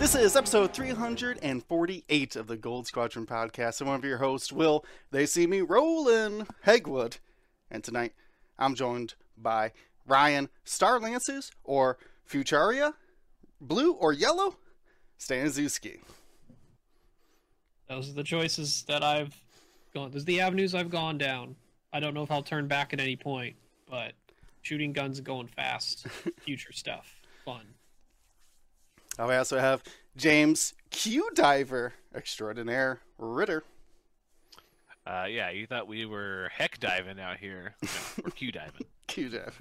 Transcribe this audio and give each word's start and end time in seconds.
This 0.00 0.14
is 0.14 0.34
episode 0.34 0.72
348 0.72 2.36
of 2.36 2.46
the 2.46 2.56
Gold 2.56 2.86
Squadron 2.86 3.26
podcast. 3.26 3.82
I'm 3.82 3.86
one 3.86 3.96
of 3.96 4.04
your 4.04 4.16
hosts, 4.16 4.50
Will. 4.50 4.82
They 5.10 5.26
see 5.26 5.46
me 5.46 5.60
rolling, 5.60 6.46
Hegwood. 6.64 7.18
And 7.70 7.84
tonight, 7.84 8.14
I'm 8.58 8.74
joined 8.74 9.12
by 9.36 9.72
Ryan 10.06 10.48
Starlances 10.64 11.50
or 11.64 11.98
Fucharia, 12.26 12.94
Blue 13.60 13.92
or 13.92 14.14
Yellow, 14.14 14.56
Staniszewski. 15.18 16.00
Those 17.86 18.08
are 18.08 18.14
the 18.14 18.24
choices 18.24 18.84
that 18.88 19.04
I've 19.04 19.38
gone. 19.92 20.12
Those 20.12 20.22
are 20.22 20.24
the 20.24 20.40
avenues 20.40 20.74
I've 20.74 20.88
gone 20.88 21.18
down. 21.18 21.56
I 21.92 22.00
don't 22.00 22.14
know 22.14 22.22
if 22.22 22.30
I'll 22.30 22.42
turn 22.42 22.68
back 22.68 22.94
at 22.94 23.00
any 23.00 23.16
point, 23.16 23.54
but 23.86 24.14
shooting 24.62 24.94
guns 24.94 25.18
and 25.18 25.26
going 25.26 25.48
fast, 25.48 26.06
future 26.40 26.72
stuff, 26.72 27.20
fun. 27.44 27.66
Oh, 29.18 29.28
we 29.28 29.34
also 29.34 29.58
have 29.58 29.82
James 30.16 30.74
Q 30.90 31.30
Diver 31.34 31.94
Extraordinaire 32.14 33.00
Ritter. 33.18 33.64
Uh, 35.06 35.26
yeah, 35.28 35.50
you 35.50 35.66
thought 35.66 35.88
we 35.88 36.06
were 36.06 36.50
heck 36.54 36.78
diving 36.78 37.18
out 37.18 37.38
here. 37.38 37.74
No, 37.82 37.88
we're 38.24 38.30
Q 38.30 38.52
diving. 38.52 38.86
Q 39.06 39.28
Diver. 39.28 39.52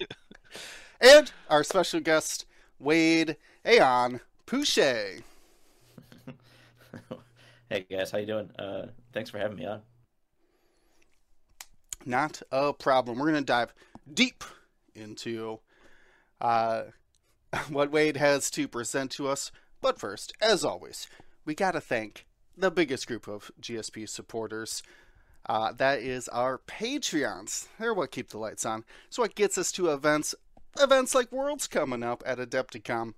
and 1.00 1.32
our 1.50 1.64
special 1.64 2.00
guest, 2.00 2.46
Wade 2.78 3.36
Aon 3.64 4.20
Pouche. 4.46 4.76
hey 7.68 7.86
guys, 7.90 8.10
how 8.10 8.18
you 8.18 8.26
doing? 8.26 8.50
Uh, 8.58 8.86
thanks 9.12 9.30
for 9.30 9.38
having 9.38 9.56
me 9.56 9.66
on. 9.66 9.82
Not 12.06 12.40
a 12.52 12.72
problem. 12.72 13.18
We're 13.18 13.30
going 13.30 13.42
to 13.42 13.46
dive 13.46 13.74
deep 14.12 14.44
into 14.94 15.60
uh, 16.40 16.84
what 17.68 17.90
Wade 17.90 18.16
has 18.16 18.50
to 18.52 18.68
present 18.68 19.10
to 19.12 19.28
us. 19.28 19.50
But 19.80 19.98
first, 19.98 20.32
as 20.40 20.64
always, 20.64 21.08
we 21.44 21.54
got 21.54 21.72
to 21.72 21.80
thank 21.80 22.26
the 22.56 22.70
biggest 22.70 23.06
group 23.06 23.28
of 23.28 23.50
GSP 23.60 24.08
supporters. 24.08 24.82
Uh, 25.46 25.72
that 25.72 26.00
is 26.00 26.28
our 26.28 26.58
Patreons. 26.58 27.68
They're 27.78 27.94
what 27.94 28.10
keep 28.10 28.30
the 28.30 28.38
lights 28.38 28.66
on. 28.66 28.84
It's 29.06 29.18
what 29.18 29.34
gets 29.34 29.56
us 29.56 29.72
to 29.72 29.90
events, 29.90 30.34
events 30.78 31.14
like 31.14 31.32
Worlds 31.32 31.66
coming 31.66 32.02
up 32.02 32.22
at 32.26 32.38
Adepticon. 32.38 33.14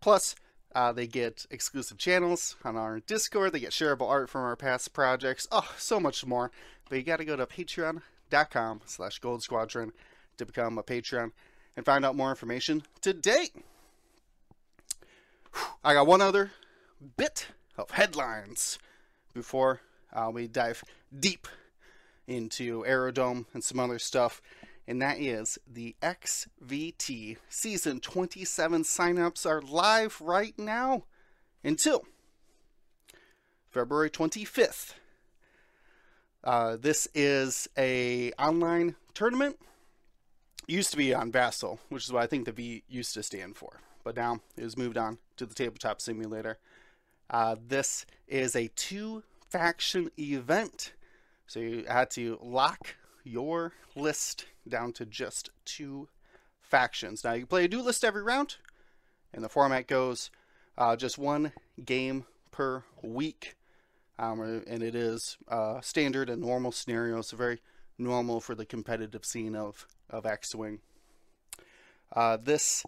Plus, 0.00 0.34
uh, 0.74 0.92
they 0.92 1.06
get 1.06 1.46
exclusive 1.50 1.98
channels 1.98 2.56
on 2.64 2.76
our 2.76 3.00
Discord. 3.00 3.52
They 3.52 3.60
get 3.60 3.70
shareable 3.70 4.08
art 4.08 4.28
from 4.28 4.42
our 4.42 4.56
past 4.56 4.92
projects. 4.92 5.46
Oh, 5.52 5.70
so 5.76 6.00
much 6.00 6.24
more. 6.26 6.50
But 6.88 6.96
you 6.96 7.04
got 7.04 7.18
to 7.18 7.24
go 7.24 7.36
to 7.36 7.46
patreon.com 7.46 8.80
slash 8.86 9.18
gold 9.18 9.42
squadron 9.42 9.92
to 10.36 10.46
become 10.46 10.78
a 10.78 10.82
Patreon 10.82 11.32
and 11.78 11.86
find 11.86 12.04
out 12.04 12.16
more 12.16 12.28
information 12.28 12.82
today. 13.00 13.50
I 15.84 15.94
got 15.94 16.08
one 16.08 16.20
other 16.20 16.50
bit 17.16 17.46
of 17.76 17.92
headlines 17.92 18.80
before 19.32 19.80
uh, 20.12 20.28
we 20.32 20.48
dive 20.48 20.82
deep 21.16 21.46
into 22.26 22.84
Aerodome 22.84 23.46
and 23.54 23.62
some 23.62 23.78
other 23.78 24.00
stuff, 24.00 24.42
and 24.88 25.00
that 25.00 25.20
is 25.20 25.56
the 25.72 25.94
XVT 26.02 27.36
Season 27.48 28.00
27 28.00 28.82
signups 28.82 29.46
are 29.46 29.62
live 29.62 30.20
right 30.20 30.58
now 30.58 31.04
until 31.62 32.04
February 33.70 34.10
25th. 34.10 34.94
Uh, 36.42 36.76
this 36.76 37.06
is 37.14 37.68
a 37.78 38.32
online 38.32 38.96
tournament. 39.14 39.60
Used 40.70 40.90
to 40.90 40.98
be 40.98 41.14
on 41.14 41.32
Vassal, 41.32 41.80
which 41.88 42.04
is 42.04 42.12
what 42.12 42.22
I 42.22 42.26
think 42.26 42.44
the 42.44 42.52
V 42.52 42.82
used 42.90 43.14
to 43.14 43.22
stand 43.22 43.56
for, 43.56 43.80
but 44.04 44.14
now 44.14 44.40
it 44.54 44.62
has 44.62 44.76
moved 44.76 44.98
on 44.98 45.16
to 45.38 45.46
the 45.46 45.54
tabletop 45.54 45.98
simulator. 45.98 46.58
Uh, 47.30 47.56
this 47.66 48.04
is 48.26 48.54
a 48.54 48.68
two 48.76 49.22
faction 49.48 50.10
event, 50.18 50.92
so 51.46 51.58
you 51.58 51.84
had 51.88 52.10
to 52.10 52.38
lock 52.42 52.96
your 53.24 53.72
list 53.96 54.44
down 54.68 54.92
to 54.92 55.06
just 55.06 55.48
two 55.64 56.08
factions. 56.60 57.24
Now 57.24 57.32
you 57.32 57.46
play 57.46 57.64
a 57.64 57.68
duelist 57.68 58.04
every 58.04 58.22
round, 58.22 58.56
and 59.32 59.42
the 59.42 59.48
format 59.48 59.86
goes 59.86 60.30
uh, 60.76 60.96
just 60.96 61.16
one 61.16 61.52
game 61.82 62.26
per 62.50 62.84
week, 63.00 63.56
um, 64.18 64.62
and 64.66 64.82
it 64.82 64.94
is 64.94 65.38
uh, 65.48 65.80
standard 65.80 66.28
and 66.28 66.42
normal 66.42 66.72
scenarios, 66.72 67.28
so 67.28 67.38
very 67.38 67.62
normal 67.98 68.40
for 68.40 68.54
the 68.54 68.64
competitive 68.64 69.24
scene 69.24 69.56
of 69.56 69.86
of 70.10 70.24
X-wing. 70.24 70.78
Uh, 72.12 72.36
this 72.36 72.84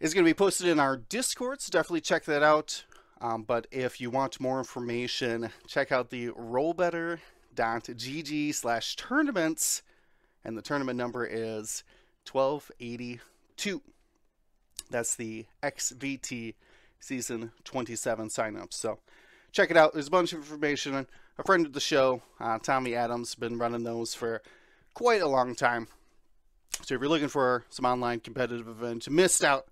is 0.00 0.12
going 0.12 0.24
to 0.24 0.30
be 0.30 0.34
posted 0.34 0.66
in 0.66 0.78
our 0.78 0.96
Discord, 0.96 1.60
so 1.60 1.70
definitely 1.70 2.02
check 2.02 2.24
that 2.24 2.42
out. 2.42 2.84
Um, 3.20 3.44
but 3.44 3.68
if 3.70 4.00
you 4.00 4.10
want 4.10 4.40
more 4.40 4.58
information, 4.58 5.50
check 5.66 5.92
out 5.92 6.10
the 6.10 6.28
rollbetter.gg 6.30 8.54
slash 8.54 8.96
tournaments, 8.96 9.82
and 10.44 10.58
the 10.58 10.62
tournament 10.62 10.98
number 10.98 11.24
is 11.24 11.84
1282. 12.30 13.80
That's 14.90 15.14
the 15.14 15.46
XVT 15.62 16.54
Season 16.98 17.52
27 17.64 18.28
signups. 18.28 18.74
So 18.74 18.98
check 19.50 19.70
it 19.70 19.76
out. 19.76 19.92
There's 19.92 20.08
a 20.08 20.10
bunch 20.10 20.32
of 20.32 20.40
information. 20.40 21.06
A 21.38 21.42
friend 21.44 21.64
of 21.64 21.72
the 21.72 21.80
show, 21.80 22.22
uh, 22.40 22.58
Tommy 22.58 22.94
Adams, 22.94 23.34
been 23.34 23.58
running 23.58 23.84
those 23.84 24.14
for 24.14 24.42
quite 24.92 25.22
a 25.22 25.28
long 25.28 25.54
time. 25.54 25.88
So 26.82 26.94
if 26.94 27.00
you're 27.00 27.08
looking 27.08 27.28
for 27.28 27.64
some 27.70 27.86
online 27.86 28.20
competitive 28.20 28.68
events, 28.68 29.08
missed 29.08 29.42
out 29.42 29.66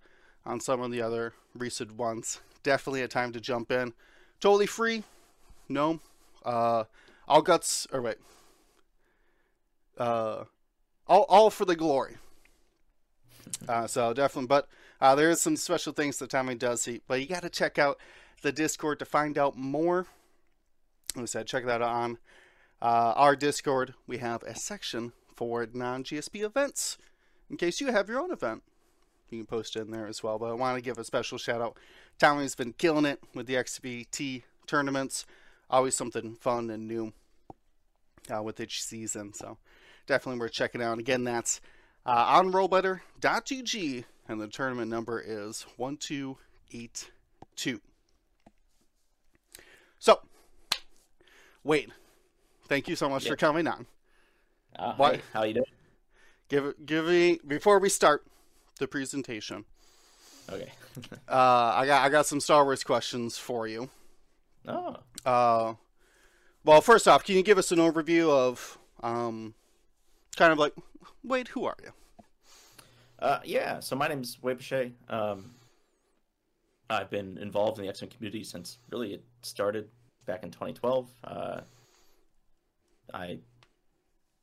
on 0.47 0.61
some 0.61 0.81
of 0.81 0.91
the 0.91 1.03
other 1.03 1.35
recent 1.55 1.97
ones. 1.97 2.41
Definitely 2.63 3.03
a 3.03 3.09
time 3.09 3.33
to 3.33 3.41
jump 3.41 3.71
in. 3.71 3.93
Totally 4.41 4.67
free. 4.67 5.05
No. 5.69 6.01
Uh, 6.45 6.85
all 7.29 7.43
guts, 7.43 7.87
or 7.93 8.01
wait. 8.01 8.17
Uh, 9.99 10.45
all, 11.07 11.27
all 11.29 11.51
for 11.51 11.67
the 11.67 11.77
glory. 11.77 12.17
Uh, 13.69 13.87
so 13.87 14.15
definitely, 14.15 14.47
but 14.47 14.67
uh, 15.01 15.15
there 15.15 15.31
is 15.31 15.41
some 15.41 15.57
special 15.57 15.93
things 15.93 16.19
that 16.19 16.31
Tommy 16.31 16.55
does. 16.55 16.83
See, 16.83 17.03
but 17.07 17.21
you 17.21 17.27
got 17.27 17.43
to 17.43 17.51
check 17.51 17.79
out 17.79 17.99
the 18.43 18.53
Discord 18.53 18.99
to 19.01 19.05
find 19.05 19.37
out 19.37 19.57
more. 19.57 20.07
Like 21.15 21.25
I 21.25 21.27
said, 21.27 21.47
check 21.47 21.67
that 21.67 21.83
out 21.83 21.91
on 21.91 22.19
uh, 22.81 23.13
our 23.17 23.37
Discord. 23.37 23.95
We 24.07 24.19
have 24.19 24.43
a 24.43 24.55
section 24.55 25.13
for 25.35 25.67
non 25.73 26.05
GSP 26.05 26.43
events 26.43 26.99
in 27.49 27.57
case 27.57 27.81
you 27.81 27.93
have 27.93 28.09
your 28.09 28.21
own 28.21 28.31
event 28.31 28.63
you 29.31 29.39
can 29.39 29.47
post 29.47 29.77
in 29.77 29.91
there 29.91 30.07
as 30.07 30.23
well. 30.23 30.39
But 30.39 30.51
I 30.51 30.55
want 30.55 30.77
to 30.77 30.83
give 30.83 30.99
a 30.99 31.05
special 31.05 31.39
shout 31.39 31.61
out. 31.61 31.77
Tommy's 32.19 32.55
been 32.55 32.73
killing 32.73 33.07
it 33.07 33.21
with 33.35 33.47
the 33.47 33.55
XVT 33.55 34.43
tournaments. 34.67 35.27
Always 35.69 35.97
something 35.97 36.35
fun 36.35 36.71
and 36.71 36.89
new 36.89 37.13
uh, 38.35 38.43
with 38.43 38.61
each 38.61 38.83
season. 38.83 39.35
So 39.35 39.59
definitely 40.07 40.41
worth 40.41 40.53
checking 40.53 40.83
out. 40.83 40.99
again, 40.99 41.25
that's 41.25 41.61
uh, 42.07 42.25
on 42.29 42.53
rollbetter.gg, 42.53 44.05
and 44.29 44.41
the 44.41 44.49
tournament 44.49 44.91
number 44.91 45.21
is 45.21 45.67
1282. 45.77 47.81
So, 49.99 50.21
Wade, 51.65 51.93
thank 52.69 52.89
you 52.89 52.97
so 52.97 53.09
much 53.09 53.25
Yep. 53.25 53.33
for 53.33 53.37
coming 53.37 53.67
on. 53.67 53.87
Uh, 54.77 54.95
What? 54.97 55.17
hey, 55.17 55.23
how 55.33 55.43
you 55.45 55.55
doing? 55.55 55.67
Give 56.49 56.67
it, 56.67 56.87
give 56.87 57.07
me 57.07 57.39
before 57.47 57.79
we 57.79 57.89
start 57.89 58.25
the 58.79 58.89
presentation. 58.89 59.65
Okay. 60.49 60.73
Uh, 61.29 61.73
I 61.77 61.87
got 61.87 62.05
I 62.05 62.09
got 62.09 62.27
some 62.27 62.41
Star 62.41 62.65
Wars 62.65 62.83
questions 62.83 63.39
for 63.39 63.69
you. 63.69 63.89
oh, 64.67 64.97
Uh, 65.25 65.75
well, 66.65 66.81
first 66.81 67.07
off, 67.07 67.23
can 67.25 67.37
you 67.37 67.45
give 67.45 67.59
us 67.59 67.71
an 67.71 67.79
overview 67.79 68.29
of 68.29 68.77
um, 69.05 69.55
kind 70.37 70.53
of 70.53 70.59
like, 70.59 70.75
wait, 71.23 71.47
who 71.49 71.65
are 71.65 71.77
you? 71.81 71.93
uh, 73.21 73.39
yeah. 73.45 73.79
So 73.79 73.95
my 73.95 74.09
name's 74.09 74.39
Wei 74.43 74.57
Pichet. 74.57 74.93
Um, 75.09 75.55
I've 76.91 77.09
been 77.09 77.39
involved 77.39 77.79
in 77.79 77.85
the 77.85 77.89
X-Wing 77.89 78.11
community 78.11 78.43
since 78.43 78.79
really 78.91 79.15
it 79.15 79.25
started 79.43 79.89
back 80.31 80.45
in 80.45 80.51
2012. 80.53 81.11
Uh, 81.25 81.61
I 83.13 83.39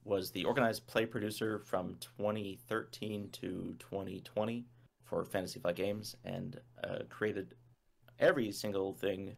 was 0.04 0.32
the 0.32 0.44
organized 0.44 0.86
play 0.86 1.06
producer 1.06 1.60
from 1.60 1.96
2013 2.18 3.30
to 3.32 3.74
2020 3.80 4.66
for 5.06 5.24
Fantasy 5.24 5.62
Flight 5.62 5.78
Games, 5.78 6.18
and 6.26 6.60
uh, 6.84 7.00
created 7.10 7.56
every 8.20 8.52
single 8.52 8.94
thing 8.96 9.38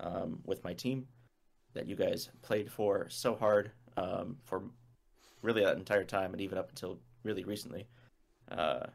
um, 0.00 0.40
with 0.44 0.64
my 0.64 0.72
team 0.72 1.06
that 1.74 1.86
you 1.86 1.94
guys 1.94 2.30
played 2.42 2.68
for 2.68 3.08
so 3.08 3.36
hard 3.36 3.70
um, 3.96 4.36
for 4.42 4.64
really 5.42 5.62
that 5.62 5.76
entire 5.76 6.02
time, 6.02 6.32
and 6.32 6.40
even 6.40 6.58
up 6.58 6.70
until 6.70 6.98
really 7.22 7.44
recently. 7.44 7.86
Uh, 8.50 8.86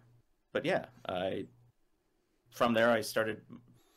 but 0.51 0.65
yeah, 0.65 0.85
I 1.07 1.45
from 2.51 2.73
there 2.73 2.91
I 2.91 2.99
started 2.99 3.39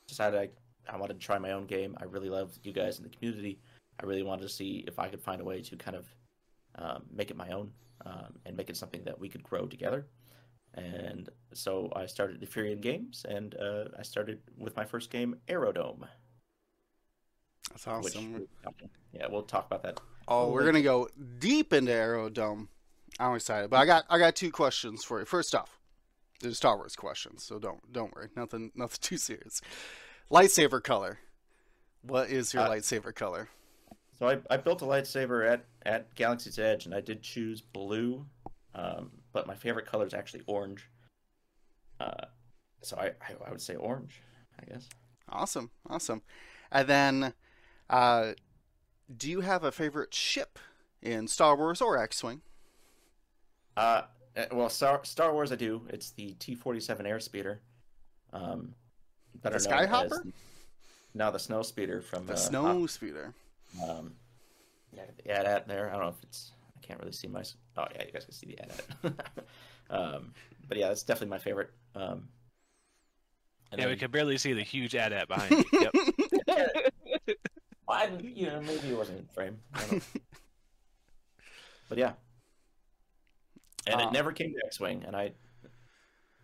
decided 0.07 0.51
I 0.89 0.97
wanted 0.97 1.21
to 1.21 1.27
try 1.27 1.39
my 1.39 1.53
own 1.53 1.67
game. 1.67 1.97
I 2.01 2.05
really 2.05 2.29
loved 2.29 2.59
you 2.65 2.73
guys 2.73 2.99
in 2.99 3.05
the 3.05 3.11
community. 3.11 3.61
I 4.01 4.07
really 4.07 4.23
wanted 4.23 4.43
to 4.43 4.49
see 4.49 4.85
if 4.87 4.99
I 4.99 5.09
could 5.09 5.21
find 5.21 5.41
a 5.41 5.45
way 5.45 5.61
to 5.63 5.77
kind 5.77 5.97
of 5.97 6.07
um, 6.77 7.03
make 7.13 7.31
it 7.31 7.37
my 7.37 7.51
own 7.51 7.71
um, 8.07 8.35
and 8.47 8.57
make 8.57 8.71
it 8.71 8.77
something 8.77 9.03
that 9.05 9.19
we 9.19 9.29
could 9.29 9.43
grow 9.43 9.67
together. 9.67 10.07
and 10.75 11.29
so 11.53 11.93
I 11.95 12.07
started 12.07 12.41
Ephyrean 12.41 12.81
Games, 12.81 13.27
and 13.29 13.55
uh, 13.57 13.85
I 13.99 14.03
started 14.03 14.41
with 14.57 14.75
my 14.75 14.85
first 14.85 15.11
game, 15.11 15.37
Aerodome. 15.49 16.07
That's 17.71 17.87
awesome. 17.87 18.35
Which, 18.35 18.49
yeah, 19.13 19.27
we'll 19.31 19.43
talk 19.43 19.67
about 19.67 19.83
that. 19.83 20.01
Oh, 20.29 20.51
we're 20.51 20.65
gonna 20.65 20.83
go 20.83 21.09
deep 21.39 21.73
into 21.73 21.93
Aerodome. 21.93 22.69
I'm 23.19 23.35
excited, 23.35 23.71
but 23.71 23.77
I 23.79 23.87
got 23.87 24.05
I 24.09 24.19
got 24.19 24.35
two 24.35 24.51
questions 24.51 25.05
for 25.05 25.21
you. 25.21 25.27
First 25.27 25.55
off, 25.55 25.79
there's 26.41 26.57
Star 26.57 26.77
Wars 26.77 26.97
questions, 26.97 27.45
so 27.45 27.59
don't 27.59 27.81
don't 27.93 28.15
worry, 28.15 28.29
nothing 28.37 28.71
nothing 28.75 28.99
too 29.01 29.19
serious. 29.19 29.61
Lightsaber 30.33 30.83
color. 30.83 31.19
What 32.03 32.31
is 32.31 32.55
your 32.55 32.63
Uh, 32.63 32.71
lightsaber 32.71 33.15
color? 33.15 33.51
So 34.19 34.29
I, 34.29 34.39
I 34.51 34.57
built 34.57 34.81
a 34.83 34.87
lightsaber 34.87 35.49
at, 35.49 35.67
at 35.85 36.15
Galaxy's 36.15 36.59
Edge, 36.59 36.87
and 36.87 36.95
I 36.95 37.01
did 37.01 37.23
choose 37.23 37.61
blue, 37.61 38.25
um, 38.75 39.11
but 39.33 39.47
my 39.47 39.55
favorite 39.55 39.87
color 39.87 40.07
is 40.07 40.15
actually 40.15 40.43
orange. 40.47 40.89
Uh, 42.01 42.27
so 42.81 42.97
I, 42.97 43.09
I, 43.21 43.35
I 43.47 43.51
would 43.51 43.61
say 43.61 43.75
orange, 43.75 44.23
I 44.61 44.65
guess. 44.65 44.89
Awesome, 45.29 45.71
awesome. 45.89 46.23
And 46.71 46.89
then, 46.89 47.35
uh, 47.91 48.33
do 49.15 49.29
you 49.31 49.41
have 49.41 49.65
a 49.65 49.73
favorite 49.73 50.15
ship 50.15 50.59
in 51.03 51.29
Star 51.29 51.57
Wars 51.57 51.81
or 51.83 51.99
X-wing? 51.99 52.41
Uh, 53.77 54.03
uh, 54.37 54.45
well, 54.53 54.69
Star, 54.71 55.05
Star 55.05 55.33
Wars 55.33 55.53
I 55.53 55.57
do. 55.57 55.83
It's 55.91 56.11
the 56.13 56.35
T-47 56.39 57.03
Airspeeder. 57.07 57.59
Um, 58.33 58.75
better 59.43 59.59
The 59.59 59.69
Skyhopper? 59.69 60.33
No, 61.15 61.31
the 61.31 61.39
Snow 61.39 61.63
Speeder 61.63 62.01
from 62.01 62.27
The 62.27 62.33
uh, 62.35 62.37
snow 62.37 62.87
speeder. 62.87 63.35
Um, 63.87 64.15
yeah, 64.95 65.03
the 65.25 65.31
AT-AT 65.31 65.69
there. 65.69 65.89
I 65.89 65.93
don't 65.93 66.03
know 66.03 66.09
if 66.09 66.23
it's. 66.23 66.53
I 66.77 66.87
can't 66.87 66.99
really 67.01 67.13
see 67.13 67.29
my. 67.29 67.43
Oh 67.77 67.87
yeah, 67.95 68.05
you 68.07 68.13
guys 68.13 68.25
can 68.25 68.35
see 68.35 68.47
the 68.47 68.59
AT-AT. 68.61 69.13
um, 69.91 70.33
but 70.69 70.79
yeah, 70.79 70.89
that's 70.89 71.03
definitely 71.03 71.29
my 71.31 71.39
favorite. 71.39 71.71
Um, 71.95 72.29
and 73.71 73.81
Yeah, 73.81 73.87
we 73.87 73.93
then- 73.93 73.99
can 74.01 74.11
barely 74.11 74.37
see 74.39 74.53
the 74.53 74.63
huge 74.63 74.95
AT-AT 74.95 75.29
behind 75.29 75.51
you. 75.51 75.65
Yep. 75.81 75.95
I, 77.89 78.09
you 78.23 78.47
know, 78.47 78.61
maybe 78.63 78.89
it 78.89 78.97
wasn't 78.97 79.19
in 79.19 79.27
frame. 79.35 79.59
I 79.75 79.81
don't 79.81 79.93
know. 79.93 80.01
but 81.91 81.99
yeah, 81.99 82.13
and 83.87 84.01
Uh, 84.01 84.07
it 84.07 84.13
never 84.13 84.33
came 84.33 84.53
to 84.55 84.61
X-wing, 84.67 85.05
and 85.07 85.15
I, 85.15 85.33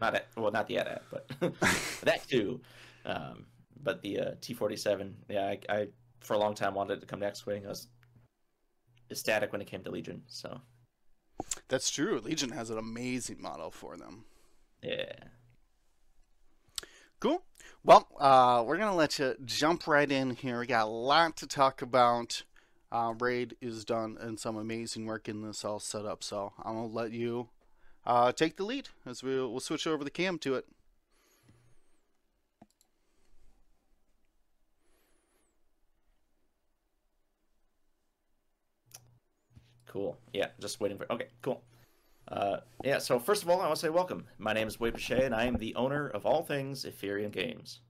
not 0.00 0.14
at, 0.14 0.26
well, 0.36 0.50
not 0.50 0.66
the 0.66 0.78
AT-AT, 0.78 1.02
but 1.10 1.28
that 2.02 2.26
too. 2.28 2.60
Um, 3.04 3.46
but 3.82 4.02
the 4.02 4.20
uh, 4.20 4.30
T-47, 4.40 5.12
yeah, 5.28 5.46
I, 5.46 5.60
I 5.68 5.88
for 6.20 6.34
a 6.34 6.38
long 6.38 6.54
time 6.54 6.74
wanted 6.74 6.98
it 6.98 7.00
to 7.00 7.06
come 7.06 7.20
to 7.20 7.26
X-wing. 7.26 7.64
I 7.64 7.68
was 7.68 7.88
ecstatic 9.10 9.52
when 9.52 9.60
it 9.60 9.66
came 9.66 9.82
to 9.84 9.90
Legion. 9.90 10.22
So 10.26 10.60
That's 11.68 11.90
true. 11.90 12.20
Legion 12.20 12.50
has 12.50 12.70
an 12.70 12.78
amazing 12.78 13.40
model 13.40 13.70
for 13.70 13.96
them. 13.96 14.24
yeah, 14.82 15.12
Cool. 17.20 17.42
Well, 17.82 18.06
uh, 18.18 18.62
we're 18.66 18.76
gonna 18.76 18.94
let 18.94 19.18
you 19.18 19.34
jump 19.44 19.86
right 19.86 20.10
in 20.10 20.30
here. 20.36 20.60
We 20.60 20.66
got 20.66 20.86
a 20.86 20.90
lot 20.90 21.36
to 21.38 21.46
talk 21.46 21.82
about. 21.82 22.42
Uh, 22.90 23.14
Raid 23.18 23.56
is 23.60 23.84
done 23.84 24.16
and 24.20 24.38
some 24.38 24.56
amazing 24.56 25.04
work 25.04 25.28
in 25.28 25.42
this 25.42 25.64
all 25.64 25.78
set 25.78 26.06
up. 26.06 26.22
So 26.22 26.52
I'm 26.62 26.74
gonna 26.74 26.86
let 26.86 27.12
you 27.12 27.48
uh, 28.08 28.32
take 28.32 28.56
the 28.56 28.64
lead 28.64 28.88
as 29.06 29.22
we 29.22 29.36
we'll 29.36 29.60
switch 29.60 29.86
over 29.86 30.02
the 30.02 30.10
cam 30.10 30.38
to 30.40 30.56
it. 30.56 30.66
Cool. 39.86 40.18
Yeah, 40.32 40.48
just 40.60 40.80
waiting 40.80 40.98
for. 40.98 41.10
Okay, 41.12 41.28
cool. 41.42 41.62
Uh, 42.28 42.58
yeah. 42.84 42.98
So 42.98 43.18
first 43.18 43.42
of 43.42 43.48
all, 43.50 43.60
I 43.60 43.64
want 43.66 43.76
to 43.76 43.80
say 43.80 43.88
welcome. 43.90 44.26
My 44.38 44.52
name 44.52 44.68
is 44.68 44.78
Wade 44.80 44.94
Pache, 44.94 45.24
and 45.24 45.34
I 45.34 45.44
am 45.46 45.56
the 45.56 45.74
owner 45.76 46.08
of 46.08 46.26
all 46.26 46.42
things 46.44 46.84
Ephyrean 46.84 47.32
Games. 47.32 47.80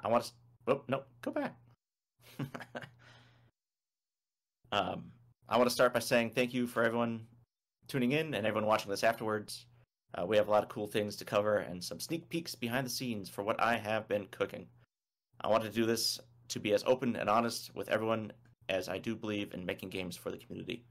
I 0.00 0.08
want 0.08 0.24
to. 0.24 0.32
Oh 0.68 0.82
no, 0.88 1.04
go 1.22 1.32
back. 1.32 1.56
um, 4.72 5.04
I 5.48 5.56
want 5.56 5.68
to 5.68 5.74
start 5.74 5.94
by 5.94 6.00
saying 6.00 6.30
thank 6.30 6.52
you 6.54 6.66
for 6.66 6.82
everyone 6.82 7.26
tuning 7.88 8.12
in 8.12 8.34
and 8.34 8.46
everyone 8.46 8.68
watching 8.68 8.90
this 8.90 9.04
afterwards. 9.04 9.66
Uh, 10.14 10.24
we 10.24 10.36
have 10.36 10.48
a 10.48 10.50
lot 10.50 10.62
of 10.62 10.68
cool 10.68 10.86
things 10.86 11.16
to 11.16 11.24
cover 11.24 11.58
and 11.58 11.82
some 11.82 12.00
sneak 12.00 12.28
peeks 12.28 12.54
behind 12.54 12.86
the 12.86 12.90
scenes 12.90 13.28
for 13.28 13.42
what 13.42 13.60
I 13.60 13.76
have 13.76 14.08
been 14.08 14.26
cooking. 14.30 14.66
I 15.40 15.48
want 15.48 15.64
to 15.64 15.70
do 15.70 15.84
this 15.84 16.18
to 16.48 16.60
be 16.60 16.72
as 16.72 16.84
open 16.86 17.16
and 17.16 17.28
honest 17.28 17.74
with 17.74 17.88
everyone 17.88 18.32
as 18.68 18.88
I 18.88 18.98
do 18.98 19.14
believe 19.14 19.52
in 19.52 19.64
making 19.64 19.90
games 19.90 20.16
for 20.16 20.30
the 20.30 20.38
community. 20.38 20.84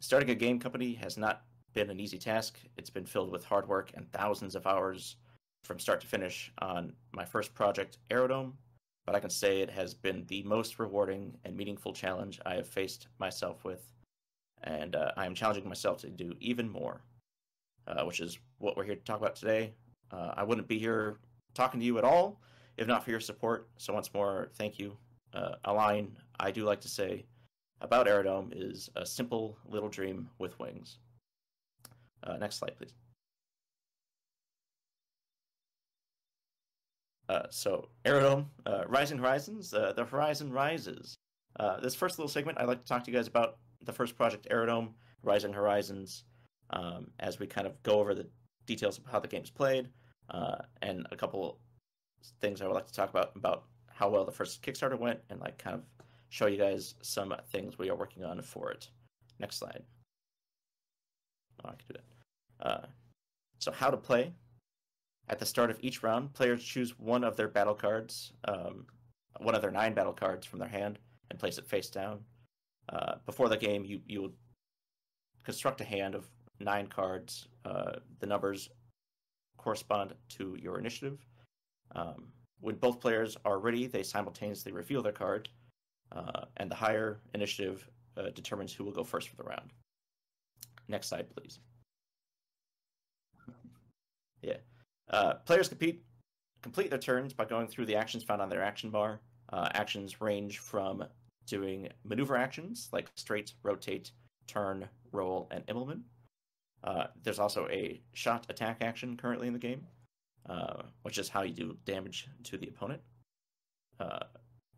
Starting 0.00 0.30
a 0.30 0.34
game 0.34 0.58
company 0.58 0.94
has 0.94 1.18
not 1.18 1.42
been 1.74 1.90
an 1.90 2.00
easy 2.00 2.18
task. 2.18 2.58
It's 2.76 2.90
been 2.90 3.06
filled 3.06 3.30
with 3.30 3.44
hard 3.44 3.68
work 3.68 3.90
and 3.94 4.10
thousands 4.12 4.54
of 4.54 4.66
hours 4.66 5.16
from 5.64 5.78
start 5.78 6.00
to 6.00 6.06
finish 6.06 6.52
on 6.58 6.92
my 7.12 7.24
first 7.24 7.54
project, 7.54 7.98
Aerodome, 8.10 8.54
but 9.04 9.14
I 9.14 9.20
can 9.20 9.30
say 9.30 9.60
it 9.60 9.70
has 9.70 9.92
been 9.92 10.24
the 10.26 10.42
most 10.44 10.78
rewarding 10.78 11.36
and 11.44 11.56
meaningful 11.56 11.92
challenge 11.92 12.40
I 12.46 12.54
have 12.54 12.68
faced 12.68 13.08
myself 13.18 13.64
with, 13.64 13.92
and 14.64 14.96
uh, 14.96 15.12
I 15.16 15.26
am 15.26 15.34
challenging 15.34 15.68
myself 15.68 15.98
to 16.02 16.08
do 16.08 16.34
even 16.40 16.68
more, 16.68 17.02
uh, 17.86 18.04
which 18.04 18.20
is 18.20 18.38
what 18.58 18.76
we're 18.76 18.84
here 18.84 18.96
to 18.96 19.04
talk 19.04 19.18
about 19.18 19.36
today. 19.36 19.72
Uh, 20.10 20.32
I 20.36 20.42
wouldn't 20.42 20.68
be 20.68 20.78
here 20.78 21.18
talking 21.54 21.80
to 21.80 21.86
you 21.86 21.98
at 21.98 22.04
all 22.04 22.40
if 22.80 22.86
not 22.86 23.04
for 23.04 23.10
your 23.10 23.20
support. 23.20 23.68
So 23.76 23.92
once 23.92 24.12
more, 24.12 24.50
thank 24.56 24.78
you. 24.78 24.96
Uh, 25.34 25.52
a 25.66 25.72
line 25.72 26.16
I 26.40 26.50
do 26.50 26.64
like 26.64 26.80
to 26.80 26.88
say 26.88 27.26
about 27.82 28.08
Aerodome 28.08 28.52
is 28.52 28.88
a 28.96 29.06
simple 29.06 29.58
little 29.68 29.88
dream 29.88 30.28
with 30.38 30.58
wings. 30.58 30.98
Uh, 32.24 32.36
next 32.38 32.56
slide, 32.56 32.76
please. 32.76 32.94
Uh, 37.28 37.46
so, 37.50 37.88
Aerodome, 38.04 38.46
Rising 38.88 39.18
Horizons, 39.18 39.70
the 39.70 40.06
horizon 40.10 40.50
rises. 40.50 41.16
This 41.80 41.94
first 41.94 42.18
little 42.18 42.28
segment, 42.28 42.58
I'd 42.58 42.66
like 42.66 42.80
to 42.80 42.86
talk 42.86 43.04
to 43.04 43.10
you 43.10 43.16
guys 43.16 43.28
about 43.28 43.58
the 43.82 43.92
first 43.92 44.16
project, 44.16 44.46
Aerodome, 44.50 44.94
Rising 45.22 45.52
Horizons, 45.52 46.24
um, 46.70 47.10
as 47.18 47.38
we 47.38 47.46
kind 47.46 47.66
of 47.66 47.82
go 47.82 48.00
over 48.00 48.14
the 48.14 48.26
details 48.66 48.98
of 48.98 49.04
how 49.06 49.20
the 49.20 49.28
game's 49.28 49.50
played, 49.50 49.88
uh, 50.30 50.56
and 50.82 51.06
a 51.10 51.16
couple 51.16 51.58
things 52.40 52.60
I 52.60 52.66
would 52.66 52.74
like 52.74 52.86
to 52.86 52.92
talk 52.92 53.10
about 53.10 53.32
about 53.36 53.64
how 53.88 54.08
well 54.08 54.24
the 54.24 54.32
first 54.32 54.62
Kickstarter 54.62 54.98
went, 54.98 55.20
and 55.30 55.40
like 55.40 55.58
kind 55.58 55.74
of 55.74 55.82
show 56.28 56.46
you 56.46 56.56
guys 56.56 56.94
some 57.02 57.34
things 57.50 57.78
we 57.78 57.90
are 57.90 57.96
working 57.96 58.24
on 58.24 58.40
for 58.42 58.70
it. 58.70 58.88
Next 59.38 59.56
slide. 59.56 59.82
Oh, 61.64 61.68
I 61.68 61.72
can 61.72 61.78
do 61.88 61.94
that. 61.94 62.66
Uh, 62.66 62.86
so, 63.58 63.72
how 63.72 63.90
to 63.90 63.96
play. 63.96 64.32
At 65.28 65.38
the 65.38 65.46
start 65.46 65.70
of 65.70 65.78
each 65.80 66.02
round, 66.02 66.32
players 66.32 66.64
choose 66.64 66.98
one 66.98 67.22
of 67.22 67.36
their 67.36 67.46
battle 67.46 67.74
cards, 67.74 68.32
um, 68.46 68.86
one 69.38 69.54
of 69.54 69.62
their 69.62 69.70
nine 69.70 69.94
battle 69.94 70.12
cards 70.12 70.44
from 70.44 70.58
their 70.58 70.68
hand, 70.68 70.98
and 71.30 71.38
place 71.38 71.56
it 71.56 71.68
face 71.68 71.88
down. 71.88 72.18
Uh, 72.90 73.14
before 73.26 73.48
the 73.48 73.56
game, 73.56 73.84
you 73.84 74.00
you 74.06 74.22
will 74.22 74.32
construct 75.44 75.80
a 75.80 75.84
hand 75.84 76.14
of 76.14 76.28
nine 76.58 76.86
cards. 76.86 77.48
Uh, 77.64 77.92
the 78.18 78.26
numbers 78.26 78.68
correspond 79.56 80.14
to 80.28 80.56
your 80.60 80.78
initiative. 80.78 81.24
Um, 81.94 82.28
when 82.60 82.76
both 82.76 83.00
players 83.00 83.36
are 83.44 83.58
ready, 83.58 83.86
they 83.86 84.02
simultaneously 84.02 84.72
reveal 84.72 85.02
their 85.02 85.12
card, 85.12 85.48
uh, 86.12 86.44
and 86.56 86.70
the 86.70 86.74
higher 86.74 87.20
initiative 87.34 87.88
uh, 88.16 88.30
determines 88.34 88.72
who 88.72 88.84
will 88.84 88.92
go 88.92 89.04
first 89.04 89.28
for 89.28 89.36
the 89.36 89.44
round. 89.44 89.70
Next 90.88 91.08
slide, 91.08 91.26
please. 91.34 91.58
Yeah. 94.42 94.56
Uh, 95.10 95.34
players 95.34 95.68
compete 95.68 96.02
complete 96.62 96.90
their 96.90 96.98
turns 96.98 97.32
by 97.32 97.44
going 97.44 97.66
through 97.66 97.86
the 97.86 97.96
actions 97.96 98.22
found 98.22 98.42
on 98.42 98.48
their 98.48 98.62
action 98.62 98.90
bar. 98.90 99.20
Uh, 99.50 99.68
actions 99.72 100.20
range 100.20 100.58
from 100.58 101.04
doing 101.50 101.88
maneuver 102.04 102.36
actions 102.36 102.88
like 102.92 103.10
straight, 103.16 103.52
rotate, 103.62 104.12
turn, 104.46 104.88
roll, 105.12 105.48
and 105.50 105.64
implement. 105.68 106.00
Uh, 106.84 107.08
there's 107.22 107.40
also 107.40 107.68
a 107.70 108.00
shot 108.14 108.46
attack 108.48 108.78
action 108.80 109.16
currently 109.16 109.48
in 109.48 109.52
the 109.52 109.58
game, 109.58 109.84
uh, 110.48 110.82
which 111.02 111.18
is 111.18 111.28
how 111.28 111.42
you 111.42 111.52
do 111.52 111.76
damage 111.84 112.28
to 112.44 112.56
the 112.56 112.68
opponent. 112.68 113.02
Uh, 113.98 114.20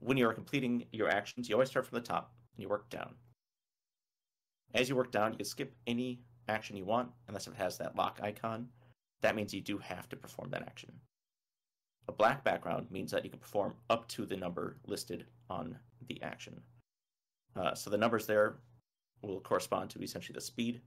when 0.00 0.16
you 0.16 0.26
are 0.28 0.34
completing 0.34 0.84
your 0.90 1.08
actions, 1.08 1.48
you 1.48 1.54
always 1.54 1.68
start 1.68 1.86
from 1.86 1.96
the 1.96 2.04
top 2.04 2.32
and 2.56 2.62
you 2.62 2.68
work 2.68 2.88
down. 2.90 3.14
As 4.74 4.88
you 4.88 4.96
work 4.96 5.12
down, 5.12 5.32
you 5.32 5.36
can 5.36 5.46
skip 5.46 5.74
any 5.86 6.20
action 6.48 6.76
you 6.76 6.86
want 6.86 7.10
unless 7.28 7.46
it 7.46 7.54
has 7.54 7.78
that 7.78 7.94
lock 7.94 8.18
icon. 8.22 8.66
That 9.20 9.36
means 9.36 9.54
you 9.54 9.60
do 9.60 9.78
have 9.78 10.08
to 10.08 10.16
perform 10.16 10.50
that 10.50 10.62
action. 10.62 10.90
A 12.08 12.12
black 12.12 12.42
background 12.42 12.86
means 12.90 13.10
that 13.12 13.24
you 13.24 13.30
can 13.30 13.38
perform 13.38 13.74
up 13.90 14.08
to 14.08 14.26
the 14.26 14.36
number 14.36 14.76
listed 14.86 15.26
on 15.48 15.76
the 16.08 16.20
action. 16.22 16.60
Uh, 17.54 17.74
so 17.74 17.90
the 17.90 17.96
numbers 17.96 18.26
there 18.26 18.56
will 19.22 19.40
correspond 19.40 19.90
to 19.90 20.02
essentially 20.02 20.34
the 20.34 20.40
speed 20.40 20.80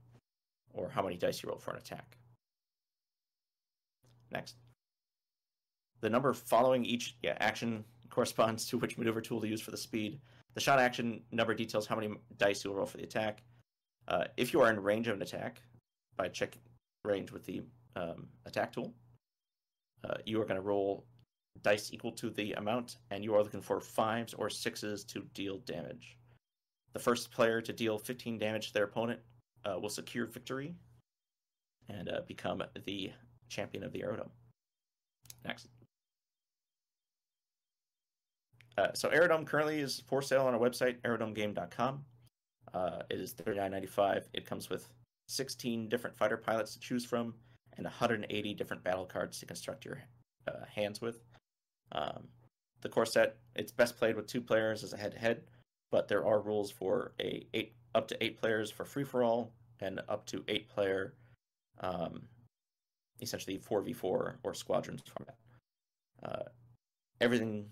or 0.74 0.90
how 0.90 1.02
many 1.02 1.16
dice 1.16 1.42
you 1.42 1.48
roll 1.48 1.58
for 1.58 1.70
an 1.70 1.78
attack. 1.78 2.18
Next. 4.30 4.56
The 6.00 6.10
number 6.10 6.34
following 6.34 6.84
each 6.84 7.16
yeah, 7.22 7.36
action 7.40 7.84
corresponds 8.10 8.66
to 8.66 8.78
which 8.78 8.98
maneuver 8.98 9.20
tool 9.20 9.40
to 9.40 9.48
use 9.48 9.60
for 9.60 9.70
the 9.70 9.76
speed. 9.76 10.20
The 10.54 10.60
shot 10.60 10.78
action 10.78 11.22
number 11.32 11.54
details 11.54 11.86
how 11.86 11.96
many 11.96 12.14
dice 12.36 12.64
you'll 12.64 12.74
roll 12.74 12.86
for 12.86 12.98
the 12.98 13.04
attack. 13.04 13.42
Uh, 14.08 14.24
if 14.36 14.52
you 14.52 14.60
are 14.60 14.70
in 14.70 14.80
range 14.82 15.08
of 15.08 15.16
an 15.16 15.22
attack, 15.22 15.60
by 16.16 16.28
checking 16.28 16.62
range 17.04 17.30
with 17.30 17.44
the 17.44 17.62
um, 17.94 18.26
attack 18.46 18.72
tool. 18.72 18.92
Uh, 20.04 20.14
you 20.24 20.40
are 20.40 20.44
going 20.44 20.56
to 20.56 20.62
roll 20.62 21.06
dice 21.62 21.92
equal 21.92 22.12
to 22.12 22.30
the 22.30 22.52
amount, 22.52 22.96
and 23.10 23.24
you 23.24 23.34
are 23.34 23.42
looking 23.42 23.62
for 23.62 23.80
fives 23.80 24.34
or 24.34 24.50
sixes 24.50 25.04
to 25.04 25.22
deal 25.34 25.58
damage. 25.58 26.16
The 26.92 26.98
first 26.98 27.30
player 27.30 27.60
to 27.60 27.72
deal 27.72 27.98
15 27.98 28.38
damage 28.38 28.68
to 28.68 28.74
their 28.74 28.84
opponent 28.84 29.20
uh, 29.64 29.78
will 29.78 29.88
secure 29.88 30.26
victory 30.26 30.74
and 31.88 32.08
uh, 32.08 32.20
become 32.26 32.62
the 32.84 33.12
champion 33.48 33.84
of 33.84 33.92
the 33.92 34.02
Aerodome. 34.02 34.30
Next. 35.44 35.68
Uh, 38.78 38.88
so 38.94 39.08
Aerodome 39.08 39.44
currently 39.44 39.80
is 39.80 40.02
for 40.06 40.20
sale 40.20 40.46
on 40.46 40.54
our 40.54 40.60
website, 40.60 41.00
aerodomegame.com. 41.02 42.04
Uh, 42.74 43.02
it 43.08 43.20
is 43.20 43.34
$39.95. 43.34 44.24
It 44.34 44.44
comes 44.44 44.68
with 44.68 44.88
16 45.28 45.88
different 45.88 46.16
fighter 46.16 46.36
pilots 46.36 46.74
to 46.74 46.80
choose 46.80 47.04
from 47.04 47.34
and 47.76 47.84
180 47.84 48.54
different 48.54 48.82
battle 48.82 49.06
cards 49.06 49.38
to 49.40 49.46
construct 49.46 49.84
your 49.84 50.02
uh, 50.48 50.64
hands 50.74 51.00
with. 51.00 51.20
Um, 51.92 52.28
the 52.82 52.88
core 52.88 53.06
set 53.06 53.36
it's 53.54 53.72
best 53.72 53.96
played 53.96 54.16
with 54.16 54.26
two 54.26 54.40
players 54.40 54.84
as 54.84 54.92
a 54.92 54.96
head-to-head, 54.96 55.42
but 55.90 56.08
there 56.08 56.26
are 56.26 56.40
rules 56.40 56.70
for 56.70 57.12
a 57.20 57.46
eight 57.54 57.74
up 57.94 58.08
to 58.08 58.24
eight 58.24 58.38
players 58.38 58.70
for 58.70 58.84
free 58.84 59.04
for 59.04 59.24
all 59.24 59.52
and 59.80 60.00
up 60.08 60.26
to 60.26 60.44
eight 60.48 60.68
player, 60.68 61.14
um, 61.80 62.22
essentially 63.20 63.58
four 63.58 63.80
v 63.80 63.92
four 63.92 64.38
or 64.42 64.54
squadrons 64.54 65.02
format. 65.16 65.36
Uh, 66.22 66.48
everything 67.20 67.66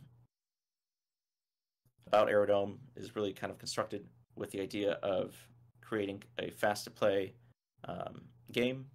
about 2.06 2.28
Aerodome 2.28 2.78
is 2.96 3.16
really 3.16 3.32
kind 3.32 3.50
of 3.50 3.58
constructed 3.58 4.06
with 4.36 4.50
the 4.50 4.60
idea 4.60 4.92
of 5.02 5.34
creating 5.80 6.22
a 6.38 6.50
fast 6.50 6.84
to 6.84 6.90
play 6.90 7.34
um, 7.86 8.22
game 8.52 8.86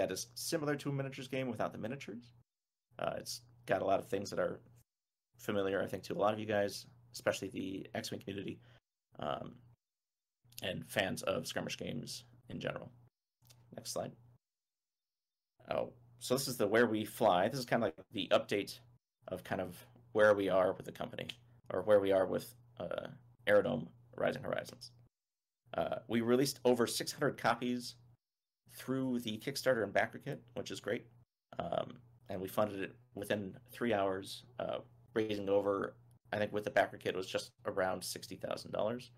that 0.00 0.10
is 0.10 0.28
similar 0.34 0.74
to 0.76 0.88
a 0.88 0.92
miniatures 0.92 1.28
game 1.28 1.48
without 1.48 1.72
the 1.72 1.78
miniatures. 1.78 2.32
Uh, 2.98 3.12
it's 3.18 3.42
got 3.66 3.82
a 3.82 3.84
lot 3.84 3.98
of 3.98 4.06
things 4.06 4.30
that 4.30 4.38
are 4.38 4.60
familiar, 5.36 5.82
I 5.82 5.86
think, 5.86 6.02
to 6.04 6.14
a 6.14 6.18
lot 6.18 6.32
of 6.32 6.40
you 6.40 6.46
guys, 6.46 6.86
especially 7.12 7.48
the 7.48 7.86
X 7.94 8.10
Wing 8.10 8.20
community 8.20 8.58
um, 9.18 9.52
and 10.62 10.88
fans 10.88 11.22
of 11.24 11.46
skirmish 11.46 11.76
games 11.76 12.24
in 12.48 12.58
general. 12.60 12.90
Next 13.76 13.92
slide. 13.92 14.12
Oh, 15.70 15.92
so 16.18 16.34
this 16.34 16.48
is 16.48 16.56
the 16.56 16.66
where 16.66 16.86
we 16.86 17.04
fly. 17.04 17.48
This 17.48 17.60
is 17.60 17.66
kind 17.66 17.82
of 17.84 17.88
like 17.88 18.06
the 18.12 18.28
update 18.32 18.78
of 19.28 19.44
kind 19.44 19.60
of 19.60 19.76
where 20.12 20.34
we 20.34 20.48
are 20.48 20.72
with 20.72 20.86
the 20.86 20.92
company 20.92 21.28
or 21.74 21.82
where 21.82 22.00
we 22.00 22.10
are 22.10 22.26
with 22.26 22.54
uh, 22.78 23.08
Aerodome 23.46 23.88
Rising 24.16 24.42
Horizons. 24.42 24.92
Uh, 25.74 25.96
we 26.08 26.22
released 26.22 26.58
over 26.64 26.86
600 26.86 27.36
copies 27.36 27.96
through 28.72 29.20
the 29.20 29.38
Kickstarter 29.38 29.82
and 29.82 29.92
backer 29.92 30.18
kit, 30.18 30.42
which 30.54 30.70
is 30.70 30.80
great. 30.80 31.06
Um, 31.58 31.94
and 32.28 32.40
we 32.40 32.48
funded 32.48 32.80
it 32.80 32.94
within 33.14 33.56
three 33.72 33.92
hours, 33.92 34.44
uh, 34.58 34.78
raising 35.14 35.48
over, 35.48 35.94
I 36.32 36.38
think 36.38 36.52
with 36.52 36.64
the 36.64 36.70
backer 36.70 36.96
kit, 36.96 37.14
it 37.14 37.18
was 37.18 37.26
just 37.26 37.50
around 37.66 38.02
$60,000. 38.02 39.10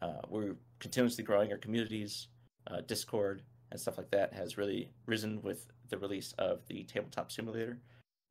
Uh, 0.00 0.12
we're 0.28 0.56
continuously 0.78 1.24
growing 1.24 1.50
our 1.50 1.58
communities, 1.58 2.28
uh, 2.70 2.80
Discord, 2.86 3.42
and 3.70 3.80
stuff 3.80 3.98
like 3.98 4.10
that 4.10 4.32
has 4.32 4.56
really 4.56 4.90
risen 5.06 5.42
with 5.42 5.66
the 5.88 5.98
release 5.98 6.32
of 6.38 6.66
the 6.66 6.84
tabletop 6.84 7.30
simulator 7.30 7.78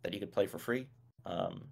that 0.03 0.13
you 0.13 0.19
could 0.19 0.31
play 0.31 0.47
for 0.47 0.57
free. 0.57 0.87
Um, 1.25 1.65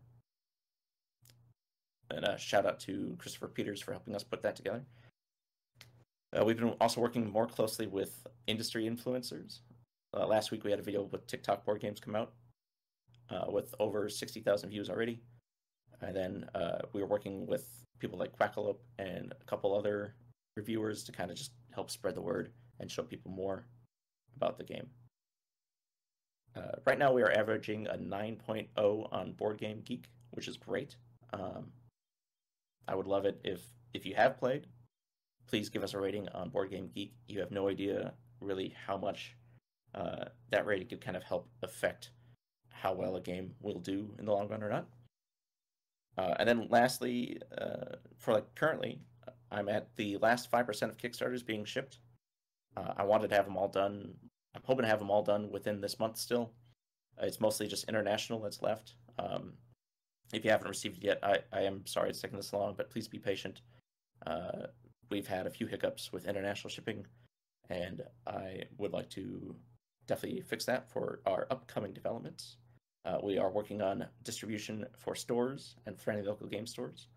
and 2.09 2.25
a 2.25 2.37
shout 2.37 2.65
out 2.65 2.79
to 2.81 3.15
Christopher 3.17 3.47
Peters 3.47 3.81
for 3.81 3.91
helping 3.91 4.15
us 4.15 4.23
put 4.23 4.41
that 4.43 4.55
together. 4.55 4.83
Uh, 6.35 6.43
we've 6.43 6.57
been 6.57 6.75
also 6.81 6.99
working 6.99 7.29
more 7.31 7.47
closely 7.47 7.87
with 7.87 8.27
industry 8.47 8.85
influencers. 8.85 9.59
Uh, 10.13 10.25
last 10.25 10.51
week 10.51 10.63
we 10.63 10.71
had 10.71 10.79
a 10.79 10.83
video 10.83 11.03
with 11.03 11.25
TikTok 11.27 11.65
board 11.65 11.79
games 11.79 11.99
come 11.99 12.15
out 12.15 12.33
uh, 13.29 13.45
with 13.49 13.73
over 13.79 14.09
60,000 14.09 14.69
views 14.69 14.89
already. 14.89 15.21
And 16.01 16.15
then 16.15 16.49
uh, 16.53 16.79
we 16.93 17.01
were 17.01 17.07
working 17.07 17.47
with 17.47 17.67
people 17.99 18.19
like 18.19 18.37
Quackalope 18.37 18.79
and 18.99 19.33
a 19.39 19.45
couple 19.45 19.75
other 19.75 20.15
reviewers 20.55 21.03
to 21.05 21.11
kind 21.11 21.31
of 21.31 21.37
just 21.37 21.51
help 21.73 21.89
spread 21.89 22.15
the 22.15 22.21
word 22.21 22.51
and 22.79 22.91
show 22.91 23.03
people 23.03 23.31
more 23.31 23.65
about 24.35 24.57
the 24.57 24.63
game. 24.63 24.87
Uh, 26.55 26.75
right 26.85 26.99
now 26.99 27.11
we 27.11 27.21
are 27.21 27.31
averaging 27.31 27.87
a 27.87 27.97
9.0 27.97 29.13
on 29.13 29.31
Board 29.33 29.57
Game 29.57 29.81
Geek, 29.85 30.09
which 30.31 30.47
is 30.47 30.57
great. 30.57 30.95
Um, 31.33 31.71
I 32.87 32.95
would 32.95 33.07
love 33.07 33.25
it 33.25 33.39
if 33.43 33.61
if 33.93 34.05
you 34.05 34.15
have 34.15 34.37
played, 34.37 34.67
please 35.47 35.69
give 35.69 35.83
us 35.83 35.93
a 35.93 35.99
rating 35.99 36.27
on 36.29 36.49
Board 36.49 36.69
Game 36.71 36.89
Geek. 36.93 37.13
You 37.27 37.39
have 37.39 37.51
no 37.51 37.67
idea 37.69 38.13
really 38.39 38.75
how 38.85 38.97
much 38.97 39.35
uh, 39.95 40.25
that 40.51 40.65
rating 40.65 40.87
could 40.87 41.01
kind 41.01 41.17
of 41.17 41.23
help 41.23 41.49
affect 41.63 42.11
how 42.69 42.93
well 42.93 43.15
a 43.15 43.21
game 43.21 43.53
will 43.61 43.79
do 43.79 44.13
in 44.19 44.25
the 44.25 44.31
long 44.31 44.47
run 44.47 44.63
or 44.63 44.69
not. 44.69 44.87
Uh, 46.17 46.35
and 46.39 46.47
then 46.47 46.67
lastly, 46.69 47.39
uh, 47.57 47.95
for 48.17 48.33
like 48.33 48.55
currently, 48.55 48.99
I'm 49.51 49.69
at 49.69 49.95
the 49.95 50.17
last 50.17 50.49
five 50.49 50.65
percent 50.65 50.91
of 50.91 50.97
Kickstarters 50.97 51.45
being 51.45 51.65
shipped. 51.65 51.99
Uh, 52.75 52.93
I 52.97 53.03
wanted 53.03 53.29
to 53.29 53.35
have 53.35 53.45
them 53.45 53.57
all 53.57 53.67
done. 53.67 54.13
I'm 54.55 54.61
hoping 54.63 54.83
to 54.83 54.89
have 54.89 54.99
them 54.99 55.11
all 55.11 55.23
done 55.23 55.51
within 55.51 55.81
this 55.81 55.99
month. 55.99 56.17
Still, 56.17 56.51
it's 57.21 57.39
mostly 57.39 57.67
just 57.67 57.87
international 57.89 58.41
that's 58.41 58.61
left. 58.61 58.95
Um, 59.17 59.53
if 60.33 60.43
you 60.43 60.51
haven't 60.51 60.67
received 60.67 60.97
it 60.97 61.03
yet, 61.03 61.19
I, 61.23 61.39
I 61.53 61.61
am 61.61 61.85
sorry 61.85 62.09
it's 62.09 62.21
taking 62.21 62.37
this 62.37 62.53
long, 62.53 62.73
but 62.75 62.89
please 62.89 63.07
be 63.07 63.19
patient. 63.19 63.61
Uh, 64.25 64.67
we've 65.09 65.27
had 65.27 65.47
a 65.47 65.49
few 65.49 65.67
hiccups 65.67 66.11
with 66.11 66.27
international 66.27 66.69
shipping, 66.69 67.05
and 67.69 68.01
I 68.25 68.63
would 68.77 68.93
like 68.93 69.09
to 69.11 69.55
definitely 70.07 70.41
fix 70.41 70.65
that 70.65 70.89
for 70.89 71.19
our 71.25 71.47
upcoming 71.51 71.93
developments. 71.93 72.57
Uh, 73.05 73.17
we 73.23 73.37
are 73.37 73.49
working 73.49 73.81
on 73.81 74.05
distribution 74.23 74.85
for 74.97 75.15
stores 75.15 75.75
and 75.85 75.95
any 76.07 76.21
local 76.21 76.47
game 76.47 76.65
stores 76.65 77.07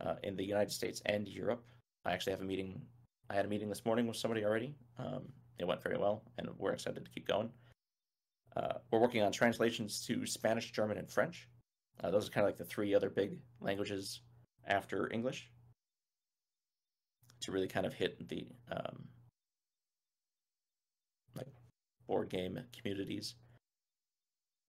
uh, 0.00 0.14
in 0.22 0.36
the 0.36 0.44
United 0.44 0.70
States 0.70 1.02
and 1.06 1.28
Europe. 1.28 1.64
I 2.04 2.12
actually 2.12 2.32
have 2.32 2.40
a 2.40 2.44
meeting. 2.44 2.80
I 3.28 3.34
had 3.34 3.44
a 3.44 3.48
meeting 3.48 3.68
this 3.68 3.84
morning 3.84 4.06
with 4.06 4.16
somebody 4.16 4.44
already. 4.44 4.74
Um, 4.98 5.24
it 5.58 5.66
went 5.66 5.82
very 5.82 5.98
well, 5.98 6.22
and 6.38 6.48
we're 6.58 6.72
excited 6.72 7.04
to 7.04 7.10
keep 7.10 7.26
going. 7.26 7.50
Uh, 8.56 8.74
we're 8.90 9.00
working 9.00 9.22
on 9.22 9.32
translations 9.32 10.00
to 10.06 10.24
Spanish, 10.24 10.72
German, 10.72 10.98
and 10.98 11.10
French. 11.10 11.48
Uh, 12.02 12.10
those 12.10 12.28
are 12.28 12.30
kind 12.30 12.44
of 12.46 12.48
like 12.48 12.58
the 12.58 12.64
three 12.64 12.94
other 12.94 13.10
big 13.10 13.38
languages 13.60 14.20
after 14.66 15.12
English 15.12 15.50
to 17.40 17.52
really 17.52 17.68
kind 17.68 17.86
of 17.86 17.94
hit 17.94 18.28
the 18.28 18.46
um, 18.70 19.08
like 21.34 21.48
board 22.06 22.28
game 22.28 22.58
communities. 22.76 23.34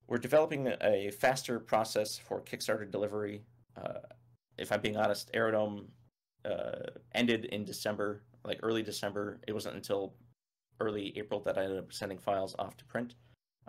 We're 0.08 0.18
developing 0.18 0.74
a 0.82 1.12
faster 1.12 1.60
process 1.60 2.18
for 2.18 2.42
Kickstarter 2.42 2.90
delivery. 2.90 3.44
Uh, 3.76 4.00
if 4.58 4.72
I'm 4.72 4.82
being 4.82 4.98
honest, 4.98 5.30
Aerodome 5.34 5.90
uh, 6.46 6.92
ended 7.14 7.46
in 7.46 7.66
December, 7.66 8.24
like 8.46 8.60
early 8.64 8.84
December. 8.84 9.40
It 9.48 9.54
wasn't 9.54 9.76
until 9.76 10.14
early 10.80 11.18
April 11.18 11.42
that 11.42 11.58
I 11.58 11.64
ended 11.64 11.80
up 11.80 11.92
sending 11.92 12.18
files 12.18 12.56
off 12.58 12.78
to 12.78 12.86
print. 12.86 13.16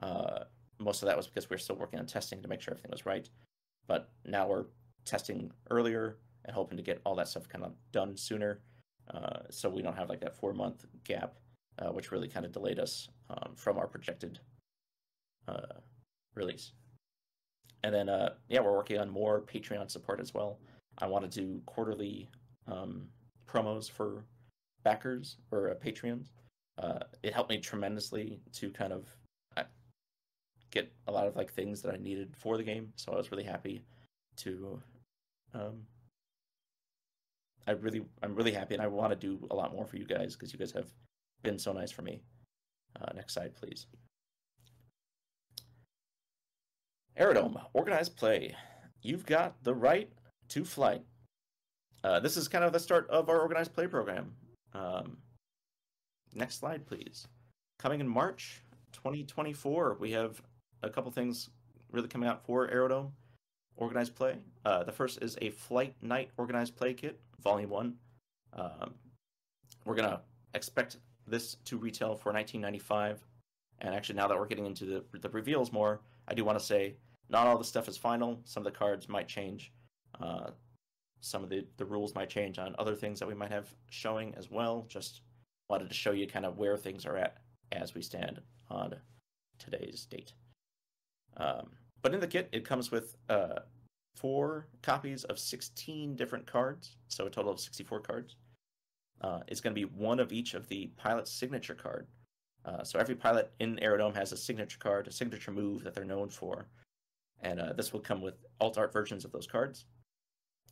Uh, 0.00 0.44
most 0.78 1.02
of 1.02 1.08
that 1.08 1.16
was 1.16 1.26
because 1.26 1.50
we 1.50 1.54
are 1.54 1.58
still 1.58 1.76
working 1.76 1.98
on 1.98 2.06
testing 2.06 2.40
to 2.42 2.48
make 2.48 2.60
sure 2.60 2.72
everything 2.72 2.92
was 2.92 3.06
right. 3.06 3.28
But 3.88 4.10
now 4.24 4.46
we're 4.46 4.66
testing 5.04 5.50
earlier 5.70 6.18
and 6.44 6.54
hoping 6.54 6.76
to 6.76 6.82
get 6.82 7.00
all 7.04 7.16
that 7.16 7.28
stuff 7.28 7.48
kind 7.48 7.64
of 7.64 7.72
done 7.90 8.16
sooner, 8.16 8.60
uh, 9.14 9.40
so 9.50 9.68
we 9.68 9.82
don't 9.82 9.96
have 9.96 10.08
like 10.08 10.20
that 10.20 10.36
four 10.36 10.52
month 10.52 10.84
gap, 11.04 11.34
uh, 11.78 11.88
which 11.88 12.10
really 12.10 12.28
kind 12.28 12.44
of 12.44 12.52
delayed 12.52 12.78
us 12.78 13.08
um, 13.30 13.52
from 13.54 13.78
our 13.78 13.86
projected 13.86 14.38
uh, 15.46 15.80
release. 16.34 16.72
And 17.84 17.94
then, 17.94 18.08
uh, 18.08 18.34
yeah, 18.48 18.60
we're 18.60 18.72
working 18.72 18.98
on 18.98 19.08
more 19.08 19.42
Patreon 19.42 19.90
support 19.90 20.20
as 20.20 20.34
well. 20.34 20.58
I 20.98 21.06
want 21.06 21.30
to 21.30 21.40
do 21.40 21.62
quarterly 21.64 22.28
um, 22.66 23.06
promos 23.46 23.90
for 23.90 24.24
backers 24.82 25.36
or 25.50 25.70
uh, 25.70 25.74
Patreons. 25.74 26.26
It 27.22 27.32
helped 27.34 27.50
me 27.50 27.58
tremendously 27.58 28.40
to 28.54 28.70
kind 28.70 28.92
of 28.92 29.06
get 30.70 30.92
a 31.06 31.12
lot 31.12 31.26
of 31.26 31.34
like 31.34 31.52
things 31.52 31.80
that 31.82 31.94
I 31.94 31.96
needed 31.96 32.34
for 32.36 32.56
the 32.56 32.62
game. 32.62 32.92
So 32.96 33.12
I 33.12 33.16
was 33.16 33.30
really 33.30 33.44
happy 33.44 33.82
to. 34.38 34.80
Um, 35.54 35.86
I 37.68 37.72
really, 37.72 38.02
I'm 38.22 38.34
really 38.34 38.52
happy, 38.52 38.72
and 38.72 38.82
I 38.82 38.86
want 38.86 39.10
to 39.10 39.16
do 39.16 39.46
a 39.50 39.54
lot 39.54 39.74
more 39.74 39.84
for 39.84 39.98
you 39.98 40.06
guys 40.06 40.34
because 40.34 40.54
you 40.54 40.58
guys 40.58 40.72
have 40.72 40.88
been 41.42 41.58
so 41.58 41.70
nice 41.74 41.90
for 41.90 42.00
me. 42.00 42.22
Uh, 42.98 43.12
next 43.14 43.34
slide, 43.34 43.54
please. 43.54 43.86
Aerodome, 47.14 47.58
organized 47.74 48.16
play. 48.16 48.54
You've 49.02 49.26
got 49.26 49.62
the 49.64 49.74
right 49.74 50.10
to 50.48 50.64
flight. 50.64 51.02
Uh, 52.02 52.20
this 52.20 52.38
is 52.38 52.48
kind 52.48 52.64
of 52.64 52.72
the 52.72 52.80
start 52.80 53.06
of 53.10 53.28
our 53.28 53.38
organized 53.38 53.74
play 53.74 53.86
program. 53.86 54.32
Um, 54.72 55.18
next 56.34 56.60
slide, 56.60 56.86
please. 56.86 57.26
Coming 57.78 58.00
in 58.00 58.08
March 58.08 58.62
2024, 58.94 59.98
we 60.00 60.12
have 60.12 60.40
a 60.82 60.88
couple 60.88 61.10
things 61.10 61.50
really 61.92 62.08
coming 62.08 62.30
out 62.30 62.46
for 62.46 62.70
Aerodome 62.70 63.12
organized 63.78 64.14
play. 64.14 64.36
Uh, 64.64 64.84
the 64.84 64.92
first 64.92 65.22
is 65.22 65.38
a 65.40 65.50
Flight 65.50 65.94
Night 66.02 66.30
organized 66.36 66.76
play 66.76 66.92
kit, 66.92 67.18
Volume 67.42 67.70
One. 67.70 67.94
Um, 68.52 68.94
we're 69.84 69.94
gonna 69.94 70.20
expect 70.54 70.98
this 71.26 71.56
to 71.64 71.76
retail 71.76 72.14
for 72.14 72.32
19.95, 72.32 73.18
And 73.80 73.94
actually, 73.94 74.16
now 74.16 74.28
that 74.28 74.36
we're 74.36 74.46
getting 74.46 74.66
into 74.66 74.84
the 74.84 75.18
the 75.18 75.28
reveals 75.30 75.72
more, 75.72 76.00
I 76.26 76.34
do 76.34 76.44
want 76.44 76.58
to 76.58 76.64
say 76.64 76.96
not 77.30 77.46
all 77.46 77.58
the 77.58 77.64
stuff 77.64 77.88
is 77.88 77.96
final. 77.96 78.40
Some 78.44 78.66
of 78.66 78.72
the 78.72 78.78
cards 78.78 79.08
might 79.08 79.28
change. 79.28 79.72
Uh, 80.20 80.50
some 81.20 81.42
of 81.42 81.50
the, 81.50 81.66
the 81.76 81.84
rules 81.84 82.14
might 82.14 82.28
change 82.28 82.58
on 82.58 82.74
other 82.78 82.94
things 82.94 83.18
that 83.18 83.28
we 83.28 83.34
might 83.34 83.50
have 83.50 83.68
showing 83.90 84.34
as 84.36 84.50
well. 84.50 84.86
Just 84.88 85.22
wanted 85.68 85.88
to 85.88 85.94
show 85.94 86.12
you 86.12 86.26
kind 86.26 86.46
of 86.46 86.56
where 86.56 86.76
things 86.76 87.04
are 87.04 87.16
at 87.16 87.38
as 87.72 87.94
we 87.94 88.02
stand 88.02 88.40
on 88.70 88.94
today's 89.58 90.06
date. 90.06 90.32
Um, 91.36 91.70
but 92.02 92.14
in 92.14 92.20
the 92.20 92.26
kit, 92.26 92.48
it 92.52 92.64
comes 92.64 92.90
with 92.90 93.16
uh, 93.28 93.60
four 94.14 94.66
copies 94.82 95.24
of 95.24 95.38
16 95.38 96.16
different 96.16 96.46
cards, 96.46 96.96
so 97.08 97.26
a 97.26 97.30
total 97.30 97.52
of 97.52 97.60
64 97.60 98.00
cards. 98.00 98.36
Uh, 99.20 99.40
it's 99.48 99.60
going 99.60 99.74
to 99.74 99.80
be 99.80 99.84
one 99.84 100.20
of 100.20 100.32
each 100.32 100.54
of 100.54 100.68
the 100.68 100.86
pilot's 100.96 101.30
signature 101.30 101.74
card. 101.74 102.06
Uh, 102.64 102.84
so 102.84 102.98
every 102.98 103.14
pilot 103.14 103.52
in 103.60 103.78
Aerodome 103.80 104.14
has 104.14 104.32
a 104.32 104.36
signature 104.36 104.78
card, 104.78 105.08
a 105.08 105.12
signature 105.12 105.50
move 105.50 105.82
that 105.84 105.94
they're 105.94 106.04
known 106.04 106.28
for, 106.28 106.68
and 107.40 107.60
uh, 107.60 107.72
this 107.72 107.92
will 107.92 108.00
come 108.00 108.20
with 108.20 108.34
alt 108.60 108.78
art 108.78 108.92
versions 108.92 109.24
of 109.24 109.32
those 109.32 109.46
cards. 109.46 109.86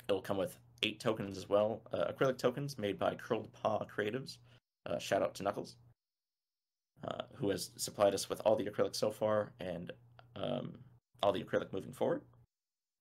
It'll 0.09 0.21
come 0.21 0.37
with 0.37 0.59
eight 0.83 1.01
tokens 1.01 1.37
as 1.37 1.49
well, 1.49 1.83
uh, 1.93 2.13
acrylic 2.13 2.39
tokens 2.39 2.79
made 2.79 2.99
by 2.99 3.15
Curled 3.15 3.53
Paw 3.53 3.85
Creatives. 3.85 4.39
Uh, 4.85 4.99
shout 4.99 5.23
out 5.23 5.35
to 5.37 5.43
Knuckles, 5.43 5.77
who 7.35 7.51
has 7.51 7.71
supplied 7.77 8.15
us 8.15 8.29
with 8.29 8.41
all 8.45 8.57
the 8.57 8.67
acrylic 8.67 8.95
so 8.95 9.11
far 9.11 9.53
and 9.59 9.93
um, 10.37 10.79
all 11.27 11.33
the 11.33 11.43
acrylic 11.43 11.73
moving 11.73 11.93
forward. 11.93 12.23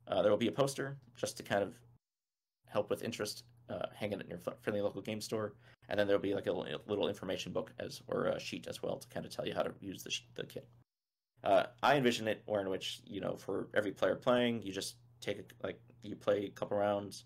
Uh, 0.07 0.23
there 0.23 0.31
will 0.31 0.37
be 0.37 0.47
a 0.47 0.51
poster 0.51 0.97
just 1.15 1.37
to 1.37 1.43
kind 1.43 1.61
of 1.61 1.75
help 2.67 2.89
with 2.89 3.03
interest, 3.03 3.43
uh, 3.69 3.85
hang 3.95 4.11
it 4.11 4.21
in 4.21 4.27
your 4.27 4.39
friendly 4.61 4.81
local 4.81 5.01
game 5.01 5.21
store, 5.21 5.53
and 5.89 5.99
then 5.99 6.07
there'll 6.07 6.21
be 6.21 6.33
like 6.33 6.47
a 6.47 6.51
little, 6.51 6.81
little 6.87 7.07
information 7.07 7.53
book 7.53 7.71
as 7.79 8.01
or 8.07 8.25
a 8.25 8.39
sheet 8.39 8.65
as 8.67 8.81
well 8.81 8.97
to 8.97 9.07
kind 9.09 9.27
of 9.27 9.31
tell 9.31 9.47
you 9.47 9.53
how 9.53 9.61
to 9.61 9.71
use 9.79 10.01
the, 10.01 10.11
the 10.33 10.43
kit. 10.43 10.67
Uh, 11.43 11.65
I 11.83 11.97
envision 11.97 12.27
it 12.27 12.41
where 12.47 12.61
in 12.61 12.69
which 12.69 13.01
you 13.05 13.21
know 13.21 13.35
for 13.35 13.67
every 13.75 13.91
player 13.91 14.15
playing, 14.15 14.63
you 14.63 14.73
just 14.73 14.95
take 15.21 15.37
a, 15.39 15.43
like 15.63 15.79
you 16.01 16.15
play 16.15 16.45
a 16.45 16.49
couple 16.49 16.77
rounds, 16.77 17.25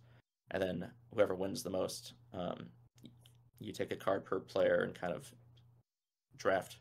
and 0.52 0.62
then 0.62 0.92
whoever 1.14 1.34
wins 1.34 1.64
the 1.64 1.70
most, 1.70 2.14
um, 2.34 2.66
you 3.62 3.72
take 3.72 3.94
a 3.94 3.96
card 3.96 4.26
per 4.26 4.42
player 4.42 4.82
and 4.84 4.94
kind 4.94 5.14
of 5.14 5.32
draft 6.36 6.80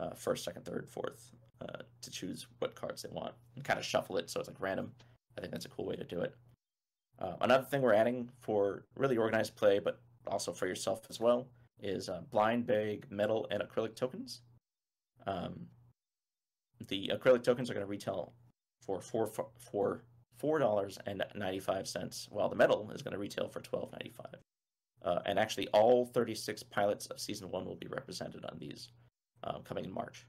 uh, 0.00 0.14
first, 0.14 0.44
second, 0.44 0.64
third, 0.64 0.88
fourth 0.88 1.30
uh, 1.60 1.82
to 2.02 2.10
choose 2.10 2.46
what 2.58 2.74
cards 2.74 3.02
they 3.02 3.08
want 3.10 3.34
and 3.54 3.64
kind 3.64 3.78
of 3.78 3.84
shuffle 3.84 4.16
it 4.16 4.30
so 4.30 4.40
it's 4.40 4.48
like 4.48 4.60
random. 4.60 4.92
I 5.36 5.40
think 5.40 5.52
that's 5.52 5.66
a 5.66 5.70
cool 5.70 5.86
way 5.86 5.96
to 5.96 6.04
do 6.04 6.20
it. 6.20 6.34
Uh, 7.18 7.34
another 7.40 7.64
thing 7.64 7.82
we're 7.82 7.92
adding 7.92 8.30
for 8.40 8.84
really 8.96 9.16
organized 9.16 9.54
play, 9.56 9.78
but 9.78 10.00
also 10.26 10.52
for 10.52 10.66
yourself 10.66 11.02
as 11.10 11.20
well, 11.20 11.46
is 11.82 12.08
uh, 12.08 12.20
blind 12.30 12.66
bag 12.66 13.06
metal 13.10 13.46
and 13.50 13.62
acrylic 13.62 13.94
tokens. 13.94 14.40
Um, 15.26 15.66
the 16.88 17.12
acrylic 17.14 17.42
tokens 17.42 17.70
are 17.70 17.74
going 17.74 17.84
to 17.84 17.90
retail 17.90 18.32
for 18.82 19.00
four 19.00 19.30
for 19.58 20.02
four 20.38 20.58
dollars 20.58 20.98
and 21.06 21.22
ninety 21.34 21.60
five 21.60 21.86
cents, 21.86 22.26
while 22.30 22.48
the 22.48 22.56
metal 22.56 22.90
is 22.94 23.02
going 23.02 23.12
to 23.12 23.18
retail 23.18 23.48
for 23.48 23.60
twelve 23.60 23.92
ninety 23.92 24.10
five. 24.10 24.36
Uh, 25.02 25.20
and 25.26 25.38
actually, 25.38 25.68
all 25.68 26.06
thirty 26.06 26.34
six 26.34 26.62
pilots 26.62 27.06
of 27.06 27.20
season 27.20 27.50
one 27.50 27.66
will 27.66 27.76
be 27.76 27.88
represented 27.88 28.44
on 28.46 28.56
these 28.58 28.88
uh, 29.44 29.58
coming 29.60 29.84
in 29.84 29.92
March. 29.92 30.26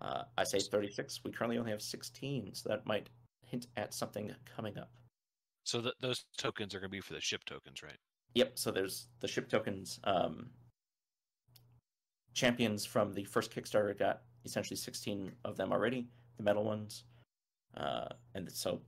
Uh, 0.00 0.22
I 0.38 0.44
say 0.44 0.60
thirty 0.60 0.90
six. 0.90 1.20
We 1.24 1.30
currently 1.30 1.58
only 1.58 1.70
have 1.70 1.82
sixteen, 1.82 2.54
so 2.54 2.68
that 2.68 2.86
might 2.86 3.08
hint 3.46 3.66
at 3.76 3.92
something 3.92 4.34
coming 4.56 4.78
up. 4.78 4.90
So 5.64 5.80
th- 5.80 5.94
those 6.00 6.24
tokens 6.38 6.74
are 6.74 6.80
going 6.80 6.90
to 6.90 6.96
be 6.96 7.00
for 7.00 7.12
the 7.12 7.20
ship 7.20 7.44
tokens, 7.44 7.82
right? 7.82 7.98
Yep. 8.34 8.52
So 8.58 8.70
there's 8.70 9.08
the 9.20 9.28
ship 9.28 9.48
tokens. 9.48 10.00
Um, 10.04 10.50
champions 12.34 12.84
from 12.86 13.12
the 13.12 13.24
first 13.24 13.54
Kickstarter 13.54 13.98
got 13.98 14.22
essentially 14.44 14.76
16 14.76 15.32
of 15.44 15.56
them 15.56 15.72
already, 15.72 16.08
the 16.36 16.42
metal 16.42 16.64
ones. 16.64 17.04
Uh, 17.76 18.06
and 18.34 18.50
so 18.50 18.80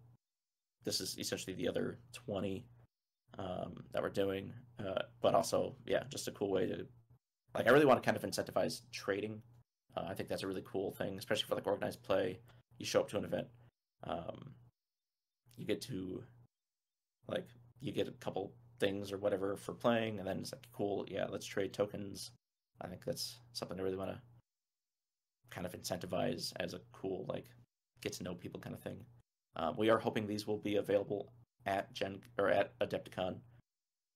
this 0.85 1.01
is 1.01 1.19
essentially 1.19 1.55
the 1.55 1.69
other 1.69 1.99
20 2.13 2.65
um, 3.39 3.85
that 3.93 4.03
we're 4.03 4.09
doing. 4.09 4.53
Uh, 4.79 5.03
but 5.21 5.35
also, 5.35 5.75
yeah, 5.87 6.03
just 6.09 6.29
a 6.29 6.33
cool 6.33 6.51
way 6.51 6.67
to, 6.67 6.87
like, 7.55 7.67
I 7.67 7.71
really 7.71 7.85
want 7.85 8.03
to 8.03 8.05
kind 8.05 8.17
of 8.17 8.29
incentivize 8.29 8.83
trading. 8.93 9.41
Uh, 9.97 10.05
I 10.09 10.15
think 10.15 10.29
that's 10.29 10.43
a 10.43 10.47
really 10.47 10.65
cool 10.65 10.93
thing, 10.93 11.19
especially 11.19 11.47
for 11.49 11.55
like 11.55 11.67
organized 11.67 12.03
play. 12.03 12.39
You 12.79 12.87
show 12.87 13.01
up 13.01 13.09
to 13.11 13.19
an 13.19 13.25
event, 13.25 13.47
um, 14.05 14.55
you 15.57 15.67
get 15.67 15.81
to, 15.83 16.23
like, 17.29 17.47
you 17.81 17.93
get 17.93 18.09
a 18.09 18.13
couple 18.13 18.53
things 18.81 19.13
or 19.13 19.19
whatever 19.19 19.57
for 19.57 19.75
playing, 19.75 20.19
and 20.19 20.27
then 20.27 20.39
it's 20.39 20.53
like, 20.53 20.67
cool, 20.73 21.05
yeah, 21.09 21.27
let's 21.29 21.47
trade 21.47 21.73
tokens. 21.73 22.33
I 22.81 22.89
think 22.89 23.05
that's 23.05 23.39
something 23.53 23.79
I 23.79 23.83
really 23.83 23.97
want 23.97 24.11
to 24.11 24.21
kind 25.51 25.67
of 25.67 25.73
incentivize 25.73 26.53
as 26.57 26.75
a 26.75 26.81
cool, 26.93 27.27
like, 27.29 27.47
get 28.01 28.13
to 28.15 28.25
know 28.25 28.35
people 28.35 28.61
kind 28.61 28.75
of 28.75 28.83
thing. 28.83 29.05
Um, 29.57 29.77
we 29.77 29.91
are 29.91 29.99
hoping 29.99 30.27
these 30.27 30.47
will 30.47 30.59
be 30.59 30.77
available 30.77 31.33
at 31.67 31.93
Gen 31.93 32.21
or 32.39 32.49
at 32.49 32.77
Adepticon. 32.81 33.37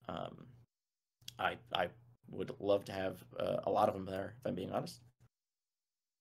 Um, 0.08 0.46
I 1.38 1.56
I 1.74 1.88
would 2.30 2.50
love 2.58 2.84
to 2.86 2.92
have 2.92 3.22
uh, 3.38 3.58
a 3.64 3.70
lot 3.70 3.88
of 3.88 3.94
them 3.94 4.06
there, 4.06 4.34
if 4.40 4.46
I'm 4.46 4.54
being 4.54 4.72
honest. 4.72 5.00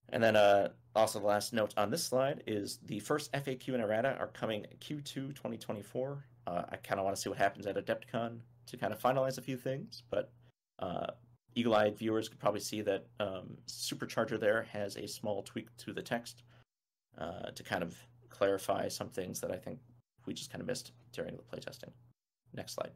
And 0.10 0.24
then 0.24 0.36
uh, 0.36 0.70
also 0.96 1.20
the 1.20 1.26
last 1.26 1.54
note 1.54 1.74
on 1.78 1.90
this 1.90 2.04
slide 2.04 2.44
is 2.48 2.80
the 2.86 3.00
first 3.00 3.32
FAQ 3.34 3.70
and 3.70 3.82
errata 3.82 4.16
are 4.20 4.28
coming 4.28 4.66
Q2 4.80 5.04
2024. 5.36 6.26
Uh, 6.48 6.64
I 6.70 6.76
kind 6.78 7.00
of 7.00 7.06
want 7.06 7.16
to 7.16 7.22
see 7.22 7.30
what 7.30 7.38
happens 7.38 7.66
at 7.66 7.76
Adepticon 7.76 8.38
to 8.68 8.78
kind 8.78 8.94
of 8.94 9.02
finalize 9.02 9.38
a 9.38 9.42
few 9.42 9.58
things, 9.58 10.04
but 10.10 10.32
uh, 10.80 11.08
eagle-eyed 11.56 11.98
viewers 11.98 12.30
could 12.30 12.40
probably 12.40 12.60
see 12.60 12.82
that 12.82 13.06
um, 13.20 13.58
Supercharger 13.68 14.40
there 14.40 14.64
has 14.72 14.98
a 14.98 15.08
small 15.08 15.42
tweak 15.44 15.76
to 15.78 15.94
the 15.94 16.02
text 16.02 16.44
uh, 17.18 17.52
to 17.52 17.64
kind 17.64 17.82
of 17.82 17.98
clarify 18.30 18.88
some 18.88 19.10
things 19.10 19.40
that 19.40 19.52
I 19.52 19.56
think 19.56 19.80
we 20.26 20.34
just 20.34 20.52
kind 20.52 20.62
of 20.62 20.68
missed 20.68 20.92
during 21.14 21.38
the 21.38 21.44
playtesting. 21.44 21.92
Next 22.54 22.74
slide. 22.74 22.92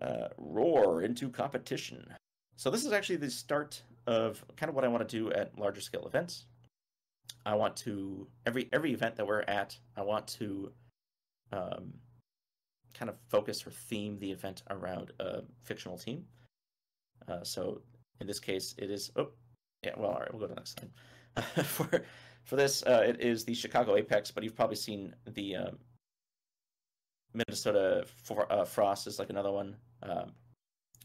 Uh, 0.00 0.28
roar 0.38 1.02
into 1.02 1.28
competition. 1.28 2.06
So 2.56 2.70
this 2.70 2.84
is 2.84 2.92
actually 2.92 3.16
the 3.16 3.30
start 3.30 3.82
of 4.06 4.44
kind 4.56 4.68
of 4.68 4.74
what 4.74 4.84
I 4.84 4.88
want 4.88 5.08
to 5.08 5.18
do 5.18 5.32
at 5.32 5.58
larger 5.58 5.80
scale 5.80 6.06
events. 6.06 6.46
I 7.46 7.54
want 7.54 7.76
to 7.78 8.26
every 8.46 8.68
every 8.72 8.92
event 8.92 9.16
that 9.16 9.26
we're 9.26 9.42
at, 9.42 9.76
I 9.96 10.02
want 10.02 10.26
to 10.38 10.72
um, 11.52 11.92
kind 12.94 13.08
of 13.08 13.16
focus 13.28 13.66
or 13.66 13.70
theme 13.70 14.18
the 14.18 14.30
event 14.30 14.62
around 14.70 15.12
a 15.20 15.42
fictional 15.62 15.98
team. 15.98 16.24
Uh, 17.28 17.42
so 17.42 17.80
in 18.20 18.26
this 18.26 18.40
case, 18.40 18.74
it 18.78 18.90
is. 18.90 19.10
Oh, 19.16 19.28
yeah. 19.84 19.92
Well, 19.96 20.10
all 20.10 20.20
right. 20.20 20.32
We'll 20.32 20.40
go 20.40 20.46
to 20.46 20.54
the 20.54 20.60
next 20.60 20.78
slide. 20.78 21.66
for 21.66 22.04
for 22.44 22.56
this, 22.56 22.82
uh, 22.84 23.04
it 23.06 23.20
is 23.20 23.44
the 23.44 23.54
Chicago 23.54 23.96
Apex, 23.96 24.30
but 24.30 24.44
you've 24.44 24.56
probably 24.56 24.76
seen 24.76 25.14
the 25.26 25.56
um, 25.56 25.78
Minnesota 27.32 28.04
for, 28.22 28.50
uh, 28.52 28.64
Frost 28.64 29.06
is 29.06 29.18
like 29.18 29.30
another 29.30 29.50
one. 29.50 29.76
Um, 30.02 30.32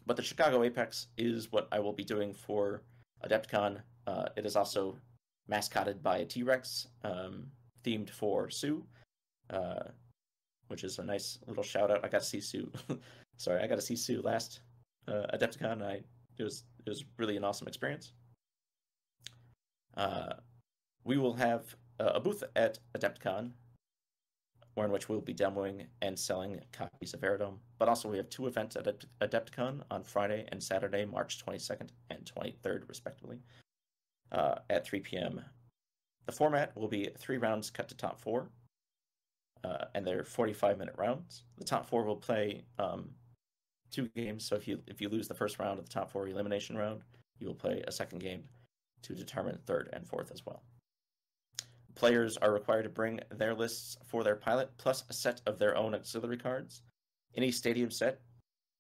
but 0.06 0.16
the 0.16 0.24
Chicago 0.24 0.64
Apex 0.64 1.08
is 1.18 1.52
what 1.52 1.68
I 1.72 1.80
will 1.80 1.94
be 1.94 2.04
doing 2.04 2.34
for 2.34 2.82
Adepticon. 3.26 3.82
Uh, 4.08 4.30
it 4.36 4.46
is 4.46 4.56
also 4.56 4.98
mascotted 5.48 6.02
by 6.02 6.20
a 6.20 6.26
T 6.26 6.44
Rex, 6.44 6.88
um, 7.04 7.48
themed 7.84 8.10
for 8.10 8.50
Sue, 8.50 8.84
uh, 9.50 9.84
which 10.68 10.84
is 10.84 11.00
a 11.00 11.04
nice 11.04 11.40
little 11.48 11.64
shout 11.64 11.92
out. 11.92 12.04
I 12.04 12.08
got 12.08 12.22
to 12.22 12.28
see 12.28 12.42
Sue. 12.42 12.72
Sorry, 13.38 13.62
I 13.62 13.68
got 13.68 13.76
to 13.76 13.82
see 13.82 13.96
Sue 13.96 14.22
last 14.22 14.62
uh, 15.08 15.26
Adepticon. 15.34 15.84
I 15.84 16.02
it 16.38 16.44
was 16.44 16.64
it 16.86 16.90
was 16.90 17.06
really 17.18 17.38
an 17.38 17.44
awesome 17.44 17.68
experience. 17.68 18.14
Uh, 19.96 20.34
we 21.04 21.18
will 21.18 21.34
have 21.34 21.76
a 22.00 22.20
booth 22.20 22.44
at 22.56 22.80
Adepticon, 22.98 23.52
where 24.74 24.86
in 24.86 24.92
which 24.92 25.10
we'll 25.10 25.22
be 25.22 25.34
demoing 25.34 25.86
and 26.02 26.18
selling 26.18 26.62
copies 26.72 27.14
of 27.14 27.24
Aerodome. 27.24 27.60
But 27.78 27.90
also, 27.90 28.10
we 28.10 28.18
have 28.18 28.30
two 28.30 28.48
events 28.48 28.76
at 28.76 29.06
Adepticon 29.22 29.82
on 29.92 30.04
Friday 30.04 30.46
and 30.50 30.62
Saturday, 30.62 31.06
March 31.06 31.44
22nd 31.46 31.90
and 32.10 32.24
23rd, 32.24 32.88
respectively, 32.88 33.40
uh, 34.32 34.56
at 34.70 34.86
3 34.86 35.00
p.m. 35.02 35.42
The 36.26 36.32
format 36.32 36.76
will 36.78 36.88
be 36.88 37.10
three 37.18 37.38
rounds 37.38 37.70
cut 37.70 37.90
to 37.90 37.98
top 37.98 38.20
four, 38.22 38.50
uh, 39.64 39.86
and 39.96 40.06
they're 40.06 40.24
45 40.24 40.78
minute 40.78 40.96
rounds. 40.98 41.44
The 41.58 41.66
top 41.66 41.90
four 41.90 42.04
will 42.04 42.16
play 42.16 42.64
um, 42.78 43.10
two 43.92 44.08
games. 44.10 44.46
So 44.46 44.56
if 44.56 44.68
you 44.68 44.80
if 44.88 45.02
you 45.02 45.10
lose 45.10 45.28
the 45.28 45.34
first 45.34 45.60
round 45.60 45.80
of 45.80 45.86
the 45.86 45.92
top 45.92 46.12
four 46.12 46.28
elimination 46.28 46.78
round, 46.78 47.02
you 47.40 47.48
will 47.48 47.56
play 47.56 47.84
a 47.88 47.92
second 47.92 48.20
game 48.20 48.44
to 49.02 49.14
determine 49.14 49.58
third 49.66 49.90
and 49.94 50.08
fourth 50.08 50.32
as 50.32 50.46
well. 50.46 50.64
Players 51.96 52.38
are 52.38 52.54
required 52.54 52.84
to 52.84 52.90
bring 52.90 53.20
their 53.32 53.54
lists 53.54 53.98
for 54.06 54.24
their 54.24 54.36
pilot 54.36 54.70
plus 54.78 55.04
a 55.10 55.14
set 55.14 55.42
of 55.46 55.60
their 55.60 55.76
own 55.76 55.94
auxiliary 55.96 56.38
cards. 56.38 56.82
Any 57.36 57.52
stadium 57.52 57.92
set, 57.92 58.22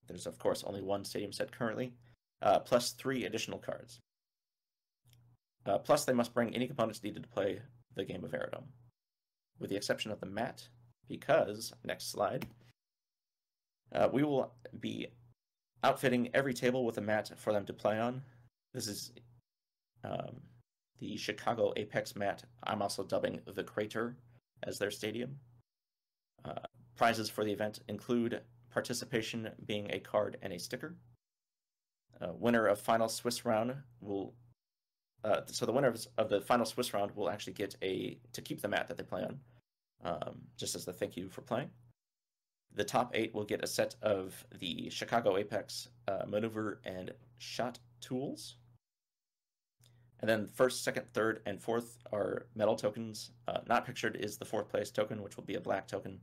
there's 0.07 0.27
of 0.27 0.39
course 0.39 0.63
only 0.63 0.81
one 0.81 1.05
stadium 1.05 1.31
set 1.31 1.51
currently, 1.51 1.93
uh, 2.41 2.59
plus 2.59 2.91
three 2.91 3.25
additional 3.25 3.59
cards. 3.59 3.99
Uh, 5.65 5.77
plus, 5.77 6.05
they 6.05 6.13
must 6.13 6.33
bring 6.33 6.55
any 6.55 6.67
components 6.67 7.03
needed 7.03 7.23
to 7.23 7.29
play 7.29 7.61
the 7.95 8.05
game 8.05 8.23
of 8.23 8.33
Aerodome, 8.33 8.69
with 9.59 9.69
the 9.69 9.75
exception 9.75 10.09
of 10.09 10.19
the 10.19 10.25
mat, 10.25 10.67
because, 11.07 11.73
next 11.83 12.11
slide, 12.11 12.47
uh, 13.93 14.07
we 14.11 14.23
will 14.23 14.53
be 14.79 15.07
outfitting 15.83 16.29
every 16.33 16.53
table 16.53 16.85
with 16.85 16.97
a 16.97 17.01
mat 17.01 17.31
for 17.37 17.53
them 17.53 17.65
to 17.65 17.73
play 17.73 17.99
on. 17.99 18.21
This 18.73 18.87
is 18.87 19.11
um, 20.03 20.41
the 20.99 21.17
Chicago 21.17 21.73
Apex 21.75 22.15
mat. 22.15 22.43
I'm 22.63 22.81
also 22.81 23.03
dubbing 23.03 23.41
the 23.45 23.63
Crater 23.63 24.15
as 24.63 24.77
their 24.77 24.91
stadium. 24.91 25.39
Uh, 26.45 26.65
prizes 26.95 27.29
for 27.29 27.43
the 27.43 27.51
event 27.51 27.79
include 27.87 28.41
participation 28.71 29.49
being 29.65 29.89
a 29.91 29.99
card 29.99 30.37
and 30.41 30.53
a 30.53 30.59
sticker. 30.59 30.95
Uh, 32.21 32.33
winner 32.33 32.67
of 32.67 32.79
final 32.79 33.09
Swiss 33.09 33.45
round 33.45 33.73
will. 34.01 34.33
Uh, 35.23 35.41
so 35.47 35.65
the 35.65 35.71
winner 35.71 35.93
of 36.17 36.29
the 36.29 36.41
final 36.41 36.65
Swiss 36.65 36.93
round 36.93 37.11
will 37.15 37.29
actually 37.29 37.53
get 37.53 37.75
a 37.81 38.17
to 38.33 38.41
keep 38.41 38.61
the 38.61 38.67
mat 38.67 38.87
that 38.87 38.97
they 38.97 39.03
play 39.03 39.23
on, 39.23 39.39
um, 40.03 40.41
just 40.57 40.75
as 40.75 40.87
a 40.87 40.93
thank 40.93 41.17
you 41.17 41.29
for 41.29 41.41
playing. 41.41 41.69
The 42.75 42.83
top 42.83 43.11
eight 43.13 43.33
will 43.33 43.45
get 43.45 43.63
a 43.63 43.67
set 43.67 43.95
of 44.01 44.45
the 44.59 44.89
Chicago 44.89 45.37
Apex 45.37 45.89
uh, 46.07 46.25
maneuver 46.27 46.79
and 46.85 47.11
shot 47.37 47.79
tools. 47.99 48.55
And 50.19 50.29
then 50.29 50.47
first, 50.47 50.83
second, 50.83 51.05
third, 51.13 51.41
and 51.45 51.61
fourth 51.61 51.97
are 52.11 52.47
medal 52.55 52.75
tokens. 52.75 53.31
Uh, 53.47 53.59
not 53.67 53.85
pictured 53.85 54.17
is 54.17 54.37
the 54.37 54.45
fourth 54.45 54.69
place 54.69 54.91
token, 54.91 55.23
which 55.23 55.37
will 55.37 55.45
be 55.45 55.55
a 55.55 55.61
black 55.61 55.87
token. 55.87 56.19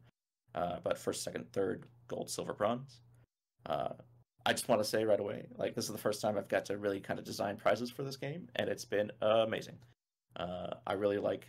Uh, 0.54 0.76
but 0.82 0.98
first, 0.98 1.22
second, 1.22 1.50
third, 1.52 1.84
gold, 2.08 2.30
silver, 2.30 2.52
bronze. 2.52 3.00
Uh, 3.64 3.94
I 4.44 4.52
just 4.52 4.68
want 4.68 4.80
to 4.80 4.88
say 4.88 5.04
right 5.04 5.18
away, 5.18 5.46
like 5.56 5.74
this 5.74 5.86
is 5.86 5.90
the 5.90 5.98
first 5.98 6.20
time 6.20 6.38
I've 6.38 6.48
got 6.48 6.66
to 6.66 6.76
really 6.76 7.00
kind 7.00 7.18
of 7.18 7.24
design 7.24 7.56
prizes 7.56 7.90
for 7.90 8.04
this 8.04 8.16
game, 8.16 8.48
and 8.54 8.68
it's 8.68 8.84
been 8.84 9.10
amazing. 9.20 9.78
Uh, 10.36 10.74
I 10.86 10.92
really 10.92 11.18
like 11.18 11.48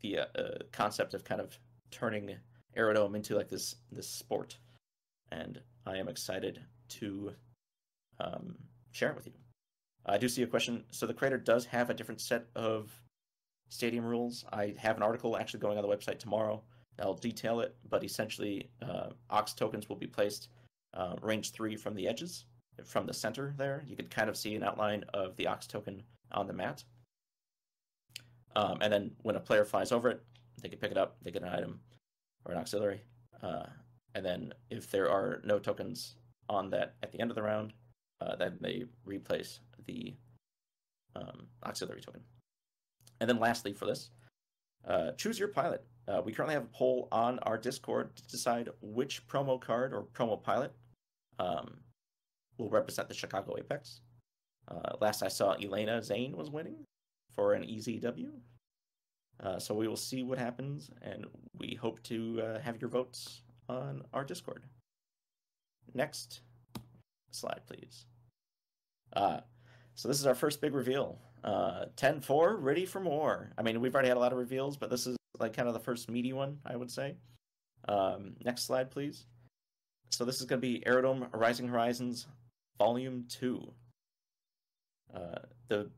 the 0.00 0.20
uh, 0.20 0.24
uh, 0.36 0.58
concept 0.70 1.14
of 1.14 1.24
kind 1.24 1.40
of 1.40 1.58
turning 1.90 2.36
Aerodome 2.76 3.16
into 3.16 3.34
like 3.34 3.48
this 3.48 3.74
this 3.90 4.08
sport, 4.08 4.56
and 5.32 5.60
I 5.84 5.96
am 5.96 6.08
excited 6.08 6.60
to 7.00 7.32
um, 8.20 8.54
share 8.92 9.10
it 9.10 9.16
with 9.16 9.26
you. 9.26 9.41
I 10.06 10.18
do 10.18 10.28
see 10.28 10.42
a 10.42 10.46
question. 10.46 10.84
So 10.90 11.06
the 11.06 11.14
crater 11.14 11.38
does 11.38 11.66
have 11.66 11.90
a 11.90 11.94
different 11.94 12.20
set 12.20 12.46
of 12.54 12.90
stadium 13.68 14.04
rules. 14.04 14.44
I 14.52 14.74
have 14.78 14.96
an 14.96 15.02
article 15.02 15.36
actually 15.36 15.60
going 15.60 15.78
on 15.78 15.82
the 15.82 15.94
website 15.96 16.18
tomorrow. 16.18 16.62
I'll 17.00 17.14
detail 17.14 17.60
it, 17.60 17.74
but 17.88 18.04
essentially, 18.04 18.68
uh, 18.82 19.10
ox 19.30 19.54
tokens 19.54 19.88
will 19.88 19.96
be 19.96 20.06
placed 20.06 20.48
uh, 20.94 21.16
range 21.22 21.52
three 21.52 21.74
from 21.76 21.94
the 21.94 22.06
edges, 22.06 22.44
from 22.84 23.06
the 23.06 23.14
center 23.14 23.54
there. 23.56 23.82
You 23.86 23.96
could 23.96 24.10
kind 24.10 24.28
of 24.28 24.36
see 24.36 24.54
an 24.54 24.62
outline 24.62 25.04
of 25.14 25.36
the 25.36 25.46
ox 25.46 25.66
token 25.66 26.02
on 26.32 26.46
the 26.46 26.52
mat. 26.52 26.84
Um, 28.54 28.78
and 28.82 28.92
then 28.92 29.12
when 29.22 29.36
a 29.36 29.40
player 29.40 29.64
flies 29.64 29.90
over 29.90 30.10
it, 30.10 30.22
they 30.60 30.68
can 30.68 30.78
pick 30.78 30.90
it 30.90 30.98
up, 30.98 31.16
they 31.22 31.30
get 31.30 31.42
an 31.42 31.48
item 31.48 31.80
or 32.44 32.52
an 32.52 32.58
auxiliary. 32.58 33.00
Uh, 33.42 33.64
and 34.14 34.24
then 34.24 34.52
if 34.70 34.90
there 34.90 35.10
are 35.10 35.40
no 35.44 35.58
tokens 35.58 36.16
on 36.48 36.68
that 36.70 36.94
at 37.02 37.10
the 37.10 37.20
end 37.20 37.30
of 37.30 37.34
the 37.34 37.42
round, 37.42 37.72
uh, 38.20 38.36
then 38.36 38.58
they 38.60 38.84
replace 39.04 39.60
the 39.86 40.14
um, 41.16 41.46
auxiliary 41.64 42.00
token. 42.00 42.22
And 43.20 43.28
then 43.28 43.38
lastly 43.38 43.72
for 43.72 43.86
this, 43.86 44.10
uh, 44.86 45.12
choose 45.12 45.38
your 45.38 45.48
pilot. 45.48 45.84
Uh, 46.08 46.20
we 46.24 46.32
currently 46.32 46.54
have 46.54 46.64
a 46.64 46.76
poll 46.76 47.08
on 47.12 47.38
our 47.40 47.56
Discord 47.56 48.16
to 48.16 48.26
decide 48.26 48.68
which 48.80 49.26
promo 49.28 49.60
card 49.60 49.92
or 49.92 50.04
promo 50.12 50.42
pilot 50.42 50.72
um, 51.38 51.78
will 52.58 52.70
represent 52.70 53.08
the 53.08 53.14
Chicago 53.14 53.56
Apex. 53.58 54.00
Uh, 54.68 54.96
last 55.00 55.22
I 55.22 55.28
saw, 55.28 55.52
Elena 55.52 56.02
Zane 56.02 56.36
was 56.36 56.50
winning 56.50 56.84
for 57.34 57.54
an 57.54 57.64
easy 57.64 57.98
W. 58.00 58.32
Uh, 59.42 59.58
so 59.58 59.74
we 59.74 59.88
will 59.88 59.96
see 59.96 60.22
what 60.22 60.38
happens, 60.38 60.90
and 61.02 61.26
we 61.58 61.74
hope 61.80 62.02
to 62.04 62.40
uh, 62.42 62.60
have 62.60 62.80
your 62.80 62.90
votes 62.90 63.42
on 63.68 64.02
our 64.12 64.24
Discord. 64.24 64.64
Next 65.94 66.42
slide, 67.30 67.60
please. 67.66 68.06
So 69.94 70.08
this 70.08 70.18
is 70.18 70.26
our 70.26 70.34
first 70.34 70.60
big 70.60 70.74
reveal. 70.74 71.18
Uh, 71.44 71.86
10-4, 71.96 72.56
ready 72.58 72.86
for 72.86 73.00
more. 73.00 73.52
I 73.58 73.62
mean, 73.62 73.80
we've 73.80 73.94
already 73.94 74.08
had 74.08 74.16
a 74.16 74.20
lot 74.20 74.32
of 74.32 74.38
reveals, 74.38 74.76
but 74.76 74.90
this 74.90 75.06
is 75.06 75.16
like 75.38 75.54
kind 75.54 75.68
of 75.68 75.74
the 75.74 75.80
first 75.80 76.10
meaty 76.10 76.32
one, 76.32 76.58
I 76.64 76.76
would 76.76 76.90
say. 76.90 77.16
Um, 77.88 78.36
next 78.44 78.64
slide, 78.64 78.90
please. 78.90 79.26
So 80.10 80.24
this 80.24 80.40
is 80.40 80.46
going 80.46 80.60
to 80.60 80.66
be 80.66 80.86
Aerodome 80.86 81.26
Rising 81.32 81.68
Horizons 81.68 82.26
Volume 82.78 83.24
2. 83.28 83.72
Uh, 85.14 85.18
the 85.68 85.90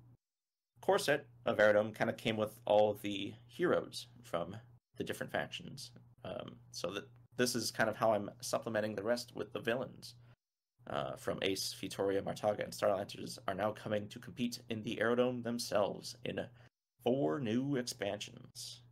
core 0.80 0.98
set 0.98 1.26
of 1.46 1.59
Aerodome 1.61 1.92
kind 1.92 2.11
of 2.11 2.16
came 2.16 2.37
with 2.37 2.59
all 2.64 2.98
the 3.02 3.35
heroes 3.46 4.07
from 4.22 4.57
the 4.96 5.04
different 5.04 5.33
factions. 5.33 5.90
Um, 6.24 6.57
so 6.70 6.90
that 6.92 7.04
this 7.37 7.54
is 7.54 7.70
kind 7.70 7.90
of 7.90 7.96
how 7.96 8.12
I'm 8.12 8.30
supplementing 8.40 8.94
the 8.94 9.02
rest 9.02 9.33
with 9.35 9.52
the 9.52 9.61
villains. 9.61 10.14
Uh, 10.88 11.16
from 11.16 11.38
Ace, 11.40 11.75
Fitoria, 11.75 12.20
Martaga, 12.20 12.62
and 12.62 12.73
Starlanders 12.73 13.38
are 13.49 13.55
now 13.55 13.70
coming 13.70 14.07
to 14.09 14.18
compete 14.18 14.61
in 14.68 14.83
the 14.83 15.01
Aerodome 15.01 15.40
themselves 15.40 16.14
in 16.27 16.38
four 17.03 17.40
new 17.40 17.77
expansions. 17.77 18.83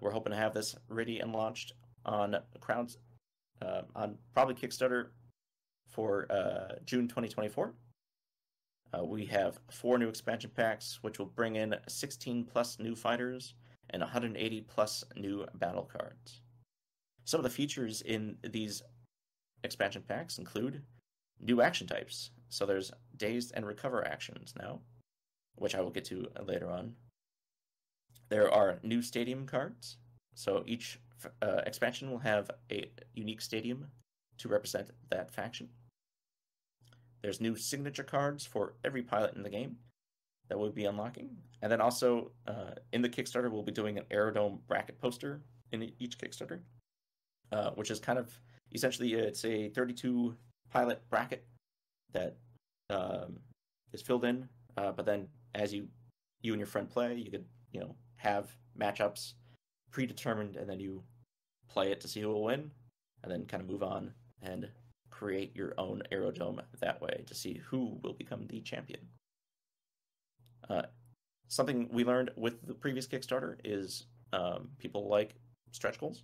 We're 0.00 0.12
hoping 0.12 0.30
to 0.30 0.38
have 0.38 0.54
this 0.54 0.76
ready 0.88 1.18
and 1.18 1.32
launched 1.32 1.72
on 2.04 2.36
crowds 2.60 2.98
uh, 3.60 3.82
on 3.96 4.16
probably 4.32 4.54
Kickstarter 4.54 5.08
for 5.88 6.30
uh, 6.30 6.76
June 6.86 7.08
2024. 7.08 7.74
Uh, 8.92 9.04
we 9.04 9.24
have 9.26 9.60
four 9.70 9.98
new 9.98 10.08
expansion 10.08 10.50
packs, 10.54 10.98
which 11.02 11.18
will 11.18 11.26
bring 11.26 11.56
in 11.56 11.74
16 11.88 12.44
plus 12.44 12.78
new 12.78 12.94
fighters 12.94 13.54
and 13.90 14.00
180 14.00 14.60
plus 14.62 15.04
new 15.16 15.44
battle 15.54 15.88
cards. 15.92 16.42
Some 17.24 17.38
of 17.38 17.44
the 17.44 17.50
features 17.50 18.02
in 18.02 18.36
these 18.42 18.82
expansion 19.62 20.02
packs 20.06 20.38
include 20.38 20.82
new 21.40 21.60
action 21.60 21.86
types. 21.86 22.30
So 22.48 22.66
there's 22.66 22.92
dazed 23.16 23.52
and 23.54 23.66
recover 23.66 24.06
actions 24.06 24.54
now, 24.58 24.80
which 25.56 25.74
I 25.74 25.80
will 25.80 25.90
get 25.90 26.04
to 26.06 26.28
later 26.44 26.70
on. 26.70 26.94
There 28.28 28.52
are 28.52 28.78
new 28.82 29.02
stadium 29.02 29.46
cards. 29.46 29.96
So 30.34 30.62
each 30.66 30.98
uh, 31.42 31.62
expansion 31.66 32.10
will 32.10 32.18
have 32.18 32.50
a 32.70 32.90
unique 33.14 33.40
stadium 33.40 33.86
to 34.38 34.48
represent 34.48 34.90
that 35.10 35.30
faction. 35.30 35.68
There's 37.22 37.40
new 37.40 37.56
signature 37.56 38.04
cards 38.04 38.46
for 38.46 38.74
every 38.84 39.02
pilot 39.02 39.34
in 39.34 39.42
the 39.42 39.50
game 39.50 39.76
that 40.48 40.58
we'll 40.58 40.70
be 40.70 40.86
unlocking. 40.86 41.30
And 41.62 41.70
then 41.70 41.80
also 41.80 42.32
uh, 42.46 42.72
in 42.92 43.02
the 43.02 43.08
Kickstarter, 43.08 43.50
we'll 43.50 43.62
be 43.62 43.72
doing 43.72 43.98
an 43.98 44.04
Aerodome 44.10 44.60
bracket 44.66 44.98
poster 44.98 45.42
in 45.72 45.92
each 45.98 46.18
Kickstarter, 46.18 46.60
uh, 47.52 47.70
which 47.72 47.90
is 47.90 48.00
kind 48.00 48.18
of 48.18 48.30
essentially 48.72 49.12
it's 49.14 49.44
a 49.44 49.68
32 49.70 50.34
pilot 50.70 51.02
bracket 51.10 51.44
that 52.12 52.36
um, 52.88 53.38
is 53.92 54.02
filled 54.02 54.24
in. 54.24 54.48
Uh, 54.76 54.92
but 54.92 55.06
then 55.06 55.28
as 55.54 55.72
you 55.72 55.88
you 56.42 56.52
and 56.52 56.60
your 56.60 56.66
friend 56.66 56.88
play, 56.88 57.14
you 57.14 57.30
could 57.30 57.44
you 57.72 57.80
know 57.80 57.94
have 58.16 58.50
matchups 58.78 59.34
predetermined, 59.90 60.56
and 60.56 60.68
then 60.68 60.80
you 60.80 61.02
play 61.68 61.90
it 61.90 62.00
to 62.00 62.08
see 62.08 62.20
who 62.20 62.28
will 62.28 62.44
win, 62.44 62.70
and 63.22 63.32
then 63.32 63.46
kind 63.46 63.62
of 63.62 63.68
move 63.68 63.82
on 63.82 64.12
and 64.42 64.68
create 65.10 65.54
your 65.54 65.74
own 65.76 66.02
aerodome 66.10 66.60
that 66.80 67.00
way 67.02 67.24
to 67.26 67.34
see 67.34 67.60
who 67.68 67.98
will 68.02 68.14
become 68.14 68.46
the 68.46 68.60
champion. 68.60 69.00
Uh, 70.68 70.82
something 71.48 71.88
we 71.92 72.04
learned 72.04 72.30
with 72.36 72.66
the 72.66 72.74
previous 72.74 73.06
Kickstarter 73.06 73.56
is 73.64 74.06
um, 74.32 74.68
people 74.78 75.08
like 75.08 75.34
stretch 75.72 75.98
goals. 75.98 76.22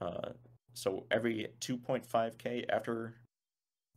Uh, 0.00 0.30
so 0.74 1.06
every 1.10 1.48
2.5k 1.60 2.66
after 2.68 3.14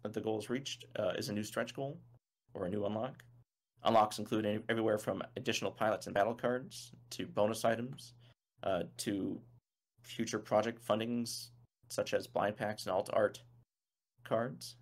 the 0.04 0.22
goal 0.22 0.40
is 0.40 0.50
reached 0.50 0.86
uh, 0.98 1.14
is 1.18 1.30
a 1.30 1.34
new 1.34 1.44
stretch 1.44 1.74
goal 1.74 2.00
or 2.54 2.66
a 2.66 2.70
new 2.70 2.86
unlock. 2.86 3.24
Unlocks 3.84 4.20
include 4.20 4.46
any, 4.46 4.60
everywhere 4.70 4.98
from 4.98 5.24
additional 5.38 5.72
pilots 5.72 6.06
and 6.06 6.14
battle 6.14 6.36
cards 6.36 6.92
to 7.12 7.26
bonus 7.26 7.66
items 7.66 8.14
uh, 8.64 8.84
to 8.98 9.40
future 10.04 10.40
project 10.40 10.86
fundings 10.86 11.50
such 11.90 12.14
as 12.14 12.28
blind 12.28 12.56
packs 12.56 12.86
and 12.86 12.94
alt 12.94 13.10
art 13.14 13.42
cards. 14.24 14.76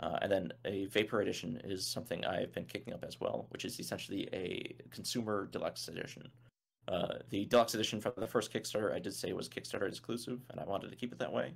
Uh, 0.00 0.18
and 0.20 0.32
then 0.32 0.52
a 0.64 0.86
Vapor 0.86 1.20
Edition 1.20 1.60
is 1.64 1.86
something 1.86 2.24
I've 2.24 2.52
been 2.52 2.64
kicking 2.64 2.92
up 2.92 3.04
as 3.06 3.20
well, 3.20 3.46
which 3.50 3.64
is 3.64 3.78
essentially 3.78 4.28
a 4.32 4.74
consumer 4.90 5.48
deluxe 5.52 5.86
edition. 5.88 6.28
Uh, 6.88 7.14
the 7.30 7.44
deluxe 7.44 7.74
edition 7.74 8.00
from 8.00 8.12
the 8.16 8.26
first 8.26 8.52
Kickstarter 8.52 8.92
I 8.92 8.98
did 8.98 9.14
say 9.14 9.32
was 9.32 9.48
Kickstarter 9.48 9.86
exclusive, 9.86 10.40
and 10.50 10.58
I 10.58 10.64
wanted 10.64 10.90
to 10.90 10.96
keep 10.96 11.12
it 11.12 11.18
that 11.20 11.32
way. 11.32 11.54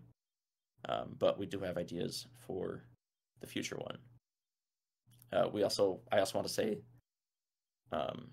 Um, 0.85 1.17
but 1.19 1.39
we 1.39 1.47
do 1.47 1.59
have 1.61 1.77
ideas 1.77 2.27
for 2.47 2.85
the 3.41 3.47
future 3.47 3.77
one. 3.77 3.99
Uh, 5.33 5.49
we 5.53 5.63
also, 5.63 6.01
I 6.13 6.21
also 6.21 6.39
want 6.39 6.47
to 6.47 6.55
say, 6.55 6.79
um, 7.93 8.29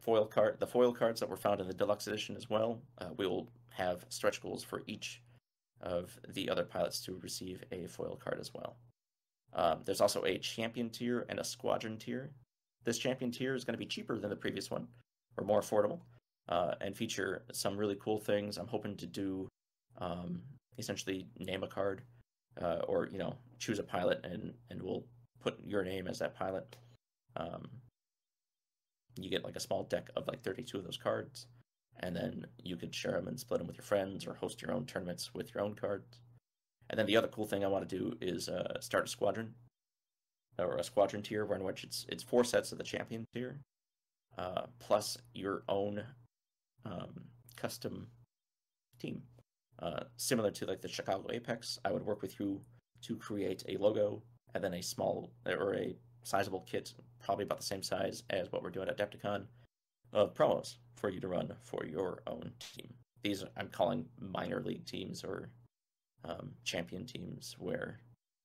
foil 0.00 0.26
card, 0.26 0.58
the 0.58 0.66
foil 0.66 0.92
cards 0.92 1.20
that 1.20 1.28
were 1.28 1.36
found 1.36 1.60
in 1.60 1.68
the 1.68 1.74
deluxe 1.74 2.06
edition 2.06 2.36
as 2.36 2.50
well. 2.50 2.80
Uh, 2.98 3.10
we 3.16 3.26
will 3.26 3.48
have 3.70 4.04
stretch 4.08 4.40
goals 4.40 4.64
for 4.64 4.82
each 4.86 5.22
of 5.80 6.18
the 6.28 6.48
other 6.48 6.64
pilots 6.64 7.00
to 7.00 7.18
receive 7.22 7.62
a 7.72 7.86
foil 7.86 8.18
card 8.22 8.38
as 8.40 8.52
well. 8.54 8.76
Um, 9.52 9.80
there's 9.84 10.00
also 10.00 10.24
a 10.24 10.38
champion 10.38 10.90
tier 10.90 11.26
and 11.28 11.38
a 11.38 11.44
squadron 11.44 11.98
tier. 11.98 12.30
This 12.84 12.98
champion 12.98 13.30
tier 13.30 13.54
is 13.54 13.64
going 13.64 13.74
to 13.74 13.78
be 13.78 13.86
cheaper 13.86 14.18
than 14.18 14.30
the 14.30 14.36
previous 14.36 14.70
one, 14.70 14.86
or 15.36 15.44
more 15.44 15.60
affordable, 15.60 16.00
uh, 16.48 16.74
and 16.80 16.96
feature 16.96 17.44
some 17.52 17.76
really 17.76 17.96
cool 18.00 18.18
things. 18.18 18.58
I'm 18.58 18.68
hoping 18.68 18.96
to 18.96 19.06
do 19.06 19.48
um, 19.98 20.42
essentially 20.78 21.26
name 21.38 21.62
a 21.62 21.68
card, 21.68 22.02
uh, 22.60 22.80
or 22.86 23.08
you 23.10 23.18
know 23.18 23.36
choose 23.58 23.78
a 23.78 23.82
pilot, 23.82 24.20
and 24.24 24.54
and 24.70 24.82
we'll 24.82 25.04
put 25.40 25.58
your 25.64 25.84
name 25.84 26.06
as 26.08 26.18
that 26.18 26.34
pilot. 26.34 26.76
Um, 27.36 27.68
you 29.18 29.30
get 29.30 29.44
like 29.44 29.56
a 29.56 29.60
small 29.60 29.84
deck 29.84 30.10
of 30.16 30.26
like 30.26 30.42
32 30.42 30.78
of 30.78 30.84
those 30.84 30.98
cards, 30.98 31.46
and 32.00 32.14
then 32.14 32.46
you 32.62 32.76
could 32.76 32.94
share 32.94 33.12
them 33.12 33.28
and 33.28 33.38
split 33.38 33.58
them 33.58 33.66
with 33.66 33.76
your 33.76 33.84
friends 33.84 34.26
or 34.26 34.34
host 34.34 34.60
your 34.60 34.72
own 34.72 34.84
tournaments 34.86 35.34
with 35.34 35.54
your 35.54 35.62
own 35.62 35.74
cards. 35.74 36.20
And 36.88 36.98
then 36.98 37.06
the 37.06 37.16
other 37.16 37.28
cool 37.28 37.46
thing 37.46 37.64
I 37.64 37.68
want 37.68 37.88
to 37.88 37.98
do 37.98 38.16
is 38.20 38.48
uh, 38.48 38.80
start 38.80 39.06
a 39.06 39.08
squadron 39.08 39.54
or 40.58 40.76
a 40.76 40.84
squadron 40.84 41.22
tier, 41.22 41.44
where 41.44 41.58
in 41.58 41.64
which 41.64 41.84
it's 41.84 42.06
it's 42.08 42.22
four 42.22 42.44
sets 42.44 42.72
of 42.72 42.78
the 42.78 42.84
champion 42.84 43.26
tier, 43.34 43.60
uh, 44.38 44.62
plus 44.78 45.18
your 45.34 45.62
own 45.68 46.02
um, 46.84 47.24
custom 47.56 48.08
team. 48.98 49.22
Uh, 49.80 50.04
similar 50.16 50.50
to 50.50 50.66
like 50.66 50.80
the 50.80 50.88
Chicago 50.88 51.28
Apex, 51.30 51.78
I 51.84 51.92
would 51.92 52.04
work 52.04 52.22
with 52.22 52.40
you 52.40 52.60
to 53.02 53.16
create 53.16 53.62
a 53.68 53.76
logo 53.76 54.22
and 54.54 54.64
then 54.64 54.74
a 54.74 54.82
small 54.82 55.30
or 55.46 55.74
a 55.74 55.94
sizable 56.22 56.60
kit, 56.60 56.94
probably 57.22 57.44
about 57.44 57.58
the 57.58 57.66
same 57.66 57.82
size 57.82 58.22
as 58.30 58.50
what 58.50 58.62
we're 58.62 58.70
doing 58.70 58.88
at 58.88 58.98
Adepticon, 58.98 59.44
of 60.12 60.34
promos 60.34 60.76
for 60.94 61.10
you 61.10 61.20
to 61.20 61.28
run 61.28 61.52
for 61.62 61.84
your 61.84 62.22
own 62.26 62.50
team. 62.74 62.92
These 63.22 63.44
I'm 63.56 63.68
calling 63.68 64.06
minor 64.18 64.62
league 64.62 64.86
teams 64.86 65.24
or 65.24 65.50
um, 66.24 66.52
champion 66.64 67.04
teams, 67.04 67.54
where 67.58 67.98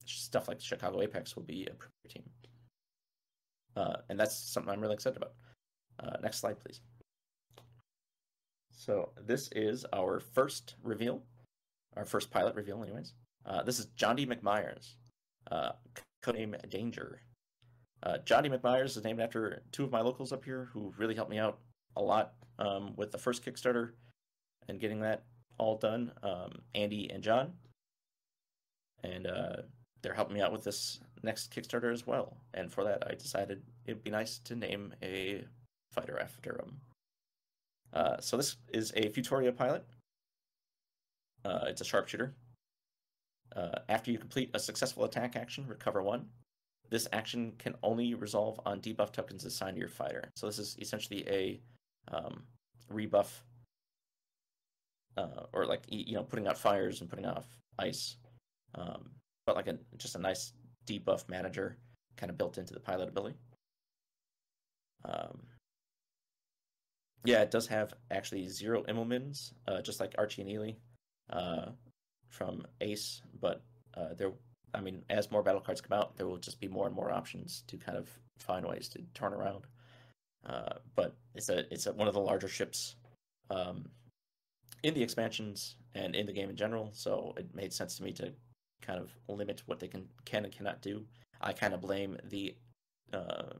stuff 0.05 0.47
like 0.47 0.59
Chicago 0.59 1.01
Apex 1.01 1.35
will 1.35 1.43
be 1.43 1.65
a 1.65 1.73
premier 1.73 2.09
team. 2.09 2.23
Uh, 3.75 3.97
and 4.09 4.19
that's 4.19 4.35
something 4.35 4.71
I'm 4.71 4.81
really 4.81 4.95
excited 4.95 5.17
about. 5.17 5.33
Uh, 5.99 6.17
next 6.21 6.39
slide, 6.39 6.59
please. 6.59 6.81
So 8.81 9.11
this 9.27 9.47
is 9.51 9.85
our 9.93 10.19
first 10.19 10.73
reveal, 10.81 11.21
our 11.95 12.03
first 12.03 12.31
pilot 12.31 12.55
reveal, 12.55 12.81
anyways. 12.81 13.13
Uh, 13.45 13.61
this 13.61 13.77
is 13.77 13.85
John 13.95 14.15
D. 14.15 14.25
McMyers, 14.25 14.95
uh, 15.51 15.73
codename 16.23 16.67
Danger. 16.67 17.21
Uh, 18.01 18.17
John 18.25 18.41
D. 18.41 18.49
McMyers 18.49 18.97
is 18.97 19.03
named 19.03 19.19
after 19.19 19.61
two 19.71 19.83
of 19.83 19.91
my 19.91 20.01
locals 20.01 20.33
up 20.33 20.43
here 20.43 20.67
who 20.73 20.95
really 20.97 21.13
helped 21.13 21.29
me 21.29 21.37
out 21.37 21.59
a 21.95 22.01
lot 22.01 22.33
um, 22.57 22.95
with 22.95 23.11
the 23.11 23.19
first 23.19 23.45
Kickstarter 23.45 23.91
and 24.67 24.79
getting 24.79 25.01
that 25.01 25.25
all 25.59 25.77
done. 25.77 26.11
Um, 26.23 26.63
Andy 26.73 27.07
and 27.11 27.21
John, 27.21 27.53
and 29.03 29.27
uh, 29.27 29.57
they're 30.01 30.15
helping 30.15 30.33
me 30.33 30.41
out 30.41 30.51
with 30.51 30.63
this 30.63 30.99
next 31.21 31.53
Kickstarter 31.53 31.93
as 31.93 32.07
well. 32.07 32.35
And 32.55 32.73
for 32.73 32.83
that, 32.85 33.03
I 33.07 33.13
decided 33.13 33.61
it'd 33.85 34.03
be 34.03 34.09
nice 34.09 34.39
to 34.39 34.55
name 34.55 34.95
a 35.03 35.43
fighter 35.91 36.17
after 36.19 36.53
them. 36.53 36.81
Uh, 37.93 38.19
so 38.19 38.37
this 38.37 38.57
is 38.73 38.91
a 38.95 39.09
Futoria 39.09 39.55
pilot. 39.55 39.85
Uh, 41.43 41.65
it's 41.67 41.81
a 41.81 41.85
sharpshooter. 41.85 42.33
Uh, 43.55 43.79
after 43.89 44.11
you 44.11 44.17
complete 44.17 44.49
a 44.53 44.59
successful 44.59 45.03
attack 45.03 45.35
action, 45.35 45.65
recover 45.67 46.01
one. 46.01 46.25
This 46.89 47.07
action 47.13 47.53
can 47.57 47.75
only 47.83 48.13
resolve 48.13 48.59
on 48.65 48.81
debuff 48.81 49.11
tokens 49.11 49.45
assigned 49.45 49.75
to 49.75 49.79
your 49.79 49.89
fighter. 49.89 50.29
So 50.35 50.45
this 50.45 50.59
is 50.59 50.77
essentially 50.79 51.27
a 51.27 51.61
um, 52.13 52.43
rebuff, 52.89 53.43
uh, 55.17 55.45
or 55.53 55.65
like 55.65 55.83
you 55.87 56.15
know 56.15 56.23
putting 56.23 56.47
out 56.47 56.57
fires 56.57 57.01
and 57.01 57.09
putting 57.09 57.25
off 57.25 57.45
ice, 57.79 58.17
um, 58.75 59.09
but 59.45 59.55
like 59.55 59.67
a 59.67 59.77
just 59.97 60.15
a 60.15 60.19
nice 60.19 60.53
debuff 60.85 61.27
manager 61.29 61.77
kind 62.17 62.29
of 62.29 62.37
built 62.37 62.57
into 62.57 62.73
the 62.73 62.79
pilot 62.79 63.07
ability. 63.07 63.35
Um, 65.05 65.39
yeah, 67.23 67.41
it 67.41 67.51
does 67.51 67.67
have 67.67 67.93
actually 68.09 68.47
zero 68.47 68.83
Immelmans, 68.83 69.53
uh, 69.67 69.81
just 69.81 69.99
like 69.99 70.15
Archie 70.17 70.41
and 70.41 70.51
Ely 70.51 70.71
uh, 71.29 71.71
from 72.29 72.65
Ace. 72.81 73.21
But 73.39 73.61
uh, 73.95 74.13
there, 74.17 74.31
I 74.73 74.81
mean, 74.81 75.03
as 75.09 75.31
more 75.31 75.43
battle 75.43 75.61
cards 75.61 75.81
come 75.81 75.97
out, 75.97 76.17
there 76.17 76.27
will 76.27 76.37
just 76.37 76.59
be 76.59 76.67
more 76.67 76.87
and 76.87 76.95
more 76.95 77.11
options 77.11 77.63
to 77.67 77.77
kind 77.77 77.97
of 77.97 78.09
find 78.39 78.65
ways 78.65 78.89
to 78.89 79.01
turn 79.13 79.33
around. 79.33 79.65
Uh, 80.45 80.73
but 80.95 81.15
it's 81.35 81.49
a 81.49 81.71
it's 81.71 81.85
a, 81.85 81.93
one 81.93 82.07
of 82.07 82.15
the 82.15 82.19
larger 82.19 82.47
ships 82.47 82.95
um, 83.51 83.85
in 84.81 84.93
the 84.93 85.03
expansions 85.03 85.75
and 85.93 86.15
in 86.15 86.25
the 86.25 86.33
game 86.33 86.49
in 86.49 86.55
general. 86.55 86.89
So 86.93 87.33
it 87.37 87.53
made 87.53 87.71
sense 87.71 87.97
to 87.97 88.03
me 88.03 88.11
to 88.13 88.33
kind 88.81 88.99
of 88.99 89.11
limit 89.27 89.61
what 89.67 89.79
they 89.79 89.87
can 89.87 90.07
can 90.25 90.45
and 90.45 90.55
cannot 90.55 90.81
do. 90.81 91.05
I 91.39 91.53
kind 91.53 91.73
of 91.73 91.81
blame 91.81 92.17
the 92.23 92.55
uh, 93.13 93.53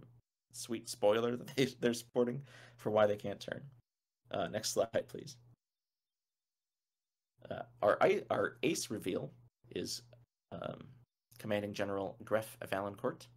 sweet 0.56 0.90
spoiler 0.90 1.36
that 1.36 1.56
they, 1.56 1.66
they're 1.80 1.94
supporting 1.94 2.42
for 2.78 2.90
why 2.90 3.06
they 3.08 3.16
can't 3.16 3.40
turn. 3.40 3.62
Uh, 4.32 4.48
next 4.48 4.72
slide, 4.72 5.08
please. 5.08 5.38
Uh, 7.50 7.64
our 7.82 7.98
our 8.30 8.58
ace 8.64 8.90
reveal 8.90 9.32
is 9.76 10.04
um, 10.52 10.88
Commanding 11.40 11.74
General 11.74 12.16
Gref 12.24 12.46
Valancourt, 12.70 13.28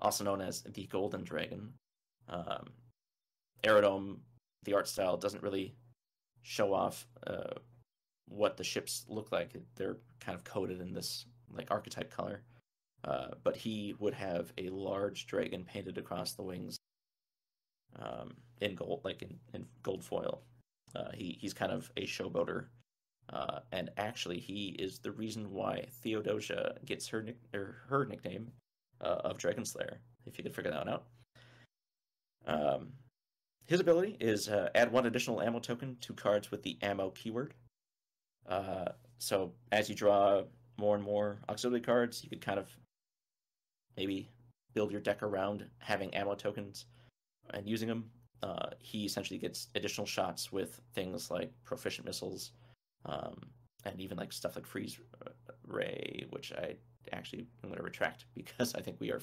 also 0.00 0.24
known 0.24 0.40
as 0.40 0.62
the 0.62 0.86
Golden 0.86 1.24
Dragon. 1.24 1.72
Um, 2.28 2.68
Aerodome, 3.64 4.20
the 4.64 4.74
art 4.74 4.88
style 4.88 5.16
doesn't 5.16 5.42
really 5.42 5.74
show 6.42 6.72
off 6.72 7.06
uh, 7.26 7.54
what 8.28 8.56
the 8.56 8.64
ships 8.64 9.04
look 9.08 9.32
like. 9.32 9.56
They're 9.74 9.96
kind 10.20 10.36
of 10.36 10.44
coated 10.44 10.80
in 10.80 10.92
this 10.92 11.26
like 11.50 11.70
archetype 11.70 12.10
color. 12.10 12.42
Uh, 13.06 13.28
but 13.44 13.56
he 13.56 13.94
would 14.00 14.14
have 14.14 14.52
a 14.58 14.68
large 14.70 15.26
dragon 15.26 15.64
painted 15.64 15.96
across 15.96 16.32
the 16.32 16.42
wings 16.42 16.76
um, 18.00 18.34
in 18.60 18.74
gold, 18.74 19.00
like 19.04 19.22
in, 19.22 19.38
in 19.54 19.64
gold 19.82 20.04
foil. 20.04 20.42
Uh, 20.94 21.10
he 21.14 21.38
he's 21.40 21.54
kind 21.54 21.72
of 21.72 21.90
a 21.96 22.06
showboater, 22.06 22.66
uh, 23.32 23.60
and 23.70 23.90
actually 23.96 24.40
he 24.40 24.74
is 24.78 24.98
the 24.98 25.12
reason 25.12 25.52
why 25.52 25.84
Theodosia 26.02 26.76
gets 26.84 27.06
her 27.08 27.22
nick- 27.22 27.38
her 27.52 28.06
nickname 28.06 28.50
uh, 29.00 29.20
of 29.24 29.38
Dragon 29.38 29.64
Slayer. 29.64 29.98
If 30.26 30.36
you 30.36 30.44
could 30.44 30.54
figure 30.54 30.72
that 30.72 30.86
one 30.86 30.94
out. 30.94 31.04
Um, 32.46 32.88
his 33.66 33.80
ability 33.80 34.16
is 34.20 34.48
uh, 34.48 34.70
add 34.74 34.92
one 34.92 35.06
additional 35.06 35.40
ammo 35.40 35.60
token 35.60 35.96
to 36.00 36.12
cards 36.12 36.50
with 36.50 36.62
the 36.62 36.78
ammo 36.82 37.10
keyword. 37.10 37.54
Uh, 38.48 38.86
so 39.18 39.52
as 39.72 39.88
you 39.88 39.94
draw 39.94 40.42
more 40.78 40.94
and 40.94 41.04
more 41.04 41.38
auxiliary 41.48 41.80
cards, 41.80 42.22
you 42.22 42.30
could 42.30 42.40
kind 42.40 42.58
of 42.58 42.68
maybe 43.96 44.30
build 44.74 44.92
your 44.92 45.00
deck 45.00 45.22
around 45.22 45.64
having 45.78 46.14
ammo 46.14 46.34
tokens 46.34 46.86
and 47.50 47.68
using 47.68 47.88
them. 47.88 48.10
Uh, 48.42 48.68
he 48.78 49.04
essentially 49.04 49.38
gets 49.38 49.68
additional 49.74 50.06
shots 50.06 50.52
with 50.52 50.80
things 50.94 51.30
like 51.30 51.50
proficient 51.64 52.06
missiles, 52.06 52.52
um, 53.06 53.34
and 53.84 53.98
even 54.00 54.18
like 54.18 54.32
stuff 54.32 54.56
like 54.56 54.66
freeze 54.66 54.98
ray, 55.66 56.26
which 56.30 56.52
I 56.52 56.76
actually 57.12 57.46
am 57.62 57.70
going 57.70 57.78
to 57.78 57.82
retract 57.82 58.26
because 58.34 58.74
I 58.74 58.82
think 58.82 58.98
we 59.00 59.10
are 59.10 59.22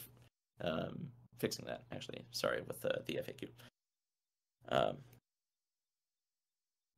um, 0.62 1.08
fixing 1.38 1.66
that. 1.66 1.84
Actually, 1.92 2.26
sorry 2.32 2.62
with 2.68 2.82
the 2.82 3.02
the 3.06 3.16
FAQ. 3.16 3.50
Um, 4.70 4.98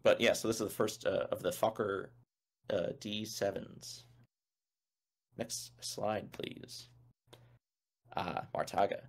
but 0.04 0.22
yeah, 0.22 0.34
so 0.34 0.48
this 0.48 0.62
is 0.62 0.68
the 0.68 0.76
first 0.76 1.06
uh, 1.06 1.28
of 1.32 1.42
the 1.42 1.50
Fokker 1.50 2.08
uh, 2.70 2.94
D7s. 3.00 4.04
Next 5.38 5.72
slide, 5.82 6.32
please. 6.32 6.90
Ah, 8.16 8.46
Martaga. 8.56 9.02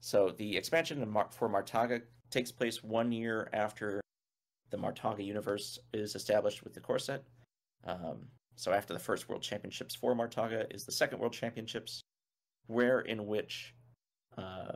So 0.00 0.30
the 0.36 0.56
expansion 0.56 1.00
for 1.30 1.48
Martaga 1.48 2.02
takes 2.30 2.52
place 2.52 2.82
one 2.82 3.12
year 3.12 3.48
after 3.52 4.00
the 4.70 4.76
Martaga 4.76 5.24
universe 5.24 5.78
is 5.92 6.14
established 6.14 6.64
with 6.64 6.74
the 6.74 6.80
core 6.80 6.98
set. 6.98 7.22
Um, 7.84 8.26
so 8.56 8.72
after 8.72 8.92
the 8.92 8.98
first 8.98 9.28
World 9.28 9.42
Championships 9.42 9.94
for 9.94 10.14
Martaga 10.14 10.72
is 10.74 10.84
the 10.84 10.92
second 10.92 11.18
World 11.20 11.32
Championships, 11.32 12.02
where 12.66 13.00
in 13.00 13.26
which 13.26 13.74
uh, 14.36 14.72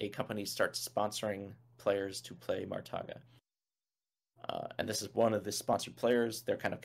a 0.00 0.08
company 0.08 0.44
starts 0.44 0.88
sponsoring 0.88 1.52
players 1.78 2.20
to 2.22 2.34
play 2.34 2.64
Martaga. 2.64 3.18
Uh, 4.48 4.68
and 4.78 4.88
this 4.88 5.02
is 5.02 5.14
one 5.14 5.34
of 5.34 5.44
the 5.44 5.52
sponsored 5.52 5.96
players. 5.96 6.42
They're 6.42 6.56
kind 6.56 6.74
of 6.74 6.80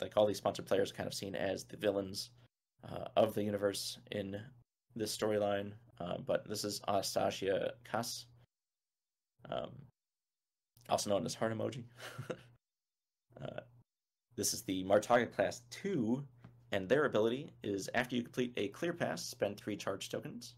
like 0.00 0.12
all 0.16 0.26
these 0.26 0.38
sponsored 0.38 0.66
players, 0.66 0.92
kind 0.92 1.06
of 1.06 1.14
seen 1.14 1.34
as 1.34 1.64
the 1.64 1.76
villains 1.76 2.30
uh, 2.88 3.08
of 3.16 3.34
the 3.34 3.42
universe 3.42 3.98
in 4.12 4.40
this 4.96 5.16
storyline. 5.16 5.72
Uh, 6.00 6.18
but 6.26 6.48
this 6.48 6.64
is 6.64 6.80
Anastasia 6.88 7.72
Kass, 7.90 8.26
um, 9.48 9.70
also 10.88 11.10
known 11.10 11.24
as 11.24 11.34
Heart 11.34 11.56
Emoji. 11.56 11.84
Uh, 13.42 13.60
this 14.36 14.54
is 14.54 14.62
the 14.62 14.84
Martaga 14.84 15.32
Class 15.32 15.62
2, 15.70 16.22
and 16.72 16.88
their 16.88 17.04
ability 17.04 17.52
is 17.62 17.90
after 17.94 18.16
you 18.16 18.22
complete 18.22 18.52
a 18.56 18.68
clear 18.68 18.92
pass, 18.92 19.24
spend 19.24 19.56
three 19.56 19.76
charge 19.76 20.08
tokens. 20.08 20.54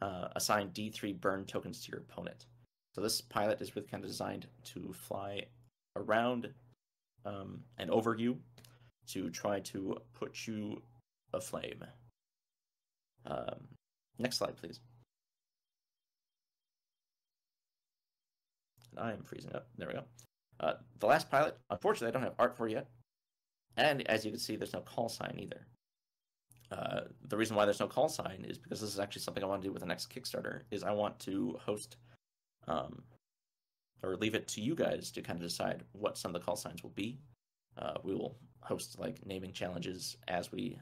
Uh, 0.00 0.28
assign 0.36 0.70
D3 0.70 1.20
burn 1.20 1.44
tokens 1.44 1.84
to 1.84 1.92
your 1.92 2.00
opponent. 2.00 2.46
So 2.94 3.02
this 3.02 3.20
pilot 3.20 3.60
is 3.60 3.76
really 3.76 3.88
kind 3.88 4.02
of 4.02 4.10
designed 4.10 4.46
to 4.64 4.94
fly 4.94 5.44
around 5.96 6.48
um, 7.26 7.60
and 7.76 7.90
over 7.90 8.14
you 8.14 8.38
to 9.08 9.28
try 9.30 9.60
to 9.60 9.98
put 10.14 10.46
you 10.46 10.80
aflame. 11.34 11.84
Um, 13.26 13.68
next 14.18 14.38
slide, 14.38 14.56
please. 14.56 14.80
And 18.90 19.00
I 19.00 19.12
am 19.12 19.22
freezing 19.22 19.54
up. 19.54 19.68
There 19.76 19.88
we 19.88 19.94
go. 19.94 20.04
Uh, 20.58 20.74
the 20.98 21.06
last 21.06 21.30
pilot, 21.30 21.56
unfortunately, 21.70 22.08
I 22.08 22.10
don't 22.10 22.22
have 22.22 22.34
art 22.38 22.56
for 22.56 22.68
yet. 22.68 22.88
And 23.76 24.06
as 24.08 24.24
you 24.24 24.30
can 24.30 24.40
see, 24.40 24.56
there's 24.56 24.72
no 24.72 24.80
call 24.80 25.08
sign 25.08 25.38
either. 25.38 25.66
Uh, 26.70 27.00
the 27.28 27.36
reason 27.36 27.56
why 27.56 27.64
there's 27.64 27.80
no 27.80 27.88
call 27.88 28.08
sign 28.08 28.44
is 28.48 28.58
because 28.58 28.80
this 28.80 28.92
is 28.92 29.00
actually 29.00 29.22
something 29.22 29.42
I 29.42 29.46
want 29.46 29.62
to 29.62 29.68
do 29.68 29.72
with 29.72 29.80
the 29.80 29.88
next 29.88 30.10
Kickstarter. 30.10 30.62
Is 30.70 30.84
I 30.84 30.92
want 30.92 31.18
to 31.20 31.58
host, 31.64 31.96
um, 32.68 33.02
or 34.02 34.16
leave 34.16 34.34
it 34.34 34.46
to 34.48 34.60
you 34.60 34.74
guys 34.74 35.10
to 35.12 35.22
kind 35.22 35.38
of 35.38 35.42
decide 35.42 35.82
what 35.92 36.18
some 36.18 36.34
of 36.34 36.40
the 36.40 36.44
call 36.44 36.56
signs 36.56 36.82
will 36.82 36.90
be. 36.90 37.18
Uh, 37.78 37.94
we 38.02 38.14
will 38.14 38.36
host 38.60 38.98
like 38.98 39.24
naming 39.24 39.52
challenges 39.52 40.16
as 40.28 40.52
we 40.52 40.78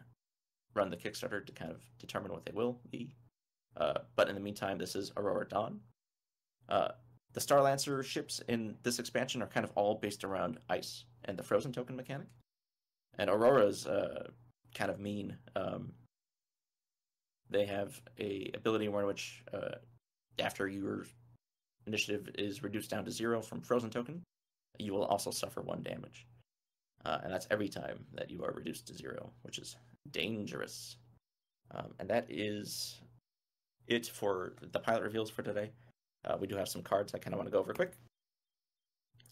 run 0.74 0.90
the 0.90 0.96
Kickstarter 0.96 1.44
to 1.44 1.52
kind 1.52 1.70
of 1.70 1.82
determine 1.98 2.32
what 2.32 2.44
they 2.44 2.52
will 2.52 2.80
be. 2.90 3.14
Uh, 3.76 3.98
but 4.16 4.28
in 4.28 4.34
the 4.34 4.40
meantime, 4.40 4.78
this 4.78 4.96
is 4.96 5.12
Aurora 5.16 5.46
Dawn. 5.48 5.80
Uh, 6.68 6.88
the 7.32 7.40
Star 7.40 7.62
Lancer 7.62 8.02
ships 8.02 8.40
in 8.48 8.76
this 8.82 8.98
expansion 8.98 9.42
are 9.42 9.46
kind 9.46 9.64
of 9.64 9.72
all 9.74 9.94
based 9.94 10.24
around 10.24 10.58
ice 10.68 11.04
and 11.24 11.38
the 11.38 11.42
frozen 11.42 11.72
token 11.72 11.96
mechanic. 11.96 12.28
And 13.18 13.30
Aurora's 13.30 13.86
uh, 13.86 14.28
kind 14.74 14.90
of 14.90 15.00
mean. 15.00 15.36
Um, 15.54 15.92
they 17.50 17.66
have 17.66 18.00
a 18.18 18.50
ability 18.54 18.88
where 18.88 19.02
in 19.02 19.06
which 19.06 19.42
uh, 19.52 19.76
after 20.38 20.68
your 20.68 21.06
initiative 21.86 22.28
is 22.36 22.62
reduced 22.62 22.90
down 22.90 23.04
to 23.04 23.10
zero 23.10 23.40
from 23.40 23.60
frozen 23.60 23.90
token, 23.90 24.22
you 24.78 24.92
will 24.92 25.04
also 25.04 25.30
suffer 25.30 25.62
one 25.62 25.82
damage. 25.82 26.26
Uh, 27.04 27.18
and 27.22 27.32
that's 27.32 27.46
every 27.50 27.68
time 27.68 28.04
that 28.14 28.30
you 28.30 28.44
are 28.44 28.52
reduced 28.52 28.86
to 28.86 28.94
zero, 28.94 29.30
which 29.42 29.58
is 29.58 29.76
dangerous. 30.12 30.96
Um, 31.74 31.94
and 31.98 32.08
that 32.08 32.26
is 32.28 33.00
it 33.86 34.06
for 34.06 34.54
the 34.72 34.78
pilot 34.78 35.02
reveals 35.02 35.30
for 35.30 35.42
today. 35.42 35.70
Uh, 36.24 36.36
we 36.40 36.46
do 36.46 36.56
have 36.56 36.68
some 36.68 36.82
cards 36.82 37.14
I 37.14 37.18
kind 37.18 37.34
of 37.34 37.38
want 37.38 37.48
to 37.48 37.52
go 37.52 37.60
over 37.60 37.72
quick. 37.72 37.92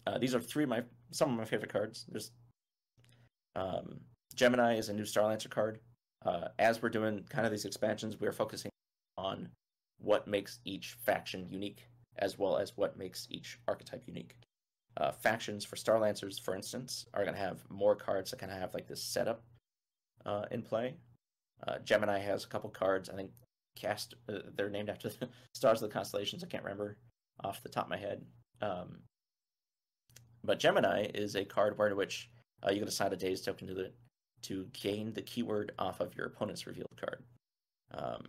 Uh, 0.05 0.17
these 0.17 0.33
are 0.33 0.39
three 0.39 0.63
of 0.63 0.69
my 0.69 0.83
some 1.11 1.31
of 1.31 1.37
my 1.37 1.45
favorite 1.45 1.71
cards. 1.71 2.05
There's 2.09 2.31
um, 3.55 3.99
Gemini 4.35 4.75
is 4.77 4.89
a 4.89 4.93
new 4.93 5.03
Starlancer 5.03 5.49
card. 5.49 5.79
Uh, 6.25 6.49
as 6.59 6.81
we're 6.81 6.89
doing 6.89 7.23
kind 7.29 7.45
of 7.45 7.51
these 7.51 7.65
expansions, 7.65 8.19
we 8.19 8.27
are 8.27 8.33
focusing 8.33 8.71
on 9.17 9.49
what 9.99 10.27
makes 10.27 10.59
each 10.65 10.95
faction 11.05 11.47
unique, 11.49 11.87
as 12.19 12.37
well 12.37 12.57
as 12.57 12.77
what 12.77 12.97
makes 12.97 13.27
each 13.29 13.59
archetype 13.67 14.03
unique. 14.05 14.35
Uh, 14.97 15.11
factions 15.11 15.63
for 15.63 15.75
Starlancers, 15.75 16.39
for 16.39 16.55
instance, 16.55 17.05
are 17.13 17.23
going 17.23 17.35
to 17.35 17.41
have 17.41 17.63
more 17.69 17.95
cards 17.95 18.31
that 18.31 18.39
kind 18.39 18.51
of 18.51 18.57
have 18.57 18.73
like 18.73 18.87
this 18.87 19.03
setup 19.03 19.43
uh, 20.27 20.45
in 20.51 20.61
play. 20.61 20.95
Uh, 21.67 21.79
Gemini 21.79 22.19
has 22.19 22.43
a 22.43 22.47
couple 22.47 22.69
cards. 22.69 23.09
I 23.09 23.15
think 23.15 23.31
cast 23.75 24.13
uh, 24.29 24.39
they're 24.55 24.69
named 24.69 24.89
after 24.89 25.09
the 25.09 25.29
stars 25.53 25.81
of 25.81 25.89
the 25.89 25.93
constellations. 25.93 26.43
I 26.43 26.47
can't 26.47 26.63
remember 26.63 26.97
off 27.43 27.63
the 27.63 27.69
top 27.69 27.85
of 27.85 27.89
my 27.89 27.97
head. 27.97 28.23
Um, 28.61 28.99
but 30.43 30.59
Gemini 30.59 31.07
is 31.13 31.35
a 31.35 31.45
card 31.45 31.77
where 31.77 31.87
in 31.87 31.97
which 31.97 32.29
uh, 32.65 32.71
you 32.71 32.79
can 32.79 32.87
assign 32.87 33.13
a 33.13 33.15
dazed 33.15 33.45
token 33.45 33.67
to 33.67 33.73
the 33.73 33.91
to 34.43 34.67
gain 34.71 35.13
the 35.13 35.21
keyword 35.21 35.71
off 35.79 35.99
of 35.99 36.15
your 36.15 36.27
opponent's 36.27 36.67
revealed 36.67 36.87
card, 36.99 37.23
um, 37.93 38.23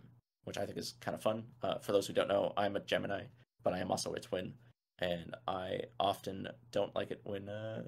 which 0.45 0.57
I 0.57 0.65
think 0.65 0.77
is 0.77 0.95
kind 1.01 1.13
of 1.13 1.21
fun. 1.21 1.43
Uh, 1.61 1.77
for 1.77 1.91
those 1.91 2.07
who 2.07 2.13
don't 2.13 2.27
know, 2.27 2.51
I'm 2.57 2.75
a 2.75 2.79
Gemini, 2.79 3.23
but 3.63 3.73
I 3.73 3.79
am 3.79 3.91
also 3.91 4.13
a 4.13 4.19
twin, 4.19 4.53
and 4.99 5.35
I 5.47 5.81
often 5.99 6.47
don't 6.71 6.95
like 6.95 7.11
it 7.11 7.21
when 7.23 7.47
uh, 7.47 7.83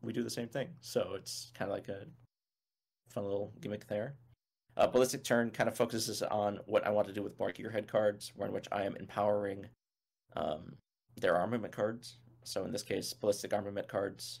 we 0.00 0.12
do 0.12 0.24
the 0.24 0.30
same 0.30 0.48
thing. 0.48 0.68
So 0.80 1.12
it's 1.14 1.52
kind 1.54 1.70
of 1.70 1.76
like 1.76 1.88
a 1.88 2.06
fun 3.12 3.24
little 3.24 3.52
gimmick 3.60 3.86
there. 3.86 4.14
Uh, 4.76 4.86
Ballistic 4.86 5.22
Turn 5.22 5.50
kind 5.50 5.68
of 5.68 5.76
focuses 5.76 6.22
on 6.22 6.58
what 6.66 6.86
I 6.86 6.90
want 6.90 7.06
to 7.08 7.12
do 7.12 7.22
with 7.22 7.38
more 7.38 7.52
gearhead 7.52 7.86
cards, 7.86 8.32
in 8.40 8.52
which 8.52 8.68
I 8.72 8.84
am 8.84 8.96
empowering 8.96 9.66
um, 10.34 10.76
their 11.20 11.36
armament 11.36 11.72
cards. 11.72 12.16
So 12.44 12.64
in 12.64 12.72
this 12.72 12.82
case, 12.82 13.12
Ballistic 13.12 13.52
Armament 13.52 13.86
cards 13.86 14.40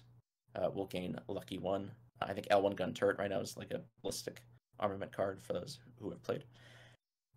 uh, 0.54 0.70
will 0.70 0.86
gain 0.86 1.18
Lucky 1.28 1.58
One. 1.58 1.90
I 2.20 2.32
think 2.32 2.48
L1 2.48 2.76
Gun 2.76 2.94
Turret 2.94 3.18
right 3.18 3.30
now 3.30 3.40
is 3.40 3.56
like 3.56 3.72
a 3.72 3.82
Ballistic 4.00 4.42
Armament 4.80 5.14
card 5.14 5.42
for 5.42 5.52
those 5.52 5.78
who 6.00 6.10
have 6.10 6.22
played. 6.22 6.44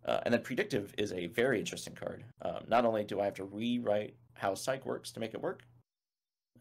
Uh, 0.04 0.20
and 0.24 0.32
then 0.32 0.42
Predictive 0.42 0.94
is 0.98 1.12
a 1.12 1.26
very 1.26 1.58
interesting 1.58 1.94
card. 1.94 2.24
Um, 2.42 2.64
not 2.68 2.84
only 2.84 3.04
do 3.04 3.20
I 3.20 3.24
have 3.24 3.34
to 3.34 3.44
rewrite 3.44 4.14
how 4.34 4.54
Psych 4.54 4.86
works 4.86 5.10
to 5.12 5.20
make 5.20 5.34
it 5.34 5.42
work, 5.42 5.64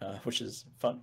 uh, 0.01 0.17
which 0.23 0.41
is 0.41 0.65
fun, 0.77 1.01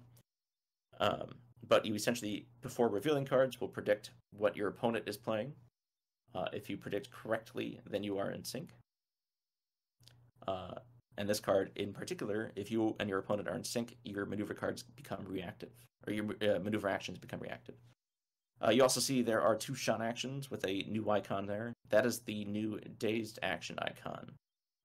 um, 1.00 1.34
but 1.72 1.86
you 1.86 1.94
essentially, 1.94 2.44
before 2.60 2.86
revealing 2.90 3.24
cards, 3.24 3.58
will 3.58 3.66
predict 3.66 4.10
what 4.36 4.54
your 4.58 4.68
opponent 4.68 5.04
is 5.08 5.16
playing. 5.16 5.54
Uh, 6.34 6.44
if 6.52 6.68
you 6.68 6.76
predict 6.76 7.10
correctly, 7.10 7.80
then 7.88 8.02
you 8.02 8.18
are 8.18 8.30
in 8.30 8.44
sync. 8.44 8.74
Uh, 10.46 10.74
and 11.16 11.26
this 11.26 11.40
card 11.40 11.70
in 11.76 11.94
particular, 11.94 12.52
if 12.56 12.70
you 12.70 12.94
and 13.00 13.08
your 13.08 13.20
opponent 13.20 13.48
are 13.48 13.54
in 13.54 13.64
sync, 13.64 13.96
your 14.04 14.26
maneuver 14.26 14.52
cards 14.52 14.82
become 14.82 15.24
reactive, 15.26 15.70
or 16.06 16.12
your 16.12 16.26
uh, 16.42 16.58
maneuver 16.58 16.90
actions 16.90 17.18
become 17.18 17.40
reactive. 17.40 17.76
Uh, 18.62 18.68
you 18.68 18.82
also 18.82 19.00
see 19.00 19.22
there 19.22 19.40
are 19.40 19.56
two 19.56 19.74
shot 19.74 20.02
actions 20.02 20.50
with 20.50 20.66
a 20.66 20.84
new 20.90 21.08
icon 21.08 21.46
there. 21.46 21.72
That 21.88 22.04
is 22.04 22.18
the 22.18 22.44
new 22.44 22.80
dazed 22.98 23.38
action 23.42 23.78
icon. 23.80 24.32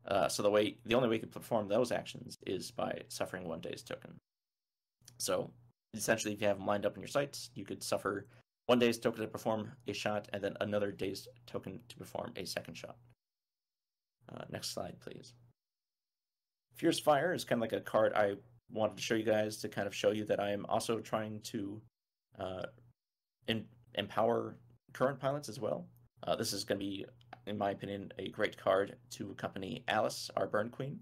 Uh, 0.08 0.30
so 0.30 0.42
the 0.42 0.50
way, 0.50 0.78
the 0.86 0.96
only 0.96 1.10
way 1.10 1.16
you 1.16 1.22
can 1.22 1.32
perform 1.32 1.68
those 1.68 1.92
actions 1.92 2.38
is 2.46 2.72
by 2.72 3.02
suffering 3.10 3.44
one 3.44 3.60
dazed 3.60 3.90
token. 3.90 4.16
So 5.18 5.52
essentially, 5.94 6.34
if 6.34 6.42
you 6.42 6.48
have 6.48 6.58
them 6.58 6.68
lined 6.68 6.86
up 6.86 6.96
in 6.96 7.02
your 7.02 7.08
sights, 7.08 7.50
you 7.54 7.66
could 7.66 7.84
suffer 7.84 8.28
one 8.68 8.80
dazed 8.80 9.02
token 9.02 9.22
to 9.22 9.28
perform 9.28 9.72
a 9.88 9.94
shot, 9.94 10.28
and 10.34 10.44
then 10.44 10.56
another 10.62 10.92
dazed 10.92 11.30
token 11.46 11.80
to 11.88 11.98
perform 11.98 12.34
a 12.36 12.46
second 12.46 12.76
shot. 12.76 12.98
Uh, 14.32 14.44
next 14.50 14.74
slide, 14.74 14.96
please. 15.00 15.34
Fierce 16.76 17.00
Fire 17.00 17.34
is 17.34 17.44
kind 17.44 17.60
of 17.60 17.62
like 17.62 17.74
a 17.74 17.82
card 17.82 18.14
I 18.14 18.36
wanted 18.72 18.98
to 18.98 19.04
show 19.04 19.16
you 19.16 19.24
guys 19.24 19.58
to 19.58 19.70
kind 19.70 19.88
of 19.88 19.96
show 19.96 20.12
you 20.12 20.26
that 20.26 20.40
I 20.40 20.52
am 20.52 20.66
also 20.68 21.00
trying 21.00 21.40
to 21.42 21.82
uh, 22.38 22.64
in, 23.48 23.66
empower 23.96 24.58
current 24.94 25.20
pilots 25.20 25.50
as 25.50 25.60
well. 25.60 25.88
Uh, 26.24 26.36
this 26.36 26.54
is 26.54 26.64
going 26.64 26.80
to 26.80 26.86
be, 26.86 27.06
in 27.46 27.58
my 27.58 27.72
opinion, 27.72 28.12
a 28.20 28.30
great 28.30 28.58
card 28.58 28.96
to 29.12 29.32
accompany 29.32 29.84
Alice, 29.88 30.30
our 30.36 30.48
Burn 30.48 30.70
Queen. 30.70 31.00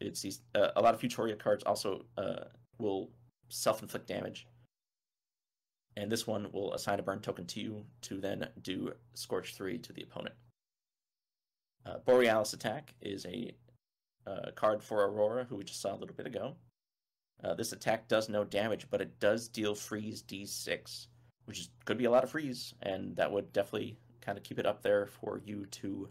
It's 0.00 0.22
these 0.22 0.40
uh, 0.54 0.68
a 0.76 0.80
lot 0.80 0.94
of 0.94 1.00
Futoria 1.00 1.38
cards 1.38 1.62
also 1.64 2.04
uh, 2.16 2.44
will 2.78 3.10
self-inflict 3.48 4.06
damage, 4.06 4.46
and 5.96 6.10
this 6.10 6.26
one 6.26 6.50
will 6.52 6.72
assign 6.74 6.98
a 6.98 7.02
burn 7.02 7.20
token 7.20 7.46
to 7.46 7.60
you 7.60 7.84
to 8.02 8.20
then 8.20 8.48
do 8.62 8.92
Scorch 9.14 9.54
three 9.54 9.78
to 9.78 9.92
the 9.92 10.02
opponent. 10.02 10.34
Uh, 11.86 11.98
Borealis 12.04 12.52
Attack 12.52 12.94
is 13.00 13.26
a 13.26 13.54
uh, 14.26 14.50
card 14.54 14.82
for 14.82 15.04
Aurora, 15.04 15.44
who 15.44 15.56
we 15.56 15.64
just 15.64 15.80
saw 15.80 15.92
a 15.92 15.96
little 15.96 16.14
bit 16.14 16.26
ago. 16.26 16.54
Uh, 17.42 17.54
this 17.54 17.72
attack 17.72 18.06
does 18.06 18.28
no 18.28 18.44
damage, 18.44 18.86
but 18.90 19.00
it 19.00 19.18
does 19.18 19.48
deal 19.48 19.74
freeze 19.74 20.22
D6, 20.22 21.06
which 21.46 21.60
is, 21.60 21.70
could 21.84 21.96
be 21.96 22.04
a 22.04 22.10
lot 22.10 22.24
of 22.24 22.30
freeze, 22.30 22.74
and 22.82 23.16
that 23.16 23.32
would 23.32 23.52
definitely 23.52 23.96
kind 24.20 24.36
of 24.36 24.44
keep 24.44 24.58
it 24.58 24.66
up 24.66 24.82
there 24.82 25.06
for 25.06 25.40
you 25.44 25.64
to 25.66 26.08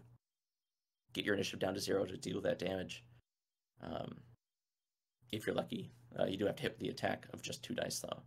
get 1.12 1.24
your 1.24 1.34
initiative 1.34 1.60
down 1.60 1.74
to 1.74 1.80
zero 1.80 2.04
to 2.04 2.16
deal 2.16 2.40
that 2.40 2.58
damage. 2.58 3.04
Um, 3.82 4.16
if 5.32 5.46
you're 5.46 5.54
lucky, 5.54 5.90
uh, 6.18 6.26
you 6.26 6.36
do 6.36 6.46
have 6.46 6.56
to 6.56 6.62
hit 6.62 6.72
with 6.72 6.80
the 6.80 6.88
attack 6.88 7.26
of 7.32 7.42
just 7.42 7.62
two 7.62 7.74
dice, 7.74 8.00
though. 8.00 8.22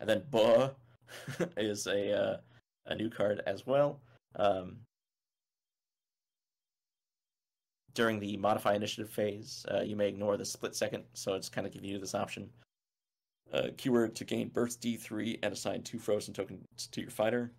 And 0.00 0.08
then 0.08 0.22
Buh 0.30 0.70
is 1.56 1.86
a 1.86 2.18
uh, 2.18 2.36
a 2.86 2.94
new 2.94 3.10
card 3.10 3.42
as 3.46 3.66
well. 3.66 4.00
Um, 4.36 4.78
during 7.94 8.18
the 8.18 8.36
modify 8.38 8.74
initiative 8.74 9.10
phase, 9.10 9.66
uh, 9.72 9.82
you 9.82 9.96
may 9.96 10.08
ignore 10.08 10.36
the 10.36 10.44
split 10.44 10.74
second, 10.74 11.04
so 11.12 11.34
it's 11.34 11.48
kind 11.48 11.66
of 11.66 11.72
giving 11.72 11.90
you 11.90 11.98
this 11.98 12.14
option. 12.14 12.48
Uh, 13.52 13.68
keyword 13.76 14.16
to 14.16 14.24
gain 14.24 14.48
burst 14.48 14.80
D3 14.80 15.38
and 15.42 15.52
assign 15.52 15.82
two 15.82 15.98
frozen 15.98 16.32
tokens 16.32 16.64
to 16.90 17.02
your 17.02 17.10
fighter. 17.10 17.52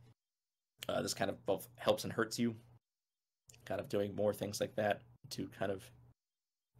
Uh, 0.89 1.01
this 1.01 1.13
kind 1.13 1.29
of 1.29 1.45
both 1.45 1.67
helps 1.75 2.03
and 2.03 2.11
hurts 2.11 2.39
you. 2.39 2.55
Kind 3.65 3.79
of 3.79 3.89
doing 3.89 4.15
more 4.15 4.33
things 4.33 4.59
like 4.59 4.75
that 4.75 5.01
to 5.29 5.47
kind 5.57 5.71
of, 5.71 5.83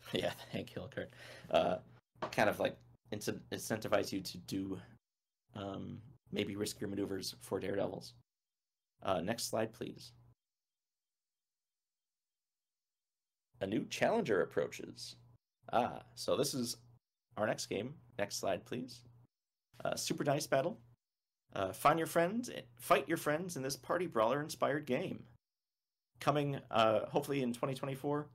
yeah, 0.14 0.34
Hank 0.52 0.70
Hill 0.70 0.90
card, 0.94 1.10
uh, 1.52 1.78
kind 2.32 2.50
of 2.50 2.60
like 2.60 2.78
incentivize 3.12 4.12
you 4.12 4.22
to 4.22 4.38
do 4.40 4.80
um, 5.56 6.00
maybe 6.32 6.56
riskier 6.56 6.90
maneuvers 6.90 7.36
for 7.42 7.60
daredevils. 7.60 8.14
Uh, 9.04 9.22
next 9.22 9.50
slide, 9.50 9.72
please. 9.74 10.12
a 13.64 13.68
new 13.68 13.86
challenger 13.90 14.42
approaches. 14.42 15.16
Ah, 15.72 16.04
so 16.16 16.36
this 16.36 16.54
is 16.54 16.78
our 17.38 17.48
next 17.48 17.68
game. 17.68 17.96
Next 18.20 18.38
slide, 18.38 18.66
please. 18.66 19.00
Uh, 19.84 19.96
Super 19.96 20.24
Dice 20.24 20.46
Battle. 20.46 20.78
Uh, 21.56 21.72
find 21.72 21.98
your 21.98 22.08
friends, 22.08 22.50
fight 22.76 23.08
your 23.08 23.18
friends 23.18 23.56
in 23.56 23.64
this 23.64 23.76
party 23.76 24.06
brawler 24.06 24.42
inspired 24.42 24.86
game. 24.86 25.24
Coming 26.20 26.60
uh, 26.72 27.06
hopefully 27.06 27.42
in 27.42 27.54
2024. 27.54 28.28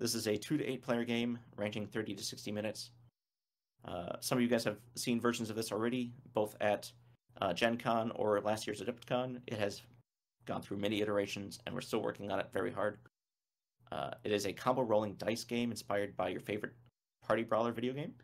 This 0.00 0.14
is 0.14 0.26
a 0.26 0.36
two 0.36 0.56
to 0.56 0.64
eight 0.64 0.82
player 0.82 1.04
game, 1.04 1.38
ranging 1.56 1.86
30 1.86 2.14
to 2.14 2.24
60 2.24 2.50
minutes. 2.50 2.90
Uh, 3.84 4.16
some 4.20 4.38
of 4.38 4.42
you 4.42 4.48
guys 4.48 4.64
have 4.64 4.78
seen 4.96 5.20
versions 5.20 5.50
of 5.50 5.56
this 5.56 5.72
already, 5.72 6.14
both 6.32 6.56
at 6.62 6.90
uh, 7.42 7.52
Gen 7.52 7.76
Con 7.76 8.10
or 8.12 8.40
last 8.40 8.66
year's 8.66 8.80
Adepticon. 8.80 9.40
It 9.46 9.58
has 9.58 9.82
gone 10.46 10.62
through 10.62 10.78
many 10.78 11.02
iterations, 11.02 11.58
and 11.66 11.74
we're 11.74 11.82
still 11.82 12.02
working 12.02 12.30
on 12.32 12.40
it 12.40 12.48
very 12.50 12.72
hard. 12.72 12.98
Uh, 13.92 14.12
it 14.24 14.32
is 14.32 14.46
a 14.46 14.52
combo 14.54 14.82
rolling 14.82 15.14
dice 15.14 15.44
game 15.44 15.70
inspired 15.70 16.16
by 16.16 16.28
your 16.30 16.40
favorite 16.40 16.72
party 17.26 17.42
brawler 17.42 17.72
video 17.72 17.92
game. 17.92 18.14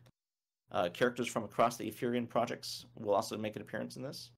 Uh, 0.71 0.89
characters 0.89 1.27
from 1.27 1.43
across 1.43 1.77
the 1.77 1.89
Ephyrean 1.89 2.27
projects 2.27 2.85
will 2.95 3.13
also 3.13 3.37
make 3.37 3.55
an 3.55 3.61
appearance 3.61 3.97
in 3.97 4.01
this, 4.01 4.31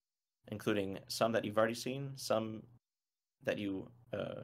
including 0.50 1.00
some 1.08 1.32
that 1.32 1.46
you've 1.46 1.58
already 1.58 1.74
seen, 1.74 2.12
some 2.16 2.62
that 3.46 3.58
you 3.58 3.88
uh, 4.14 4.42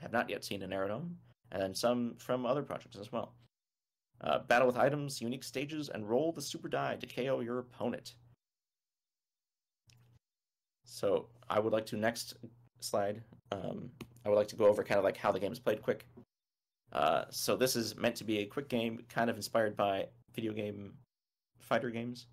have 0.00 0.12
not 0.12 0.30
yet 0.30 0.42
seen 0.42 0.62
in 0.62 0.72
Aerodome, 0.72 1.14
and 1.52 1.76
some 1.76 2.14
from 2.18 2.46
other 2.46 2.62
projects 2.62 2.96
as 2.96 3.12
well. 3.12 3.32
Uh, 4.22 4.40
battle 4.40 4.66
with 4.66 4.76
items, 4.76 5.20
unique 5.20 5.44
stages, 5.44 5.88
and 5.88 6.08
roll 6.08 6.30
the 6.32 6.42
super 6.42 6.68
die 6.68 6.96
to 6.96 7.06
KO 7.06 7.40
your 7.40 7.58
opponent. 7.58 8.14
So 10.84 11.28
I 11.48 11.58
would 11.58 11.72
like 11.72 11.86
to 11.86 11.96
next 11.96 12.34
slide. 12.80 13.22
Um, 13.52 13.90
I 14.24 14.28
would 14.28 14.36
like 14.36 14.48
to 14.48 14.56
go 14.56 14.66
over 14.66 14.84
kind 14.84 14.98
of 14.98 15.04
like 15.04 15.16
how 15.16 15.32
the 15.32 15.40
game 15.40 15.52
is 15.52 15.58
played 15.58 15.80
quick. 15.80 16.04
Uh, 16.92 17.24
so 17.30 17.56
this 17.56 17.76
is 17.76 17.96
meant 17.96 18.16
to 18.16 18.24
be 18.24 18.40
a 18.40 18.46
quick 18.46 18.68
game, 18.68 19.00
kind 19.08 19.30
of 19.30 19.36
inspired 19.36 19.76
by 19.76 20.06
video 20.34 20.52
game 20.52 20.92
fighter 21.58 21.90
games. 21.90 22.26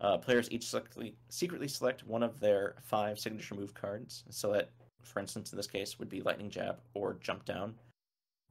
Uh, 0.00 0.16
players 0.16 0.50
each 0.50 0.64
secretly, 0.64 1.16
secretly 1.28 1.68
select 1.68 2.06
one 2.06 2.22
of 2.22 2.38
their 2.38 2.76
five 2.82 3.18
signature 3.18 3.56
move 3.56 3.74
cards. 3.74 4.24
So 4.30 4.52
that, 4.52 4.70
for 5.02 5.18
instance, 5.18 5.52
in 5.52 5.56
this 5.56 5.66
case, 5.66 5.98
would 5.98 6.08
be 6.08 6.22
lightning 6.22 6.48
jab 6.48 6.78
or 6.94 7.18
jump 7.20 7.44
down 7.44 7.74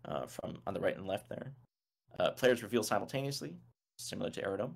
uh, 0.07 0.25
from 0.25 0.57
on 0.65 0.73
the 0.73 0.79
right 0.79 0.97
and 0.97 1.07
left 1.07 1.29
there. 1.29 1.53
Uh, 2.19 2.31
players 2.31 2.63
reveal 2.63 2.83
simultaneously, 2.83 3.55
similar 3.97 4.29
to 4.29 4.43
Aerodome. 4.43 4.75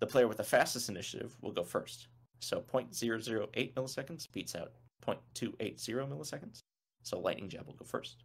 The 0.00 0.06
player 0.06 0.26
with 0.26 0.38
the 0.38 0.44
fastest 0.44 0.88
initiative 0.88 1.36
will 1.40 1.52
go 1.52 1.62
first. 1.62 2.08
So 2.40 2.60
0.008 2.60 3.74
milliseconds 3.74 4.30
beats 4.32 4.56
out 4.56 4.72
0.280 5.06 6.08
milliseconds. 6.08 6.58
So 7.04 7.20
lightning 7.20 7.48
jab 7.48 7.66
will 7.66 7.74
go 7.74 7.84
first. 7.84 8.24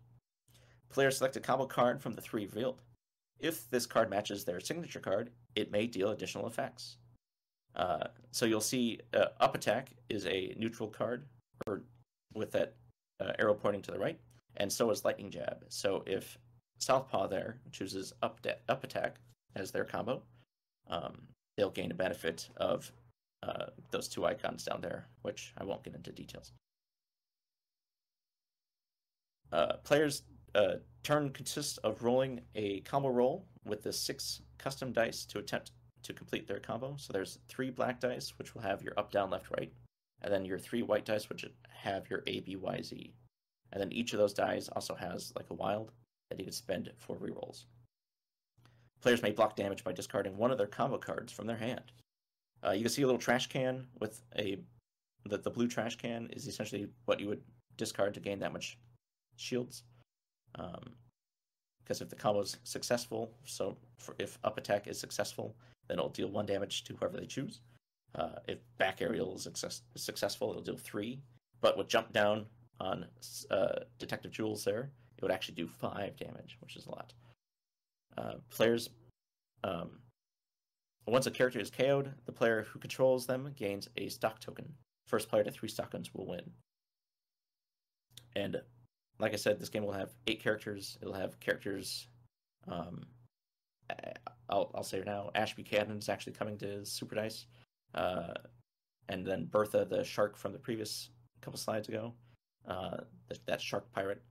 Players 0.89 1.17
select 1.17 1.35
a 1.35 1.39
combo 1.39 1.65
card 1.65 2.01
from 2.01 2.13
the 2.13 2.21
three 2.21 2.45
revealed. 2.45 2.81
If 3.39 3.69
this 3.69 3.85
card 3.85 4.09
matches 4.09 4.43
their 4.43 4.59
signature 4.59 4.99
card, 4.99 5.29
it 5.55 5.71
may 5.71 5.85
deal 5.85 6.09
additional 6.09 6.47
effects. 6.47 6.97
Uh, 7.75 8.07
so 8.31 8.45
you'll 8.45 8.61
see 8.61 8.99
uh, 9.13 9.25
up 9.39 9.53
attack 9.53 9.89
is 10.09 10.25
a 10.25 10.55
neutral 10.57 10.89
card, 10.89 11.25
or 11.67 11.83
with 12.33 12.51
that 12.51 12.73
uh, 13.19 13.33
arrow 13.37 13.53
pointing 13.53 13.83
to 13.83 13.91
the 13.91 13.99
right, 13.99 14.19
and 14.55 14.71
so 14.71 14.89
is 14.91 15.05
lightning 15.05 15.29
jab. 15.29 15.65
So 15.69 16.03
if 16.05 16.37
Southpaw 16.79 17.27
there 17.27 17.59
chooses 17.71 18.13
up 18.21 18.41
de- 18.41 18.57
up 18.69 18.83
attack 18.83 19.17
as 19.55 19.71
their 19.71 19.85
combo, 19.85 20.23
um, 20.89 21.27
they'll 21.57 21.69
gain 21.69 21.91
a 21.91 21.95
benefit 21.95 22.49
of 22.57 22.91
uh, 23.43 23.67
those 23.91 24.07
two 24.07 24.25
icons 24.25 24.63
down 24.63 24.81
there, 24.81 25.07
which 25.21 25.53
I 25.57 25.63
won't 25.63 25.83
get 25.83 25.95
into 25.95 26.11
details. 26.11 26.53
Uh, 29.51 29.73
players' 29.83 30.23
uh, 30.55 30.75
turn 31.03 31.29
consists 31.29 31.77
of 31.79 32.03
rolling 32.03 32.41
a 32.55 32.81
combo 32.81 33.09
roll 33.09 33.45
with 33.65 33.83
the 33.83 33.93
six 33.93 34.41
custom 34.57 34.91
dice 34.91 35.25
to 35.25 35.39
attempt 35.39 35.71
to 36.03 36.13
complete 36.13 36.47
their 36.47 36.59
combo. 36.59 36.95
So 36.97 37.13
there's 37.13 37.39
three 37.47 37.69
black 37.69 37.99
dice, 37.99 38.33
which 38.37 38.53
will 38.53 38.61
have 38.61 38.81
your 38.81 38.93
up, 38.97 39.11
down, 39.11 39.29
left, 39.29 39.51
right, 39.51 39.71
and 40.21 40.33
then 40.33 40.45
your 40.45 40.59
three 40.59 40.81
white 40.81 41.05
dice, 41.05 41.29
which 41.29 41.45
have 41.69 42.09
your 42.09 42.23
A, 42.27 42.39
B, 42.41 42.55
Y, 42.55 42.81
Z. 42.81 43.13
And 43.71 43.81
then 43.81 43.91
each 43.91 44.13
of 44.13 44.19
those 44.19 44.33
dies 44.33 44.69
also 44.69 44.95
has 44.95 45.33
like 45.35 45.49
a 45.49 45.55
wild 45.55 45.91
that 46.29 46.39
you 46.39 46.45
can 46.45 46.53
spend 46.53 46.91
for 46.97 47.15
rerolls. 47.17 47.65
Players 49.01 49.21
may 49.21 49.31
block 49.31 49.55
damage 49.55 49.83
by 49.83 49.93
discarding 49.93 50.37
one 50.37 50.51
of 50.51 50.57
their 50.57 50.67
combo 50.67 50.97
cards 50.97 51.31
from 51.31 51.47
their 51.47 51.57
hand. 51.57 51.91
Uh, 52.65 52.71
you 52.71 52.81
can 52.81 52.89
see 52.89 53.03
a 53.03 53.05
little 53.05 53.21
trash 53.21 53.47
can 53.47 53.87
with 53.99 54.21
a 54.37 54.57
the, 55.25 55.37
the 55.37 55.49
blue 55.49 55.67
trash 55.67 55.97
can 55.97 56.27
is 56.31 56.47
essentially 56.47 56.87
what 57.05 57.19
you 57.19 57.27
would 57.27 57.41
discard 57.75 58.13
to 58.13 58.19
gain 58.19 58.39
that 58.39 58.53
much 58.53 58.77
shields. 59.35 59.83
Because 60.53 62.01
um, 62.01 62.05
if 62.05 62.09
the 62.09 62.15
combo 62.15 62.41
is 62.41 62.57
successful, 62.63 63.31
so 63.45 63.77
if 64.17 64.39
up 64.43 64.57
attack 64.57 64.87
is 64.87 64.99
successful, 64.99 65.55
then 65.87 65.97
it'll 65.97 66.09
deal 66.09 66.29
one 66.29 66.45
damage 66.45 66.83
to 66.85 66.95
whoever 66.95 67.17
they 67.17 67.25
choose. 67.25 67.61
Uh, 68.15 68.39
if 68.47 68.59
back 68.77 69.01
aerial 69.01 69.35
is 69.35 69.43
success, 69.43 69.81
successful, 69.95 70.49
it'll 70.49 70.61
deal 70.61 70.77
three. 70.77 71.19
But 71.61 71.77
with 71.77 71.87
jump 71.87 72.13
down 72.13 72.45
on 72.79 73.05
uh, 73.51 73.79
Detective 73.99 74.31
Jules 74.31 74.63
there, 74.63 74.91
it 75.17 75.21
would 75.21 75.31
actually 75.31 75.55
do 75.55 75.67
five 75.67 76.15
damage, 76.17 76.57
which 76.61 76.75
is 76.75 76.85
a 76.85 76.91
lot. 76.91 77.13
Uh, 78.17 78.33
players, 78.49 78.89
um, 79.63 79.99
once 81.07 81.27
a 81.27 81.31
character 81.31 81.59
is 81.59 81.69
KO'd, 81.69 82.13
the 82.25 82.31
player 82.31 82.67
who 82.69 82.79
controls 82.79 83.25
them 83.25 83.51
gains 83.55 83.87
a 83.97 84.09
stock 84.09 84.39
token. 84.39 84.73
First 85.07 85.29
player 85.29 85.43
to 85.43 85.51
three 85.51 85.69
tokens 85.69 86.13
will 86.13 86.27
win. 86.27 86.51
And 88.35 88.61
like 89.19 89.33
I 89.33 89.37
said, 89.37 89.59
this 89.59 89.69
game 89.69 89.85
will 89.85 89.93
have 89.93 90.13
eight 90.27 90.43
characters. 90.43 90.97
It'll 91.01 91.13
have 91.13 91.39
characters. 91.39 92.07
Um, 92.67 93.05
I'll 94.49 94.71
I'll 94.75 94.83
say 94.83 94.99
it 94.99 95.05
now. 95.05 95.31
Ash 95.33 95.55
Buchanan 95.55 95.97
is 95.97 96.09
actually 96.09 96.33
coming 96.33 96.57
to 96.59 96.85
Super 96.85 97.15
Dice, 97.15 97.45
uh, 97.95 98.33
and 99.09 99.25
then 99.25 99.45
Bertha, 99.45 99.85
the 99.85 100.03
shark 100.03 100.35
from 100.35 100.51
the 100.51 100.59
previous 100.59 101.09
couple 101.41 101.57
slides 101.57 101.87
ago, 101.87 102.13
uh, 102.67 102.97
that 103.45 103.61
shark 103.61 103.91
pirate, 103.93 104.21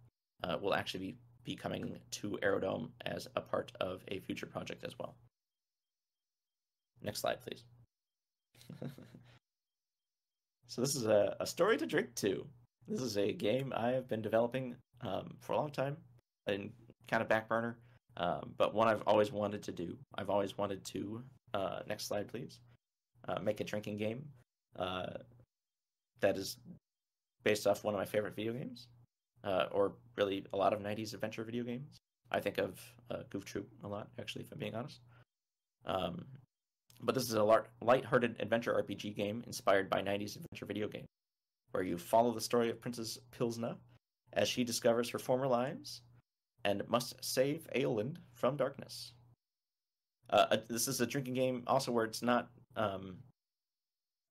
uh, 0.44 0.56
will 0.60 0.74
actually 0.74 1.00
be, 1.00 1.16
be 1.44 1.56
coming 1.56 1.98
to 2.10 2.38
Aerodome 2.42 2.90
as 3.04 3.28
a 3.36 3.40
part 3.40 3.72
of 3.80 4.02
a 4.08 4.18
future 4.20 4.46
project 4.46 4.84
as 4.84 4.98
well. 4.98 5.14
Next 7.02 7.20
slide, 7.20 7.40
please. 7.40 7.64
so 10.66 10.80
this 10.80 10.94
is 10.96 11.06
a, 11.06 11.36
a 11.40 11.46
story 11.46 11.76
to 11.76 11.86
drink 11.86 12.14
to. 12.16 12.46
This 12.88 13.00
is 13.00 13.16
a 13.18 13.32
game 13.32 13.72
I 13.76 13.88
have 13.88 14.08
been 14.08 14.22
developing 14.22 14.76
um, 15.02 15.34
for 15.40 15.52
a 15.52 15.56
long 15.56 15.70
time, 15.70 15.96
and 16.46 16.70
kind 17.08 17.22
of 17.22 17.28
back 17.28 17.48
burner, 17.48 17.76
um, 18.16 18.52
but 18.56 18.74
one 18.74 18.88
I've 18.88 19.02
always 19.06 19.32
wanted 19.32 19.62
to 19.64 19.72
do. 19.72 19.96
I've 20.16 20.30
always 20.30 20.56
wanted 20.56 20.84
to. 20.86 21.22
Uh, 21.54 21.80
next 21.86 22.06
slide, 22.06 22.28
please. 22.28 22.60
Uh, 23.28 23.40
make 23.40 23.60
a 23.60 23.64
drinking 23.64 23.96
game 23.96 24.24
uh, 24.78 25.06
that 26.20 26.36
is 26.36 26.58
based 27.46 27.64
off 27.68 27.84
one 27.84 27.94
of 27.94 28.00
my 28.00 28.04
favorite 28.04 28.34
video 28.34 28.52
games, 28.52 28.88
uh, 29.44 29.66
or 29.70 29.92
really 30.16 30.44
a 30.52 30.56
lot 30.56 30.72
of 30.72 30.80
'90s 30.80 31.14
adventure 31.14 31.44
video 31.44 31.62
games. 31.62 31.96
I 32.32 32.40
think 32.40 32.58
of 32.58 32.80
uh, 33.08 33.22
Goof 33.30 33.44
Troop 33.44 33.68
a 33.84 33.88
lot, 33.88 34.08
actually, 34.18 34.42
if 34.42 34.50
I'm 34.50 34.58
being 34.58 34.74
honest. 34.74 35.00
Um, 35.84 36.24
but 37.02 37.14
this 37.14 37.22
is 37.22 37.34
a 37.34 37.64
light-hearted 37.82 38.34
adventure 38.40 38.74
RPG 38.74 39.14
game 39.14 39.44
inspired 39.46 39.88
by 39.88 40.02
90s 40.02 40.34
adventure 40.34 40.66
video 40.66 40.88
games 40.88 41.06
where 41.70 41.84
you 41.84 41.96
follow 41.96 42.32
the 42.32 42.40
story 42.40 42.68
of 42.68 42.80
Princess 42.80 43.16
Pilsna 43.38 43.76
as 44.32 44.48
she 44.48 44.64
discovers 44.64 45.08
her 45.10 45.18
former 45.20 45.46
lives 45.46 46.00
and 46.64 46.82
must 46.88 47.14
save 47.24 47.68
Aeland 47.76 48.16
from 48.34 48.56
darkness. 48.56 49.12
Uh, 50.30 50.56
this 50.68 50.88
is 50.88 51.00
a 51.00 51.06
drinking 51.06 51.34
game 51.34 51.62
also 51.68 51.92
where 51.92 52.06
it's 52.06 52.22
not 52.22 52.48
um, 52.74 53.18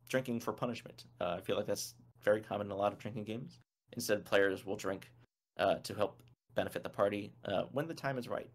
drinking 0.09 0.41
for 0.41 0.51
punishment. 0.51 1.05
Uh, 1.21 1.35
I 1.37 1.41
feel 1.41 1.55
like 1.55 1.67
that's 1.67 1.93
very 2.25 2.41
common 2.41 2.67
in 2.67 2.71
a 2.71 2.75
lot 2.75 2.91
of 2.91 2.99
drinking 2.99 3.23
games. 3.23 3.59
Instead, 3.93 4.25
players 4.25 4.65
will 4.65 4.75
drink 4.75 5.11
uh, 5.57 5.75
to 5.75 5.93
help 5.93 6.21
benefit 6.55 6.83
the 6.83 6.89
party 6.89 7.31
uh, 7.45 7.63
when 7.71 7.87
the 7.87 7.93
time 7.93 8.17
is 8.17 8.27
right. 8.27 8.49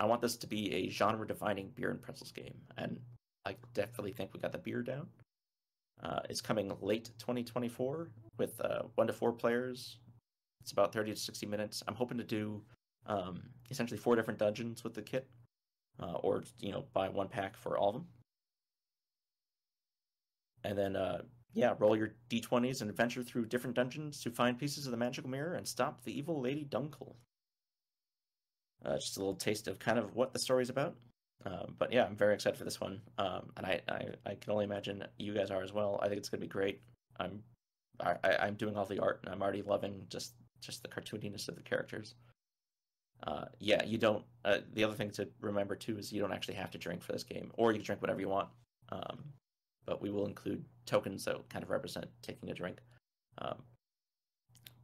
I 0.00 0.06
want 0.06 0.20
this 0.20 0.36
to 0.38 0.46
be 0.48 0.72
a 0.72 0.88
genre 0.90 1.26
defining 1.26 1.70
beer 1.76 1.90
and 1.90 2.02
pretzels 2.02 2.32
game, 2.32 2.54
and 2.78 2.98
I 3.44 3.54
definitely 3.74 4.12
think 4.12 4.32
we 4.32 4.40
got 4.40 4.50
the 4.50 4.58
beer 4.58 4.82
down. 4.82 5.06
Uh, 6.02 6.20
it's 6.28 6.40
coming 6.40 6.72
late 6.80 7.10
2024 7.18 8.10
with 8.38 8.60
uh, 8.60 8.82
one 8.96 9.06
to 9.06 9.12
four 9.12 9.32
players. 9.32 9.98
It's 10.60 10.72
about 10.72 10.92
30 10.92 11.12
to 11.12 11.16
60 11.16 11.46
minutes. 11.46 11.82
I'm 11.86 11.94
hoping 11.94 12.18
to 12.18 12.24
do 12.24 12.62
um, 13.06 13.42
essentially 13.70 13.98
four 13.98 14.16
different 14.16 14.38
dungeons 14.38 14.82
with 14.82 14.94
the 14.94 15.02
kit, 15.02 15.28
uh, 16.00 16.14
or 16.14 16.44
you 16.60 16.72
know, 16.72 16.84
buy 16.92 17.08
one 17.08 17.28
pack 17.28 17.56
for 17.56 17.76
all 17.76 17.90
of 17.90 17.94
them. 17.94 18.06
And 20.64 20.78
then, 20.78 20.96
uh, 20.96 21.22
yeah, 21.54 21.74
roll 21.78 21.96
your 21.96 22.14
d20s 22.30 22.80
and 22.80 22.90
adventure 22.90 23.22
through 23.22 23.46
different 23.46 23.76
dungeons 23.76 24.20
to 24.22 24.30
find 24.30 24.58
pieces 24.58 24.86
of 24.86 24.90
the 24.90 24.96
magical 24.96 25.30
mirror 25.30 25.54
and 25.54 25.66
stop 25.66 26.02
the 26.04 26.16
evil 26.16 26.40
Lady 26.40 26.64
Dunkel. 26.64 27.14
Uh, 28.84 28.96
just 28.96 29.16
a 29.16 29.20
little 29.20 29.34
taste 29.34 29.68
of 29.68 29.78
kind 29.78 29.98
of 29.98 30.14
what 30.16 30.32
the 30.32 30.38
story's 30.38 30.70
about. 30.70 30.96
Um, 31.44 31.74
but 31.78 31.92
yeah, 31.92 32.04
I'm 32.04 32.16
very 32.16 32.34
excited 32.34 32.56
for 32.56 32.64
this 32.64 32.80
one, 32.80 33.00
um, 33.18 33.50
and 33.56 33.66
I, 33.66 33.80
I, 33.88 34.04
I 34.26 34.34
can 34.34 34.52
only 34.52 34.64
imagine 34.64 35.04
you 35.18 35.34
guys 35.34 35.50
are 35.50 35.62
as 35.62 35.72
well. 35.72 35.98
I 36.00 36.06
think 36.06 36.18
it's 36.18 36.28
gonna 36.28 36.40
be 36.40 36.46
great. 36.46 36.80
I'm 37.18 37.42
I, 38.00 38.16
I'm 38.40 38.54
doing 38.54 38.76
all 38.76 38.84
the 38.84 39.00
art, 39.00 39.20
and 39.22 39.32
I'm 39.32 39.42
already 39.42 39.62
loving 39.62 40.06
just 40.08 40.34
just 40.60 40.82
the 40.82 40.88
cartooniness 40.88 41.48
of 41.48 41.56
the 41.56 41.62
characters. 41.62 42.14
Uh, 43.26 43.44
yeah, 43.58 43.84
you 43.84 43.98
don't. 43.98 44.24
Uh, 44.44 44.58
the 44.74 44.84
other 44.84 44.94
thing 44.94 45.10
to 45.12 45.28
remember 45.40 45.76
too 45.76 45.98
is 45.98 46.12
you 46.12 46.20
don't 46.20 46.32
actually 46.32 46.54
have 46.54 46.70
to 46.72 46.78
drink 46.78 47.02
for 47.02 47.12
this 47.12 47.24
game, 47.24 47.50
or 47.54 47.72
you 47.72 47.78
can 47.78 47.86
drink 47.86 48.02
whatever 48.02 48.20
you 48.20 48.28
want. 48.28 48.48
Um, 48.90 49.18
but 49.86 50.00
we 50.00 50.10
will 50.10 50.26
include 50.26 50.64
tokens 50.86 51.24
that 51.24 51.36
kind 51.48 51.62
of 51.62 51.70
represent 51.70 52.06
taking 52.22 52.50
a 52.50 52.54
drink. 52.54 52.78
Um, 53.38 53.56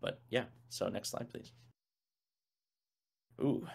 but 0.00 0.20
yeah, 0.30 0.44
so 0.68 0.88
next 0.88 1.10
slide, 1.10 1.28
please. 1.30 1.52
Ooh, 3.40 3.66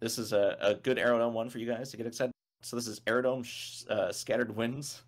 this 0.00 0.18
is 0.18 0.32
a, 0.32 0.56
a 0.60 0.74
good 0.74 0.98
Aerodome 0.98 1.34
one 1.34 1.48
for 1.48 1.58
you 1.58 1.66
guys 1.66 1.90
to 1.90 1.96
get 1.96 2.06
excited. 2.06 2.32
So 2.62 2.76
this 2.76 2.86
is 2.86 3.00
Aerodome 3.06 3.44
uh, 3.88 4.12
Scattered 4.12 4.54
Winds, 4.54 5.02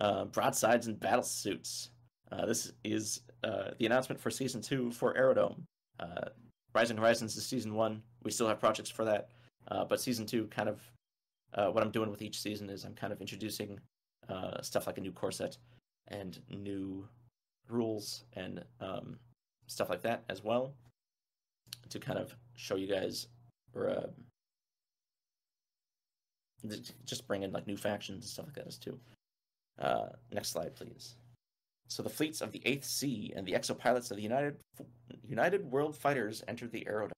uh, 0.00 0.24
Broadsides, 0.26 0.86
and 0.86 0.98
Battle 0.98 1.22
Suits. 1.22 1.90
Uh, 2.30 2.44
this 2.44 2.72
is 2.84 3.22
uh, 3.44 3.70
the 3.78 3.86
announcement 3.86 4.20
for 4.20 4.30
Season 4.30 4.60
2 4.60 4.90
for 4.90 5.16
Aerodome. 5.16 5.64
Uh, 6.00 6.28
Rising 6.74 6.96
Horizons 6.96 7.36
is 7.36 7.46
Season 7.46 7.74
1. 7.74 8.02
We 8.22 8.30
still 8.30 8.48
have 8.48 8.60
projects 8.60 8.90
for 8.90 9.04
that. 9.04 9.30
Uh, 9.68 9.84
but 9.84 10.00
Season 10.00 10.26
2 10.26 10.46
kind 10.48 10.68
of 10.68 10.80
what 11.72 11.82
I'm 11.82 11.90
doing 11.90 12.10
with 12.10 12.22
each 12.22 12.40
season 12.40 12.70
is 12.70 12.84
I'm 12.84 12.94
kind 12.94 13.12
of 13.12 13.20
introducing 13.20 13.80
uh, 14.28 14.60
stuff 14.62 14.86
like 14.86 14.98
a 14.98 15.00
new 15.00 15.12
core 15.12 15.32
set 15.32 15.56
and 16.08 16.40
new 16.50 17.06
rules 17.68 18.24
and 18.34 18.64
um, 18.80 19.18
stuff 19.66 19.90
like 19.90 20.02
that 20.02 20.24
as 20.28 20.42
well 20.42 20.74
to 21.90 21.98
kind 21.98 22.18
of 22.18 22.34
show 22.54 22.76
you 22.76 22.86
guys 22.86 23.28
or 23.74 23.90
uh, 23.90 24.06
just 27.04 27.26
bring 27.26 27.42
in 27.42 27.52
like 27.52 27.66
new 27.66 27.76
factions 27.76 28.24
and 28.24 28.30
stuff 28.30 28.46
like 28.46 28.54
that 28.54 28.66
as 28.66 28.78
too. 28.78 28.98
Uh, 29.78 30.08
next 30.32 30.50
slide, 30.50 30.74
please. 30.74 31.14
So 31.88 32.02
the 32.02 32.10
fleets 32.10 32.40
of 32.40 32.52
the 32.52 32.60
Eighth 32.66 32.84
Sea 32.84 33.32
and 33.34 33.46
the 33.46 33.52
exopilots 33.52 34.10
of 34.10 34.16
the 34.16 34.22
United 34.22 34.56
United 35.26 35.70
World 35.70 35.96
Fighters 35.96 36.42
entered 36.48 36.72
the 36.72 36.86
Aerodome. 36.86 37.12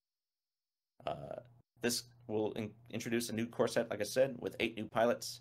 Uh, 1.07 1.41
this 1.81 2.05
will 2.29 2.53
in- 2.53 2.71
introduce 2.91 3.31
a 3.31 3.33
new 3.33 3.47
core 3.47 3.67
set, 3.67 3.91
like 3.91 4.01
I 4.01 4.05
said, 4.05 4.37
with 4.39 4.55
eight 4.61 4.77
new 4.77 4.87
pilots. 4.87 5.41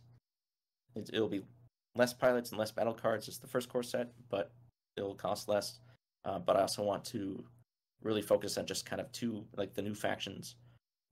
It- 0.95 1.09
it'll 1.13 1.28
be 1.28 1.43
less 2.00 2.14
pilots 2.14 2.50
and 2.50 2.58
less 2.58 2.72
battle 2.72 2.93
cards 2.93 3.28
as 3.28 3.38
the 3.38 3.47
first 3.47 3.70
core 3.70 3.84
set, 3.84 4.12
but 4.30 4.52
it'll 4.95 5.14
cost 5.14 5.50
less. 5.50 5.80
Uh, 6.24 6.39
but 6.39 6.56
I 6.56 6.62
also 6.62 6.82
want 6.82 7.04
to 7.06 7.43
really 8.02 8.22
focus 8.22 8.58
on 8.58 8.66
just 8.66 8.86
kind 8.86 9.02
of 9.02 9.12
two, 9.12 9.45
like 9.58 9.74
the 9.74 9.82
new 9.82 9.93
factions. 9.93 10.56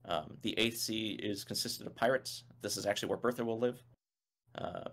Um, 0.06 0.38
the 0.42 0.58
Eighth 0.58 0.78
Sea 0.78 1.18
is 1.22 1.44
consisted 1.44 1.86
of 1.86 1.94
pirates. 1.94 2.44
This 2.62 2.78
is 2.78 2.86
actually 2.86 3.10
where 3.10 3.18
Bertha 3.18 3.44
will 3.44 3.58
live. 3.58 3.82
Uh, 4.54 4.88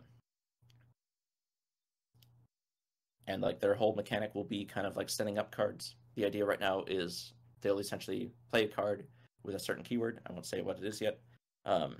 and 3.27 3.41
like 3.41 3.61
their 3.61 3.73
whole 3.73 3.95
mechanic 3.95 4.35
will 4.35 4.43
be 4.43 4.65
kind 4.65 4.85
of 4.85 4.97
like 4.97 5.09
setting 5.09 5.37
up 5.37 5.55
cards. 5.55 5.95
The 6.15 6.25
idea 6.25 6.45
right 6.45 6.59
now 6.59 6.83
is 6.87 7.33
they'll 7.61 7.79
essentially 7.79 8.31
play 8.51 8.65
a 8.65 8.67
card 8.67 9.07
with 9.43 9.55
a 9.55 9.59
certain 9.59 9.83
keyword. 9.83 10.19
I 10.27 10.33
won't 10.33 10.45
say 10.45 10.61
what 10.61 10.77
it 10.77 10.83
is 10.83 10.99
yet. 10.99 11.19
Um, 11.65 11.95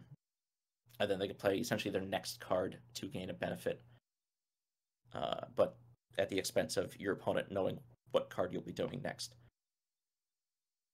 and 1.00 1.10
then 1.10 1.20
they 1.20 1.28
can 1.28 1.36
play 1.36 1.58
essentially 1.58 1.92
their 1.92 2.02
next 2.02 2.40
card 2.40 2.78
to 2.96 3.08
gain 3.08 3.30
a 3.30 3.34
benefit. 3.34 3.82
Uh, 5.14 5.46
but 5.56 5.78
at 6.18 6.30
the 6.30 6.38
expense 6.38 6.78
of 6.78 7.00
your 7.00 7.14
opponent 7.14 7.52
knowing 7.52 7.80
what 8.12 8.30
card 8.30 8.54
you'll 8.54 8.62
be 8.62 8.72
doing 8.72 9.02
next. 9.04 9.36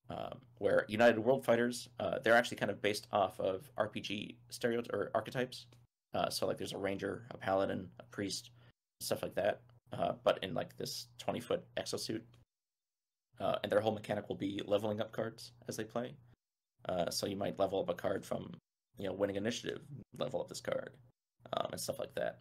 Um, 0.10 0.40
where 0.58 0.86
United 0.90 1.20
World 1.20 1.46
Fighters, 1.46 1.88
uh, 2.00 2.20
they're 2.24 2.36
actually 2.36 2.58
kind 2.58 2.72
of 2.72 2.82
based 2.82 3.08
off 3.12 3.40
of 3.40 3.70
RPG 3.78 4.36
stereotypes 4.50 4.90
or 4.92 5.12
archetypes. 5.16 5.68
Uh, 6.14 6.30
so 6.30 6.48
like 6.48 6.58
there's 6.58 6.74
a 6.74 6.78
ranger, 6.78 7.26
a 7.32 7.38
paladin, 7.38 7.88
a 8.00 8.04
priest, 8.04 8.52
stuff 9.00 9.22
like 9.22 9.36
that. 9.36 9.62
Uh, 9.94 10.14
but 10.24 10.40
in 10.44 10.54
like 10.54 10.76
this 10.78 11.08
20 11.20 11.40
foot 11.40 11.64
exosuit. 11.78 12.22
Uh, 13.40 13.56
and 13.64 13.72
their 13.72 13.80
whole 13.82 13.94
mechanic 13.94 14.28
will 14.30 14.36
be 14.36 14.62
leveling 14.66 15.02
up 15.02 15.12
cards 15.12 15.52
as 15.68 15.78
they 15.78 15.84
play. 15.84 16.14
Uh, 16.88 17.10
so 17.10 17.26
you 17.26 17.36
might 17.36 17.60
level 17.60 17.80
up 17.80 17.90
a 17.90 17.94
card 17.94 18.26
from, 18.26 18.54
you 19.02 19.08
know, 19.08 19.14
winning 19.14 19.36
initiative, 19.36 19.82
level 20.18 20.42
up 20.42 20.48
this 20.48 20.62
card, 20.62 20.92
um, 21.54 21.68
and 21.72 21.82
stuff 21.82 22.00
like 22.00 22.14
that. 22.16 22.40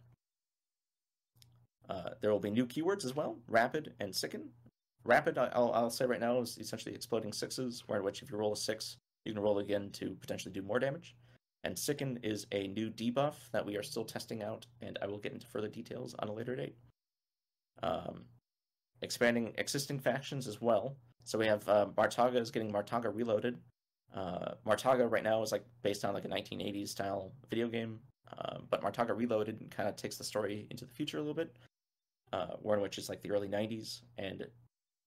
Uh, 1.89 2.11
there 2.21 2.31
will 2.31 2.39
be 2.39 2.51
new 2.51 2.65
keywords 2.65 3.03
as 3.03 3.15
well, 3.15 3.39
rapid 3.47 3.93
and 3.99 4.15
sicken. 4.15 4.49
Rapid, 5.03 5.37
I'll, 5.37 5.71
I'll 5.73 5.89
say 5.89 6.05
right 6.05 6.19
now, 6.19 6.39
is 6.39 6.57
essentially 6.59 6.93
exploding 6.93 7.33
sixes, 7.33 7.83
where 7.87 7.99
in 7.99 8.05
which 8.05 8.21
if 8.21 8.31
you 8.31 8.37
roll 8.37 8.53
a 8.53 8.57
six, 8.57 8.97
you 9.25 9.33
can 9.33 9.41
roll 9.41 9.59
again 9.59 9.89
to 9.93 10.15
potentially 10.21 10.53
do 10.53 10.61
more 10.61 10.79
damage. 10.79 11.15
And 11.63 11.77
sicken 11.77 12.19
is 12.23 12.47
a 12.51 12.67
new 12.67 12.89
debuff 12.89 13.35
that 13.51 13.65
we 13.65 13.75
are 13.77 13.83
still 13.83 14.05
testing 14.05 14.41
out, 14.43 14.65
and 14.81 14.97
I 15.01 15.07
will 15.07 15.17
get 15.17 15.33
into 15.33 15.47
further 15.47 15.67
details 15.67 16.15
on 16.19 16.29
a 16.29 16.33
later 16.33 16.55
date. 16.55 16.75
Um, 17.83 18.25
expanding 19.01 19.53
existing 19.57 19.99
factions 19.99 20.47
as 20.47 20.61
well. 20.61 20.95
So 21.23 21.37
we 21.37 21.47
have 21.47 21.67
uh, 21.67 21.87
Martaga 21.95 22.37
is 22.37 22.51
getting 22.51 22.71
Martaga 22.71 23.13
Reloaded. 23.13 23.57
Uh, 24.15 24.53
Martaga 24.65 25.09
right 25.09 25.23
now 25.23 25.41
is 25.41 25.51
like 25.51 25.63
based 25.83 26.03
on 26.03 26.13
like 26.13 26.25
a 26.25 26.29
1980s 26.29 26.89
style 26.89 27.31
video 27.49 27.67
game, 27.67 27.99
uh, 28.37 28.57
but 28.69 28.81
Martaga 28.81 29.15
Reloaded 29.15 29.73
kind 29.75 29.87
of 29.87 29.95
takes 29.95 30.17
the 30.17 30.23
story 30.23 30.67
into 30.69 30.85
the 30.85 30.91
future 30.91 31.17
a 31.17 31.21
little 31.21 31.33
bit, 31.33 31.55
uh, 32.33 32.55
in 32.63 32.81
which 32.81 32.97
is 32.97 33.09
like 33.09 33.21
the 33.21 33.31
early 33.31 33.47
90s, 33.47 34.01
and 34.17 34.45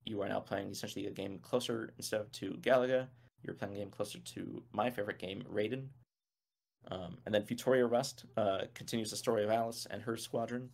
you 0.05 0.21
are 0.23 0.29
now 0.29 0.41
playing 0.41 0.71
essentially 0.71 1.07
a 1.07 1.11
game 1.11 1.39
closer 1.39 1.93
instead 1.97 2.21
of 2.21 2.33
to 2.33 2.53
Galaga. 2.63 3.09
You're 3.43 3.55
playing 3.55 3.75
a 3.75 3.79
game 3.79 3.91
closer 3.91 4.19
to 4.19 4.63
my 4.73 4.91
favorite 4.91 5.19
game, 5.19 5.45
Raiden. 5.53 5.89
Um, 6.91 7.19
and 7.25 7.35
then 7.35 7.43
Futoria 7.43 7.91
Rust 7.91 8.25
uh, 8.37 8.63
continues 8.75 9.11
the 9.11 9.17
story 9.17 9.45
of 9.45 9.51
Alice 9.51 9.87
and 9.91 10.03
her 10.03 10.17
squadron. 10.17 10.71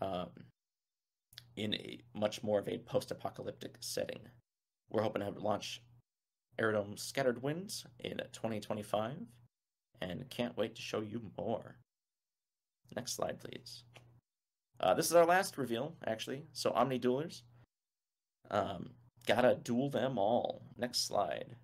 Um, 0.00 0.28
in 1.56 1.74
a 1.74 1.98
much 2.14 2.42
more 2.42 2.58
of 2.58 2.68
a 2.68 2.78
post-apocalyptic 2.78 3.76
setting. 3.80 4.20
We're 4.90 5.02
hoping 5.02 5.20
to 5.20 5.26
have 5.26 5.36
launch 5.36 5.82
Aerodome 6.58 6.96
Scattered 6.96 7.42
Winds 7.42 7.84
in 8.00 8.18
2025, 8.32 9.12
and 10.00 10.28
can't 10.30 10.56
wait 10.56 10.74
to 10.74 10.82
show 10.82 11.00
you 11.00 11.22
more. 11.38 11.76
Next 12.94 13.14
slide, 13.14 13.40
please. 13.40 13.84
Uh, 14.80 14.94
this 14.94 15.06
is 15.06 15.14
our 15.14 15.26
last 15.26 15.56
reveal, 15.58 15.94
actually. 16.06 16.44
So 16.52 16.70
Omni 16.72 16.98
Duelers, 16.98 17.42
um, 18.50 18.90
gotta 19.26 19.56
duel 19.62 19.88
them 19.88 20.18
all. 20.18 20.62
Next 20.76 21.06
slide. 21.06 21.56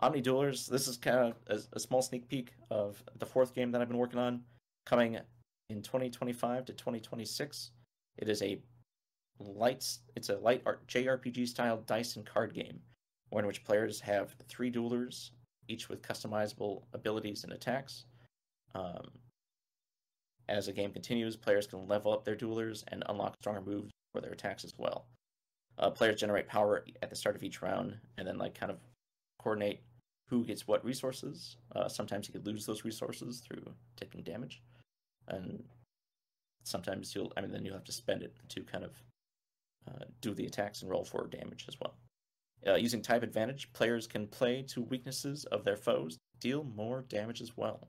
Omni 0.00 0.22
Duelers. 0.22 0.68
This 0.68 0.88
is 0.88 0.96
kind 0.96 1.18
of 1.18 1.34
a, 1.48 1.76
a 1.76 1.80
small 1.80 2.02
sneak 2.02 2.28
peek 2.28 2.52
of 2.70 3.02
the 3.18 3.26
fourth 3.26 3.54
game 3.54 3.70
that 3.72 3.80
I've 3.80 3.88
been 3.88 3.98
working 3.98 4.18
on, 4.18 4.42
coming 4.84 5.18
in 5.68 5.82
2025 5.82 6.66
to 6.66 6.72
2026. 6.72 7.70
It 8.18 8.28
is 8.28 8.42
a 8.42 8.60
light 9.38 9.86
it's 10.14 10.30
a 10.30 10.38
light 10.38 10.62
art 10.64 10.86
JRPG 10.86 11.46
style 11.48 11.82
dice 11.86 12.16
and 12.16 12.24
card 12.24 12.54
game, 12.54 12.80
one 13.36 13.44
in 13.44 13.48
which 13.48 13.64
players 13.64 14.00
have 14.00 14.34
three 14.48 14.72
duelers, 14.72 15.32
each 15.68 15.90
with 15.90 16.00
customizable 16.00 16.84
abilities 16.94 17.44
and 17.44 17.52
attacks. 17.52 18.06
Um, 18.74 19.10
as 20.48 20.64
the 20.64 20.72
game 20.72 20.90
continues, 20.90 21.36
players 21.36 21.66
can 21.66 21.86
level 21.86 22.14
up 22.14 22.24
their 22.24 22.34
duelers 22.34 22.82
and 22.88 23.04
unlock 23.10 23.34
stronger 23.38 23.60
moves 23.60 23.90
for 24.10 24.22
their 24.22 24.32
attacks 24.32 24.64
as 24.64 24.72
well. 24.78 25.04
Uh, 25.78 25.90
players 25.90 26.18
generate 26.18 26.48
power 26.48 26.82
at 27.02 27.10
the 27.10 27.16
start 27.16 27.36
of 27.36 27.42
each 27.42 27.60
round, 27.60 27.98
and 28.16 28.26
then 28.26 28.38
like 28.38 28.58
kind 28.58 28.72
of 28.72 28.78
coordinate 29.38 29.82
who 30.30 30.42
gets 30.42 30.66
what 30.66 30.82
resources. 30.82 31.58
Uh, 31.74 31.88
sometimes 31.88 32.26
you 32.26 32.32
could 32.32 32.46
lose 32.46 32.64
those 32.64 32.86
resources 32.86 33.40
through 33.40 33.62
taking 33.98 34.22
damage, 34.22 34.62
and 35.28 35.62
sometimes 36.64 37.14
you'll 37.14 37.34
I 37.36 37.42
mean 37.42 37.52
then 37.52 37.66
you'll 37.66 37.74
have 37.74 37.84
to 37.84 37.92
spend 37.92 38.22
it 38.22 38.34
to 38.48 38.62
kind 38.62 38.84
of 38.84 38.92
uh, 39.86 40.04
do 40.22 40.32
the 40.32 40.46
attacks 40.46 40.80
and 40.80 40.90
roll 40.90 41.04
for 41.04 41.26
damage 41.26 41.66
as 41.68 41.78
well. 41.78 41.98
Uh, 42.66 42.74
using 42.74 43.02
type 43.02 43.22
advantage, 43.22 43.72
players 43.72 44.06
can 44.06 44.26
play 44.26 44.62
to 44.62 44.82
weaknesses 44.82 45.44
of 45.46 45.64
their 45.64 45.76
foes, 45.76 46.18
deal 46.40 46.64
more 46.64 47.04
damage 47.08 47.40
as 47.40 47.56
well. 47.56 47.88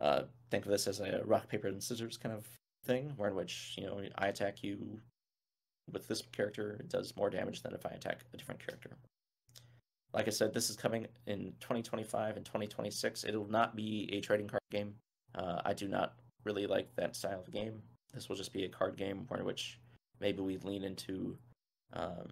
Uh, 0.00 0.22
think 0.50 0.64
of 0.64 0.70
this 0.70 0.86
as 0.86 1.00
a 1.00 1.22
rock 1.24 1.48
paper 1.48 1.68
and 1.68 1.82
scissors 1.82 2.16
kind 2.16 2.34
of 2.34 2.46
thing, 2.84 3.12
where 3.16 3.28
in 3.28 3.36
which 3.36 3.74
you 3.76 3.86
know 3.86 4.00
I 4.16 4.28
attack 4.28 4.62
you 4.62 5.00
with 5.92 6.08
this 6.08 6.22
character, 6.32 6.76
it 6.80 6.88
does 6.88 7.16
more 7.16 7.30
damage 7.30 7.62
than 7.62 7.74
if 7.74 7.84
I 7.84 7.90
attack 7.90 8.20
a 8.32 8.36
different 8.36 8.64
character. 8.64 8.96
Like 10.12 10.26
I 10.26 10.30
said, 10.30 10.52
this 10.52 10.70
is 10.70 10.76
coming 10.76 11.06
in 11.26 11.52
2025 11.60 12.36
and 12.36 12.44
2026. 12.44 13.24
It 13.24 13.36
will 13.36 13.50
not 13.50 13.76
be 13.76 14.08
a 14.12 14.20
trading 14.20 14.48
card 14.48 14.62
game. 14.70 14.94
Uh, 15.34 15.60
I 15.64 15.72
do 15.72 15.86
not 15.86 16.14
really 16.44 16.66
like 16.66 16.94
that 16.96 17.14
style 17.14 17.40
of 17.40 17.52
game. 17.52 17.80
This 18.12 18.28
will 18.28 18.36
just 18.36 18.52
be 18.52 18.64
a 18.64 18.68
card 18.68 18.96
game 18.96 19.24
where 19.28 19.40
in 19.40 19.46
which 19.46 19.78
maybe 20.20 20.40
we 20.40 20.56
lean 20.58 20.82
into 20.82 21.36
um, 21.92 22.28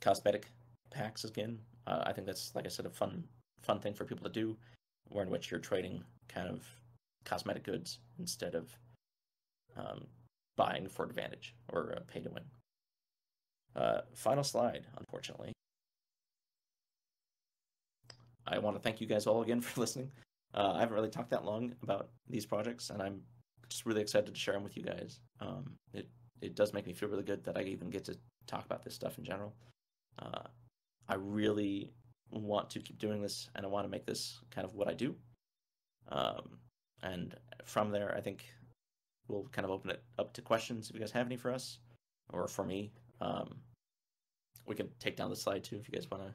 cosmetic 0.00 0.46
packs 0.90 1.24
again. 1.24 1.58
Uh, 1.86 2.02
I 2.06 2.12
think 2.12 2.26
that's, 2.26 2.54
like 2.54 2.66
I 2.66 2.68
said, 2.68 2.86
a 2.86 2.90
fun 2.90 3.24
fun 3.62 3.80
thing 3.80 3.94
for 3.94 4.04
people 4.04 4.24
to 4.24 4.32
do, 4.32 4.56
where 5.08 5.24
in 5.24 5.30
which 5.30 5.50
you're 5.50 5.60
trading 5.60 6.02
kind 6.28 6.48
of 6.48 6.64
cosmetic 7.24 7.64
goods 7.64 7.98
instead 8.18 8.54
of 8.54 8.70
um, 9.76 10.06
buying 10.56 10.88
for 10.88 11.04
advantage 11.04 11.54
or 11.72 11.94
uh, 11.96 12.00
pay 12.12 12.20
to 12.20 12.30
win. 12.30 12.44
Uh, 13.76 14.00
final 14.14 14.44
slide, 14.44 14.86
unfortunately. 14.96 15.52
I 18.46 18.58
want 18.58 18.76
to 18.76 18.82
thank 18.82 19.00
you 19.00 19.06
guys 19.06 19.26
all 19.26 19.42
again 19.42 19.60
for 19.62 19.80
listening. 19.80 20.10
Uh, 20.54 20.72
I 20.74 20.80
haven't 20.80 20.94
really 20.94 21.10
talked 21.10 21.30
that 21.30 21.44
long 21.44 21.74
about 21.82 22.08
these 22.28 22.46
projects, 22.46 22.90
and 22.90 23.02
I'm 23.02 23.20
just 23.68 23.84
really 23.84 24.00
excited 24.00 24.32
to 24.32 24.40
share 24.40 24.54
them 24.54 24.64
with 24.64 24.76
you 24.76 24.82
guys. 24.82 25.20
Um, 25.40 25.74
it 25.92 26.08
it 26.40 26.54
does 26.54 26.72
make 26.72 26.86
me 26.86 26.94
feel 26.94 27.08
really 27.08 27.24
good 27.24 27.44
that 27.44 27.58
I 27.58 27.62
even 27.62 27.90
get 27.90 28.04
to 28.04 28.16
talk 28.46 28.64
about 28.64 28.84
this 28.84 28.94
stuff 28.94 29.18
in 29.18 29.24
general. 29.24 29.54
Uh, 30.18 30.42
I 31.08 31.14
really 31.14 31.90
want 32.30 32.70
to 32.70 32.80
keep 32.80 32.98
doing 32.98 33.22
this, 33.22 33.48
and 33.54 33.64
I 33.64 33.68
want 33.68 33.86
to 33.86 33.90
make 33.90 34.06
this 34.06 34.38
kind 34.50 34.66
of 34.66 34.74
what 34.74 34.88
I 34.88 34.94
do. 34.94 35.14
Um, 36.10 36.58
and 37.02 37.34
from 37.64 37.90
there, 37.90 38.14
I 38.16 38.20
think 38.20 38.44
we'll 39.28 39.48
kind 39.52 39.64
of 39.64 39.70
open 39.70 39.90
it 39.90 40.02
up 40.18 40.32
to 40.34 40.42
questions 40.42 40.88
if 40.88 40.94
you 40.94 41.00
guys 41.00 41.12
have 41.12 41.26
any 41.26 41.36
for 41.36 41.52
us, 41.52 41.78
or 42.32 42.48
for 42.48 42.64
me. 42.64 42.92
Um, 43.20 43.56
we 44.66 44.74
can 44.74 44.88
take 45.00 45.16
down 45.16 45.30
the 45.30 45.36
slide 45.36 45.64
too 45.64 45.76
if 45.76 45.88
you 45.88 45.92
guys 45.92 46.10
want 46.10 46.24
to. 46.24 46.34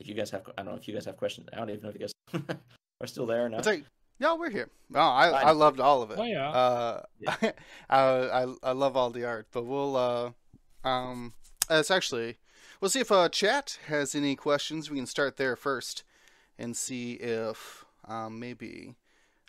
If 0.00 0.08
you 0.08 0.14
guys 0.14 0.30
have, 0.30 0.42
I 0.58 0.62
don't 0.62 0.72
know 0.72 0.78
if 0.78 0.88
you 0.88 0.94
guys 0.94 1.04
have 1.04 1.16
questions. 1.16 1.48
I 1.52 1.56
don't 1.56 1.70
even 1.70 1.82
know 1.82 1.90
if 1.90 1.94
you 1.94 2.00
guys 2.00 2.56
are 3.00 3.06
still 3.06 3.26
there 3.26 3.46
or 3.46 3.48
not. 3.48 3.58
It's 3.58 3.66
like, 3.66 3.84
yeah, 4.18 4.34
we're 4.34 4.50
here. 4.50 4.68
No, 4.90 5.00
I 5.00 5.30
Fine. 5.30 5.46
I 5.46 5.50
loved 5.52 5.80
all 5.80 6.02
of 6.02 6.10
it. 6.10 6.18
Oh, 6.18 6.24
yeah. 6.24 6.50
Uh, 6.50 7.02
I, 7.90 7.96
I 7.98 8.54
I 8.62 8.72
love 8.72 8.96
all 8.96 9.10
the 9.10 9.24
art, 9.24 9.46
but 9.52 9.64
we'll 9.64 9.96
uh, 9.96 10.30
um, 10.88 11.32
it's 11.70 11.90
actually 11.90 12.38
we'll 12.80 12.90
see 12.90 13.00
if 13.00 13.12
uh 13.12 13.28
chat 13.28 13.78
has 13.86 14.14
any 14.14 14.36
questions. 14.36 14.90
We 14.90 14.96
can 14.96 15.06
start 15.06 15.36
there 15.36 15.56
first 15.56 16.04
and 16.58 16.76
see 16.76 17.14
if 17.14 17.84
um, 18.06 18.38
maybe 18.38 18.94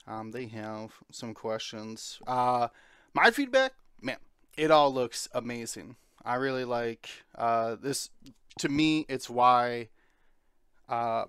um, 0.08 0.32
they 0.32 0.48
have 0.48 0.94
some 1.12 1.34
questions. 1.34 2.20
Uh, 2.26 2.70
my 3.14 3.32
feedback, 3.32 3.74
man, 4.02 4.18
it 4.58 4.72
all 4.72 4.94
looks 4.94 5.28
amazing. 5.34 5.96
I 6.24 6.36
really 6.36 6.66
like 6.66 7.10
uh, 7.38 7.76
this. 7.82 8.10
To 8.60 8.70
me, 8.70 9.06
it's 9.10 9.30
why 9.30 9.90
uh, 10.90 11.26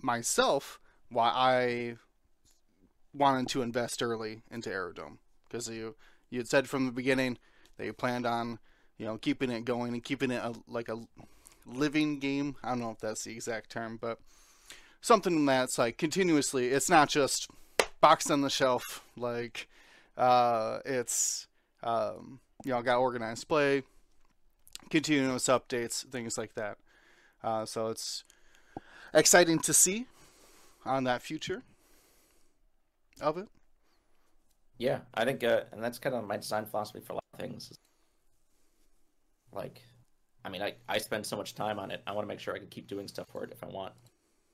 myself 0.00 0.80
why 1.10 1.28
I 1.28 1.96
wanted 3.12 3.48
to 3.48 3.62
invest 3.62 4.02
early 4.02 4.42
into 4.50 4.70
Aerodome 4.70 5.18
because 5.48 5.68
you 5.68 5.96
you 6.30 6.38
had 6.38 6.48
said 6.48 6.68
from 6.68 6.86
the 6.86 6.92
beginning 6.92 7.38
that 7.76 7.86
you 7.86 7.92
planned 7.92 8.26
on 8.26 8.60
you 9.00 9.06
know 9.06 9.16
keeping 9.16 9.50
it 9.50 9.64
going 9.64 9.94
and 9.94 10.04
keeping 10.04 10.30
it 10.30 10.42
a, 10.44 10.54
like 10.68 10.90
a 10.90 11.00
living 11.64 12.18
game. 12.18 12.56
I 12.62 12.68
don't 12.68 12.80
know 12.80 12.90
if 12.90 12.98
that's 12.98 13.24
the 13.24 13.32
exact 13.32 13.70
term, 13.70 13.98
but 13.98 14.18
something 15.00 15.46
that's 15.46 15.78
like 15.78 15.96
continuously. 15.96 16.68
It's 16.68 16.90
not 16.90 17.08
just 17.08 17.48
boxed 18.02 18.30
on 18.30 18.42
the 18.42 18.50
shelf. 18.50 19.02
Like 19.16 19.68
uh, 20.18 20.80
it's 20.84 21.46
um, 21.82 22.40
you 22.62 22.72
know 22.72 22.82
got 22.82 22.98
organized 22.98 23.48
play, 23.48 23.84
continuous 24.90 25.48
updates, 25.48 26.04
things 26.04 26.36
like 26.36 26.54
that. 26.56 26.76
Uh, 27.42 27.64
so 27.64 27.86
it's 27.86 28.24
exciting 29.14 29.60
to 29.60 29.72
see 29.72 30.04
on 30.84 31.04
that 31.04 31.22
future 31.22 31.62
of 33.18 33.38
it. 33.38 33.48
Yeah, 34.76 35.00
I 35.14 35.24
think, 35.24 35.42
uh, 35.42 35.62
and 35.72 35.82
that's 35.82 35.98
kind 35.98 36.14
of 36.14 36.26
my 36.26 36.36
design 36.36 36.66
philosophy 36.66 37.00
for 37.00 37.14
a 37.14 37.16
lot 37.16 37.24
of 37.32 37.40
things. 37.40 37.78
Like, 39.52 39.82
I 40.44 40.48
mean, 40.48 40.62
I, 40.62 40.74
I 40.88 40.98
spend 40.98 41.26
so 41.26 41.36
much 41.36 41.54
time 41.54 41.78
on 41.78 41.90
it. 41.90 42.02
I 42.06 42.12
want 42.12 42.24
to 42.24 42.28
make 42.28 42.40
sure 42.40 42.54
I 42.54 42.58
can 42.58 42.68
keep 42.68 42.88
doing 42.88 43.08
stuff 43.08 43.28
for 43.28 43.44
it 43.44 43.52
if 43.52 43.62
I 43.62 43.66
want. 43.66 43.92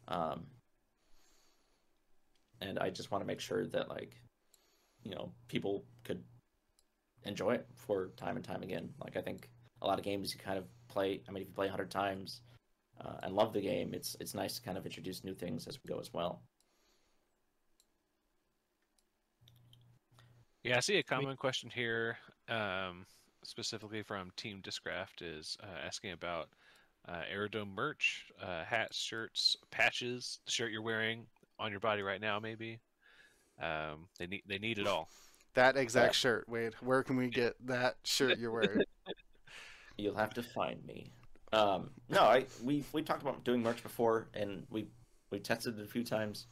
Um, 0.09 0.47
and 2.61 2.79
I 2.79 2.91
just 2.91 3.11
want 3.11 3.23
to 3.23 3.27
make 3.27 3.41
sure 3.41 3.67
that, 3.67 3.89
like, 3.89 4.17
you 5.03 5.11
know, 5.15 5.33
people 5.49 5.85
could 6.05 6.23
enjoy 7.25 7.53
it 7.53 7.67
for 7.75 8.09
time 8.17 8.37
and 8.37 8.45
time 8.45 8.63
again. 8.63 8.89
Like, 9.03 9.17
I 9.17 9.21
think 9.21 9.51
a 9.83 9.87
lot 9.87 9.99
of 9.99 10.05
games 10.05 10.33
you 10.33 10.41
kind 10.41 10.59
of 10.59 10.65
play. 10.89 11.21
I 11.29 11.33
mean, 11.33 11.43
if 11.43 11.49
you 11.49 11.55
play 11.55 11.69
hundred 11.69 11.91
times 11.91 12.41
uh, 13.01 13.19
and 13.23 13.35
love 13.35 13.53
the 13.53 13.61
game, 13.61 13.95
it's 13.95 14.17
it's 14.21 14.35
nice 14.35 14.57
to 14.57 14.63
kind 14.63 14.79
of 14.79 14.87
introduce 14.87 15.23
new 15.23 15.35
things 15.35 15.67
as 15.67 15.79
we 15.83 15.93
go 15.93 16.01
as 16.01 16.13
well. 16.13 16.43
Yeah, 20.65 20.79
I 20.79 20.81
see 20.81 20.97
a 20.97 21.03
common 21.03 21.37
question 21.37 21.71
here, 21.71 22.19
um, 22.49 23.07
specifically 23.47 24.03
from 24.03 24.31
Team 24.37 24.63
Discraft, 24.63 25.23
is 25.23 25.57
uh, 25.63 25.87
asking 25.87 26.13
about 26.13 26.49
uh, 27.09 27.23
Aerodome 27.31 27.73
merch, 27.75 28.27
uh, 28.43 28.65
hats, 28.65 28.99
shirts, 28.99 29.57
patches, 29.71 30.41
the 30.45 30.51
shirt 30.51 30.73
you're 30.73 30.83
wearing 30.83 31.27
on 31.59 31.71
your 31.71 31.81
body 31.81 32.03
right 32.03 32.21
now, 32.21 32.39
maybe. 32.41 32.81
Um, 33.63 34.09
they 34.19 34.27
need 34.27 34.43
they 34.47 34.59
need 34.59 34.79
it 34.79 34.87
all. 34.87 35.09
That 35.55 35.77
exact 35.77 36.15
shirt, 36.15 36.47
Wade. 36.49 36.75
Where 36.81 37.03
can 37.03 37.17
we 37.17 37.29
get 37.29 37.55
that 37.67 37.97
shirt 38.05 38.39
you're 38.39 38.51
wearing? 38.51 38.83
You'll 39.97 40.17
have 40.17 40.35
to 40.35 40.43
find 40.43 40.85
me. 40.85 41.11
Um, 41.53 41.91
no, 42.11 42.23
I 42.23 42.45
we 42.63 42.85
we 42.93 43.03
talked 43.03 43.23
about 43.23 43.45
doing 43.45 43.63
merch 43.63 43.83
before, 43.83 44.29
and 44.35 44.67
we 44.69 44.89
we 45.31 45.39
tested 45.39 45.79
it 45.79 45.85
a 45.85 45.89
few 45.89 46.05
times. 46.05 46.47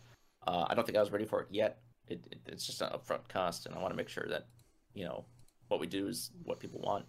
Uh, 0.47 0.65
I 0.69 0.75
don't 0.75 0.87
think 0.87 0.97
I 0.97 1.01
was 1.01 1.13
ready 1.13 1.27
for 1.27 1.43
it 1.43 1.49
yet. 1.51 1.81
It, 2.09 2.25
it, 2.31 2.39
it's 2.47 2.67
just 2.67 2.81
an 2.81 2.89
upfront 2.91 3.29
cost, 3.29 3.67
and 3.67 3.75
I 3.75 3.79
want 3.81 3.93
to 3.93 3.97
make 3.97 4.09
sure 4.09 4.27
that 4.29 4.47
you 4.95 5.05
know 5.05 5.27
what 5.69 5.81
we 5.81 5.87
do 5.87 6.09
is 6.09 6.31
what 6.45 6.61
people 6.61 6.81
want. 6.81 7.07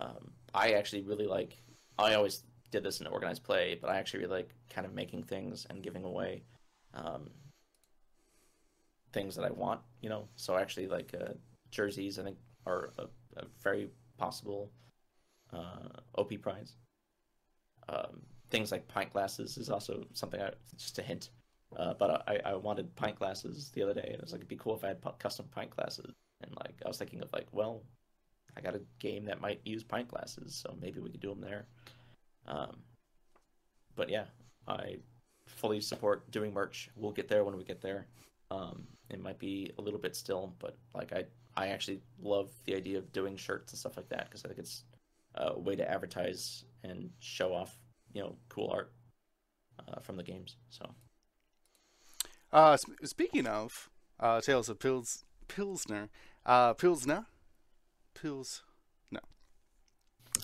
Um, 0.00 0.32
I 0.54 0.72
actually 0.72 1.02
really 1.02 1.26
like. 1.26 1.56
I 1.98 2.14
always 2.14 2.42
did 2.70 2.82
this 2.82 3.00
in 3.00 3.06
an 3.06 3.12
organized 3.12 3.44
play, 3.44 3.78
but 3.80 3.90
I 3.90 3.98
actually 3.98 4.20
really 4.20 4.36
like 4.36 4.54
kind 4.68 4.86
of 4.86 4.92
making 4.92 5.22
things 5.22 5.66
and 5.70 5.82
giving 5.82 6.04
away 6.04 6.42
um, 6.94 7.30
things 9.12 9.34
that 9.36 9.44
I 9.44 9.50
want. 9.50 9.80
You 10.00 10.08
know, 10.08 10.28
so 10.36 10.56
actually 10.56 10.88
like 10.88 11.14
uh, 11.18 11.32
jerseys, 11.70 12.18
I 12.18 12.24
think 12.24 12.38
are 12.66 12.92
a, 12.98 13.04
a 13.36 13.44
very 13.62 13.88
possible 14.18 14.70
uh, 15.52 16.00
OP 16.16 16.40
prize. 16.40 16.74
Um, 17.88 18.22
things 18.50 18.72
like 18.72 18.88
pint 18.88 19.12
glasses 19.12 19.56
is 19.56 19.70
also 19.70 20.04
something 20.12 20.40
I 20.40 20.50
just 20.76 20.98
a 20.98 21.02
hint. 21.02 21.30
Uh, 21.76 21.94
but 21.94 22.24
I, 22.28 22.40
I 22.44 22.54
wanted 22.54 22.94
pint 22.96 23.18
glasses 23.18 23.70
the 23.74 23.82
other 23.82 23.94
day, 23.94 24.04
and 24.04 24.14
it 24.14 24.20
was 24.22 24.32
like 24.32 24.40
it'd 24.40 24.48
be 24.48 24.56
cool 24.56 24.76
if 24.76 24.84
I 24.84 24.88
had 24.88 24.98
custom 25.18 25.46
pint 25.50 25.70
glasses. 25.70 26.12
And 26.42 26.54
like 26.56 26.74
I 26.84 26.88
was 26.88 26.98
thinking 26.98 27.22
of 27.22 27.32
like, 27.32 27.46
well, 27.52 27.82
I 28.56 28.60
got 28.60 28.74
a 28.74 28.82
game 28.98 29.26
that 29.26 29.40
might 29.40 29.60
use 29.64 29.84
pint 29.84 30.08
glasses, 30.08 30.54
so 30.54 30.76
maybe 30.80 31.00
we 31.00 31.10
could 31.10 31.20
do 31.20 31.30
them 31.30 31.40
there. 31.40 31.66
Um, 32.46 32.78
but 33.94 34.08
yeah, 34.08 34.24
I 34.66 34.96
fully 35.46 35.80
support 35.80 36.30
doing 36.30 36.52
merch. 36.52 36.88
We'll 36.96 37.12
get 37.12 37.28
there 37.28 37.44
when 37.44 37.56
we 37.56 37.64
get 37.64 37.80
there. 37.80 38.06
Um, 38.50 38.86
it 39.10 39.20
might 39.20 39.38
be 39.38 39.72
a 39.78 39.82
little 39.82 40.00
bit 40.00 40.16
still, 40.16 40.54
but 40.58 40.76
like 40.94 41.12
I 41.12 41.24
I 41.56 41.68
actually 41.68 42.00
love 42.20 42.50
the 42.64 42.74
idea 42.74 42.98
of 42.98 43.12
doing 43.12 43.36
shirts 43.36 43.72
and 43.72 43.78
stuff 43.78 43.96
like 43.96 44.08
that 44.10 44.26
because 44.26 44.44
I 44.44 44.48
think 44.48 44.60
it's 44.60 44.84
a 45.34 45.58
way 45.58 45.76
to 45.76 45.90
advertise 45.90 46.64
and 46.82 47.10
show 47.20 47.54
off, 47.54 47.76
you 48.12 48.22
know, 48.22 48.36
cool 48.48 48.70
art 48.72 48.92
uh, 49.78 50.00
from 50.00 50.16
the 50.16 50.22
games. 50.22 50.56
So. 50.70 50.94
Uh, 52.52 52.76
sp- 52.76 53.04
speaking 53.04 53.46
of 53.46 53.90
uh, 54.20 54.40
Tales 54.40 54.68
of 54.68 54.78
Pils 54.78 55.24
Pilsner, 55.48 56.08
uh, 56.44 56.74
Pilsner, 56.74 57.26
Pils, 58.14 58.62
no. 59.10 59.20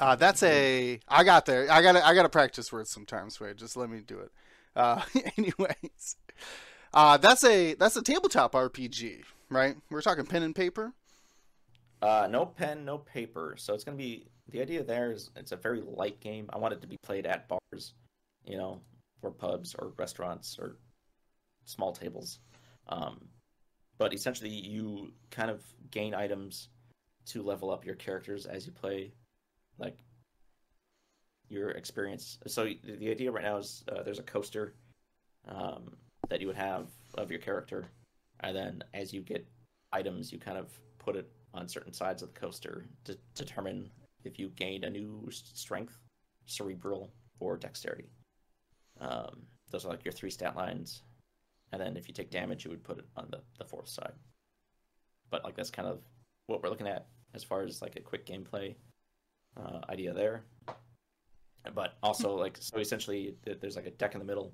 Uh, 0.00 0.16
that's 0.16 0.42
a. 0.42 1.00
I 1.08 1.24
got 1.24 1.46
there. 1.46 1.70
I 1.70 1.82
got. 1.82 1.96
I 1.96 2.14
got 2.14 2.22
to 2.22 2.28
practice 2.28 2.72
words 2.72 2.90
sometimes. 2.90 3.40
Wait, 3.40 3.56
just 3.56 3.76
let 3.76 3.90
me 3.90 4.00
do 4.00 4.18
it. 4.20 4.32
Uh, 4.74 5.02
anyways, 5.38 6.16
uh, 6.94 7.16
that's 7.16 7.44
a 7.44 7.74
that's 7.74 7.96
a 7.96 8.02
tabletop 8.02 8.52
RPG, 8.52 9.22
right? 9.50 9.76
We're 9.90 10.02
talking 10.02 10.26
pen 10.26 10.42
and 10.42 10.54
paper. 10.54 10.92
Uh, 12.00 12.26
no 12.30 12.46
pen, 12.46 12.84
no 12.84 12.98
paper. 12.98 13.54
So 13.58 13.74
it's 13.74 13.84
gonna 13.84 13.96
be 13.96 14.26
the 14.50 14.60
idea. 14.60 14.82
There 14.82 15.12
is 15.12 15.30
it's 15.36 15.52
a 15.52 15.56
very 15.56 15.82
light 15.82 16.20
game. 16.20 16.48
I 16.52 16.58
want 16.58 16.74
it 16.74 16.80
to 16.82 16.86
be 16.86 16.96
played 17.02 17.26
at 17.26 17.48
bars, 17.48 17.94
you 18.44 18.56
know, 18.56 18.80
or 19.22 19.30
pubs 19.30 19.74
or 19.78 19.92
restaurants 19.96 20.58
or 20.58 20.76
small 21.64 21.92
tables. 21.92 22.40
Um, 22.88 23.28
but 24.02 24.12
essentially, 24.12 24.50
you 24.50 25.12
kind 25.30 25.48
of 25.48 25.62
gain 25.92 26.12
items 26.12 26.70
to 27.26 27.40
level 27.40 27.70
up 27.70 27.86
your 27.86 27.94
characters 27.94 28.46
as 28.46 28.66
you 28.66 28.72
play, 28.72 29.12
like 29.78 29.96
your 31.48 31.70
experience. 31.70 32.36
So 32.48 32.64
the 32.82 33.12
idea 33.12 33.30
right 33.30 33.44
now 33.44 33.58
is 33.58 33.84
uh, 33.92 34.02
there's 34.02 34.18
a 34.18 34.24
coaster 34.24 34.74
um, 35.46 35.96
that 36.30 36.40
you 36.40 36.48
would 36.48 36.56
have 36.56 36.88
of 37.14 37.30
your 37.30 37.38
character, 37.38 37.86
and 38.40 38.56
then 38.56 38.82
as 38.92 39.12
you 39.12 39.20
get 39.20 39.46
items, 39.92 40.32
you 40.32 40.40
kind 40.40 40.58
of 40.58 40.76
put 40.98 41.14
it 41.14 41.30
on 41.54 41.68
certain 41.68 41.92
sides 41.92 42.24
of 42.24 42.34
the 42.34 42.40
coaster 42.40 42.86
to 43.04 43.16
determine 43.36 43.88
if 44.24 44.36
you 44.36 44.48
gained 44.56 44.82
a 44.82 44.90
new 44.90 45.28
strength, 45.30 45.96
cerebral, 46.46 47.12
or 47.38 47.56
dexterity. 47.56 48.10
Um, 49.00 49.42
those 49.70 49.84
are 49.84 49.90
like 49.90 50.04
your 50.04 50.10
three 50.10 50.30
stat 50.30 50.56
lines 50.56 51.04
and 51.72 51.80
then 51.80 51.96
if 51.96 52.06
you 52.06 52.14
take 52.14 52.30
damage, 52.30 52.64
you 52.64 52.70
would 52.70 52.84
put 52.84 52.98
it 52.98 53.06
on 53.16 53.28
the, 53.30 53.40
the 53.58 53.64
fourth 53.64 53.88
side. 53.88 54.12
But 55.30 55.44
like 55.44 55.56
that's 55.56 55.70
kind 55.70 55.88
of 55.88 56.00
what 56.46 56.62
we're 56.62 56.68
looking 56.68 56.86
at 56.86 57.06
as 57.34 57.42
far 57.42 57.62
as 57.62 57.80
like 57.80 57.96
a 57.96 58.00
quick 58.00 58.26
gameplay 58.26 58.74
uh, 59.56 59.80
idea 59.88 60.12
there. 60.12 60.44
But 61.74 61.96
also 62.02 62.36
like 62.36 62.58
so 62.60 62.78
essentially 62.78 63.36
there's 63.44 63.76
like 63.76 63.86
a 63.86 63.90
deck 63.92 64.14
in 64.14 64.18
the 64.18 64.26
middle. 64.26 64.52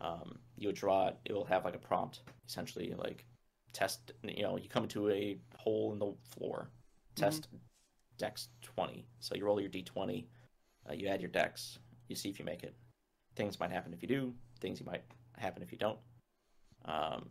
Um, 0.00 0.38
you 0.56 0.68
would 0.68 0.76
draw 0.76 1.08
it. 1.08 1.16
It 1.24 1.32
will 1.32 1.44
have 1.44 1.64
like 1.64 1.74
a 1.74 1.78
prompt 1.78 2.20
essentially 2.46 2.94
like 2.96 3.24
test. 3.72 4.12
You 4.22 4.42
know 4.42 4.56
you 4.56 4.68
come 4.68 4.86
to 4.88 5.10
a 5.10 5.38
hole 5.56 5.92
in 5.92 5.98
the 5.98 6.14
floor. 6.36 6.70
Test 7.16 7.48
mm-hmm. 7.48 7.56
dex 8.18 8.48
twenty. 8.62 9.06
So 9.20 9.34
you 9.34 9.44
roll 9.44 9.60
your 9.60 9.70
d 9.70 9.82
twenty. 9.82 10.28
Uh, 10.88 10.92
you 10.92 11.08
add 11.08 11.20
your 11.20 11.30
dex. 11.30 11.78
You 12.08 12.14
see 12.14 12.28
if 12.28 12.38
you 12.38 12.44
make 12.44 12.62
it. 12.62 12.74
Things 13.34 13.58
might 13.58 13.72
happen 13.72 13.92
if 13.94 14.02
you 14.02 14.08
do. 14.08 14.34
Things 14.60 14.78
you 14.78 14.86
might 14.86 15.02
happen 15.38 15.62
if 15.62 15.72
you 15.72 15.78
don't. 15.78 15.98
Um, 16.84 17.28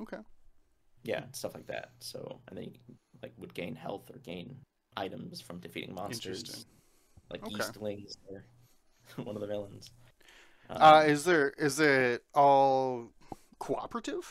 okay. 0.00 0.18
Yeah, 1.02 1.24
stuff 1.32 1.54
like 1.54 1.66
that. 1.68 1.90
So, 2.00 2.40
and 2.48 2.58
then 2.58 2.64
you 2.64 2.94
like 3.22 3.32
would 3.38 3.54
gain 3.54 3.74
health 3.74 4.10
or 4.12 4.18
gain 4.18 4.56
items 4.96 5.40
from 5.40 5.58
defeating 5.60 5.94
monsters, 5.94 6.66
like 7.30 7.44
okay. 7.44 7.54
Yeastlings 7.54 8.16
or 8.28 8.44
one 9.24 9.36
of 9.36 9.40
the 9.40 9.46
villains. 9.46 9.90
Um, 10.68 10.78
uh, 10.80 11.00
is 11.02 11.24
there 11.24 11.50
is 11.50 11.78
it 11.78 12.24
all 12.34 13.12
cooperative, 13.58 14.26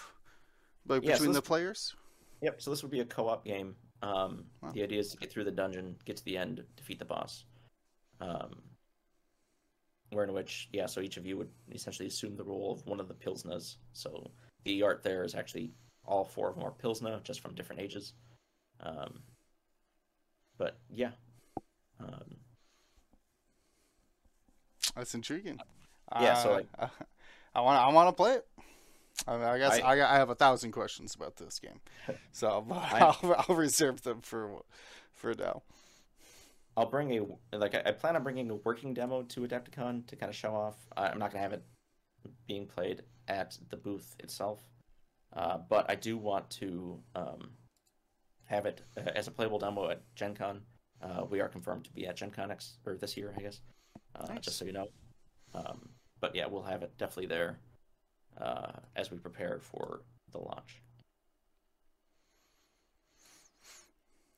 like 0.88 1.04
yeah, 1.04 1.14
between 1.14 1.30
so 1.30 1.34
this, 1.34 1.38
the 1.38 1.48
players? 1.48 1.96
Yep. 2.42 2.62
So 2.62 2.70
this 2.72 2.82
would 2.82 2.92
be 2.92 3.00
a 3.00 3.06
co-op 3.06 3.46
game. 3.46 3.76
Um, 4.02 4.46
wow. 4.62 4.72
The 4.74 4.84
idea 4.84 5.00
is 5.00 5.12
to 5.12 5.18
get 5.18 5.32
through 5.32 5.46
the 5.46 5.52
dungeon, 5.52 5.96
get 6.06 6.18
to 6.18 6.26
the 6.26 6.38
end, 6.38 6.64
defeat 6.76 7.00
the 7.00 7.06
boss. 7.06 7.46
Um, 8.20 8.62
where 10.12 10.24
in 10.24 10.34
which, 10.34 10.70
yeah, 10.72 10.86
so 10.86 11.02
each 11.02 11.18
of 11.18 11.26
you 11.26 11.38
would 11.38 11.50
essentially 11.72 12.08
assume 12.08 12.36
the 12.38 12.44
role 12.44 12.72
of 12.72 12.86
one 12.86 13.00
of 13.00 13.08
the 13.08 13.14
Pilsnas. 13.14 13.78
So 13.94 14.32
the 14.66 14.84
art 14.84 15.04
there 15.04 15.24
is 15.24 15.36
actually 15.36 15.72
all 16.06 16.26
four 16.26 16.50
of 16.50 16.56
them 16.56 16.64
are 16.66 16.72
Pilsner, 16.72 17.20
just 17.24 17.40
from 17.40 17.56
different 17.56 17.82
ages. 17.82 18.14
Um, 18.82 19.22
but 20.58 20.78
yeah. 20.90 21.12
Um, 22.00 22.38
That's 24.96 25.14
intriguing. 25.16 25.60
Yeah, 26.20 26.36
so 26.36 26.54
like, 26.54 26.68
uh, 26.78 26.88
I 27.56 27.62
want 27.62 27.80
I 27.80 27.92
want 27.92 28.10
to 28.10 28.14
play 28.14 28.34
it. 28.34 28.48
I, 29.28 29.38
mean, 29.38 29.46
I 29.46 29.58
guess 29.58 29.80
I- 29.80 29.96
I, 29.96 30.16
I 30.16 30.18
have 30.18 30.30
a 30.30 30.36
thousand 30.36 30.72
questions 30.72 31.16
about 31.16 31.38
this 31.38 31.60
game, 31.60 31.80
so 32.32 32.66
I'll, 32.70 33.18
I'll 33.50 33.56
reserve 33.56 34.04
them 34.04 34.22
for 34.22 34.62
for 35.14 35.34
now. 35.34 35.64
I'll 36.78 36.90
bring 36.90 37.12
a 37.14 37.58
like 37.58 37.74
I, 37.74 37.84
I 37.86 37.92
plan 37.92 38.16
on 38.16 38.24
bringing 38.24 38.50
a 38.50 38.56
working 38.56 38.94
demo 38.94 39.24
to 39.24 39.42
Adepticon 39.42 40.06
to 40.08 40.16
kind 40.16 40.30
of 40.30 40.36
show 40.36 40.54
off. 40.54 40.76
I'm 40.98 41.18
not 41.18 41.32
gonna 41.32 41.44
have 41.44 41.54
it 41.54 41.64
being 42.48 42.68
played 42.68 43.04
at 43.28 43.58
the 43.70 43.78
booth 43.78 44.16
itself, 44.20 44.62
uh, 45.34 45.58
but 45.70 45.90
I 45.90 45.96
do 45.96 46.18
want 46.18 46.50
to 46.52 47.00
um, 47.16 47.52
have 48.46 48.66
it 48.66 48.82
uh, 48.98 49.12
as 49.16 49.28
a 49.28 49.32
playable 49.32 49.60
demo 49.60 49.90
at 49.90 50.02
Gen 50.16 50.36
Con. 50.36 50.62
Uh, 51.02 51.26
we 51.30 51.42
are 51.42 51.48
confirmed 51.48 51.86
to 51.86 51.92
be 51.92 52.08
at 52.08 52.16
Gen 52.16 52.32
Con 52.32 52.50
next 52.50 52.78
or 52.86 52.96
this 52.96 53.18
year, 53.18 53.34
I 53.38 53.42
guess. 53.42 53.62
Uh, 54.16 54.34
Nice. 54.34 54.46
Just 54.46 54.58
so 54.58 54.66
you 54.66 54.74
know. 54.74 54.88
Um, 55.54 55.90
but 56.20 56.36
yeah, 56.36 56.46
we'll 56.48 56.64
have 56.64 56.84
it 56.84 56.98
definitely 56.98 57.28
there 57.28 57.60
uh, 58.40 58.72
as 58.96 59.12
we 59.12 59.18
prepare 59.18 59.60
for 59.60 60.02
the 60.32 60.40
launch. 60.40 60.82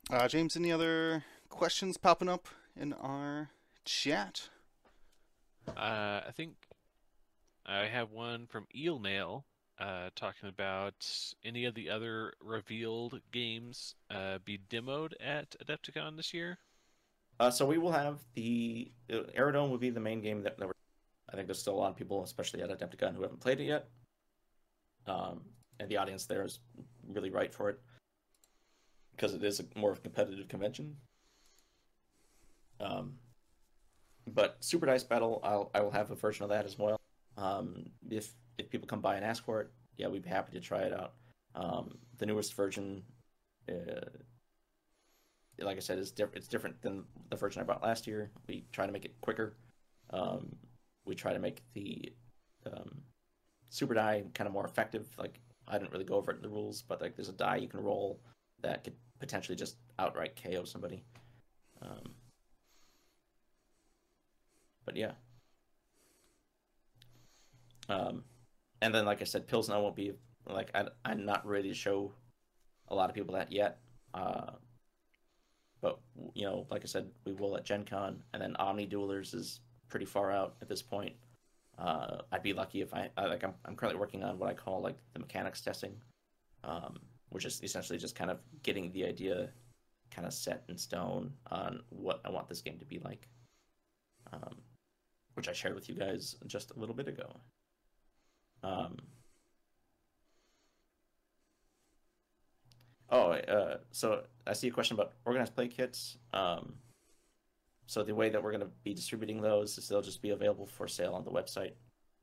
Uh, 0.10 0.28
James, 0.28 0.56
any 0.56 0.72
other 0.72 1.24
questions 1.50 1.98
popping 1.98 2.30
up 2.30 2.48
in 2.80 2.94
our 2.94 3.50
chat? 3.84 4.50
Uh, 5.68 6.22
I 6.26 6.32
think 6.34 6.56
I 7.68 7.86
have 7.86 8.12
one 8.12 8.48
from 8.48 8.66
Eel 8.74 9.00
Nail 9.00 9.46
uh, 9.80 10.10
talking 10.16 10.50
about 10.50 11.08
any 11.44 11.66
of 11.66 11.76
the 11.76 11.90
other 11.90 12.34
revealed 12.42 13.20
games 13.32 13.96
uh, 14.10 14.40
be 14.46 14.60
demoed 14.70 15.14
at 15.24 15.56
Adepticon 15.66 16.16
this 16.16 16.34
year. 16.34 16.58
Uh, 17.40 17.52
so 17.52 17.66
we 17.66 17.78
will 17.78 17.92
have 17.92 18.20
the 18.34 18.92
uh, 19.14 19.20
Aerodome 19.36 19.70
will 19.70 19.78
be 19.78 19.90
the 19.90 20.00
main 20.00 20.22
game 20.22 20.42
that, 20.44 20.58
that. 20.58 20.70
I 21.32 21.36
think 21.36 21.48
there's 21.48 21.60
still 21.60 21.76
a 21.76 21.78
lot 21.78 21.90
of 21.90 21.98
people, 21.98 22.24
especially 22.24 22.62
at 22.62 22.70
Adepticon, 22.70 23.14
who 23.16 23.22
haven't 23.22 23.42
played 23.42 23.60
it 23.60 23.66
yet. 23.66 23.90
Um, 25.06 25.42
and 25.80 25.90
the 25.90 25.98
audience 25.98 26.26
there 26.26 26.46
is 26.46 26.60
really 27.08 27.30
right 27.30 27.54
for 27.54 27.70
it 27.70 27.80
because 29.12 29.34
it 29.34 29.44
is 29.44 29.60
a 29.60 29.66
more 29.78 29.92
of 29.92 29.98
a 29.98 30.02
competitive 30.02 30.48
convention. 30.48 30.96
Um, 32.80 33.16
but 34.26 34.58
Super 34.62 34.86
Dice 34.86 35.04
Battle, 35.04 35.42
I'll 35.44 35.70
I 35.76 35.82
will 35.82 35.92
have 35.92 36.12
a 36.12 36.16
version 36.16 36.44
of 36.44 36.50
that 36.50 36.66
as 36.66 36.80
well. 36.80 36.98
Um, 37.38 37.86
if 38.10 38.34
if 38.58 38.70
people 38.70 38.88
come 38.88 39.02
by 39.02 39.16
and 39.16 39.26
ask 39.26 39.46
for 39.46 39.62
it, 39.62 39.70
yeah, 39.98 40.08
we'd 40.08 40.24
be 40.24 40.30
happy 40.30 40.52
to 40.54 40.60
try 40.60 40.82
it 40.82 40.94
out. 40.94 41.14
Um, 41.56 41.98
the 42.18 42.26
newest 42.26 42.54
version, 42.56 43.04
uh, 43.70 44.06
like 45.60 45.78
I 45.78 45.80
said, 45.80 46.00
is 46.00 46.12
diff- 46.12 46.36
it's 46.36 46.48
different 46.48 46.82
than 46.82 47.04
the 47.30 47.36
version 47.36 47.62
I 47.62 47.66
bought 47.66 47.84
last 47.84 48.08
year. 48.08 48.32
We 48.48 48.66
try 48.72 48.86
to 48.86 48.92
make 48.92 49.06
it 49.06 49.16
quicker. 49.22 49.56
Um, 50.12 50.56
we 51.06 51.16
try 51.16 51.34
to 51.34 51.40
make 51.40 51.62
the 51.74 52.12
um, 52.66 53.02
super 53.70 53.94
die 53.94 54.24
kind 54.34 54.48
of 54.48 54.54
more 54.54 54.66
effective. 54.66 55.08
Like 55.18 55.40
I 55.68 55.78
didn't 55.78 55.92
really 55.92 56.06
go 56.06 56.16
over 56.16 56.38
the 56.40 56.50
rules, 56.50 56.82
but 56.82 57.02
like 57.02 57.16
there's 57.16 57.30
a 57.30 57.34
die 57.34 57.58
you 57.58 57.68
can 57.68 57.82
roll 57.82 58.20
that 58.62 58.84
could 58.84 58.96
potentially 59.20 59.56
just 59.56 59.78
outright 60.00 60.40
KO 60.42 60.64
somebody. 60.64 61.04
Um, 61.82 62.14
but 64.86 64.96
yeah. 64.96 65.12
Um, 67.90 68.24
and 68.82 68.94
then 68.94 69.06
like 69.06 69.22
I 69.22 69.26
said, 69.26 69.48
Pilsner 69.48 69.80
won't 69.80 69.96
be 69.96 70.14
like 70.46 70.72
I, 70.76 70.86
I'm 71.06 71.26
not 71.26 71.46
ready 71.46 71.70
to 71.70 71.76
show 71.76 72.14
a 72.88 72.96
lot 72.96 73.10
of 73.10 73.16
people 73.16 73.36
that 73.36 73.52
yet. 73.52 73.80
Uh, 74.14 74.52
but 75.82 76.00
you 76.34 76.46
know, 76.46 76.66
like 76.70 76.84
I 76.84 76.88
said, 76.88 77.10
we 77.26 77.34
will 77.34 77.56
at 77.58 77.66
Gen 77.66 77.86
Con, 77.86 78.24
and 78.34 78.42
then 78.42 78.56
Omni 78.58 78.88
Duelers 78.88 79.34
is 79.34 79.60
pretty 79.90 80.06
far 80.06 80.32
out 80.32 80.56
at 80.62 80.68
this 80.68 80.82
point. 80.82 81.14
Uh, 81.78 82.18
I'd 82.32 82.44
be 82.44 82.54
lucky 82.54 82.82
if 82.82 82.94
I, 82.94 83.10
I 83.18 83.26
like 83.28 83.44
I'm, 83.44 83.54
I'm 83.66 83.76
currently 83.76 84.00
working 84.00 84.24
on 84.24 84.40
what 84.40 84.50
I 84.50 84.54
call 84.54 84.82
like 84.82 84.98
the 85.14 85.20
mechanics 85.20 85.62
testing, 85.62 85.94
um, 86.64 86.98
which 87.30 87.46
is 87.46 87.62
essentially 87.64 88.00
just 88.00 88.16
kind 88.16 88.32
of 88.32 88.40
getting 88.64 88.92
the 88.94 89.06
idea 89.06 89.50
kind 90.10 90.26
of 90.26 90.34
set 90.34 90.64
in 90.70 90.78
stone 90.78 91.32
on 91.52 91.82
what 91.90 92.22
I 92.26 92.30
want 92.32 92.50
this 92.50 92.62
game 92.62 92.80
to 92.80 92.86
be 92.86 93.00
like, 93.00 93.28
um, 94.34 94.58
which 95.36 95.48
I 95.48 95.54
shared 95.54 95.76
with 95.76 95.90
you 95.90 95.96
guys 95.96 96.36
just 96.48 96.72
a 96.72 96.80
little 96.80 96.96
bit 96.96 97.08
ago. 97.08 97.30
Um, 98.64 98.98
Oh, 103.10 103.32
uh, 103.32 103.78
so 103.92 104.24
I 104.46 104.54
see 104.54 104.68
a 104.68 104.72
question 104.72 104.96
about 104.96 105.14
organized 105.26 105.56
play 105.56 105.68
kits. 105.68 106.18
Um, 106.34 106.74
so 107.86 108.04
the 108.04 108.14
way 108.14 108.30
that 108.30 108.44
we're 108.44 108.52
going 108.52 108.62
to 108.64 108.72
be 108.84 108.94
distributing 108.94 109.42
those 109.42 109.78
is 109.78 109.88
they'll 109.88 110.02
just 110.02 110.22
be 110.22 110.32
available 110.32 110.66
for 110.66 110.88
sale 110.88 111.14
on 111.14 111.24
the 111.24 111.32
website. 111.32 111.72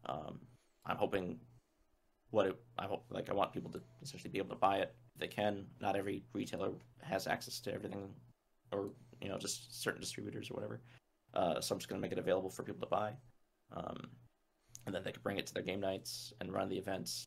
Um, 0.04 0.40
I'm 0.84 0.96
hoping 0.96 1.38
what 2.30 2.46
it, 2.46 2.56
I 2.78 2.84
hope 2.84 3.06
like 3.08 3.30
I 3.30 3.32
want 3.32 3.52
people 3.52 3.70
to 3.70 3.80
essentially 4.02 4.30
be 4.30 4.38
able 4.38 4.50
to 4.50 4.56
buy 4.56 4.78
it 4.78 4.94
if 5.14 5.20
they 5.20 5.28
can. 5.28 5.64
Not 5.80 5.96
every 5.96 6.22
retailer 6.34 6.72
has 7.02 7.26
access 7.26 7.60
to 7.60 7.72
everything, 7.72 8.10
or 8.70 8.90
you 9.22 9.30
know 9.30 9.38
just 9.38 9.82
certain 9.82 10.00
distributors 10.00 10.50
or 10.50 10.54
whatever. 10.54 10.82
Uh, 11.32 11.60
so 11.62 11.74
I'm 11.74 11.78
just 11.78 11.88
going 11.88 11.98
to 11.98 12.02
make 12.02 12.12
it 12.12 12.18
available 12.18 12.50
for 12.50 12.62
people 12.62 12.80
to 12.80 12.90
buy, 12.90 13.12
um, 13.74 14.08
and 14.86 14.94
then 14.94 15.02
they 15.02 15.12
could 15.12 15.22
bring 15.22 15.38
it 15.38 15.46
to 15.46 15.54
their 15.54 15.62
game 15.62 15.80
nights 15.80 16.32
and 16.40 16.52
run 16.52 16.68
the 16.68 16.78
events. 16.78 17.24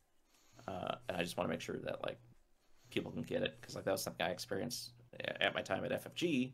Uh, 0.68 0.96
and 1.08 1.18
I 1.18 1.24
just 1.24 1.38
want 1.38 1.50
to 1.50 1.54
make 1.54 1.62
sure 1.62 1.78
that 1.84 2.04
like 2.04 2.20
people 2.90 3.12
can 3.12 3.24
get 3.24 3.42
it 3.42 3.58
because 3.60 3.76
like 3.76 3.86
that 3.86 3.92
was 3.92 4.04
something 4.04 4.26
I 4.26 4.30
experienced 4.30 4.94
at 5.42 5.54
my 5.54 5.62
time 5.62 5.84
at 5.86 5.92
FFG 5.92 6.54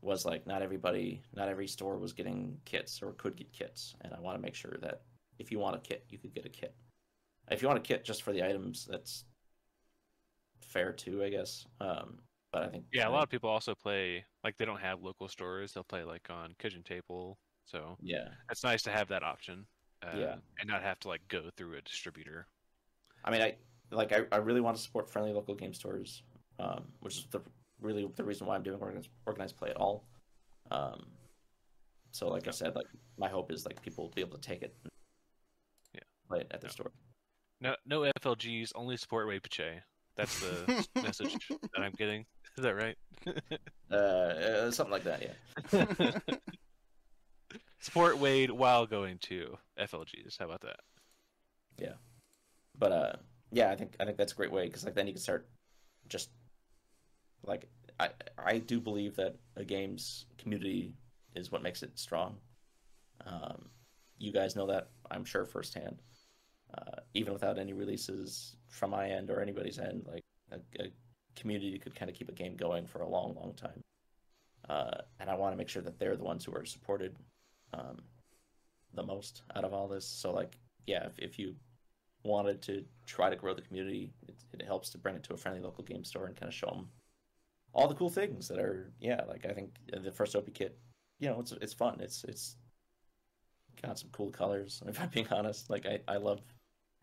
was 0.00 0.24
like 0.24 0.46
not 0.46 0.62
everybody 0.62 1.22
not 1.34 1.48
every 1.48 1.66
store 1.66 1.96
was 1.96 2.12
getting 2.12 2.56
kits 2.64 3.02
or 3.02 3.12
could 3.12 3.36
get 3.36 3.52
kits 3.52 3.94
and 4.02 4.12
I 4.12 4.20
want 4.20 4.36
to 4.36 4.42
make 4.42 4.54
sure 4.54 4.76
that 4.82 5.02
if 5.38 5.50
you 5.50 5.58
want 5.58 5.76
a 5.76 5.78
kit 5.78 6.04
you 6.08 6.18
could 6.18 6.34
get 6.34 6.44
a 6.44 6.48
kit 6.48 6.74
if 7.50 7.62
you 7.62 7.68
want 7.68 7.78
a 7.78 7.82
kit 7.82 8.04
just 8.04 8.22
for 8.22 8.32
the 8.32 8.42
items 8.42 8.86
that's 8.90 9.24
fair 10.60 10.92
too 10.92 11.22
I 11.22 11.30
guess 11.30 11.66
um 11.80 12.18
but 12.52 12.64
I 12.64 12.68
think 12.68 12.84
Yeah, 12.92 13.08
a 13.08 13.10
lot 13.10 13.22
of 13.22 13.30
people 13.30 13.48
also 13.48 13.74
play 13.74 14.24
like 14.44 14.56
they 14.58 14.66
don't 14.66 14.80
have 14.80 15.02
local 15.02 15.26
stores; 15.26 15.72
they'll 15.72 15.84
play 15.84 16.04
like 16.04 16.28
on 16.28 16.54
Kitchen 16.58 16.82
Table. 16.82 17.38
So 17.64 17.96
yeah 18.02 18.28
it's 18.50 18.62
nice 18.62 18.82
to 18.82 18.90
have 18.90 19.08
that 19.08 19.22
option. 19.22 19.66
Uh, 20.02 20.16
Yeah. 20.18 20.34
and 20.58 20.68
not 20.68 20.82
have 20.82 20.98
to 21.00 21.08
like 21.08 21.20
go 21.28 21.42
through 21.56 21.76
a 21.76 21.80
distributor. 21.82 22.46
I 23.24 23.30
mean 23.30 23.42
I 23.42 23.54
like 23.90 24.12
I, 24.12 24.22
I 24.32 24.38
really 24.38 24.60
want 24.60 24.76
to 24.76 24.82
support 24.82 25.08
friendly 25.08 25.32
local 25.32 25.54
game 25.54 25.74
stores 25.74 26.22
um 26.58 26.84
which 27.00 27.18
is 27.18 27.26
the 27.30 27.40
really 27.80 28.08
the 28.16 28.24
reason 28.24 28.46
why 28.46 28.54
I'm 28.56 28.62
doing 28.62 28.80
organized, 28.80 29.10
organized 29.26 29.56
play 29.56 29.70
at 29.70 29.76
all 29.76 30.04
um 30.70 31.06
so 32.10 32.28
like 32.28 32.48
I 32.48 32.50
said 32.50 32.74
like 32.74 32.86
my 33.18 33.28
hope 33.28 33.52
is 33.52 33.64
like 33.64 33.80
people 33.82 34.04
will 34.04 34.12
be 34.12 34.20
able 34.22 34.36
to 34.38 34.40
take 34.40 34.62
it 34.62 34.74
and 34.82 34.90
Yeah. 35.94 36.00
play 36.28 36.40
it 36.40 36.48
at 36.50 36.60
their 36.60 36.68
Yeah. 36.68 36.72
store 36.72 36.90
No, 37.60 37.76
no 37.86 38.10
FLGs, 38.20 38.72
only 38.74 38.96
support 38.96 39.28
raypiche 39.28 39.80
That's 40.16 40.34
the 40.40 40.66
message 41.02 41.36
that 41.74 41.82
I'm 41.82 41.92
getting. 41.96 42.24
Is 42.58 42.64
that 42.64 42.74
right? 42.74 42.96
uh, 43.90 43.94
uh 43.94 44.70
something 44.70 44.92
like 44.92 45.04
that 45.04 45.22
yeah 45.22 46.10
support 47.80 48.18
Wade 48.18 48.50
while 48.50 48.86
going 48.86 49.18
to 49.22 49.56
FLGs. 49.78 50.38
How 50.38 50.46
about 50.46 50.60
that? 50.62 50.80
Yeah, 51.78 51.94
but 52.78 52.92
uh 52.92 53.12
yeah 53.50 53.70
i 53.70 53.76
think 53.76 53.94
i 54.00 54.04
think 54.04 54.16
that's 54.16 54.32
a 54.32 54.36
great 54.36 54.50
way 54.50 54.66
because 54.66 54.84
like 54.84 54.94
then 54.94 55.06
you 55.06 55.12
can 55.12 55.22
start 55.22 55.48
just 56.08 56.30
like 57.44 57.68
i 58.00 58.08
i 58.38 58.58
do 58.58 58.80
believe 58.80 59.16
that 59.16 59.36
a 59.56 59.64
game's 59.64 60.26
community 60.38 60.94
is 61.34 61.52
what 61.52 61.62
makes 61.62 61.82
it 61.82 61.98
strong 61.98 62.36
um 63.26 63.68
you 64.18 64.32
guys 64.32 64.56
know 64.56 64.66
that 64.66 64.88
i'm 65.10 65.24
sure 65.24 65.44
firsthand 65.44 66.02
uh 66.76 67.00
even 67.14 67.32
without 67.32 67.58
any 67.58 67.72
releases 67.72 68.56
from 68.68 68.90
my 68.90 69.08
end 69.08 69.30
or 69.30 69.40
anybody's 69.40 69.78
end 69.78 70.06
like 70.10 70.22
a, 70.52 70.82
a 70.82 70.90
community 71.36 71.78
could 71.78 71.94
kind 71.94 72.10
of 72.10 72.16
keep 72.16 72.28
a 72.28 72.32
game 72.32 72.56
going 72.56 72.86
for 72.86 73.02
a 73.02 73.08
long 73.08 73.34
long 73.34 73.54
time 73.54 73.80
uh 74.68 74.98
and 75.20 75.30
i 75.30 75.34
want 75.34 75.52
to 75.52 75.56
make 75.56 75.68
sure 75.68 75.82
that 75.82 75.98
they're 75.98 76.16
the 76.16 76.24
ones 76.24 76.44
who 76.44 76.54
are 76.54 76.64
supported 76.64 77.16
um 77.74 77.98
the 78.94 79.02
most 79.02 79.42
out 79.56 79.64
of 79.64 79.72
all 79.72 79.88
this 79.88 80.06
so 80.06 80.32
like 80.32 80.58
yeah 80.86 81.06
if, 81.06 81.18
if 81.18 81.38
you 81.38 81.54
wanted 82.24 82.62
to 82.62 82.84
try 83.06 83.30
to 83.30 83.36
grow 83.36 83.54
the 83.54 83.62
community, 83.62 84.12
it, 84.28 84.34
it 84.52 84.64
helps 84.64 84.90
to 84.90 84.98
bring 84.98 85.16
it 85.16 85.22
to 85.24 85.34
a 85.34 85.36
friendly 85.36 85.60
local 85.60 85.84
game 85.84 86.04
store 86.04 86.26
and 86.26 86.36
kind 86.36 86.48
of 86.48 86.54
show 86.54 86.68
them 86.68 86.88
all 87.74 87.88
the 87.88 87.94
cool 87.94 88.10
things 88.10 88.48
that 88.48 88.58
are 88.58 88.92
yeah. 89.00 89.22
Like 89.28 89.46
I 89.46 89.52
think 89.52 89.70
the 89.90 90.12
first 90.12 90.36
OP 90.36 90.52
kit, 90.54 90.78
you 91.18 91.28
know, 91.28 91.40
it's 91.40 91.52
it's 91.52 91.72
fun. 91.72 92.00
It's 92.00 92.24
it's 92.24 92.56
got 93.82 93.98
some 93.98 94.10
cool 94.12 94.30
colors. 94.30 94.82
If 94.88 95.00
I'm 95.00 95.08
being 95.08 95.28
honest, 95.30 95.70
like 95.70 95.86
I 95.86 96.00
I 96.06 96.18
love, 96.18 96.40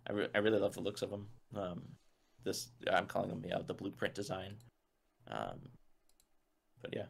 I, 0.07 0.13
re- 0.13 0.29
I 0.33 0.37
really 0.39 0.59
love 0.59 0.73
the 0.73 0.81
looks 0.81 1.01
of 1.01 1.09
them. 1.09 1.27
Um, 1.55 1.81
this 2.43 2.69
I'm 2.91 3.07
calling 3.07 3.29
them 3.29 3.43
yeah 3.47 3.59
the 3.65 3.73
blueprint 3.73 4.13
design. 4.13 4.55
Um, 5.27 5.59
but 6.81 6.95
yeah, 6.95 7.05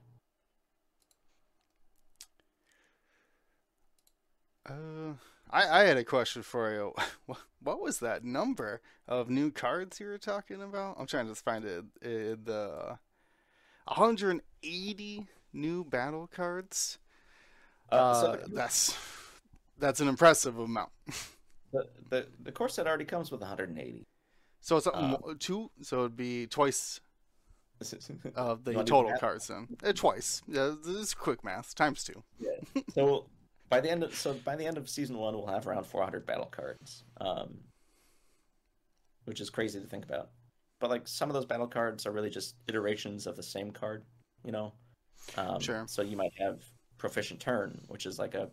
Uh, 4.70 5.14
I 5.50 5.82
I 5.82 5.84
had 5.84 5.98
a 5.98 6.04
question 6.04 6.44
for 6.44 6.72
you. 6.74 6.94
What 7.62 7.82
was 7.82 8.00
that 8.00 8.24
number 8.24 8.80
of 9.06 9.30
new 9.30 9.52
cards 9.52 10.00
you 10.00 10.08
were 10.08 10.18
talking 10.18 10.62
about? 10.62 10.96
I'm 10.98 11.08
trying 11.08 11.28
to 11.28 11.36
find 11.36 11.66
it. 11.66 11.84
Uh, 12.02 12.38
the 12.42 12.98
180 13.86 15.28
new 15.52 15.84
battle 15.84 16.28
cards. 16.28 17.00
uh, 17.92 17.96
Uh, 17.96 18.14
so 18.22 18.40
that's 18.54 18.96
that's 19.78 20.00
an 20.00 20.08
impressive 20.08 20.58
amount. 20.58 20.92
The, 21.72 21.88
the 22.10 22.28
the 22.44 22.52
core 22.52 22.68
set 22.70 22.88
already 22.88 23.06
comes 23.06 23.30
with 23.30 23.42
180. 23.42 24.04
So 24.60 24.78
it's 24.78 24.88
a, 24.88 24.92
Uh, 24.92 25.18
two. 25.38 25.70
So 25.84 26.00
it'd 26.00 26.18
be 26.18 26.48
twice 26.48 27.00
of 28.36 28.64
the 28.64 28.72
You 28.72 28.78
wanna 28.78 28.86
do 28.86 28.90
total 28.90 29.18
cards 29.20 29.48
then. 29.48 29.68
Uh, 29.84 29.94
twice. 29.94 30.42
Yeah, 30.48 30.74
this 30.84 30.96
is 30.96 31.14
quick 31.14 31.44
math. 31.44 31.76
Times 31.76 32.04
two. 32.04 32.24
so 32.96 33.28
by 33.70 33.80
the 33.80 33.90
end 33.90 34.04
of 34.04 34.14
so 34.16 34.34
by 34.34 34.56
the 34.56 34.66
end 34.66 34.78
of 34.78 34.90
season 34.90 35.18
one, 35.18 35.36
we'll 35.36 35.48
have 35.48 35.68
around 35.68 35.86
400 35.86 36.26
battle 36.26 36.50
cards, 36.52 37.04
um, 37.22 37.58
which 39.26 39.40
is 39.40 39.50
crazy 39.50 39.80
to 39.80 39.86
think 39.86 40.06
about. 40.06 40.30
But 40.80 40.90
like 40.90 41.08
some 41.08 41.30
of 41.30 41.34
those 41.34 41.46
battle 41.46 41.68
cards 41.68 42.06
are 42.06 42.12
really 42.12 42.30
just 42.30 42.56
iterations 42.68 43.28
of 43.28 43.36
the 43.36 43.44
same 43.44 43.72
card, 43.72 44.04
you 44.44 44.52
know. 44.52 44.74
Um, 45.38 45.60
Sure. 45.60 45.86
So 45.88 46.02
you 46.02 46.18
might 46.18 46.34
have 46.40 46.64
proficient 46.98 47.40
turn, 47.40 47.82
which 47.88 48.06
is 48.06 48.18
like 48.18 48.34
a 48.34 48.50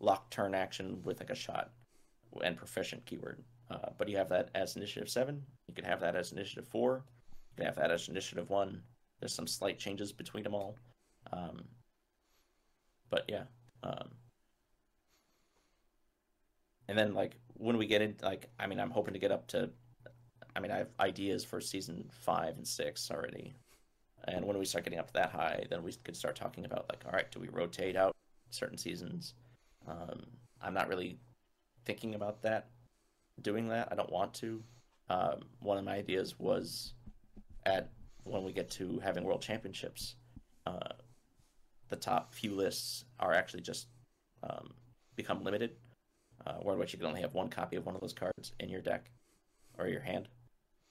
lock 0.00 0.30
turn 0.30 0.54
action 0.54 1.00
with 1.04 1.20
like 1.20 1.30
a 1.30 1.34
shot 1.34 1.72
and 2.42 2.56
proficient 2.56 3.04
keyword. 3.04 3.42
Uh, 3.70 3.90
but 3.98 4.08
you 4.08 4.16
have 4.16 4.28
that 4.30 4.50
as 4.54 4.76
initiative 4.76 5.10
seven. 5.10 5.42
You 5.66 5.74
can 5.74 5.84
have 5.84 6.00
that 6.00 6.16
as 6.16 6.32
initiative 6.32 6.66
four. 6.68 7.04
You 7.50 7.56
can 7.56 7.66
have 7.66 7.76
that 7.76 7.90
as 7.90 8.08
initiative 8.08 8.48
one. 8.48 8.80
There's 9.20 9.34
some 9.34 9.46
slight 9.46 9.78
changes 9.78 10.12
between 10.12 10.44
them 10.44 10.54
all. 10.54 10.76
Um, 11.32 11.64
but 13.10 13.24
yeah. 13.28 13.44
Um, 13.82 14.08
and 16.88 16.98
then 16.98 17.14
like 17.14 17.36
when 17.54 17.76
we 17.76 17.86
get 17.86 18.02
in, 18.02 18.16
like 18.22 18.48
I 18.58 18.66
mean, 18.66 18.80
I'm 18.80 18.90
hoping 18.90 19.14
to 19.14 19.20
get 19.20 19.32
up 19.32 19.46
to. 19.48 19.70
I 20.56 20.60
mean, 20.60 20.72
I 20.72 20.78
have 20.78 20.88
ideas 20.98 21.44
for 21.44 21.60
season 21.60 22.08
five 22.10 22.56
and 22.56 22.66
six 22.66 23.10
already. 23.10 23.54
And 24.24 24.44
when 24.44 24.58
we 24.58 24.64
start 24.64 24.84
getting 24.84 24.98
up 24.98 25.12
that 25.12 25.30
high, 25.30 25.64
then 25.70 25.82
we 25.82 25.92
could 25.92 26.16
start 26.16 26.34
talking 26.34 26.64
about 26.64 26.86
like, 26.88 27.04
all 27.06 27.12
right, 27.12 27.30
do 27.30 27.38
we 27.38 27.48
rotate 27.48 27.96
out 27.96 28.14
certain 28.50 28.76
seasons? 28.76 29.34
Um, 29.86 30.26
I'm 30.60 30.74
not 30.74 30.88
really 30.88 31.18
thinking 31.84 32.14
about 32.14 32.42
that, 32.42 32.68
doing 33.42 33.68
that. 33.68 33.88
I 33.90 33.94
don't 33.94 34.10
want 34.10 34.34
to. 34.34 34.62
Um, 35.08 35.42
one 35.60 35.78
of 35.78 35.84
my 35.84 35.94
ideas 35.94 36.38
was 36.38 36.94
at 37.64 37.90
when 38.24 38.42
we 38.42 38.52
get 38.52 38.70
to 38.72 39.00
having 39.02 39.24
world 39.24 39.40
championships, 39.40 40.16
uh, 40.66 40.92
the 41.88 41.96
top 41.96 42.34
few 42.34 42.54
lists 42.54 43.04
are 43.20 43.32
actually 43.32 43.62
just 43.62 43.86
um, 44.42 44.74
become 45.16 45.42
limited, 45.42 45.76
uh, 46.46 46.54
where 46.54 46.76
which 46.76 46.92
you 46.92 46.98
can 46.98 47.08
only 47.08 47.20
have 47.20 47.34
one 47.34 47.48
copy 47.48 47.76
of 47.76 47.86
one 47.86 47.94
of 47.94 48.00
those 48.00 48.12
cards 48.12 48.52
in 48.60 48.68
your 48.68 48.80
deck 48.80 49.10
or 49.78 49.88
your 49.88 50.00
hand. 50.00 50.28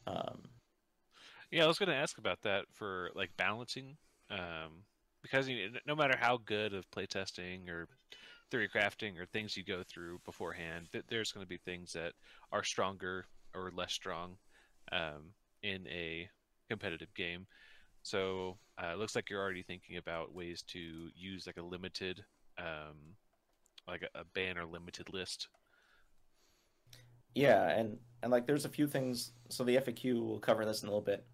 Um, 0.05 0.49
Yeah, 1.51 1.63
I 1.63 1.67
was 1.67 1.79
going 1.79 1.89
to 1.89 1.95
ask 1.95 2.17
about 2.17 2.41
that 2.43 2.65
for 2.73 3.09
like 3.15 3.31
balancing, 3.37 3.97
um, 4.29 4.83
because 5.21 5.47
you 5.47 5.69
know, 5.69 5.79
no 5.85 5.95
matter 5.95 6.17
how 6.19 6.37
good 6.37 6.73
of 6.73 6.89
playtesting 6.91 7.69
or 7.69 7.87
theory 8.51 8.69
crafting 8.73 9.19
or 9.19 9.25
things 9.25 9.57
you 9.57 9.63
go 9.63 9.83
through 9.83 10.19
beforehand, 10.25 10.87
th- 10.91 11.05
there's 11.09 11.31
going 11.31 11.45
to 11.45 11.49
be 11.49 11.57
things 11.57 11.93
that 11.93 12.13
are 12.51 12.63
stronger 12.63 13.25
or 13.53 13.71
less 13.75 13.93
strong 13.93 14.37
um, 14.91 15.31
in 15.63 15.87
a 15.87 16.29
competitive 16.69 17.13
game. 17.15 17.47
So 18.03 18.57
uh, 18.81 18.93
it 18.93 18.99
looks 18.99 19.15
like 19.15 19.29
you're 19.29 19.41
already 19.41 19.63
thinking 19.63 19.97
about 19.97 20.33
ways 20.33 20.63
to 20.67 21.09
use 21.15 21.45
like 21.45 21.57
a 21.57 21.61
limited, 21.61 22.23
um, 22.57 23.15
like 23.87 24.03
a, 24.03 24.19
a 24.19 24.25
ban 24.33 24.57
or 24.57 24.65
limited 24.65 25.11
list. 25.13 25.47
Yeah, 27.35 27.69
and 27.69 27.97
and 28.23 28.31
like 28.31 28.47
there's 28.47 28.65
a 28.65 28.69
few 28.69 28.87
things. 28.87 29.31
So 29.49 29.63
the 29.63 29.77
FAQ 29.77 30.21
will 30.21 30.39
cover 30.39 30.65
this 30.65 30.81
in 30.81 30.87
a 30.89 30.91
little 30.91 31.03
bit, 31.05 31.25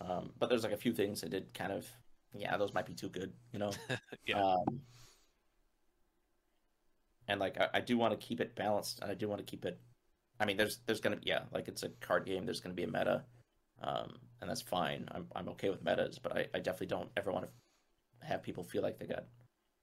um, 0.00 0.32
but 0.38 0.48
there's 0.48 0.64
like 0.64 0.72
a 0.72 0.76
few 0.78 0.92
things 0.92 1.20
that 1.20 1.30
did 1.30 1.54
kind 1.54 1.72
of 1.72 1.86
yeah, 2.34 2.56
those 2.56 2.74
might 2.74 2.86
be 2.86 2.94
too 2.94 3.08
good, 3.08 3.32
you 3.52 3.58
know. 3.58 3.72
Yeah. 4.26 4.42
Um, 4.42 4.82
and 7.28 7.40
like 7.40 7.58
I, 7.60 7.68
I 7.74 7.80
do 7.80 7.98
want 7.98 8.18
to 8.18 8.26
keep 8.26 8.40
it 8.40 8.54
balanced, 8.56 9.00
and 9.02 9.10
I 9.10 9.14
do 9.14 9.28
want 9.28 9.38
to 9.38 9.50
keep 9.50 9.64
it. 9.64 9.78
I 10.40 10.44
mean, 10.46 10.56
there's 10.56 10.78
there's 10.86 11.00
gonna 11.00 11.16
be 11.16 11.28
yeah, 11.28 11.42
like 11.52 11.68
it's 11.68 11.82
a 11.82 11.90
card 12.00 12.26
game. 12.26 12.44
There's 12.44 12.60
gonna 12.60 12.74
be 12.74 12.84
a 12.84 12.88
meta, 12.88 13.24
um, 13.82 14.16
and 14.40 14.48
that's 14.50 14.62
fine. 14.62 15.08
I'm 15.12 15.26
I'm 15.34 15.48
okay 15.50 15.70
with 15.70 15.82
metas, 15.84 16.18
but 16.18 16.36
I, 16.36 16.46
I 16.54 16.58
definitely 16.58 16.88
don't 16.88 17.10
ever 17.16 17.32
want 17.32 17.46
to 17.46 18.26
have 18.26 18.42
people 18.42 18.64
feel 18.64 18.82
like 18.82 18.98
they 18.98 19.06
got 19.06 19.24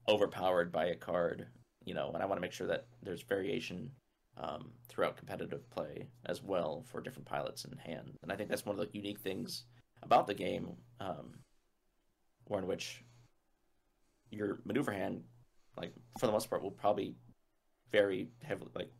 overpowered 0.08 0.72
by 0.72 0.86
a 0.88 0.96
card, 0.96 1.48
you 1.86 1.94
know. 1.94 2.12
And 2.14 2.22
I 2.22 2.26
want 2.26 2.38
to 2.38 2.42
make 2.42 2.52
sure 2.52 2.68
that 2.68 2.88
there's 3.02 3.22
variation 3.22 3.92
um, 4.38 4.72
throughout 4.88 5.18
competitive 5.18 5.70
play 5.70 6.08
as 6.26 6.44
well 6.44 6.84
for 6.92 7.02
different 7.02 7.26
pilots 7.28 7.66
in 7.66 7.78
hand. 7.78 8.18
And 8.22 8.32
I 8.32 8.36
think 8.36 8.50
that's 8.50 8.66
one 8.66 8.78
of 8.78 8.86
the 8.86 8.98
unique 8.98 9.20
things 9.20 9.64
about 10.04 10.28
the 10.28 10.34
game, 10.34 10.74
um, 11.00 11.40
where 12.48 12.60
in 12.60 12.68
which 12.68 13.04
your 14.32 14.60
maneuver 14.66 14.92
hand, 14.92 15.24
like 15.78 15.94
for 16.20 16.26
the 16.26 16.34
most 16.34 16.50
part, 16.50 16.62
will 16.62 16.72
probably 16.72 17.16
vary 17.92 18.28
heavily, 18.44 18.72
like 18.76 18.92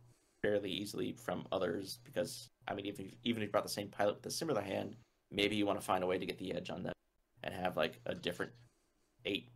fairly 0.42 0.70
easily 0.70 1.12
from 1.12 1.46
others. 1.52 1.98
Because 2.04 2.48
I 2.66 2.74
mean, 2.74 2.86
even 2.86 3.06
if, 3.06 3.12
even 3.24 3.42
if 3.42 3.48
you 3.48 3.52
brought 3.52 3.64
the 3.64 3.70
same 3.70 3.88
pilot 3.88 4.16
with 4.16 4.26
a 4.26 4.30
similar 4.30 4.62
hand, 4.62 4.96
maybe 5.30 5.56
you 5.56 5.66
want 5.66 5.78
to 5.78 5.84
find 5.84 6.02
a 6.02 6.06
way 6.06 6.18
to 6.18 6.26
get 6.26 6.38
the 6.38 6.54
edge 6.54 6.70
on 6.70 6.82
them 6.82 6.92
and 7.42 7.54
have 7.54 7.76
like 7.76 8.00
a 8.06 8.14
different 8.14 8.52
eight 9.24 9.50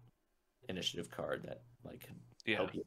initiative 0.69 1.11
card 1.11 1.43
that 1.45 1.63
like 1.85 2.01
can 2.01 2.17
Yeah. 2.45 2.57
help 2.57 2.75
you. 2.75 2.85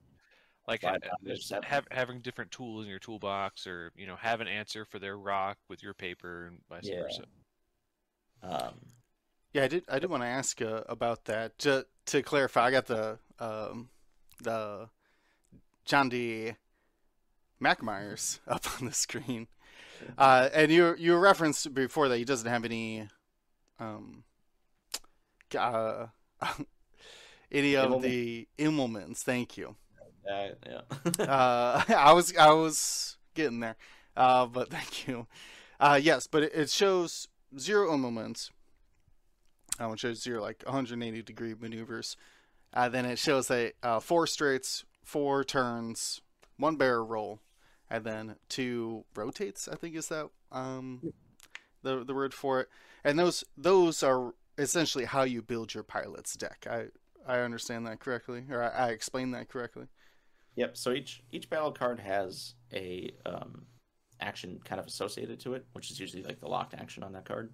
Like 0.68 0.84
ha- 0.84 0.92
down 0.98 1.18
to 1.26 1.36
just 1.36 1.48
seven. 1.50 1.64
have, 1.64 1.86
having 1.92 2.22
different 2.22 2.52
tools 2.52 2.84
in 2.86 2.90
your 2.90 3.00
toolbox 3.00 3.68
or 3.68 3.92
you 3.98 4.08
know 4.08 4.16
have 4.16 4.40
an 4.42 4.48
answer 4.48 4.86
for 4.86 4.98
their 5.00 5.18
rock 5.18 5.58
with 5.70 5.84
your 5.84 5.94
paper 5.94 6.46
and 6.48 6.60
vice 6.70 6.84
Yeah. 6.84 7.02
versa 7.02 7.24
Um, 8.42 8.74
Yeah, 9.54 9.64
I 9.64 9.68
did. 9.68 9.84
I 9.90 10.00
did 10.00 10.10
want 10.10 10.24
to 10.24 10.28
ask 10.28 10.62
uh, 10.62 10.84
about 10.88 11.26
that. 11.26 11.58
To 11.60 11.86
to 12.08 12.22
clarify, 12.24 12.66
I 12.66 12.72
got 12.72 12.86
the 12.88 13.20
um, 13.40 13.90
the 14.42 14.90
John 15.86 16.10
D. 16.10 16.54
McMyers 17.62 18.40
up 18.48 18.66
on 18.80 18.88
the 18.88 18.94
screen, 18.94 19.48
uh, 20.18 20.50
and 20.54 20.72
you 20.72 20.96
you 20.98 21.16
referenced 21.16 21.74
before 21.74 22.10
that 22.10 22.18
he 22.18 22.26
doesn't 22.26 22.50
have 22.50 22.66
any 22.66 23.08
um, 23.80 24.24
uh, 25.58 26.08
any 27.52 27.76
of 27.76 28.02
the 28.02 28.48
Immelmanns. 28.58 29.20
Thank 29.20 29.58
you. 29.58 29.76
uh, 30.32 30.50
yeah. 30.66 31.26
uh, 31.26 31.84
I 31.90 32.14
was 32.14 32.36
I 32.38 32.52
was 32.54 33.18
getting 33.34 33.60
there, 33.60 33.76
uh, 34.16 34.46
but 34.46 34.70
thank 34.70 35.08
you. 35.08 35.28
Uh, 35.80 36.00
yes, 36.02 36.28
but 36.28 36.44
it, 36.44 36.54
it 36.54 36.70
shows 36.70 37.28
zero 37.58 37.98
moments. 37.98 38.52
Um, 39.80 39.94
it 39.94 40.00
shows 40.00 40.22
zero 40.22 40.42
like 40.42 40.64
180 40.66 41.22
degree 41.24 41.56
maneuvers. 41.60 42.16
Uh, 42.74 42.90
then 42.90 43.06
it 43.06 43.20
shows 43.20 43.52
a 43.52 43.72
uh, 43.84 44.00
four 44.00 44.28
straights, 44.28 44.86
four 45.04 45.44
turns, 45.44 46.22
one 46.58 46.76
barrel 46.76 47.06
roll, 47.06 47.40
and 47.90 48.04
then 48.04 48.36
two 48.50 49.06
rotates. 49.16 49.68
I 49.68 49.76
think 49.76 49.96
is 49.96 50.08
that 50.08 50.30
um, 50.52 51.14
the 51.82 52.04
the 52.04 52.14
word 52.14 52.34
for 52.34 52.62
it. 52.62 52.70
And 53.04 53.20
those 53.20 53.44
those 53.58 54.02
are 54.04 54.34
essentially 54.58 55.06
how 55.06 55.24
you 55.24 55.42
build 55.42 55.74
your 55.74 55.84
pilot's 55.84 56.36
deck. 56.36 56.66
I 56.70 56.86
I 57.28 57.40
understand 57.40 57.86
that 57.88 58.00
correctly, 58.00 58.46
or 58.50 58.64
I, 58.64 58.88
I 58.88 58.90
explained 58.90 59.34
that 59.34 59.50
correctly. 59.50 59.88
Yep. 60.56 60.78
So 60.78 60.92
each 60.92 61.24
each 61.32 61.50
battle 61.50 61.72
card 61.72 62.00
has 62.00 62.54
a 62.74 63.12
um, 63.26 63.66
action 64.20 64.60
kind 64.64 64.80
of 64.80 64.88
associated 64.88 65.40
to 65.42 65.54
it, 65.54 65.66
which 65.74 65.92
is 65.92 66.00
usually 66.00 66.24
like 66.24 66.40
the 66.40 66.48
locked 66.48 66.74
action 66.74 67.04
on 67.04 67.14
that 67.14 67.26
card. 67.26 67.52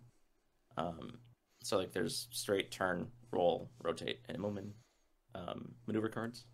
Um, 0.78 1.18
so 1.64 1.78
like 1.78 1.92
there's 1.92 2.28
straight, 2.32 2.72
turn, 2.72 3.08
roll, 3.32 3.70
rotate, 3.84 4.20
and 4.28 4.40
movement 4.40 4.74
um, 5.36 5.74
maneuver 5.88 6.10
cards. 6.10 6.46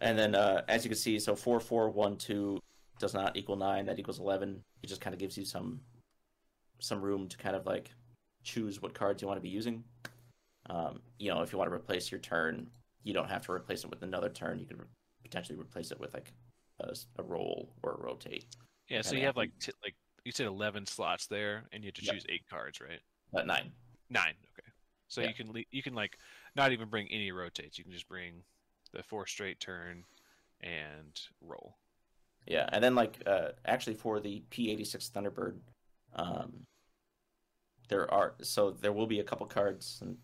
And 0.00 0.18
then 0.18 0.34
uh, 0.34 0.62
as 0.68 0.84
you 0.84 0.90
can 0.90 0.98
see, 0.98 1.18
so 1.18 1.36
four, 1.36 1.60
four, 1.60 1.90
one, 1.90 2.16
two 2.16 2.58
does 2.98 3.14
not 3.14 3.36
equal 3.36 3.56
nine. 3.56 3.86
That 3.86 3.98
equals 3.98 4.20
eleven. 4.20 4.62
It 4.82 4.88
just 4.88 5.00
kind 5.00 5.14
of 5.14 5.20
gives 5.20 5.36
you 5.36 5.44
some 5.44 5.80
some 6.80 7.00
room 7.00 7.28
to 7.28 7.36
kind 7.36 7.54
of 7.54 7.66
like 7.66 7.90
choose 8.42 8.82
what 8.82 8.94
cards 8.94 9.22
you 9.22 9.28
want 9.28 9.38
to 9.38 9.42
be 9.42 9.48
using. 9.48 9.84
Um, 10.70 11.00
you 11.18 11.30
know, 11.30 11.42
if 11.42 11.52
you 11.52 11.58
want 11.58 11.70
to 11.70 11.74
replace 11.74 12.10
your 12.10 12.20
turn, 12.20 12.68
you 13.04 13.12
don't 13.12 13.28
have 13.28 13.44
to 13.46 13.52
replace 13.52 13.84
it 13.84 13.90
with 13.90 14.02
another 14.02 14.28
turn. 14.28 14.58
You 14.58 14.66
can 14.66 14.78
potentially 15.32 15.58
replace 15.58 15.90
it 15.90 15.98
with 15.98 16.12
like 16.12 16.30
a, 16.80 16.94
a 17.18 17.22
roll 17.22 17.72
or 17.82 17.92
a 17.92 18.02
rotate. 18.02 18.44
yeah 18.90 19.00
so 19.00 19.14
you 19.16 19.24
have 19.24 19.36
like 19.36 19.50
t- 19.60 19.72
like 19.82 19.94
you 20.24 20.30
said 20.32 20.46
11 20.46 20.84
slots 20.84 21.26
there 21.26 21.64
and 21.72 21.82
you 21.82 21.88
have 21.88 21.94
to 21.94 22.04
Yep. 22.04 22.14
choose 22.14 22.26
eight 22.28 22.42
cards 22.50 22.80
right 22.82 23.00
Uh, 23.34 23.42
nine. 23.44 23.72
nine 24.10 24.34
okay 24.52 24.68
so 25.08 25.22
Yeah. 25.22 25.28
you 25.28 25.34
can 25.34 25.50
le- 25.52 25.64
you 25.70 25.82
can 25.82 25.94
like 25.94 26.18
not 26.54 26.70
even 26.72 26.88
bring 26.90 27.08
any 27.10 27.32
rotates 27.32 27.78
you 27.78 27.84
can 27.84 27.92
just 27.94 28.08
bring 28.08 28.42
the 28.92 29.02
four 29.02 29.26
straight 29.26 29.58
turn 29.58 30.04
and 30.60 31.18
roll 31.40 31.76
Yeah, 32.46 32.68
and 32.72 32.84
then 32.84 32.94
like 32.94 33.22
uh, 33.26 33.52
actually 33.64 33.94
for 33.94 34.20
the 34.20 34.42
P86 34.50 35.10
Thunderbird, 35.12 35.56
um, 36.14 36.52
there 37.88 38.12
are 38.12 38.34
so 38.42 38.70
there 38.70 38.92
will 38.92 39.06
be 39.06 39.20
a 39.20 39.24
couple 39.24 39.46
cards, 39.46 39.98
and 40.02 40.16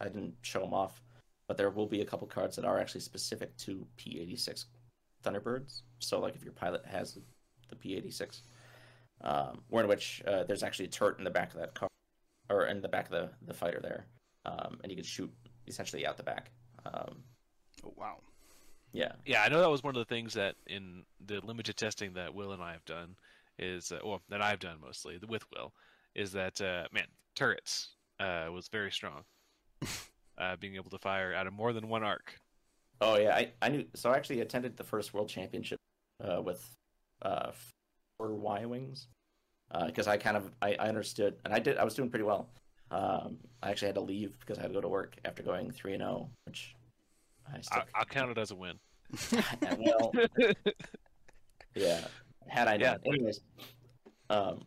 I 0.00 0.06
didn't 0.06 0.34
show 0.42 0.60
them 0.60 0.74
off, 0.74 1.00
but 1.48 1.56
there 1.56 1.70
will 1.70 1.86
be 1.86 2.00
a 2.00 2.04
couple 2.04 2.26
cards 2.26 2.56
that 2.56 2.64
are 2.64 2.78
actually 2.78 3.00
specific 3.00 3.56
to 3.58 3.86
P86 3.98 4.64
Thunderbirds. 5.24 5.82
So 5.98 6.20
like 6.20 6.34
if 6.34 6.44
your 6.44 6.52
pilot 6.52 6.84
has 6.86 7.18
the 7.68 7.76
P86, 7.76 8.40
um, 9.22 9.62
where 9.68 9.82
in 9.82 9.88
which 9.88 10.22
uh, 10.26 10.44
there's 10.44 10.62
actually 10.62 10.86
a 10.86 10.88
turret 10.88 11.18
in 11.18 11.24
the 11.24 11.30
back 11.30 11.52
of 11.54 11.60
that 11.60 11.74
car, 11.74 11.88
or 12.50 12.66
in 12.66 12.80
the 12.80 12.88
back 12.88 13.06
of 13.06 13.10
the 13.12 13.30
the 13.46 13.54
fighter 13.54 13.80
there, 13.82 14.06
um, 14.44 14.78
and 14.82 14.90
you 14.90 14.96
can 14.96 15.04
shoot 15.04 15.32
essentially 15.66 16.06
out 16.06 16.16
the 16.16 16.22
back. 16.22 16.50
Um, 16.84 17.22
Oh 17.84 17.92
wow. 17.96 18.16
Yeah. 18.92 19.12
Yeah, 19.24 19.42
I 19.42 19.48
know 19.48 19.60
that 19.60 19.70
was 19.70 19.82
one 19.82 19.94
of 19.94 19.98
the 19.98 20.14
things 20.14 20.34
that 20.34 20.56
in 20.66 21.04
the 21.26 21.40
limited 21.44 21.76
testing 21.76 22.14
that 22.14 22.34
Will 22.34 22.52
and 22.52 22.62
I 22.62 22.72
have 22.72 22.84
done 22.84 23.16
is, 23.58 23.92
uh, 23.92 23.98
well, 24.04 24.22
that 24.28 24.42
I've 24.42 24.58
done 24.58 24.78
mostly 24.80 25.18
with 25.28 25.44
Will, 25.52 25.72
is 26.14 26.32
that 26.32 26.60
uh, 26.60 26.84
man, 26.92 27.06
turrets 27.34 27.90
uh, 28.20 28.48
was 28.52 28.68
very 28.68 28.90
strong. 28.90 29.24
uh, 30.38 30.56
being 30.56 30.76
able 30.76 30.90
to 30.90 30.98
fire 30.98 31.34
out 31.34 31.46
of 31.46 31.52
more 31.52 31.72
than 31.72 31.88
one 31.88 32.02
arc. 32.02 32.38
Oh 33.00 33.18
yeah, 33.18 33.34
I, 33.34 33.52
I 33.60 33.68
knew. 33.68 33.84
So 33.94 34.10
I 34.10 34.16
actually 34.16 34.40
attended 34.40 34.76
the 34.76 34.84
first 34.84 35.12
World 35.12 35.28
Championship 35.28 35.78
uh, 36.22 36.40
with 36.40 36.64
uh, 37.22 37.50
four 38.18 38.34
Y 38.34 38.64
wings 38.64 39.08
because 39.86 40.06
I 40.06 40.16
kind 40.16 40.36
of 40.36 40.50
I, 40.62 40.74
I 40.78 40.88
understood 40.88 41.36
and 41.44 41.52
I 41.52 41.58
did 41.58 41.76
I 41.76 41.84
was 41.84 41.94
doing 41.94 42.08
pretty 42.08 42.24
well. 42.24 42.48
Um, 42.90 43.38
I 43.62 43.70
actually 43.70 43.88
had 43.88 43.96
to 43.96 44.00
leave 44.00 44.38
because 44.40 44.58
I 44.58 44.62
had 44.62 44.68
to 44.68 44.74
go 44.74 44.80
to 44.80 44.88
work 44.88 45.16
after 45.24 45.42
going 45.42 45.70
three 45.70 45.92
and 45.94 46.02
zero, 46.02 46.30
which 46.46 46.74
I 47.52 47.60
still 47.60 47.82
I, 47.94 47.98
I'll 47.98 48.04
count 48.04 48.30
it 48.30 48.38
as 48.38 48.50
a 48.50 48.56
win. 48.56 48.78
well, 49.78 50.12
yeah. 51.74 52.00
Had 52.48 52.68
I 52.68 52.76
Yeah. 52.76 52.96
anyways. 53.04 53.40
Um, 54.30 54.64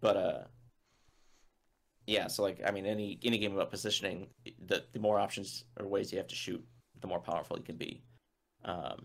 but 0.00 0.16
uh, 0.16 0.40
yeah. 2.06 2.26
So 2.26 2.42
like, 2.42 2.60
I 2.66 2.70
mean, 2.70 2.86
any 2.86 3.18
any 3.22 3.38
game 3.38 3.54
about 3.54 3.70
positioning, 3.70 4.28
the 4.66 4.84
the 4.92 4.98
more 4.98 5.18
options 5.18 5.64
or 5.78 5.86
ways 5.86 6.12
you 6.12 6.18
have 6.18 6.28
to 6.28 6.34
shoot, 6.34 6.64
the 7.00 7.06
more 7.06 7.20
powerful 7.20 7.56
you 7.56 7.64
can 7.64 7.76
be. 7.76 8.02
Um, 8.64 9.04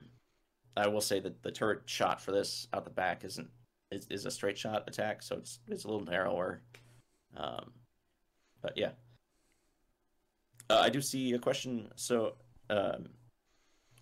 I 0.76 0.88
will 0.88 1.02
say 1.02 1.20
that 1.20 1.42
the 1.42 1.52
turret 1.52 1.82
shot 1.86 2.22
for 2.22 2.32
this 2.32 2.68
out 2.74 2.84
the 2.84 2.92
back 2.92 3.24
isn't 3.24 3.50
is, 3.92 4.08
is 4.10 4.26
a 4.26 4.32
straight 4.32 4.58
shot 4.58 4.84
attack, 4.88 5.24
so 5.24 5.36
it's 5.36 5.60
it's 5.68 5.86
a 5.86 5.88
little 5.88 6.06
narrower. 6.06 6.62
Um, 7.36 7.72
but 8.62 8.78
yeah. 8.78 8.92
Uh, 10.70 10.82
I 10.84 10.90
do 10.90 11.02
see 11.02 11.32
a 11.34 11.40
question. 11.40 11.90
So, 11.96 12.34
um, 12.70 13.08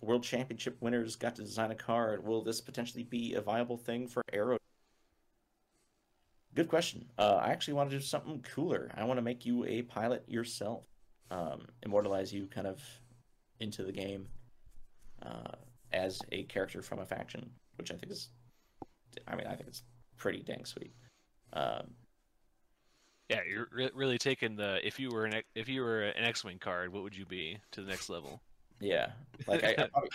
World 0.02 0.24
Championship 0.24 0.76
winners 0.80 1.14
got 1.14 1.36
to 1.36 1.42
design 1.42 1.70
a 1.70 1.76
card. 1.76 2.26
Will 2.26 2.42
this 2.42 2.60
potentially 2.60 3.04
be 3.04 3.34
a 3.34 3.40
viable 3.40 3.76
thing 3.76 4.08
for 4.08 4.22
Aero? 4.32 4.58
Good 6.56 6.68
question. 6.68 7.04
Uh, 7.18 7.38
I 7.40 7.50
actually 7.50 7.74
want 7.74 7.90
to 7.90 7.96
do 7.96 8.02
something 8.02 8.42
cooler. 8.42 8.90
I 8.96 9.04
want 9.04 9.18
to 9.18 9.22
make 9.22 9.46
you 9.46 9.64
a 9.66 9.82
pilot 9.82 10.24
yourself, 10.26 10.84
um, 11.30 11.66
immortalize 11.84 12.32
you 12.32 12.46
kind 12.46 12.66
of 12.66 12.82
into 13.60 13.84
the 13.84 13.92
game 13.92 14.26
uh, 15.22 15.52
as 15.92 16.20
a 16.32 16.42
character 16.44 16.82
from 16.82 16.98
a 16.98 17.06
faction, 17.06 17.48
which 17.76 17.92
I 17.92 17.94
think 17.94 18.10
is, 18.10 18.30
I 19.28 19.36
mean, 19.36 19.46
I 19.46 19.54
think 19.54 19.68
it's 19.68 19.82
pretty 20.16 20.42
dang 20.42 20.64
sweet. 20.64 20.92
Um, 21.52 21.94
Yeah, 23.28 23.40
you're 23.48 23.68
re- 23.72 23.90
really 23.94 24.18
taking 24.18 24.56
the 24.56 24.78
if 24.86 24.98
you 25.00 25.10
were 25.10 25.24
an 25.26 25.42
if 25.54 25.68
you 25.68 25.82
were 25.82 26.02
an 26.02 26.24
X-wing 26.24 26.58
card, 26.58 26.92
what 26.92 27.02
would 27.02 27.16
you 27.16 27.26
be 27.26 27.58
to 27.72 27.82
the 27.82 27.88
next 27.88 28.08
level? 28.08 28.40
Yeah, 28.80 29.08
like 29.46 29.64
I, 29.64 29.70
I, 29.70 29.74
probably, 29.74 30.10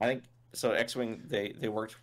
I 0.00 0.06
think 0.06 0.24
so. 0.52 0.72
X 0.72 0.94
Wing 0.94 1.22
they 1.26 1.52
they 1.58 1.68
worked 1.68 1.96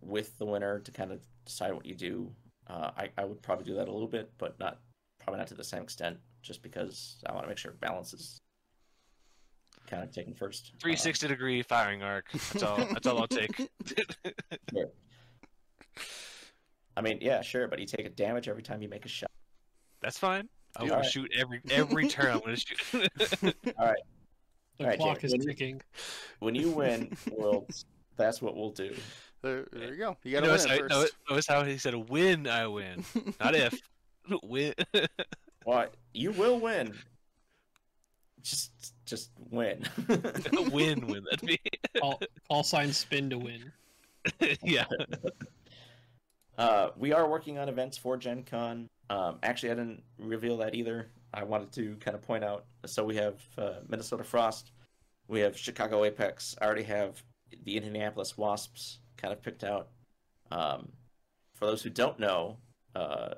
with 0.00 0.36
the 0.38 0.44
winner 0.44 0.80
to 0.80 0.90
kind 0.92 1.12
of 1.12 1.20
decide 1.44 1.72
what 1.72 1.86
you 1.86 1.94
do. 1.94 2.30
Uh, 2.68 2.90
I 2.96 3.10
I 3.18 3.24
would 3.24 3.42
probably 3.42 3.64
do 3.64 3.74
that 3.74 3.88
a 3.88 3.92
little 3.92 4.08
bit, 4.08 4.30
but 4.38 4.58
not 4.58 4.80
probably 5.20 5.38
not 5.38 5.46
to 5.48 5.54
the 5.54 5.64
same 5.64 5.82
extent, 5.82 6.18
just 6.42 6.62
because 6.62 7.16
I 7.26 7.32
want 7.32 7.44
to 7.44 7.48
make 7.48 7.58
sure 7.58 7.72
balance 7.72 8.12
is 8.12 8.38
kind 9.86 10.02
of 10.02 10.10
taken 10.12 10.34
first. 10.34 10.72
Uh, 10.74 10.78
360 10.80 11.28
degree 11.28 11.62
firing 11.62 12.02
arc. 12.02 12.30
That's 12.32 12.62
all. 12.62 12.76
That's 12.76 13.06
all 13.06 13.18
I'll 13.20 13.28
take. 13.28 13.70
I 16.96 17.02
mean, 17.02 17.18
yeah, 17.20 17.42
sure, 17.42 17.68
but 17.68 17.78
you 17.78 17.86
take 17.86 18.06
a 18.06 18.10
damage 18.10 18.48
every 18.48 18.62
time 18.62 18.80
you 18.82 18.88
make 18.88 19.04
a 19.04 19.08
shot. 19.08 19.30
That's 20.00 20.18
fine. 20.18 20.48
I'm 20.76 20.82
Dude, 20.82 20.88
gonna 20.90 20.94
alright. 20.94 21.10
shoot 21.12 21.30
every 21.38 21.60
every 21.70 22.08
turn. 22.08 22.32
I'm 22.32 22.40
gonna 22.40 22.56
shoot. 22.56 22.78
All 23.78 23.86
right, 23.86 23.96
The 24.78 24.84
Alright, 24.84 24.98
clock 24.98 25.20
Jay, 25.20 25.26
is 25.26 25.32
when 25.32 25.40
you- 25.42 25.46
ticking. 25.48 25.82
when 26.40 26.54
you 26.54 26.70
win 26.70 27.16
worlds, 27.32 27.84
that's 28.16 28.40
what 28.42 28.56
we'll 28.56 28.70
do. 28.72 28.94
There, 29.46 29.64
there 29.72 29.92
you 29.92 29.98
go. 29.98 30.16
You 30.24 30.32
gotta 30.32 30.48
win 30.50 30.58
how, 30.58 30.74
it 30.74 30.80
first. 30.80 30.90
notice- 30.90 31.12
notice 31.30 31.46
how 31.46 31.64
he 31.64 31.78
said, 31.78 31.94
"Win, 31.94 32.48
I 32.48 32.66
win," 32.66 33.04
not 33.38 33.54
if. 33.54 33.78
Win. 34.42 34.74
what? 35.62 35.94
you 36.12 36.32
will 36.32 36.58
win. 36.58 36.92
Just 38.42 38.72
just 39.04 39.30
win. 39.50 39.84
win, 40.72 41.06
win. 41.06 41.22
That'd 41.30 41.46
be. 41.46 41.60
Call, 42.00 42.20
call 42.48 42.64
sign 42.64 42.92
spin 42.92 43.30
to 43.30 43.38
win. 43.38 43.70
yeah. 44.64 44.86
Uh, 46.58 46.88
we 46.96 47.12
are 47.12 47.28
working 47.28 47.58
on 47.58 47.68
events 47.68 47.96
for 47.96 48.16
Gen 48.16 48.42
Con. 48.42 48.88
Um, 49.10 49.38
actually, 49.44 49.70
I 49.70 49.74
didn't 49.74 50.02
reveal 50.18 50.56
that 50.56 50.74
either. 50.74 51.06
I 51.32 51.44
wanted 51.44 51.70
to 51.74 51.94
kind 52.00 52.16
of 52.16 52.22
point 52.22 52.42
out. 52.42 52.64
So 52.84 53.04
we 53.04 53.14
have 53.14 53.40
uh, 53.56 53.74
Minnesota 53.88 54.24
Frost, 54.24 54.72
we 55.28 55.38
have 55.38 55.56
Chicago 55.56 56.02
Apex. 56.02 56.56
I 56.60 56.64
already 56.64 56.82
have 56.82 57.22
the 57.64 57.76
Indianapolis 57.76 58.36
Wasps 58.36 58.98
kind 59.16 59.32
of 59.32 59.42
picked 59.42 59.64
out. 59.64 59.88
Um, 60.50 60.92
for 61.54 61.66
those 61.66 61.82
who 61.82 61.90
don't 61.90 62.18
know, 62.18 62.58
uh, 62.94 63.34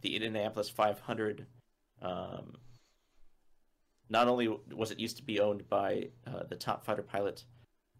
the 0.00 0.14
Indianapolis 0.14 0.68
500. 0.68 1.46
Um, 2.00 2.54
not 4.08 4.28
only 4.28 4.48
was 4.48 4.90
it 4.90 4.98
used 4.98 5.16
to 5.18 5.22
be 5.22 5.40
owned 5.40 5.68
by 5.68 6.08
uh, 6.26 6.44
the 6.48 6.56
top 6.56 6.84
fighter 6.84 7.02
pilot 7.02 7.44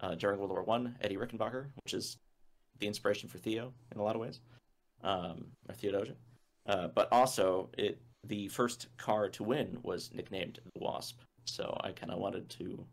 uh, 0.00 0.14
during 0.14 0.38
World 0.38 0.52
War 0.52 0.62
One, 0.62 0.96
Eddie 1.00 1.16
Rickenbacker, 1.16 1.66
which 1.84 1.94
is 1.94 2.16
the 2.78 2.86
inspiration 2.86 3.28
for 3.28 3.38
Theo 3.38 3.72
in 3.92 4.00
a 4.00 4.02
lot 4.02 4.14
of 4.14 4.22
ways, 4.22 4.40
um, 5.02 5.46
or 5.68 5.74
Theodosia. 5.74 6.14
Uh, 6.66 6.88
but 6.88 7.12
also, 7.12 7.68
it 7.76 8.00
the 8.26 8.48
first 8.48 8.88
car 8.96 9.28
to 9.30 9.42
win 9.42 9.78
was 9.82 10.10
nicknamed 10.12 10.60
the 10.64 10.80
Wasp. 10.80 11.20
So 11.44 11.78
I 11.82 11.92
kind 11.92 12.12
of 12.12 12.18
wanted 12.18 12.48
to, 12.50 12.84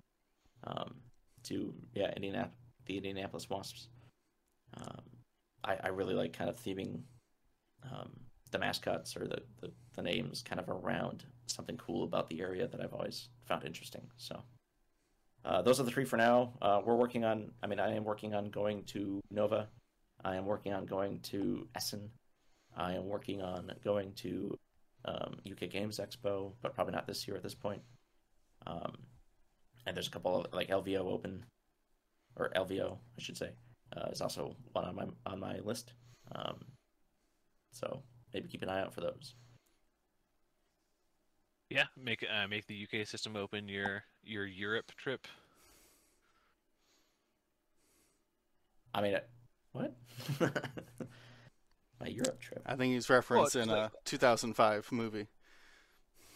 um, 0.65 0.95
to 1.43 1.73
yeah, 1.93 2.13
Indianap- 2.13 2.51
the 2.85 2.97
Indianapolis 2.97 3.49
Wasps. 3.49 3.89
Um, 4.77 5.01
I, 5.63 5.77
I 5.83 5.87
really 5.89 6.13
like 6.13 6.33
kind 6.33 6.49
of 6.49 6.57
theming 6.57 7.01
um, 7.83 8.11
the 8.51 8.59
mascots 8.59 9.15
or 9.15 9.27
the, 9.27 9.41
the, 9.61 9.71
the 9.95 10.01
names 10.01 10.41
kind 10.41 10.59
of 10.59 10.69
around 10.69 11.25
something 11.47 11.77
cool 11.77 12.03
about 12.03 12.29
the 12.29 12.41
area 12.41 12.67
that 12.67 12.81
I've 12.81 12.93
always 12.93 13.29
found 13.45 13.63
interesting. 13.63 14.07
So. 14.17 14.41
Uh, 15.43 15.61
those 15.61 15.79
are 15.79 15.83
the 15.83 15.91
three 15.91 16.05
for 16.05 16.17
now. 16.17 16.53
Uh, 16.59 16.81
we're 16.83 16.95
working 16.95 17.23
on. 17.23 17.51
I 17.61 17.67
mean, 17.67 17.79
I 17.79 17.95
am 17.95 18.03
working 18.03 18.33
on 18.33 18.49
going 18.49 18.83
to 18.85 19.21
Nova. 19.29 19.67
I 20.23 20.37
am 20.37 20.45
working 20.47 20.73
on 20.73 20.87
going 20.87 21.19
to 21.19 21.67
Essen. 21.75 22.09
I 22.75 22.93
am 22.93 23.07
working 23.07 23.43
on 23.43 23.71
going 23.83 24.13
to 24.13 24.57
um, 25.05 25.37
UK 25.49 25.69
Games 25.69 25.99
Expo, 25.99 26.53
but 26.63 26.73
probably 26.73 26.93
not 26.93 27.05
this 27.05 27.27
year 27.27 27.37
at 27.37 27.43
this 27.43 27.53
point. 27.53 27.81
Um, 28.65 28.97
and 29.85 29.95
there's 29.95 30.07
a 30.07 30.11
couple 30.11 30.45
of 30.45 30.53
like 30.53 30.69
LVO 30.69 31.11
Open, 31.11 31.45
or 32.37 32.49
LVO, 32.55 32.97
I 33.17 33.21
should 33.21 33.37
say, 33.37 33.51
uh, 33.95 34.09
is 34.11 34.21
also 34.21 34.55
one 34.73 34.85
on 34.85 34.95
my 34.95 35.05
on 35.25 35.39
my 35.39 35.59
list. 35.59 35.93
Um, 36.33 36.57
so 37.71 38.01
maybe 38.33 38.47
keep 38.47 38.61
an 38.63 38.69
eye 38.69 38.81
out 38.81 38.93
for 38.93 39.01
those. 39.01 39.35
Yeah. 41.69 41.85
Make 41.97 42.23
uh, 42.23 42.47
make 42.47 42.67
the 42.67 42.87
UK 42.87 43.07
system 43.07 43.35
open 43.35 43.67
your 43.67 44.03
your 44.23 44.45
Europe 44.45 44.91
trip. 44.97 45.27
I 48.93 49.01
mean, 49.01 49.15
uh, 49.15 49.19
what? 49.73 49.93
my 51.99 52.07
Europe 52.07 52.39
trip. 52.39 52.61
I 52.65 52.75
think 52.75 52.93
he's 52.93 53.07
referencing 53.07 53.63
it's 53.63 53.71
a 53.71 53.91
2005 54.05 54.91
movie. 54.91 55.27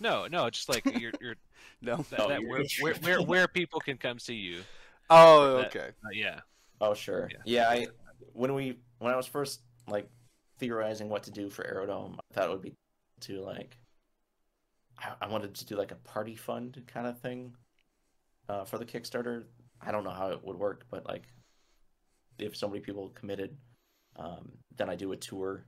No, 0.01 0.27
no, 0.27 0.49
just 0.49 0.69
like 0.69 0.85
your 0.99 1.11
your 1.21 1.35
No. 1.81 1.97
that, 2.09 2.19
Oh, 2.19 2.29
that 2.29 2.41
your 2.41 2.49
where, 2.49 2.63
where 2.81 2.93
where 3.01 3.21
where 3.21 3.47
people 3.47 3.79
can 3.79 3.97
come 3.97 4.19
see 4.19 4.35
you. 4.35 4.61
Oh, 5.09 5.57
that- 5.57 5.67
okay. 5.75 5.89
Uh, 6.05 6.09
yeah. 6.13 6.39
Oh 6.81 6.93
sure. 6.93 7.29
Yeah. 7.31 7.37
Yeah. 7.45 7.69
I 7.69 7.87
when 8.33 8.53
we 8.53 8.79
when 8.99 9.13
I 9.13 9.17
was 9.17 9.27
first 9.27 9.61
like 9.87 10.09
theorizing 10.59 11.09
what 11.09 11.23
to 11.23 11.31
do 11.31 11.49
for 11.49 11.65
Aerodome, 11.65 12.17
I 12.31 12.33
thought 12.33 12.45
it 12.45 12.51
would 12.51 12.61
be 12.61 12.75
to 13.21 13.41
like 13.41 13.77
I, 14.97 15.13
I 15.21 15.27
wanted 15.27 15.55
to 15.55 15.65
do 15.65 15.75
like 15.75 15.91
a 15.91 15.95
party 15.95 16.35
fund 16.35 16.81
kind 16.87 17.07
of 17.07 17.19
thing 17.19 17.53
uh, 18.47 18.65
for 18.65 18.77
the 18.77 18.85
Kickstarter. 18.85 19.43
I 19.81 19.91
don't 19.91 20.03
know 20.03 20.09
how 20.11 20.29
it 20.31 20.43
would 20.43 20.57
work, 20.57 20.85
but 20.89 21.05
like 21.05 21.23
if 22.37 22.55
so 22.55 22.67
many 22.67 22.79
people 22.79 23.09
committed, 23.09 23.57
um, 24.15 24.51
then 24.77 24.89
I 24.89 24.95
do 24.95 25.11
a 25.11 25.17
tour 25.17 25.65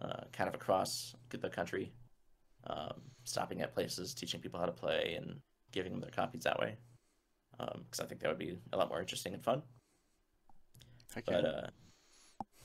uh, 0.00 0.22
kind 0.32 0.48
of 0.48 0.54
across 0.54 1.14
the 1.30 1.48
country, 1.48 1.92
um, 2.66 3.00
stopping 3.24 3.60
at 3.62 3.74
places, 3.74 4.14
teaching 4.14 4.40
people 4.40 4.60
how 4.60 4.66
to 4.66 4.72
play, 4.72 5.14
and 5.18 5.40
giving 5.72 5.92
them 5.92 6.00
their 6.00 6.10
copies 6.10 6.44
that 6.44 6.58
way. 6.58 6.76
Because 7.58 8.00
I 8.00 8.04
think 8.04 8.20
that 8.20 8.28
would 8.28 8.38
be 8.38 8.58
a 8.72 8.76
lot 8.76 8.88
more 8.88 9.00
interesting 9.00 9.34
and 9.34 9.42
fun. 9.42 9.62
But 11.26 11.44
uh, 11.44 11.66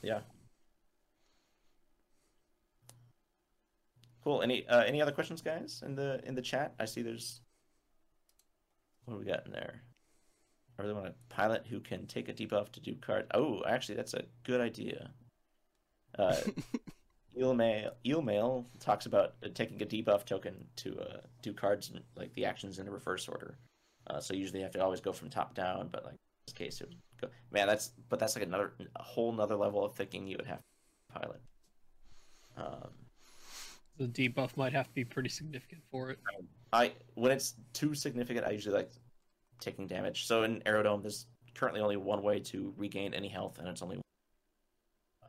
yeah. 0.02 0.20
Cool. 4.24 4.42
Any 4.42 4.68
uh, 4.68 4.84
any 4.84 5.02
other 5.02 5.12
questions, 5.12 5.42
guys, 5.42 5.82
in 5.86 5.96
the 5.96 6.22
in 6.26 6.36
the 6.36 6.42
chat? 6.42 6.74
I 6.80 6.86
see 6.86 7.02
there's. 7.02 7.42
What 9.06 9.16
do 9.16 9.20
we 9.20 9.26
got 9.26 9.46
in 9.46 9.52
there? 9.52 9.82
I 10.78 10.84
really 10.84 10.94
want 10.94 11.08
a 11.08 11.14
pilot 11.30 11.66
who 11.70 11.80
can 11.80 12.06
take 12.06 12.30
a 12.30 12.34
debuff 12.34 12.72
to 12.74 12.80
do 12.80 12.96
card. 12.96 13.28
Oh, 13.34 13.64
actually, 13.68 13.96
that's 13.96 14.14
a 14.14 14.24
good 14.44 14.62
idea. 14.62 15.12
Uh, 16.18 16.36
Eelmail 17.38 17.92
Eelmail 18.06 18.66
talks 18.80 19.06
about 19.06 19.36
taking 19.56 19.82
a 19.82 19.86
debuff 19.86 20.26
token 20.26 20.68
to 20.78 21.00
uh, 21.00 21.18
do 21.42 21.54
cards 21.54 21.90
in, 21.90 22.02
like 22.16 22.34
the 22.34 22.46
actions 22.46 22.78
in 22.80 22.88
a 22.88 22.92
reverse 22.92 23.28
order. 23.28 23.58
Uh, 24.12 24.20
so 24.20 24.34
usually 24.34 24.60
you 24.60 24.64
have 24.64 24.74
to 24.74 24.84
always 24.84 25.00
go 25.00 25.14
from 25.14 25.30
top 25.30 25.56
down, 25.56 25.88
but 25.90 26.04
like 26.04 26.14
in 26.14 26.20
this 26.46 26.54
case, 26.54 26.82
it 26.82 26.90
would 26.90 26.98
go. 27.22 27.28
Man, 27.52 27.68
that's 27.68 27.92
but 28.10 28.20
that's 28.20 28.36
like 28.36 28.44
another 28.44 28.74
a 28.98 29.04
whole 29.04 29.32
nother 29.32 29.56
level 29.56 29.86
of 29.86 29.96
thinking 29.96 30.28
you 30.28 30.36
would 30.38 30.48
have 30.48 30.60
to 30.60 31.20
pilot. 31.20 31.42
Um, 32.58 32.90
The 33.98 34.08
debuff 34.08 34.58
might 34.58 34.74
have 34.74 34.88
to 34.88 34.94
be 34.94 35.06
pretty 35.06 35.30
significant 35.30 35.82
for 35.90 36.10
it. 36.10 36.20
I 36.74 36.92
when 37.14 37.32
it's 37.32 37.56
too 37.72 37.96
significant, 37.96 38.46
I 38.46 38.52
usually 38.52 38.76
like 38.76 38.92
taking 39.62 39.88
damage. 39.88 40.26
So 40.26 40.44
in 40.44 40.62
Aerodome, 40.66 41.02
there's 41.02 41.28
currently 41.56 41.80
only 41.80 41.98
one 41.98 42.22
way 42.22 42.40
to 42.40 42.74
regain 42.78 43.14
any 43.14 43.30
health, 43.30 43.60
and 43.60 43.68
it's 43.68 43.82
only. 43.82 44.02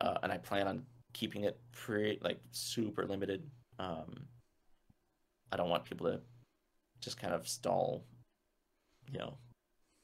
Uh, 0.01 0.17
and 0.23 0.31
I 0.31 0.37
plan 0.37 0.67
on 0.67 0.83
keeping 1.13 1.45
it 1.45 1.57
pretty 1.71 2.19
like 2.21 2.39
super 2.51 3.05
limited. 3.05 3.49
Um, 3.79 4.25
I 5.53 5.55
don't 5.55 5.69
want 5.69 5.85
people 5.85 6.07
to 6.07 6.19
just 6.99 7.17
kind 7.17 7.33
of 7.33 7.47
stall. 7.47 8.03
You 9.11 9.19
know, 9.19 9.37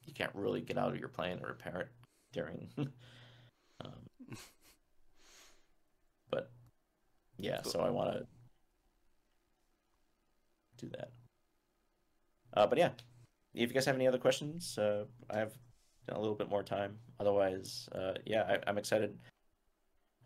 you 0.05 0.13
can't 0.13 0.31
really 0.33 0.61
get 0.61 0.77
out 0.77 0.91
of 0.91 0.99
your 0.99 1.09
plane 1.09 1.39
or 1.41 1.49
repair 1.49 1.81
it 1.81 1.87
during. 2.33 2.69
um, 2.77 4.37
but 6.29 6.51
yeah, 7.37 7.61
so 7.61 7.79
I 7.79 7.89
want 7.89 8.13
to 8.13 8.27
do 10.77 10.89
that. 10.97 11.11
Uh, 12.53 12.67
but 12.67 12.77
yeah, 12.77 12.89
if 13.53 13.69
you 13.69 13.73
guys 13.73 13.85
have 13.85 13.95
any 13.95 14.07
other 14.07 14.17
questions, 14.17 14.77
uh, 14.77 15.05
I 15.29 15.37
have 15.39 15.53
a 16.09 16.19
little 16.19 16.35
bit 16.35 16.49
more 16.49 16.63
time. 16.63 16.97
Otherwise, 17.19 17.87
uh, 17.93 18.13
yeah, 18.25 18.43
I, 18.43 18.69
I'm 18.69 18.77
excited. 18.77 19.17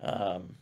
Um, 0.02 0.56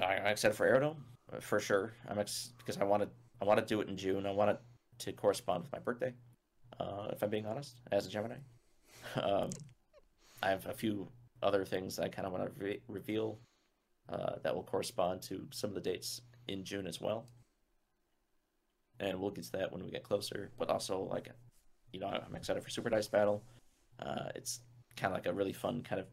I, 0.00 0.14
I'm 0.16 0.26
excited 0.26 0.56
for 0.56 0.66
Aerodome 0.66 1.04
uh, 1.32 1.40
for 1.40 1.60
sure. 1.60 1.92
I'm 2.08 2.18
ex- 2.18 2.52
because 2.58 2.78
I 2.78 2.84
want 2.84 3.02
to 3.02 3.08
I 3.40 3.44
want 3.44 3.60
to 3.60 3.66
do 3.66 3.80
it 3.80 3.88
in 3.88 3.96
June. 3.96 4.26
I 4.26 4.32
want 4.32 4.50
it 4.50 4.60
to 5.00 5.12
correspond 5.12 5.62
with 5.62 5.72
my 5.72 5.78
birthday. 5.78 6.12
Uh, 6.78 7.08
if 7.12 7.22
I'm 7.22 7.30
being 7.30 7.46
honest, 7.46 7.76
as 7.92 8.06
a 8.06 8.10
Gemini, 8.10 8.36
um, 9.22 9.50
I 10.42 10.50
have 10.50 10.66
a 10.66 10.72
few 10.72 11.08
other 11.42 11.64
things 11.64 11.98
I 11.98 12.08
kind 12.08 12.26
of 12.26 12.32
want 12.32 12.44
to 12.44 12.64
re- 12.64 12.80
reveal 12.88 13.38
uh, 14.08 14.36
that 14.42 14.54
will 14.54 14.62
correspond 14.62 15.22
to 15.22 15.46
some 15.50 15.70
of 15.70 15.74
the 15.74 15.80
dates 15.80 16.22
in 16.46 16.64
June 16.64 16.86
as 16.86 17.00
well 17.00 17.26
and 19.00 19.20
we'll 19.20 19.30
get 19.30 19.44
to 19.44 19.52
that 19.52 19.72
when 19.72 19.84
we 19.84 19.90
get 19.90 20.02
closer. 20.02 20.50
But 20.58 20.70
also, 20.70 21.02
like, 21.10 21.28
you 21.92 22.00
know, 22.00 22.08
I'm 22.08 22.34
excited 22.34 22.62
for 22.62 22.70
Super 22.70 22.90
Dice 22.90 23.08
Battle. 23.08 23.42
Uh, 24.00 24.28
it's 24.34 24.60
kind 24.96 25.12
of 25.12 25.18
like 25.18 25.26
a 25.26 25.32
really 25.32 25.52
fun 25.52 25.82
kind 25.82 26.00
of 26.00 26.06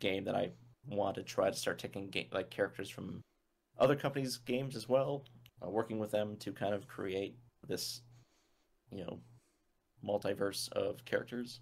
game 0.00 0.24
that 0.24 0.34
I 0.34 0.50
want 0.88 1.16
to 1.16 1.22
try 1.22 1.50
to 1.50 1.56
start 1.56 1.78
taking 1.78 2.12
like 2.32 2.50
characters 2.50 2.88
from 2.88 3.20
other 3.78 3.96
companies' 3.96 4.38
games 4.38 4.76
as 4.76 4.88
well, 4.88 5.24
uh, 5.64 5.68
working 5.68 5.98
with 5.98 6.10
them 6.10 6.36
to 6.38 6.52
kind 6.52 6.74
of 6.74 6.88
create 6.88 7.36
this, 7.66 8.00
you 8.90 9.04
know, 9.04 9.18
multiverse 10.06 10.70
of 10.72 11.04
characters. 11.04 11.60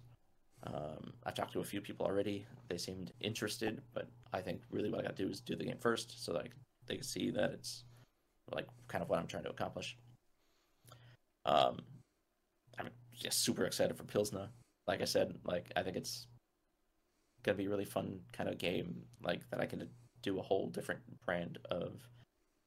Um, 0.63 1.13
I've 1.23 1.35
talked 1.35 1.53
to 1.53 1.59
a 1.59 1.63
few 1.63 1.81
people 1.81 2.05
already. 2.05 2.45
They 2.69 2.77
seemed 2.77 3.11
interested, 3.19 3.81
but 3.93 4.07
I 4.33 4.41
think 4.41 4.61
really 4.71 4.89
what 4.89 4.99
I 4.99 5.03
got 5.03 5.15
to 5.15 5.23
do 5.23 5.29
is 5.29 5.39
do 5.39 5.55
the 5.55 5.65
game 5.65 5.77
first, 5.79 6.23
so 6.23 6.33
that 6.33 6.45
I 6.45 6.47
they 6.87 6.95
can 6.95 7.03
see 7.03 7.31
that 7.31 7.51
it's 7.51 7.83
like 8.53 8.67
kind 8.87 9.01
of 9.01 9.09
what 9.09 9.19
I'm 9.19 9.27
trying 9.27 9.43
to 9.43 9.49
accomplish. 9.49 9.97
Um, 11.45 11.81
I'm 12.79 12.89
just 13.13 13.43
super 13.43 13.65
excited 13.65 13.95
for 13.97 14.03
Pilsner. 14.03 14.49
Like 14.87 15.01
I 15.01 15.05
said, 15.05 15.35
like 15.45 15.71
I 15.75 15.83
think 15.83 15.97
it's 15.97 16.27
gonna 17.43 17.57
be 17.57 17.65
a 17.65 17.69
really 17.69 17.85
fun 17.85 18.19
kind 18.31 18.49
of 18.49 18.57
game, 18.57 19.03
like 19.23 19.47
that 19.49 19.59
I 19.59 19.65
can 19.65 19.87
do 20.21 20.39
a 20.39 20.43
whole 20.43 20.67
different 20.67 21.01
brand 21.25 21.59
of 21.69 22.07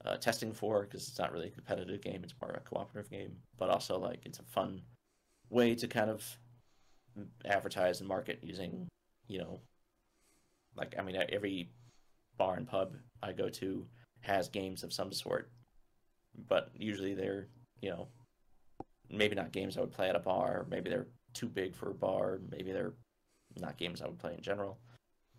uh, 0.04 0.16
testing 0.16 0.52
for 0.52 0.82
because 0.82 1.08
it's 1.08 1.18
not 1.18 1.32
really 1.32 1.48
a 1.48 1.50
competitive 1.50 2.00
game; 2.00 2.20
it's 2.22 2.34
more 2.40 2.50
of 2.50 2.56
a 2.56 2.60
cooperative 2.60 3.10
game. 3.10 3.36
But 3.56 3.70
also, 3.70 3.98
like 3.98 4.20
it's 4.24 4.38
a 4.38 4.44
fun 4.44 4.82
way 5.50 5.74
to 5.74 5.88
kind 5.88 6.10
of 6.10 6.24
advertise 7.44 8.00
and 8.00 8.08
market 8.08 8.40
using, 8.42 8.88
you 9.26 9.38
know, 9.38 9.60
like 10.76 10.94
I 10.98 11.02
mean, 11.02 11.16
every 11.28 11.70
bar 12.36 12.56
and 12.56 12.66
pub 12.66 12.94
I 13.22 13.32
go 13.32 13.48
to 13.48 13.86
has 14.20 14.48
games 14.48 14.82
of 14.82 14.92
some 14.92 15.12
sort, 15.12 15.50
but 16.48 16.70
usually 16.76 17.14
they're 17.14 17.48
you 17.80 17.90
know 17.90 18.08
maybe 19.10 19.34
not 19.34 19.52
games 19.52 19.76
I 19.76 19.80
would 19.80 19.92
play 19.92 20.08
at 20.08 20.16
a 20.16 20.20
bar. 20.20 20.66
Maybe 20.70 20.90
they're 20.90 21.08
too 21.34 21.48
big 21.48 21.74
for 21.74 21.90
a 21.90 21.94
bar. 21.94 22.40
Maybe 22.50 22.72
they're 22.72 22.94
not 23.56 23.78
games 23.78 24.02
I 24.02 24.06
would 24.06 24.18
play 24.18 24.34
in 24.34 24.42
general. 24.42 24.78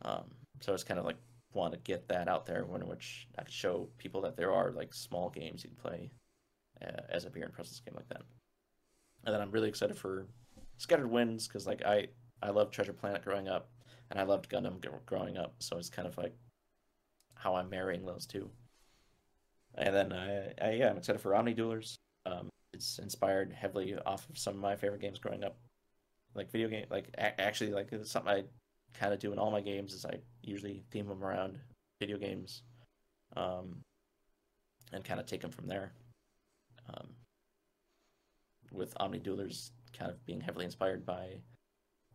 Um, 0.04 0.24
so 0.62 0.74
it's 0.74 0.84
kind 0.84 1.00
of 1.00 1.06
like 1.06 1.18
want 1.54 1.74
to 1.74 1.80
get 1.80 2.08
that 2.10 2.28
out 2.28 2.46
there, 2.46 2.66
in 2.76 2.88
which 2.88 3.28
I 3.38 3.44
could 3.44 3.54
show 3.54 3.90
people 3.98 4.22
that 4.22 4.38
there 4.38 4.52
are 4.52 4.72
like 4.72 4.94
small 4.94 5.30
games 5.30 5.64
you 5.64 5.70
can 5.70 5.78
play 5.78 6.12
uh, 6.82 7.02
as 7.10 7.26
a 7.26 7.30
beer 7.30 7.44
and 7.44 7.54
pretzels 7.54 7.82
game 7.86 7.96
like 7.96 8.10
that. 8.10 8.22
And 9.26 9.34
then 9.34 9.42
I'm 9.42 9.52
really 9.52 9.70
excited 9.70 9.98
for 9.98 10.28
Scattered 10.78 11.12
Winds 11.12 11.48
because 11.48 11.68
like 11.68 11.84
I 11.86 12.08
I 12.42 12.50
loved 12.52 12.74
Treasure 12.74 12.94
Planet 12.94 13.24
growing 13.24 13.48
up, 13.48 13.70
and 14.10 14.20
I 14.20 14.24
loved 14.24 14.50
Gundam 14.50 14.82
growing 15.06 15.38
up. 15.38 15.56
So 15.60 15.78
it's 15.78 15.90
kind 15.90 16.08
of 16.08 16.18
like 16.18 16.34
how 17.36 17.56
I'm 17.56 17.70
marrying 17.70 18.06
those 18.06 18.26
two. 18.26 18.50
And 19.76 19.96
then 19.96 20.14
I, 20.14 20.54
I 20.62 20.72
yeah 20.72 20.90
I'm 20.90 20.98
excited 20.98 21.22
for 21.22 21.36
Omni 21.36 21.54
Duelers. 21.54 21.96
Um, 22.26 22.50
it's 22.74 23.00
inspired 23.00 23.54
heavily 23.54 23.96
off 24.06 24.30
of 24.30 24.38
some 24.38 24.56
of 24.56 24.62
my 24.62 24.76
favorite 24.76 25.02
games 25.02 25.20
growing 25.20 25.44
up, 25.44 25.58
like 26.36 26.52
video 26.52 26.68
game. 26.70 26.86
Like 26.90 27.10
a- 27.18 27.40
actually, 27.40 27.72
like 27.72 27.92
it's 27.92 28.12
something 28.12 28.32
I 28.32 28.44
kind 28.98 29.14
of 29.14 29.20
do 29.20 29.32
in 29.34 29.40
all 29.40 29.52
my 29.52 29.62
games. 29.62 29.94
Is 29.94 30.06
I 30.06 30.20
usually 30.42 30.84
theme 30.92 31.08
them 31.08 31.24
around 31.24 31.60
video 32.00 32.18
games, 32.18 32.64
um, 33.36 33.82
and 34.94 35.04
kind 35.04 35.20
of 35.20 35.26
take 35.26 35.42
them 35.42 35.52
from 35.52 35.68
there. 35.68 35.94
Um, 36.94 37.10
with 38.72 38.94
Omni 39.00 39.20
Duelers 39.20 39.72
kind 39.98 40.12
of 40.12 40.26
being 40.26 40.42
heavily 40.42 40.66
inspired 40.66 41.06
by 41.06 41.42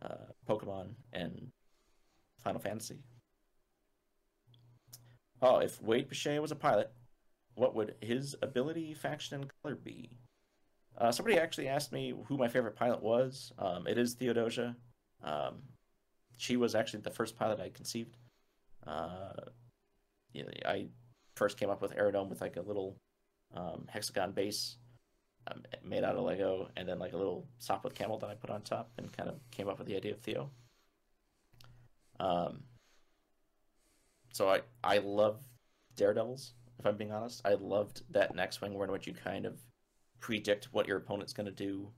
uh, 0.01 0.31
Pokemon 0.47 0.89
and 1.13 1.51
Final 2.43 2.59
Fantasy. 2.59 2.99
Oh, 5.41 5.57
if 5.57 5.81
Wade 5.81 6.09
Pichet 6.09 6.39
was 6.39 6.51
a 6.51 6.55
pilot, 6.55 6.91
what 7.55 7.75
would 7.75 7.95
his 8.01 8.35
ability, 8.41 8.93
faction, 8.93 9.41
and 9.41 9.51
color 9.61 9.75
be? 9.75 10.11
Uh, 10.97 11.11
somebody 11.11 11.37
actually 11.37 11.67
asked 11.67 11.91
me 11.91 12.13
who 12.27 12.37
my 12.37 12.47
favorite 12.47 12.75
pilot 12.75 13.01
was. 13.01 13.51
Um, 13.59 13.85
it 13.87 13.97
is 13.97 14.13
Theodosia. 14.13 14.75
Um, 15.23 15.63
she 16.37 16.57
was 16.57 16.75
actually 16.75 17.01
the 17.01 17.09
first 17.09 17.37
pilot 17.37 17.59
I 17.59 17.69
conceived. 17.69 18.17
Uh, 18.85 19.33
you 20.33 20.43
know, 20.43 20.49
I 20.65 20.87
first 21.35 21.57
came 21.57 21.69
up 21.69 21.81
with 21.81 21.95
Aerodome 21.95 22.29
with 22.29 22.41
like 22.41 22.55
a 22.55 22.61
little 22.61 22.97
um, 23.53 23.85
hexagon 23.89 24.31
base 24.31 24.77
um, 25.47 25.63
made 25.83 26.03
out 26.03 26.15
of 26.15 26.23
Lego, 26.23 26.69
and 26.75 26.87
then 26.87 26.99
like 26.99 27.13
a 27.13 27.17
little 27.17 27.47
Sopwith 27.59 27.93
camel 27.93 28.17
that 28.19 28.29
I 28.29 28.35
put 28.35 28.49
on 28.49 28.61
top, 28.61 28.91
and 28.97 29.15
kind 29.15 29.29
of 29.29 29.35
came 29.51 29.67
up 29.67 29.77
with 29.77 29.87
the 29.87 29.95
idea 29.95 30.13
of 30.13 30.19
Theo. 30.21 30.49
Um, 32.19 32.63
so 34.31 34.49
I 34.49 34.61
I 34.83 34.97
love 34.99 35.39
Daredevils. 35.95 36.53
If 36.79 36.85
I'm 36.85 36.97
being 36.97 37.11
honest, 37.11 37.41
I 37.45 37.53
loved 37.53 38.01
that 38.09 38.35
next 38.35 38.61
wing 38.61 38.73
where 38.73 38.85
in 38.85 38.91
which 38.91 39.07
you 39.07 39.13
kind 39.13 39.45
of 39.45 39.59
predict 40.19 40.65
what 40.71 40.87
your 40.87 40.97
opponent's 40.97 41.33
going 41.33 41.45
to 41.45 41.51
do 41.51 41.89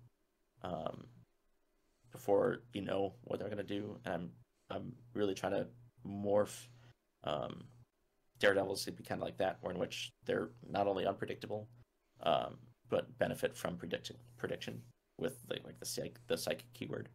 um, 0.64 1.06
before 2.12 2.60
you 2.74 2.82
know 2.82 3.14
what 3.24 3.40
they're 3.40 3.50
going 3.50 3.58
to 3.58 3.64
do. 3.64 3.98
And 4.06 4.14
I'm 4.14 4.32
I'm 4.70 4.94
really 5.14 5.34
trying 5.34 5.54
to 5.54 5.68
morph 6.06 6.68
um, 7.24 7.64
Daredevils 8.40 8.86
to 8.86 8.92
be 8.92 9.04
kind 9.04 9.22
of 9.22 9.26
like 9.26 9.38
that, 9.38 9.58
where 9.62 9.74
in 9.74 9.80
which 9.80 10.12
they're 10.26 10.50
not 10.70 10.88
only 10.88 11.06
unpredictable, 11.06 11.68
um, 12.22 12.58
but 12.90 13.18
benefit 13.18 13.56
from 13.56 13.78
prediction 13.78 14.16
prediction 14.38 14.82
with 15.20 15.46
the, 15.48 15.60
like 15.64 15.80
the 15.80 15.86
psych 15.86 16.20
the 16.28 16.38
psychic 16.38 16.72
keyword. 16.74 17.10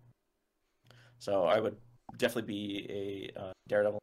So 1.18 1.44
I 1.44 1.60
would 1.60 1.76
definitely 2.16 2.52
be 2.52 3.30
a 3.36 3.40
uh, 3.40 3.52
Daredevil. 3.68 3.98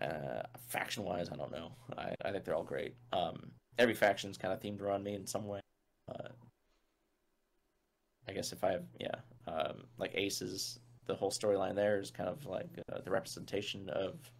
Uh, 0.00 0.42
faction 0.66 1.04
wise, 1.04 1.28
I 1.30 1.36
don't 1.36 1.52
know. 1.52 1.72
I, 1.98 2.14
I 2.24 2.32
think 2.32 2.44
they're 2.44 2.54
all 2.54 2.62
great. 2.62 2.94
Um, 3.12 3.50
every 3.78 3.92
faction's 3.94 4.38
kind 4.38 4.54
of 4.54 4.60
themed 4.60 4.80
around 4.80 5.04
me 5.04 5.14
in 5.14 5.26
some 5.26 5.46
way. 5.46 5.60
Uh, 6.08 6.28
I 8.26 8.32
guess 8.32 8.52
if 8.52 8.64
I 8.64 8.72
have, 8.72 8.84
yeah, 8.98 9.16
um, 9.46 9.84
like 9.98 10.12
Aces, 10.14 10.78
the 11.06 11.14
whole 11.14 11.30
storyline 11.30 11.74
there 11.74 11.98
is 11.98 12.10
kind 12.10 12.28
of 12.28 12.46
like 12.46 12.70
uh, 12.92 13.00
the 13.04 13.10
representation 13.10 13.90
of 13.90 14.30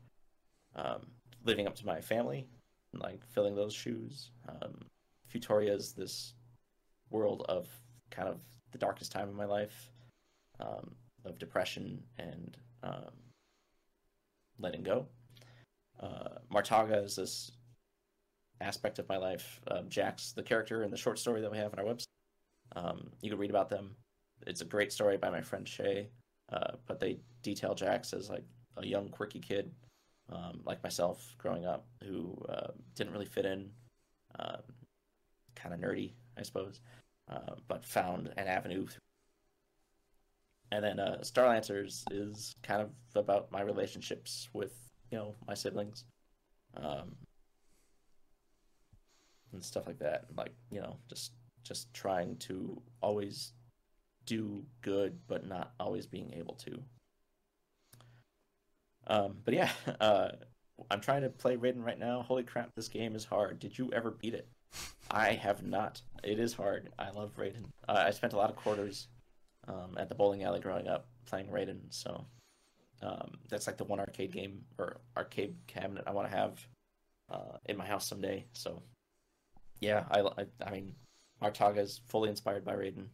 um, 0.77 1.07
living 1.45 1.67
up 1.67 1.75
to 1.77 1.87
my 1.87 2.01
family, 2.01 2.47
and, 2.93 3.03
like 3.03 3.25
filling 3.27 3.55
those 3.55 3.75
shoes. 3.75 4.31
Um, 4.49 4.87
is 5.35 5.93
this 5.93 6.35
world 7.11 7.45
of 7.49 7.69
kind 8.11 8.29
of 8.29 8.41
the 8.73 8.79
darkest 8.79 9.13
time 9.13 9.29
of 9.29 9.35
my 9.35 9.45
life, 9.45 9.91
um, 10.61 10.95
of 11.25 11.39
depression 11.39 12.03
and 12.19 12.57
um, 12.83 13.13
letting 14.59 14.83
go. 14.83 15.07
Uh, 16.01 16.39
Martaga 16.53 17.05
is 17.05 17.17
this 17.17 17.51
aspect 18.61 18.99
of 18.99 19.09
my 19.09 19.17
life. 19.17 19.61
Um, 19.69 19.89
Jax, 19.89 20.33
the 20.33 20.43
character 20.43 20.83
in 20.83 20.91
the 20.91 20.97
short 20.97 21.19
story 21.19 21.41
that 21.41 21.51
we 21.51 21.59
have 21.59 21.73
on 21.73 21.79
our 21.79 21.85
website. 21.85 22.07
Um, 22.77 23.11
you 23.21 23.31
can 23.31 23.39
read 23.39 23.51
about 23.51 23.69
them. 23.69 23.97
It's 24.47 24.61
a 24.61 24.67
great 24.67 24.93
story 24.93 25.17
by 25.17 25.31
my 25.31 25.41
friend 25.43 25.69
Shay, 25.69 26.09
uh, 26.53 26.73
but 26.87 27.01
they 27.01 27.21
detail 27.43 27.75
Jax 27.75 28.13
as 28.13 28.31
like 28.31 28.45
a 28.77 28.87
young, 28.87 29.09
quirky 29.09 29.41
kid, 29.41 29.71
um, 30.31 30.61
like 30.65 30.83
myself, 30.83 31.35
growing 31.39 31.67
up, 31.67 31.87
who 32.05 32.37
uh, 32.49 32.69
didn't 32.95 33.13
really 33.13 33.27
fit 33.27 33.45
in, 33.45 33.71
um, 34.39 34.63
kind 35.55 35.75
of 35.75 35.81
nerdy, 35.81 36.13
I 36.41 36.43
suppose, 36.43 36.81
uh, 37.31 37.55
but 37.69 37.85
found 37.85 38.33
an 38.37 38.49
avenue 38.49 38.87
and 40.73 40.85
then 40.85 41.01
uh, 41.01 41.23
Star 41.23 41.49
Lancers 41.49 42.05
is 42.11 42.55
kind 42.63 42.83
of 42.83 42.91
about 43.15 43.51
my 43.51 43.61
relationships 43.61 44.49
with 44.53 44.73
you 45.11 45.19
know 45.19 45.35
my 45.47 45.55
siblings, 45.55 46.05
um, 46.77 47.17
and 49.53 49.65
stuff 49.65 49.87
like 49.87 49.99
that. 49.99 50.27
Like 50.37 50.53
you 50.71 50.81
know, 50.81 50.97
just 51.09 51.33
just 51.65 51.93
trying 51.93 52.37
to 52.39 52.81
always 53.03 53.53
do 54.27 54.65
good, 54.83 55.19
but 55.27 55.47
not 55.47 55.73
always 55.81 56.07
being 56.07 56.33
able 56.35 56.55
to. 56.55 56.83
Um, 59.09 59.39
but 59.45 59.55
yeah, 59.55 59.71
uh, 60.01 60.29
I'm 60.91 61.01
trying 61.01 61.23
to 61.23 61.31
play 61.31 61.57
Raiden 61.57 61.85
right 61.85 61.99
now. 61.99 62.23
Holy 62.23 62.45
crap, 62.45 62.71
this 62.77 62.89
game 62.89 63.17
is 63.17 63.25
hard. 63.25 63.59
Did 63.59 63.77
you 63.77 63.91
ever 63.93 64.13
beat 64.13 64.35
it? 64.35 64.49
I 65.11 65.33
have 65.33 65.63
not. 65.65 66.03
It 66.23 66.39
is 66.39 66.55
hard. 66.55 66.91
I 66.99 67.11
love 67.11 67.37
Raiden. 67.37 67.65
Uh, 67.89 68.05
I 68.07 68.11
spent 68.11 68.33
a 68.33 68.37
lot 68.37 68.51
of 68.51 68.57
quarters 68.57 69.09
um, 69.67 69.97
at 69.97 70.09
the 70.09 70.15
bowling 70.15 70.45
alley 70.45 70.61
growing 70.61 70.89
up 70.89 71.09
playing 71.27 71.49
Raiden, 71.49 71.81
so 71.91 72.27
um, 73.03 73.39
that's 73.49 73.67
like 73.67 73.77
the 73.77 73.85
one 73.85 74.01
arcade 74.01 74.33
game 74.33 74.63
or 74.79 75.01
arcade 75.17 75.57
cabinet 75.67 76.05
I 76.07 76.13
want 76.13 76.31
to 76.31 76.37
have 76.37 76.67
uh, 77.31 77.57
in 77.67 77.77
my 77.77 77.87
house 77.87 78.09
someday. 78.09 78.47
So 78.53 78.83
yeah, 79.81 80.05
I, 80.11 80.21
I, 80.21 80.47
I 80.65 80.71
mean, 80.71 80.95
Martaga 81.43 81.79
is 81.79 82.01
fully 82.09 82.29
inspired 82.29 82.65
by 82.65 82.75
Raiden. 82.75 83.07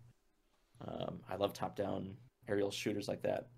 Um, 0.87 1.20
I 1.31 1.37
love 1.37 1.53
top-down 1.53 2.16
aerial 2.49 2.70
shooters 2.70 3.09
like 3.09 3.23
that. 3.23 3.49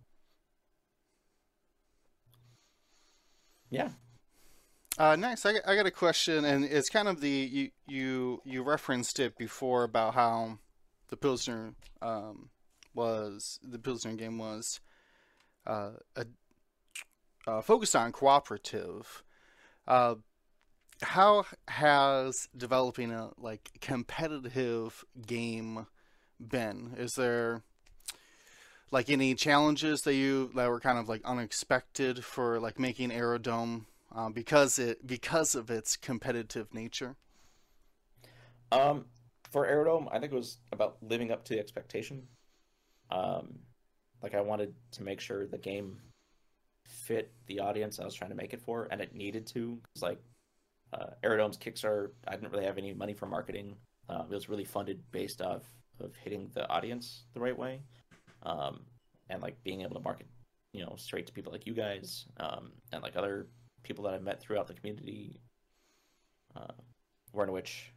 Yeah, 3.71 3.91
Uh, 4.99 5.15
nice. 5.15 5.47
I, 5.47 5.55
I 5.65 5.77
got 5.77 5.87
a 5.87 5.93
question, 5.93 6.45
and 6.45 6.65
it's 6.65 6.91
kind 6.91 7.07
of 7.07 7.21
the 7.21 7.31
you 7.31 7.71
you 7.87 8.43
you 8.45 8.63
referenced 8.65 9.21
it 9.21 9.39
before 9.39 9.85
about 9.85 10.15
how 10.15 10.59
the 11.09 11.17
Pilsner 11.17 11.75
um, 12.03 12.51
was 12.95 13.61
the 13.63 13.79
Pilsner 13.79 14.15
game 14.15 14.39
was 14.39 14.81
uh, 15.69 15.91
a, 16.17 16.27
uh, 17.47 17.61
focused 17.61 17.95
on 17.95 18.11
cooperative. 18.11 19.23
Uh, 19.87 20.17
how 21.03 21.45
has 21.69 22.49
developing 22.57 23.13
a 23.13 23.31
like 23.39 23.71
competitive 23.81 25.05
game 25.25 25.87
been? 26.41 26.97
Is 26.99 27.15
there 27.15 27.63
like 28.91 29.09
any 29.09 29.37
challenges 29.37 30.03
that 30.03 30.15
you 30.15 30.51
that 30.57 30.69
were 30.69 30.81
kind 30.81 30.99
of 30.99 31.09
like 31.09 31.23
unexpected 31.25 32.25
for 32.25 32.59
like 32.59 32.81
making 32.81 33.13
Aerodome 33.13 33.87
um, 34.15 34.33
because 34.33 34.79
it 34.79 35.07
because 35.07 35.55
of 35.55 35.71
its 35.71 35.97
competitive 35.97 36.73
nature. 36.75 37.17
Um, 38.73 39.07
for 39.51 39.67
Aerodome, 39.67 40.09
I 40.13 40.19
think 40.19 40.33
it 40.33 40.37
was 40.37 40.59
about 40.73 40.99
living 41.03 41.31
up 41.33 41.45
to 41.45 41.55
the 41.55 41.61
expectation. 41.61 42.27
Um, 43.11 43.59
like 44.23 44.35
I 44.35 44.41
wanted 44.41 44.75
to 44.93 45.03
make 45.03 45.21
sure 45.21 45.47
the 45.47 45.59
game 45.59 45.99
fit 46.87 47.33
the 47.47 47.61
audience 47.61 47.99
I 47.99 48.05
was 48.05 48.15
trying 48.15 48.31
to 48.31 48.37
make 48.37 48.53
it 48.55 48.61
for, 48.63 48.89
and 48.91 49.01
it 49.01 49.15
needed 49.15 49.47
to. 49.49 49.81
'cause, 49.95 50.03
like 50.03 50.21
uh, 50.93 51.11
Aerodome's 51.25 51.59
Kickstarter, 51.59 52.13
I 52.27 52.37
didn't 52.37 52.53
really 52.53 52.65
have 52.65 52.79
any 52.79 52.95
money 52.95 53.15
for 53.15 53.27
marketing. 53.27 53.77
Uh, 54.09 54.25
it 54.31 54.35
was 54.35 54.49
really 54.49 54.65
funded 54.65 55.03
based 55.13 55.43
off 55.43 55.65
of 56.01 56.15
hitting 56.17 56.51
the 56.55 56.69
audience 56.69 57.25
the 57.35 57.41
right 57.41 57.57
way, 57.57 57.83
um, 58.43 58.87
and 59.31 59.43
like 59.43 59.63
being 59.65 59.83
able 59.83 59.95
to 59.95 60.01
market, 60.01 60.27
you 60.73 60.85
know, 60.85 60.95
straight 60.97 61.27
to 61.27 61.33
people 61.33 61.53
like 61.53 61.67
you 61.67 61.75
guys, 61.75 62.27
um, 62.39 62.73
and 62.93 63.03
like 63.03 63.17
other 63.17 63.49
people 63.83 64.05
that 64.05 64.15
I've 64.15 64.23
met 64.23 64.41
throughout 64.41 64.67
the 64.67 64.75
community. 64.75 65.41
Uh, 66.57 66.73
in 67.35 67.53
which 67.53 67.93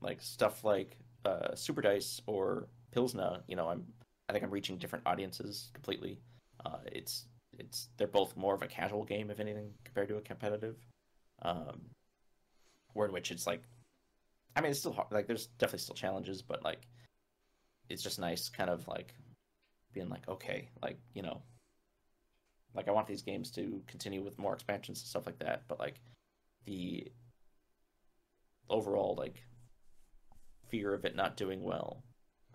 like 0.00 0.20
stuff 0.20 0.62
like 0.64 0.98
uh, 1.24 1.54
Super 1.54 1.80
Dice 1.80 2.20
or 2.26 2.68
Pilsner, 2.92 3.40
you 3.46 3.56
know, 3.56 3.68
I'm 3.68 3.84
I 4.28 4.32
think 4.32 4.44
I'm 4.44 4.50
reaching 4.50 4.76
different 4.76 5.06
audiences 5.06 5.70
completely. 5.72 6.20
Uh, 6.64 6.78
it's 6.86 7.26
it's 7.58 7.88
they're 7.96 8.06
both 8.06 8.36
more 8.36 8.54
of 8.54 8.62
a 8.62 8.66
casual 8.66 9.04
game, 9.04 9.30
if 9.30 9.40
anything, 9.40 9.70
compared 9.84 10.08
to 10.08 10.16
a 10.16 10.20
competitive. 10.20 10.76
Um, 11.42 11.80
in 12.96 13.12
which 13.12 13.30
it's 13.30 13.46
like, 13.46 13.62
I 14.56 14.60
mean, 14.60 14.72
it's 14.72 14.80
still 14.80 14.92
hard. 14.92 15.06
Like, 15.12 15.28
there's 15.28 15.46
definitely 15.58 15.78
still 15.80 15.94
challenges, 15.94 16.42
but 16.42 16.64
like, 16.64 16.88
it's 17.88 18.02
just 18.02 18.18
nice, 18.18 18.48
kind 18.48 18.68
of 18.68 18.88
like 18.88 19.14
being 19.92 20.08
like, 20.08 20.28
okay, 20.28 20.68
like 20.82 20.98
you 21.14 21.22
know, 21.22 21.42
like 22.78 22.88
I 22.88 22.92
want 22.92 23.06
these 23.06 23.22
games 23.22 23.50
to 23.52 23.82
continue 23.86 24.22
with 24.22 24.38
more 24.38 24.54
expansions 24.54 25.00
and 25.00 25.08
stuff 25.08 25.26
like 25.26 25.38
that, 25.40 25.64
but 25.68 25.78
like 25.78 26.00
the 26.64 27.10
overall 28.70 29.14
like 29.16 29.42
fear 30.68 30.94
of 30.94 31.04
it 31.04 31.16
not 31.16 31.36
doing 31.36 31.62
well 31.62 32.02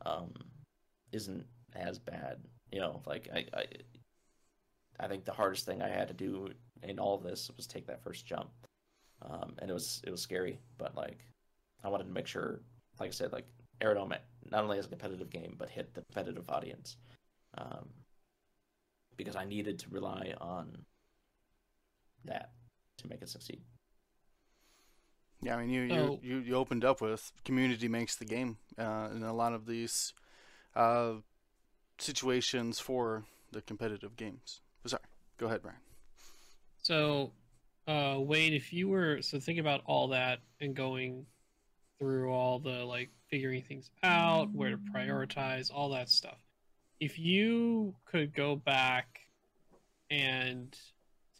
um 0.05 0.31
isn't 1.11 1.45
as 1.75 1.97
bad 1.97 2.37
you 2.71 2.79
know 2.79 3.01
like 3.07 3.27
i 3.33 3.45
i 3.57 3.65
i 4.99 5.07
think 5.07 5.25
the 5.25 5.31
hardest 5.31 5.65
thing 5.65 5.81
i 5.81 5.89
had 5.89 6.07
to 6.07 6.13
do 6.13 6.47
in 6.83 6.99
all 6.99 7.15
of 7.15 7.23
this 7.23 7.49
was 7.55 7.65
take 7.65 7.87
that 7.87 8.03
first 8.03 8.25
jump. 8.25 8.49
Um 9.21 9.55
and 9.59 9.69
it 9.69 9.73
was 9.73 10.01
it 10.05 10.11
was 10.11 10.21
scary 10.21 10.59
but 10.77 10.95
like 10.95 11.25
i 11.83 11.89
wanted 11.89 12.05
to 12.05 12.13
make 12.13 12.27
sure 12.27 12.61
like 12.99 13.09
i 13.09 13.11
said 13.11 13.31
like 13.31 13.47
aerodome 13.81 14.15
not 14.51 14.63
only 14.63 14.77
as 14.77 14.85
a 14.85 14.89
competitive 14.89 15.29
game 15.29 15.55
but 15.57 15.69
hit 15.69 15.93
the 15.93 16.03
competitive 16.11 16.49
audience. 16.49 16.97
Um 17.57 17.89
because 19.17 19.35
i 19.35 19.45
needed 19.45 19.79
to 19.79 19.89
rely 19.89 20.33
on 20.39 20.85
that 22.25 22.51
to 22.97 23.07
make 23.07 23.21
it 23.21 23.29
succeed 23.29 23.61
Yeah, 25.41 25.55
I 25.57 25.61
mean, 25.61 25.69
you 25.69 25.89
So- 25.89 26.19
you, 26.23 26.35
you, 26.35 26.41
you 26.47 26.55
opened 26.55 26.85
up 26.85 27.01
with 27.01 27.31
community 27.43 27.87
makes 27.89 28.15
the 28.15 28.25
game, 28.25 28.57
uh, 28.77 29.09
in 29.13 29.23
a 29.23 29.33
lot 29.33 29.51
of 29.53 29.65
these 29.65 30.13
uh, 30.75 31.15
situations 31.97 32.79
for 32.79 33.25
the 33.51 33.61
competitive 33.61 34.15
games. 34.15 34.61
Sorry, 34.85 35.03
go 35.37 35.47
ahead, 35.47 35.61
Brian. 35.61 35.77
So, 36.81 37.31
uh, 37.87 38.17
Wade, 38.19 38.53
if 38.53 38.71
you 38.73 38.87
were 38.87 39.21
so 39.21 39.39
think 39.39 39.59
about 39.59 39.81
all 39.85 40.07
that 40.09 40.39
and 40.61 40.73
going 40.75 41.25
through 41.99 42.31
all 42.31 42.59
the 42.59 42.83
like 42.85 43.09
figuring 43.29 43.63
things 43.63 43.89
out, 44.01 44.49
where 44.53 44.71
to 44.71 44.77
prioritize, 44.77 45.69
all 45.73 45.89
that 45.89 46.09
stuff. 46.09 46.39
If 47.03 47.19
you 47.19 47.93
could 48.05 48.33
go 48.33 48.55
back 48.55 49.19
and 50.09 50.73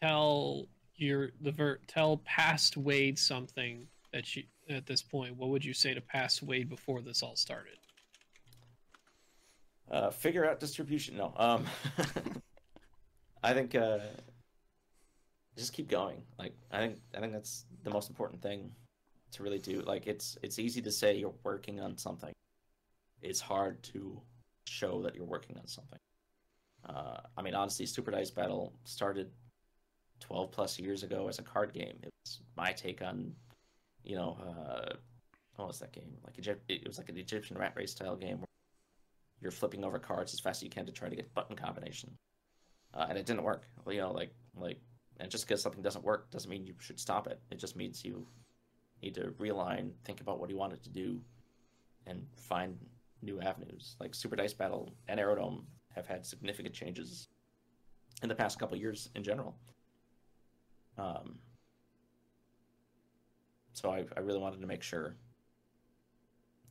tell 0.02 0.68
your 0.98 1.32
the 1.40 1.52
ver- 1.52 1.80
tell 1.88 2.18
past 2.26 2.76
Wade 2.76 3.18
something 3.18 3.88
that 4.12 4.36
you 4.36 4.44
at 4.70 4.86
this 4.86 5.02
point, 5.02 5.38
what 5.38 5.50
would 5.52 5.64
you 5.64 5.74
say 5.74 5.94
to 5.94 6.02
past 6.02 6.44
Wade 6.44 6.68
before 6.68 7.02
this 7.02 7.24
all 7.24 7.38
started? 7.38 7.78
uh, 9.90 10.10
figure 10.10 10.46
out 10.46 10.60
distribution. 10.60 11.16
No, 11.16 11.34
um, 11.38 11.66
I 13.44 13.54
think 13.54 13.74
uh, 13.76 14.00
just 15.56 15.72
keep 15.72 15.90
going. 15.90 16.24
Like 16.38 16.54
I 16.72 16.80
think 16.80 16.98
I 17.16 17.22
think 17.22 17.32
that's 17.32 17.66
the 17.84 17.90
most 17.90 18.10
important 18.10 18.42
thing 18.42 18.72
to 19.32 19.44
really 19.44 19.60
do. 19.60 19.82
Like 19.82 20.08
it's 20.08 20.38
it's 20.42 20.60
easy 20.60 20.82
to 20.82 20.92
say 20.92 21.16
you're 21.16 21.34
working 21.44 21.80
on 21.80 21.98
something. 21.98 22.34
It's 23.22 23.40
hard 23.40 23.82
to 23.84 24.20
show 24.68 25.02
that 25.04 25.16
you're 25.16 25.26
working 25.26 25.58
on 25.58 25.68
something. 25.68 26.00
Uh, 26.88 27.18
I 27.38 27.42
mean, 27.42 27.56
honestly, 27.56 27.86
Super 27.86 28.12
Dice 28.12 28.32
Battle 28.32 28.74
started 28.84 29.32
12 30.20 30.52
plus 30.52 30.80
years 30.80 31.04
ago 31.04 31.28
as 31.28 31.40
a 31.40 31.44
card 31.44 31.74
game. 31.74 31.98
It 32.02 32.10
was 32.26 32.42
my 32.58 32.72
take 32.72 33.02
on, 33.02 33.34
you 34.04 34.16
know, 34.16 34.38
uh, 34.42 34.96
what 35.56 35.68
was 35.68 35.80
that 35.80 35.92
game? 35.92 36.18
Like 36.26 36.38
Egypt, 36.38 36.64
it 36.68 36.86
was 36.88 36.98
like 36.98 37.10
an 37.10 37.18
Egyptian 37.18 37.58
Ratscrew 37.58 37.88
style 37.88 38.16
game 38.16 38.40
where 38.40 38.48
you're 39.42 39.52
flipping 39.52 39.84
over 39.84 40.00
cards 40.00 40.34
as 40.34 40.40
fast 40.40 40.60
as 40.60 40.64
you 40.64 40.70
can 40.70 40.86
to 40.86 40.92
try 40.92 41.10
to 41.10 41.16
get 41.16 41.34
button 41.34 41.56
combination, 41.56 42.12
uh, 42.94 43.06
and 43.10 43.18
it 43.18 43.26
didn't 43.26 43.44
work. 43.44 43.68
You 43.88 44.00
know, 44.00 44.12
like 44.12 44.34
like, 44.58 44.80
and 45.20 45.30
just 45.30 45.48
because 45.48 45.62
something 45.62 45.82
doesn't 45.82 46.04
work 46.04 46.32
doesn't 46.32 46.50
mean 46.50 46.66
you 46.66 46.74
should 46.80 47.00
stop 47.00 47.28
it. 47.28 47.40
It 47.52 47.60
just 47.60 47.76
means 47.76 48.04
you 48.04 48.26
need 49.02 49.16
to 49.16 49.34
realign, 49.40 49.92
think 50.06 50.22
about 50.22 50.40
what 50.40 50.50
you 50.50 50.58
wanted 50.58 50.82
to 50.84 50.90
do, 50.90 51.20
and 52.08 52.26
find 52.36 52.78
new 53.24 53.42
avenues. 53.42 53.96
Like 54.00 54.14
Super 54.14 54.36
Dice 54.36 54.54
Battle 54.54 54.94
and 55.08 55.20
Aerodome 55.20 55.66
have 55.96 56.06
had 56.08 56.26
significant 56.26 56.74
changes 56.74 57.28
in 58.22 58.30
the 58.30 58.36
past 58.36 58.60
couple 58.60 58.78
years 58.78 59.10
in 59.16 59.24
general. 59.24 59.56
Um, 60.98 61.40
so 63.74 63.92
I, 63.92 64.06
I 64.16 64.20
really 64.20 64.40
wanted 64.40 64.62
to 64.62 64.68
make 64.68 64.84
sure 64.84 65.16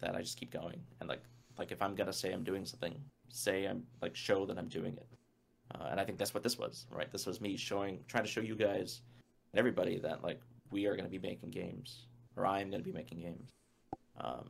that 0.01 0.15
I 0.15 0.21
just 0.21 0.39
keep 0.39 0.53
going 0.53 0.81
and 1.01 1.09
like 1.09 1.23
like 1.59 1.71
if 1.71 1.83
I'm 1.83 1.95
gonna 1.95 2.13
say 2.13 2.33
I'm 2.33 2.45
doing 2.45 2.65
something, 2.65 2.95
say 3.29 3.67
I'm 3.67 3.83
like 4.01 4.17
show 4.17 4.47
that 4.47 4.59
I'm 4.59 4.69
doing 4.69 4.97
it. 4.97 5.07
Uh, 5.75 5.89
and 5.91 6.01
I 6.01 6.05
think 6.05 6.19
that's 6.19 6.35
what 6.35 6.43
this 6.43 6.59
was, 6.59 6.87
right? 6.91 7.11
This 7.11 7.27
was 7.27 7.41
me 7.41 7.57
showing, 7.57 8.01
trying 8.09 8.25
to 8.25 8.31
show 8.31 8.41
you 8.41 8.55
guys 8.55 9.03
and 9.53 9.59
everybody 9.59 9.99
that 10.01 10.23
like 10.23 10.41
we 10.71 10.87
are 10.87 10.97
gonna 10.97 11.09
be 11.09 11.19
making 11.19 11.51
games, 11.51 12.07
or 12.37 12.47
I 12.47 12.61
am 12.61 12.71
gonna 12.71 12.83
be 12.83 12.93
making 12.93 13.21
games, 13.21 13.51
um, 14.21 14.49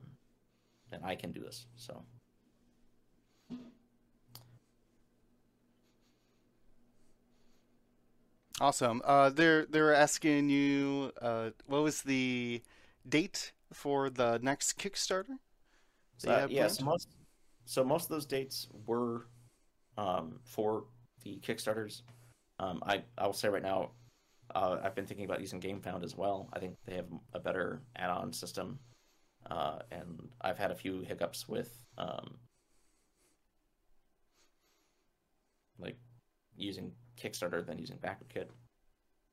and 0.92 1.04
I 1.04 1.14
can 1.14 1.32
do 1.32 1.40
this. 1.40 1.66
So 1.76 2.02
Awesome. 8.60 9.02
Uh, 9.04 9.30
they're 9.30 9.66
they're 9.66 9.92
asking 9.92 10.48
you, 10.48 11.10
uh, 11.20 11.50
what 11.66 11.82
was 11.82 12.02
the 12.02 12.62
date 13.08 13.52
for 13.72 14.08
the 14.08 14.38
next 14.40 14.78
Kickstarter? 14.78 15.38
Uh, 16.24 16.38
have 16.38 16.50
yeah, 16.52 16.60
planned? 16.62 16.76
so 16.76 16.84
most 16.84 17.08
so 17.64 17.82
most 17.82 18.04
of 18.04 18.10
those 18.10 18.24
dates 18.24 18.68
were 18.86 19.26
um, 19.98 20.38
for 20.44 20.84
the 21.24 21.40
Kickstarters. 21.40 22.02
Um, 22.60 22.82
I 22.86 23.02
I 23.18 23.26
will 23.26 23.32
say 23.32 23.48
right 23.48 23.62
now, 23.62 23.90
uh, 24.54 24.78
I've 24.84 24.94
been 24.94 25.06
thinking 25.06 25.24
about 25.24 25.40
using 25.40 25.60
GameFound 25.60 26.04
as 26.04 26.16
well. 26.16 26.48
I 26.52 26.60
think 26.60 26.76
they 26.86 26.94
have 26.94 27.08
a 27.32 27.40
better 27.40 27.82
add-on 27.96 28.32
system, 28.32 28.78
uh, 29.52 29.78
and 29.90 30.28
I've 30.40 30.56
had 30.56 30.70
a 30.70 30.74
few 30.74 31.02
hiccups 31.02 31.46
with 31.46 31.84
um, 31.98 32.36
like 35.78 35.98
using 36.56 36.92
Kickstarter 37.20 37.64
than 37.64 37.78
using 37.78 37.98
BackerKit. 37.98 38.46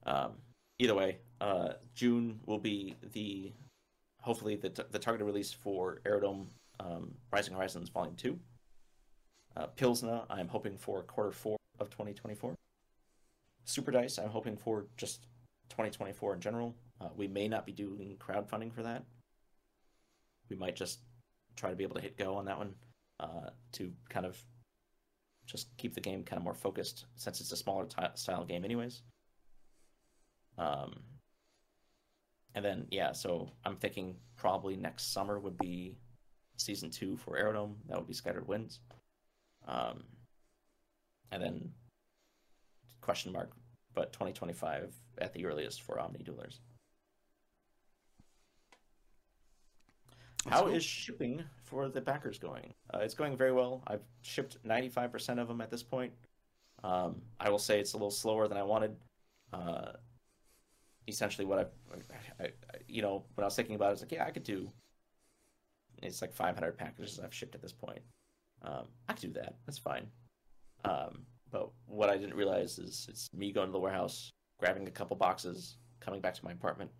Um, 0.05 0.33
either 0.77 0.95
way, 0.95 1.19
uh, 1.39 1.73
June 1.95 2.41
will 2.45 2.59
be 2.59 2.95
the 3.13 3.53
hopefully 4.21 4.57
the, 4.57 4.69
t- 4.69 4.83
the 4.91 4.99
targeted 4.99 5.25
release 5.25 5.53
for 5.53 6.01
Aerodome 6.05 6.47
um, 6.81 7.13
Rising 7.31 7.53
Horizons 7.53 7.87
Volume 7.87 8.15
2. 8.15 8.37
Uh, 9.55 9.67
Pilsner, 9.67 10.23
I'm 10.29 10.49
hoping 10.49 10.77
for 10.77 11.01
quarter 11.03 11.31
four 11.31 11.57
of 11.79 11.89
2024. 11.89 12.55
Super 13.63 13.91
Dice, 13.91 14.17
I'm 14.17 14.29
hoping 14.29 14.57
for 14.57 14.87
just 14.97 15.27
2024 15.69 16.35
in 16.35 16.41
general. 16.41 16.75
Uh, 16.99 17.07
we 17.15 17.27
may 17.27 17.47
not 17.47 17.65
be 17.65 17.71
doing 17.71 18.17
crowdfunding 18.19 18.73
for 18.73 18.83
that. 18.83 19.05
We 20.49 20.55
might 20.55 20.75
just 20.75 20.99
try 21.55 21.69
to 21.69 21.75
be 21.75 21.83
able 21.83 21.95
to 21.95 22.01
hit 22.01 22.17
go 22.17 22.35
on 22.35 22.45
that 22.45 22.57
one 22.57 22.73
uh, 23.19 23.49
to 23.73 23.91
kind 24.09 24.25
of 24.25 24.37
just 25.45 25.75
keep 25.77 25.95
the 25.95 26.01
game 26.01 26.23
kind 26.23 26.37
of 26.37 26.43
more 26.43 26.53
focused 26.53 27.05
since 27.15 27.41
it's 27.41 27.51
a 27.51 27.57
smaller 27.57 27.85
t- 27.85 28.03
style 28.15 28.45
game, 28.45 28.63
anyways. 28.63 29.01
Um, 30.57 30.99
and 32.55 32.63
then 32.63 32.87
yeah, 32.91 33.11
so 33.11 33.51
I'm 33.65 33.75
thinking 33.77 34.15
probably 34.35 34.75
next 34.75 35.13
summer 35.13 35.39
would 35.39 35.57
be 35.57 35.97
season 36.57 36.89
two 36.89 37.17
for 37.17 37.37
Aerodome. 37.37 37.75
That 37.87 37.97
would 37.97 38.07
be 38.07 38.13
Scattered 38.13 38.47
Winds. 38.47 38.79
Um, 39.67 40.03
and 41.31 41.41
then 41.41 41.71
question 43.01 43.31
mark, 43.31 43.51
but 43.93 44.13
2025 44.13 44.93
at 45.19 45.33
the 45.33 45.45
earliest 45.45 45.81
for 45.81 45.99
Omni 45.99 46.23
Duelers. 46.23 46.59
How 50.47 50.63
cool. 50.63 50.73
is 50.73 50.83
shipping 50.83 51.43
for 51.63 51.89
the 51.89 52.01
backers 52.01 52.39
going? 52.39 52.73
Uh, 52.93 52.99
it's 52.99 53.13
going 53.13 53.35
very 53.35 53.51
well. 53.51 53.83
I've 53.87 54.03
shipped 54.21 54.57
95% 54.65 55.39
of 55.39 55.47
them 55.47 55.61
at 55.61 55.69
this 55.69 55.83
point. 55.83 56.13
Um, 56.83 57.21
I 57.39 57.49
will 57.49 57.59
say 57.59 57.79
it's 57.79 57.93
a 57.93 57.97
little 57.97 58.11
slower 58.11 58.47
than 58.47 58.57
I 58.57 58.63
wanted. 58.63 58.95
Uh, 59.51 59.91
essentially, 61.07 61.45
what 61.45 61.59
I've, 61.59 61.71
I, 62.39 62.43
I, 62.45 62.49
you 62.87 63.01
know, 63.01 63.23
when 63.35 63.43
I 63.43 63.47
was 63.47 63.55
thinking 63.55 63.75
about 63.75 63.85
it, 63.85 63.89
I 63.89 63.91
was 63.91 64.01
like, 64.01 64.11
yeah, 64.13 64.25
I 64.25 64.31
could 64.31 64.43
do. 64.43 64.71
It's 66.01 66.21
like 66.21 66.33
500 66.33 66.77
packages 66.77 67.19
I've 67.21 67.33
shipped 67.33 67.55
at 67.55 67.61
this 67.61 67.73
point. 67.73 67.99
Um, 68.61 68.85
I 69.09 69.13
could 69.13 69.33
do 69.33 69.39
that. 69.41 69.55
That's 69.65 69.77
fine. 69.77 70.07
Um, 70.85 71.25
but 71.51 71.69
what 71.85 72.09
I 72.09 72.17
didn't 72.17 72.35
realize 72.35 72.79
is 72.79 73.07
it's 73.09 73.27
me 73.33 73.51
going 73.51 73.67
to 73.67 73.71
the 73.73 73.79
warehouse, 73.79 74.31
grabbing 74.59 74.87
a 74.87 74.91
couple 74.91 75.17
boxes, 75.17 75.77
coming 75.99 76.21
back 76.21 76.33
to 76.35 76.45
my 76.45 76.51
apartment, 76.51 76.91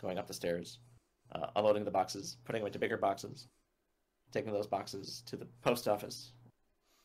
going 0.00 0.18
up 0.18 0.28
the 0.28 0.34
stairs, 0.34 0.78
uh, 1.34 1.46
unloading 1.56 1.84
the 1.84 1.90
boxes, 1.90 2.36
putting 2.44 2.60
them 2.60 2.66
into 2.66 2.78
bigger 2.78 2.96
boxes, 2.96 3.48
taking 4.32 4.52
those 4.52 4.66
boxes 4.66 5.22
to 5.26 5.36
the 5.36 5.46
post 5.62 5.88
office, 5.88 6.32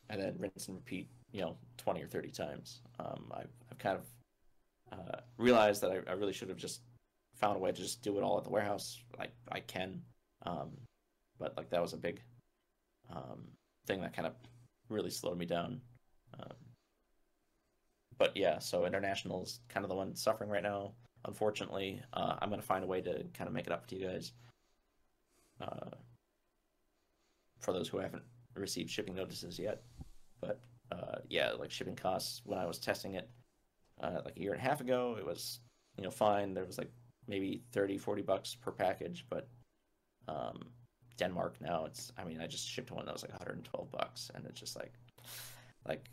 and 0.10 0.22
then 0.22 0.35
rinse 0.38 0.68
and 0.68 0.77
repeat, 0.77 1.10
you 1.31 1.41
know, 1.41 1.57
20 1.77 2.01
or 2.01 2.07
30 2.07 2.30
times. 2.30 2.81
Um, 2.99 3.31
I've, 3.34 3.53
I've 3.72 3.77
kind 3.77 3.97
of 3.97 4.06
uh, 4.91 5.19
realized 5.38 5.81
that 5.81 5.91
I, 5.91 6.11
I 6.11 6.14
really 6.14 6.34
should 6.34 6.49
have 6.49 6.57
just 6.57 6.81
found 7.35 7.56
a 7.56 7.60
way 7.60 7.72
to 7.72 7.81
just 7.81 8.01
do 8.01 8.18
it 8.18 8.23
all 8.23 8.38
at 8.38 8.43
the 8.43 8.49
warehouse. 8.49 9.01
Like 9.18 9.31
I 9.51 9.60
can, 9.60 10.01
um, 10.45 10.72
but 11.38 11.56
like 11.57 11.69
that 11.69 11.81
was 11.81 11.93
a 11.93 11.97
big 11.97 12.22
um, 13.14 13.47
thing 13.88 14.01
that 14.01 14.15
kind 14.15 14.27
of 14.27 14.34
really 14.89 15.10
slowed 15.10 15.38
me 15.38 15.45
down. 15.45 15.80
Um, 16.39 16.56
but 18.18 18.35
yeah, 18.35 18.60
so 18.60 18.85
international 18.85 19.43
is 19.43 19.61
kind 19.69 19.84
of 19.84 19.89
the 19.89 19.95
one 19.95 20.15
suffering 20.15 20.49
right 20.49 20.64
now. 20.64 20.93
Unfortunately, 21.25 22.01
uh, 22.13 22.35
I'm 22.41 22.49
gonna 22.49 22.61
find 22.61 22.83
a 22.83 22.87
way 22.87 23.01
to 23.01 23.23
kind 23.33 23.47
of 23.47 23.53
make 23.53 23.67
it 23.67 23.73
up 23.73 23.87
to 23.87 23.95
you 23.95 24.07
guys. 24.07 24.33
Uh, 25.61 25.89
for 27.59 27.73
those 27.73 27.89
who 27.89 27.97
haven't 27.97 28.23
received 28.55 28.89
shipping 28.89 29.15
notices 29.15 29.59
yet, 29.59 29.83
but 30.39 30.61
uh, 30.91 31.17
yeah, 31.27 31.51
like 31.51 31.71
shipping 31.71 31.95
costs 31.95 32.41
when 32.45 32.57
I 32.57 32.65
was 32.65 32.79
testing 32.79 33.15
it, 33.15 33.29
uh, 34.01 34.21
like 34.23 34.37
a 34.37 34.39
year 34.39 34.53
and 34.53 34.61
a 34.61 34.63
half 34.63 34.81
ago, 34.81 35.15
it 35.19 35.25
was 35.25 35.59
you 35.97 36.03
know 36.03 36.11
fine. 36.11 36.53
There 36.53 36.65
was 36.65 36.77
like 36.77 36.91
maybe 37.27 37.61
30, 37.73 37.97
40 37.97 38.21
bucks 38.21 38.55
per 38.55 38.71
package, 38.71 39.25
but 39.29 39.47
um, 40.27 40.69
Denmark 41.17 41.55
now 41.61 41.85
it's 41.85 42.11
I 42.17 42.23
mean 42.23 42.39
I 42.41 42.47
just 42.47 42.67
shipped 42.67 42.91
one 42.91 43.05
that 43.05 43.13
was 43.13 43.23
like 43.23 43.31
112 43.33 43.91
bucks, 43.91 44.31
and 44.33 44.45
it's 44.45 44.59
just 44.59 44.77
like 44.77 44.93
like 45.87 46.09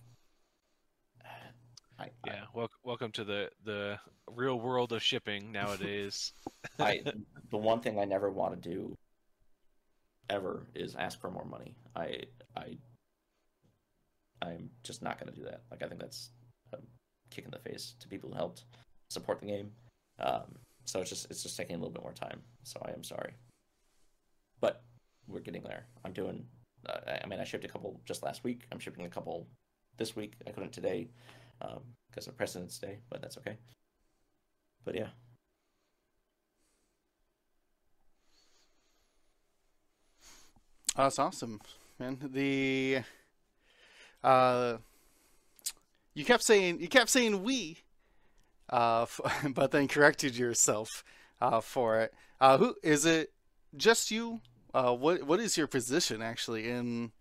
I, 1.98 2.10
Yeah, 2.26 2.44
wel- 2.52 2.70
welcome 2.84 3.12
to 3.12 3.24
the 3.24 3.50
the 3.64 3.98
real 4.30 4.60
world 4.60 4.92
of 4.92 5.02
shipping 5.02 5.52
nowadays. 5.52 6.32
I 6.78 7.02
the 7.50 7.56
one 7.56 7.80
thing 7.80 7.98
I 7.98 8.04
never 8.04 8.30
want 8.30 8.60
to 8.60 8.68
do 8.68 8.96
ever 10.28 10.66
is 10.74 10.94
ask 10.94 11.20
for 11.20 11.30
more 11.30 11.44
money. 11.44 11.74
I 11.94 12.22
I 12.56 12.76
I'm 14.42 14.70
just 14.82 15.02
not 15.02 15.18
going 15.18 15.32
to 15.32 15.38
do 15.38 15.44
that. 15.46 15.62
Like 15.70 15.82
I 15.82 15.88
think 15.88 16.00
that's 16.00 16.30
a 16.72 16.78
kick 17.30 17.44
in 17.44 17.50
the 17.50 17.58
face 17.58 17.94
to 18.00 18.08
people 18.08 18.30
who 18.30 18.36
helped 18.36 18.64
support 19.08 19.40
the 19.40 19.46
game. 19.46 19.70
Um, 20.20 20.56
so 20.84 21.00
it's 21.00 21.10
just 21.10 21.30
it's 21.30 21.42
just 21.42 21.56
taking 21.56 21.76
a 21.76 21.78
little 21.78 21.92
bit 21.92 22.02
more 22.02 22.12
time. 22.12 22.42
So 22.64 22.80
I 22.84 22.90
am 22.90 23.04
sorry, 23.04 23.34
but 24.60 24.82
we're 25.28 25.40
getting 25.40 25.62
there. 25.62 25.86
I'm 26.04 26.12
doing. 26.12 26.44
Uh, 26.86 26.98
I 27.24 27.26
mean, 27.26 27.40
I 27.40 27.44
shipped 27.44 27.64
a 27.64 27.68
couple 27.68 28.00
just 28.04 28.22
last 28.22 28.44
week. 28.44 28.64
I'm 28.70 28.78
shipping 28.78 29.06
a 29.06 29.08
couple 29.08 29.48
this 29.96 30.14
week. 30.14 30.34
I 30.46 30.50
couldn't 30.50 30.72
today 30.72 31.08
because 31.58 32.26
of 32.28 32.36
President's 32.36 32.78
Day, 32.78 32.98
but 33.10 33.20
that's 33.22 33.38
okay. 33.38 33.56
But 34.84 34.94
yeah, 34.94 35.08
Oh, 40.98 41.02
that's 41.02 41.18
awesome, 41.18 41.60
man. 41.98 42.18
The 42.32 43.02
uh, 44.24 44.78
you 46.14 46.24
kept 46.24 46.42
saying 46.42 46.80
you 46.80 46.88
kept 46.88 47.10
saying 47.10 47.42
we, 47.42 47.78
uh, 48.70 49.02
f- 49.02 49.20
but 49.54 49.70
then 49.70 49.88
corrected 49.88 50.36
yourself 50.36 51.04
uh, 51.40 51.60
for 51.60 52.00
it. 52.00 52.14
Uh, 52.40 52.58
who 52.58 52.76
is 52.82 53.06
it? 53.06 53.32
Just 53.76 54.10
you? 54.10 54.40
Uh, 54.74 54.94
what 54.94 55.24
what 55.24 55.40
is 55.40 55.56
your 55.56 55.66
position 55.66 56.22
actually 56.22 56.68
in 56.68 57.12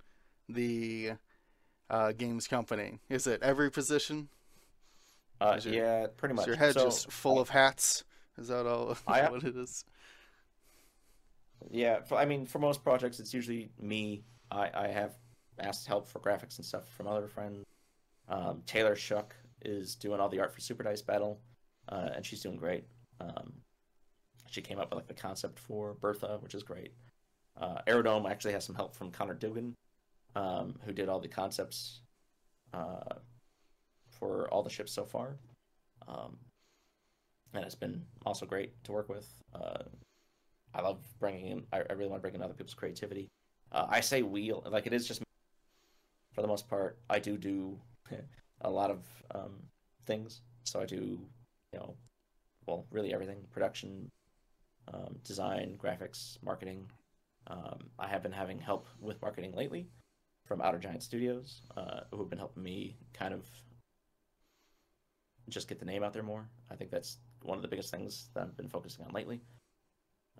the 0.49 1.13
uh, 1.89 2.11
games 2.11 2.47
company? 2.47 2.99
Is 3.09 3.27
it 3.27 3.41
every 3.43 3.69
position? 3.71 4.29
uh, 5.41 5.59
your- 5.63 5.73
yeah, 5.73 6.07
pretty 6.17 6.33
much. 6.35 6.47
your 6.47 6.55
head 6.55 6.73
So, 6.73 6.85
just 6.85 7.11
full 7.11 7.39
of 7.39 7.49
hats? 7.49 8.03
Is 8.37 8.47
that 8.49 8.65
all? 8.65 8.97
I- 9.07 9.29
what 9.29 9.43
it 9.43 9.55
is? 9.55 9.85
Yeah, 11.71 12.01
for, 12.01 12.15
I 12.17 12.25
mean, 12.25 12.45
for 12.45 12.59
most 12.59 12.83
projects, 12.83 13.19
it's 13.19 13.33
usually 13.33 13.69
me. 13.79 14.23
I, 14.51 14.69
I 14.73 14.87
have 14.87 15.15
asked 15.59 15.87
help 15.87 16.07
for 16.07 16.19
graphics 16.19 16.57
and 16.57 16.65
stuff 16.65 16.87
from 16.95 17.07
other 17.07 17.27
friends. 17.27 17.65
Um, 18.27 18.61
Taylor 18.65 18.95
Shuck 18.95 19.35
is 19.63 19.95
doing 19.95 20.19
all 20.19 20.29
the 20.29 20.39
art 20.39 20.53
for 20.53 20.59
Super 20.61 20.83
Dice 20.83 21.01
Battle, 21.01 21.39
uh, 21.89 22.09
and 22.15 22.25
she's 22.25 22.41
doing 22.41 22.57
great. 22.57 22.85
Um, 23.19 23.53
she 24.49 24.61
came 24.61 24.79
up 24.79 24.89
with 24.91 24.97
like 24.97 25.07
the 25.07 25.13
concept 25.13 25.57
for 25.59 25.93
Bertha, 25.95 26.37
which 26.41 26.53
is 26.53 26.63
great. 26.63 26.93
Uh, 27.59 27.79
Aerodome 27.87 28.27
actually 28.27 28.53
has 28.53 28.65
some 28.65 28.75
help 28.75 28.95
from 28.95 29.11
Connor 29.11 29.33
Dugan, 29.33 29.73
um, 30.35 30.75
who 30.85 30.91
did 30.91 31.09
all 31.09 31.19
the 31.19 31.27
concepts 31.27 32.01
uh, 32.73 33.15
for 34.09 34.49
all 34.51 34.63
the 34.63 34.69
ships 34.69 34.91
so 34.91 35.05
far. 35.05 35.37
Um, 36.07 36.37
and 37.53 37.63
it's 37.63 37.75
been 37.75 38.03
also 38.25 38.45
great 38.45 38.83
to 38.83 38.91
work 38.91 39.09
with. 39.09 39.27
Uh, 39.53 39.83
I 40.73 40.81
love 40.81 40.99
bringing 41.19 41.47
in. 41.47 41.63
I, 41.71 41.83
I 41.89 41.93
really 41.93 42.09
want 42.09 42.19
to 42.19 42.21
bring 42.21 42.35
in 42.35 42.41
other 42.41 42.53
people's 42.53 42.73
creativity. 42.73 43.29
Uh, 43.71 43.85
I 43.89 44.01
say 44.01 44.21
we 44.21 44.53
like 44.65 44.87
it 44.87 44.93
is 44.93 45.07
just 45.07 45.21
for 46.33 46.41
the 46.41 46.47
most 46.47 46.67
part. 46.67 46.99
I 47.09 47.19
do 47.19 47.37
do 47.37 47.79
a 48.61 48.69
lot 48.69 48.91
of 48.91 49.05
um, 49.33 49.63
things. 50.05 50.41
So 50.65 50.81
I 50.81 50.85
do, 50.85 50.95
you 50.95 51.79
know, 51.79 51.95
well, 52.67 52.85
really 52.91 53.13
everything: 53.13 53.37
production, 53.51 54.09
um, 54.93 55.15
design, 55.23 55.77
graphics, 55.81 56.37
marketing. 56.43 56.89
Um, 57.47 57.79
I 57.97 58.07
have 58.07 58.23
been 58.23 58.31
having 58.31 58.59
help 58.59 58.87
with 58.99 59.21
marketing 59.21 59.53
lately 59.55 59.87
from 60.45 60.61
Outer 60.61 60.77
Giant 60.79 61.03
Studios, 61.03 61.61
uh, 61.75 62.01
who 62.11 62.19
have 62.19 62.29
been 62.29 62.39
helping 62.39 62.63
me 62.63 62.95
kind 63.13 63.33
of 63.33 63.45
just 65.49 65.67
get 65.67 65.79
the 65.79 65.85
name 65.85 66.03
out 66.03 66.13
there 66.13 66.23
more. 66.23 66.47
I 66.71 66.75
think 66.75 66.91
that's 66.91 67.17
one 67.41 67.57
of 67.57 67.61
the 67.61 67.67
biggest 67.67 67.91
things 67.91 68.29
that 68.33 68.43
I've 68.43 68.57
been 68.57 68.69
focusing 68.69 69.05
on 69.05 69.11
lately. 69.11 69.41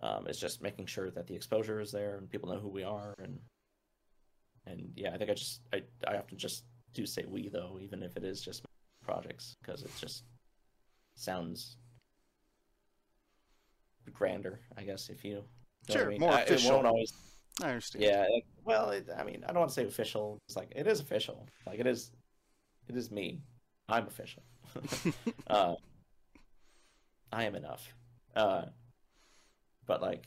Um, 0.01 0.25
it's 0.27 0.39
just 0.39 0.61
making 0.61 0.85
sure 0.87 1.09
that 1.11 1.25
the 1.27 1.35
exposure 1.35 1.79
is 1.79 1.91
there 1.91 2.17
and 2.17 2.29
people 2.29 2.49
know 2.49 2.59
who 2.59 2.69
we 2.69 2.83
are 2.83 3.13
and 3.19 3.39
and 4.67 4.91
yeah, 4.95 5.13
I 5.13 5.17
think 5.17 5.29
I 5.29 5.35
just 5.35 5.61
I 5.71 5.83
I 6.07 6.17
often 6.17 6.37
just 6.39 6.63
do 6.93 7.05
say 7.05 7.23
we 7.27 7.49
though, 7.49 7.77
even 7.81 8.01
if 8.01 8.17
it 8.17 8.23
is 8.23 8.41
just 8.41 8.65
projects, 9.03 9.55
because 9.61 9.83
it 9.83 9.91
just 9.99 10.23
sounds 11.15 11.77
grander, 14.11 14.59
I 14.75 14.83
guess. 14.83 15.09
If 15.09 15.23
you 15.23 15.35
know 15.35 15.43
Sure, 15.89 16.05
I 16.05 16.09
mean. 16.09 16.19
more 16.19 16.31
I- 16.33 16.41
it 16.41 16.49
official. 16.49 16.71
won't 16.75 16.87
always 16.87 17.13
I 17.63 17.69
understand. 17.69 18.03
yeah, 18.03 18.25
like, 18.33 18.45
well, 18.63 18.89
it, 18.89 19.07
I 19.17 19.23
mean, 19.23 19.43
I 19.47 19.47
don't 19.47 19.59
want 19.59 19.69
to 19.69 19.75
say 19.75 19.85
official. 19.85 20.39
It's 20.47 20.57
like 20.57 20.71
it 20.75 20.87
is 20.87 20.99
official. 20.99 21.47
Like 21.65 21.79
it 21.79 21.87
is. 21.87 22.11
it 22.87 22.97
is 22.97 23.11
me. 23.11 23.41
I'm 23.87 24.07
official. 24.07 24.43
uh, 25.47 25.75
I 27.31 27.45
am 27.45 27.55
enough. 27.55 27.93
Uh, 28.35 28.65
but 29.85 30.01
like, 30.01 30.25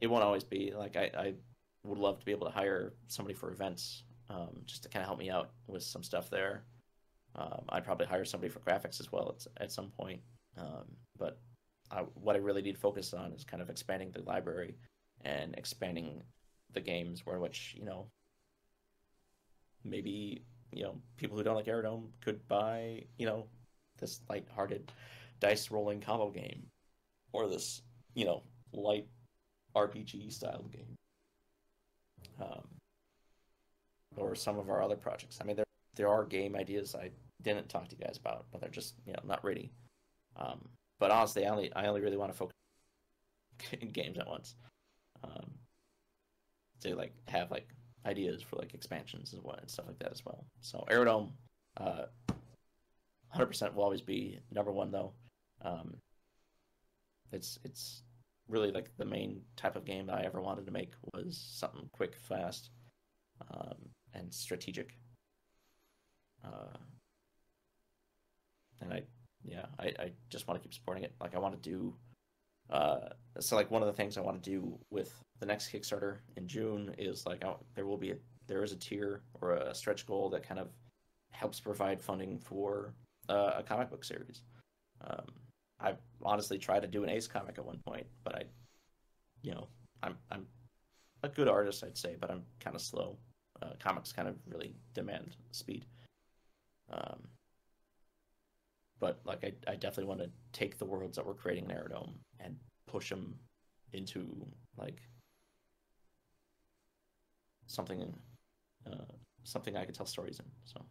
it 0.00 0.06
won't 0.06 0.22
always 0.22 0.44
be 0.44 0.72
like 0.76 0.96
I, 0.96 1.10
I 1.16 1.34
would 1.84 1.98
love 1.98 2.20
to 2.20 2.26
be 2.26 2.32
able 2.32 2.46
to 2.46 2.52
hire 2.52 2.92
somebody 3.08 3.34
for 3.34 3.50
events, 3.50 4.04
um, 4.30 4.62
just 4.66 4.82
to 4.84 4.88
kind 4.88 5.02
of 5.02 5.06
help 5.06 5.18
me 5.18 5.30
out 5.30 5.50
with 5.66 5.82
some 5.82 6.02
stuff 6.02 6.30
there. 6.30 6.64
Um, 7.34 7.64
I'd 7.70 7.84
probably 7.84 8.06
hire 8.06 8.24
somebody 8.24 8.52
for 8.52 8.60
graphics 8.60 9.00
as 9.00 9.10
well 9.10 9.34
at, 9.36 9.62
at 9.62 9.72
some 9.72 9.90
point. 9.90 10.20
Um, 10.56 10.84
but 11.18 11.40
I, 11.90 12.00
what 12.14 12.36
I 12.36 12.40
really 12.40 12.62
need 12.62 12.74
to 12.74 12.80
focus 12.80 13.14
on 13.14 13.32
is 13.32 13.44
kind 13.44 13.62
of 13.62 13.70
expanding 13.70 14.10
the 14.10 14.22
library 14.22 14.74
and 15.24 15.54
expanding 15.56 16.22
the 16.74 16.80
games 16.80 17.24
where 17.24 17.38
which 17.38 17.74
you 17.78 17.84
know 17.84 18.06
maybe 19.84 20.42
you 20.72 20.82
know 20.82 20.96
people 21.16 21.36
who 21.36 21.42
don't 21.42 21.56
like 21.56 21.68
Aerodome 21.68 22.08
could 22.20 22.46
buy 22.48 23.04
you 23.16 23.26
know 23.26 23.46
this 23.98 24.20
light-hearted 24.28 24.92
dice 25.40 25.70
rolling 25.70 26.00
combo 26.00 26.30
game 26.30 26.66
or 27.32 27.48
this 27.48 27.82
you 28.14 28.24
know 28.24 28.42
light 28.72 29.06
RPG 29.74 30.32
style 30.32 30.64
game 30.72 30.94
um, 32.40 32.66
or 34.16 34.34
some 34.34 34.58
of 34.58 34.68
our 34.68 34.82
other 34.82 34.96
projects. 34.96 35.38
I 35.40 35.44
mean 35.44 35.56
there 35.56 35.64
there 35.94 36.08
are 36.08 36.24
game 36.24 36.54
ideas 36.56 36.94
I 36.94 37.10
didn't 37.42 37.68
talk 37.68 37.88
to 37.88 37.96
you 37.96 38.04
guys 38.04 38.18
about, 38.18 38.46
but 38.50 38.60
they're 38.60 38.70
just 38.70 38.94
you 39.06 39.12
know 39.12 39.20
not 39.24 39.44
ready. 39.44 39.72
Um, 40.36 40.68
but 40.98 41.10
honestly, 41.10 41.46
I 41.46 41.50
only 41.50 41.72
I 41.74 41.86
only 41.86 42.00
really 42.00 42.16
want 42.16 42.32
to 42.32 42.38
focus 42.38 42.54
in 43.80 43.90
games 43.90 44.18
at 44.18 44.26
once. 44.26 44.54
Um, 45.24 45.50
to 46.80 46.94
like 46.94 47.12
have 47.28 47.50
like 47.50 47.68
ideas 48.06 48.42
for 48.42 48.56
like 48.56 48.74
expansions 48.74 49.32
and 49.32 49.42
what 49.42 49.60
and 49.60 49.70
stuff 49.70 49.86
like 49.86 49.98
that 49.98 50.12
as 50.12 50.24
well. 50.24 50.46
So 50.60 50.84
Aerodome, 50.90 51.32
uh, 51.76 52.06
hundred 53.28 53.46
percent 53.46 53.74
will 53.74 53.84
always 53.84 54.02
be 54.02 54.38
number 54.50 54.72
one 54.72 54.90
though. 54.90 55.12
Um, 55.62 55.96
it's 57.32 57.58
it's 57.64 58.02
really 58.48 58.72
like 58.72 58.90
the 58.96 59.04
main 59.04 59.42
type 59.56 59.76
of 59.76 59.84
game 59.84 60.06
that 60.06 60.16
I 60.16 60.22
ever 60.22 60.40
wanted 60.40 60.64
to 60.66 60.72
make 60.72 60.92
was 61.12 61.36
something 61.36 61.88
quick, 61.92 62.16
fast, 62.16 62.70
um, 63.50 63.76
and 64.14 64.32
strategic. 64.32 64.96
Uh, 66.44 66.76
and 68.80 68.92
I, 68.92 69.02
yeah, 69.44 69.66
I, 69.78 69.86
I 69.98 70.12
just 70.30 70.48
want 70.48 70.60
to 70.60 70.66
keep 70.66 70.72
supporting 70.72 71.04
it. 71.04 71.14
Like 71.20 71.34
I 71.34 71.38
want 71.38 71.60
to 71.60 71.70
do 71.70 71.94
uh, 72.70 73.08
so 73.40 73.56
like 73.56 73.70
one 73.70 73.82
of 73.82 73.86
the 73.86 73.94
things 73.94 74.16
I 74.16 74.20
want 74.20 74.42
to 74.42 74.50
do 74.50 74.78
with 74.90 75.12
the 75.40 75.46
next 75.46 75.72
Kickstarter 75.72 76.18
in 76.36 76.46
June 76.46 76.94
is 76.98 77.26
like 77.26 77.44
I, 77.44 77.54
there 77.74 77.86
will 77.86 77.96
be 77.96 78.12
a 78.12 78.16
there 78.46 78.62
is 78.62 78.72
a 78.72 78.76
tier 78.76 79.22
or 79.40 79.52
a 79.52 79.74
stretch 79.74 80.06
goal 80.06 80.30
that 80.30 80.42
kind 80.42 80.60
of 80.60 80.68
helps 81.30 81.60
provide 81.60 82.00
funding 82.00 82.38
for 82.38 82.94
uh, 83.28 83.52
a 83.58 83.62
comic 83.62 83.90
book 83.90 84.04
series. 84.04 84.42
Um, 85.02 85.26
I've 85.80 85.98
honestly 86.22 86.58
tried 86.58 86.82
to 86.82 86.88
do 86.88 87.04
an 87.04 87.10
Ace 87.10 87.28
comic 87.28 87.58
at 87.58 87.64
one 87.64 87.78
point, 87.86 88.06
but 88.24 88.34
I, 88.34 88.42
you 89.42 89.52
know, 89.52 89.68
I'm 90.02 90.16
I'm 90.30 90.46
a 91.22 91.28
good 91.28 91.48
artist, 91.48 91.84
I'd 91.84 91.96
say, 91.96 92.16
but 92.20 92.30
I'm 92.30 92.42
kind 92.60 92.76
of 92.76 92.82
slow. 92.82 93.16
Uh, 93.60 93.70
comics 93.80 94.12
kind 94.12 94.28
of 94.28 94.36
really 94.46 94.76
demand 94.94 95.36
speed. 95.50 95.84
Um, 96.90 97.28
but 99.00 99.20
like 99.24 99.44
I, 99.44 99.52
I 99.70 99.74
definitely 99.74 100.04
want 100.06 100.20
to 100.20 100.30
take 100.52 100.78
the 100.78 100.84
worlds 100.84 101.16
that 101.16 101.26
we're 101.26 101.34
creating 101.34 101.66
in 101.66 101.70
Aerodome 101.72 102.14
and 102.40 102.56
push 102.86 103.10
them 103.10 103.34
into 103.92 104.46
like 104.76 105.00
something 107.66 108.12
uh, 108.86 109.04
something 109.44 109.76
I 109.76 109.84
could 109.84 109.94
tell 109.94 110.06
stories 110.06 110.38
in. 110.40 110.46
So 110.64 110.84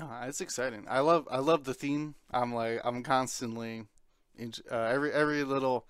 Oh, 0.00 0.20
it's 0.24 0.40
exciting. 0.40 0.86
I 0.88 1.00
love 1.00 1.28
I 1.30 1.38
love 1.38 1.64
the 1.64 1.74
theme. 1.74 2.14
I'm 2.32 2.52
like 2.52 2.80
I'm 2.84 3.02
constantly 3.02 3.84
in, 4.36 4.52
uh, 4.70 4.76
every 4.76 5.12
every 5.12 5.44
little 5.44 5.86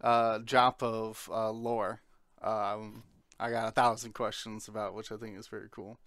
uh, 0.00 0.38
drop 0.38 0.82
of 0.82 1.28
uh, 1.32 1.50
lore. 1.50 2.00
Um, 2.42 3.04
I 3.40 3.50
got 3.50 3.68
a 3.68 3.72
thousand 3.72 4.12
questions 4.14 4.68
about, 4.68 4.94
which 4.94 5.10
I 5.10 5.16
think 5.16 5.38
is 5.38 5.48
very 5.48 5.68
cool. 5.70 5.98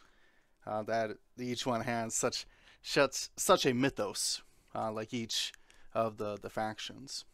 Uh, 0.68 0.84
that 0.84 1.12
each 1.40 1.66
one 1.66 1.82
has 1.82 2.16
such 2.16 2.46
such 2.82 3.30
such 3.38 3.66
a 3.66 3.74
mythos, 3.74 4.42
uh, 4.74 4.92
like 4.92 5.14
each 5.14 5.52
of 5.94 6.18
the 6.18 6.38
the 6.42 6.50
factions. 6.50 7.26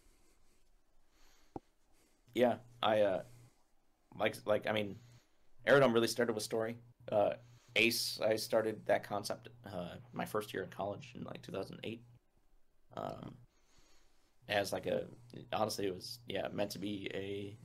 Yeah, 2.34 2.56
I 2.84 3.02
uh, 3.02 3.22
like 4.18 4.36
like 4.46 4.68
I 4.68 4.72
mean, 4.72 4.98
Aerodome 5.66 5.94
really 5.94 6.08
started 6.08 6.34
with 6.34 6.44
story. 6.44 6.78
Uh, 7.12 7.34
Ace, 7.76 8.20
I 8.26 8.36
started 8.36 8.86
that 8.86 9.04
concept 9.04 9.50
uh, 9.66 9.96
my 10.14 10.26
first 10.26 10.54
year 10.54 10.64
in 10.64 10.70
college 10.70 11.14
in 11.16 11.24
like 11.24 11.42
2008. 11.42 12.02
Um, 12.98 13.36
as 14.48 14.72
like 14.72 14.86
a 14.86 15.06
honestly, 15.54 15.88
it 15.88 15.96
was 15.96 16.20
yeah 16.28 16.48
meant 16.52 16.72
to 16.72 16.80
be 16.80 17.10
a 17.14 17.58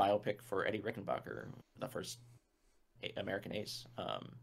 biopic 0.00 0.42
for 0.42 0.66
Eddie 0.66 0.80
Rickenbacker, 0.80 1.48
the 1.78 1.88
first 1.88 2.18
American 3.16 3.54
Ace. 3.54 3.86
Um, 3.96 4.36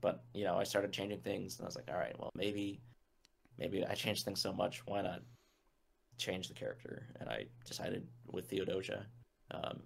but 0.00 0.24
you 0.34 0.44
know, 0.44 0.56
I 0.56 0.64
started 0.64 0.92
changing 0.92 1.20
things, 1.20 1.58
and 1.58 1.64
I 1.64 1.68
was 1.68 1.76
like, 1.76 1.88
all 1.90 1.98
right, 1.98 2.18
well, 2.18 2.30
maybe, 2.34 2.80
maybe 3.58 3.84
I 3.84 3.94
changed 3.94 4.24
things 4.24 4.40
so 4.40 4.52
much. 4.52 4.82
Why 4.86 5.02
not 5.02 5.22
change 6.18 6.48
the 6.48 6.54
character? 6.54 7.06
And 7.20 7.28
I 7.28 7.46
decided 7.66 8.06
with 8.30 8.48
Theodosia, 8.48 9.06
um, 9.50 9.80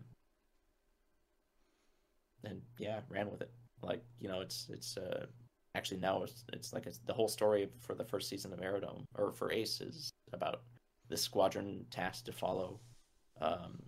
and 2.44 2.60
yeah, 2.78 3.01
ran 3.09 3.30
with 3.30 3.43
it. 3.43 3.51
Like 3.82 4.02
you 4.20 4.28
know, 4.28 4.40
it's 4.40 4.68
it's 4.72 4.97
uh, 4.97 5.26
actually 5.74 6.01
now 6.01 6.22
it's 6.22 6.44
it's 6.52 6.72
like 6.72 6.86
it's 6.86 6.98
the 6.98 7.12
whole 7.12 7.28
story 7.28 7.68
for 7.78 7.94
the 7.94 8.05
first 8.05 8.28
season 8.28 8.52
of 8.52 8.60
Aerodome 8.60 9.05
or 9.14 9.32
for 9.32 9.52
Ace 9.52 9.80
is 9.80 10.10
about 10.32 10.62
this 11.09 11.22
squadron 11.22 11.85
tasked 11.90 12.26
to 12.26 12.32
follow 12.32 12.80
um, 13.40 13.78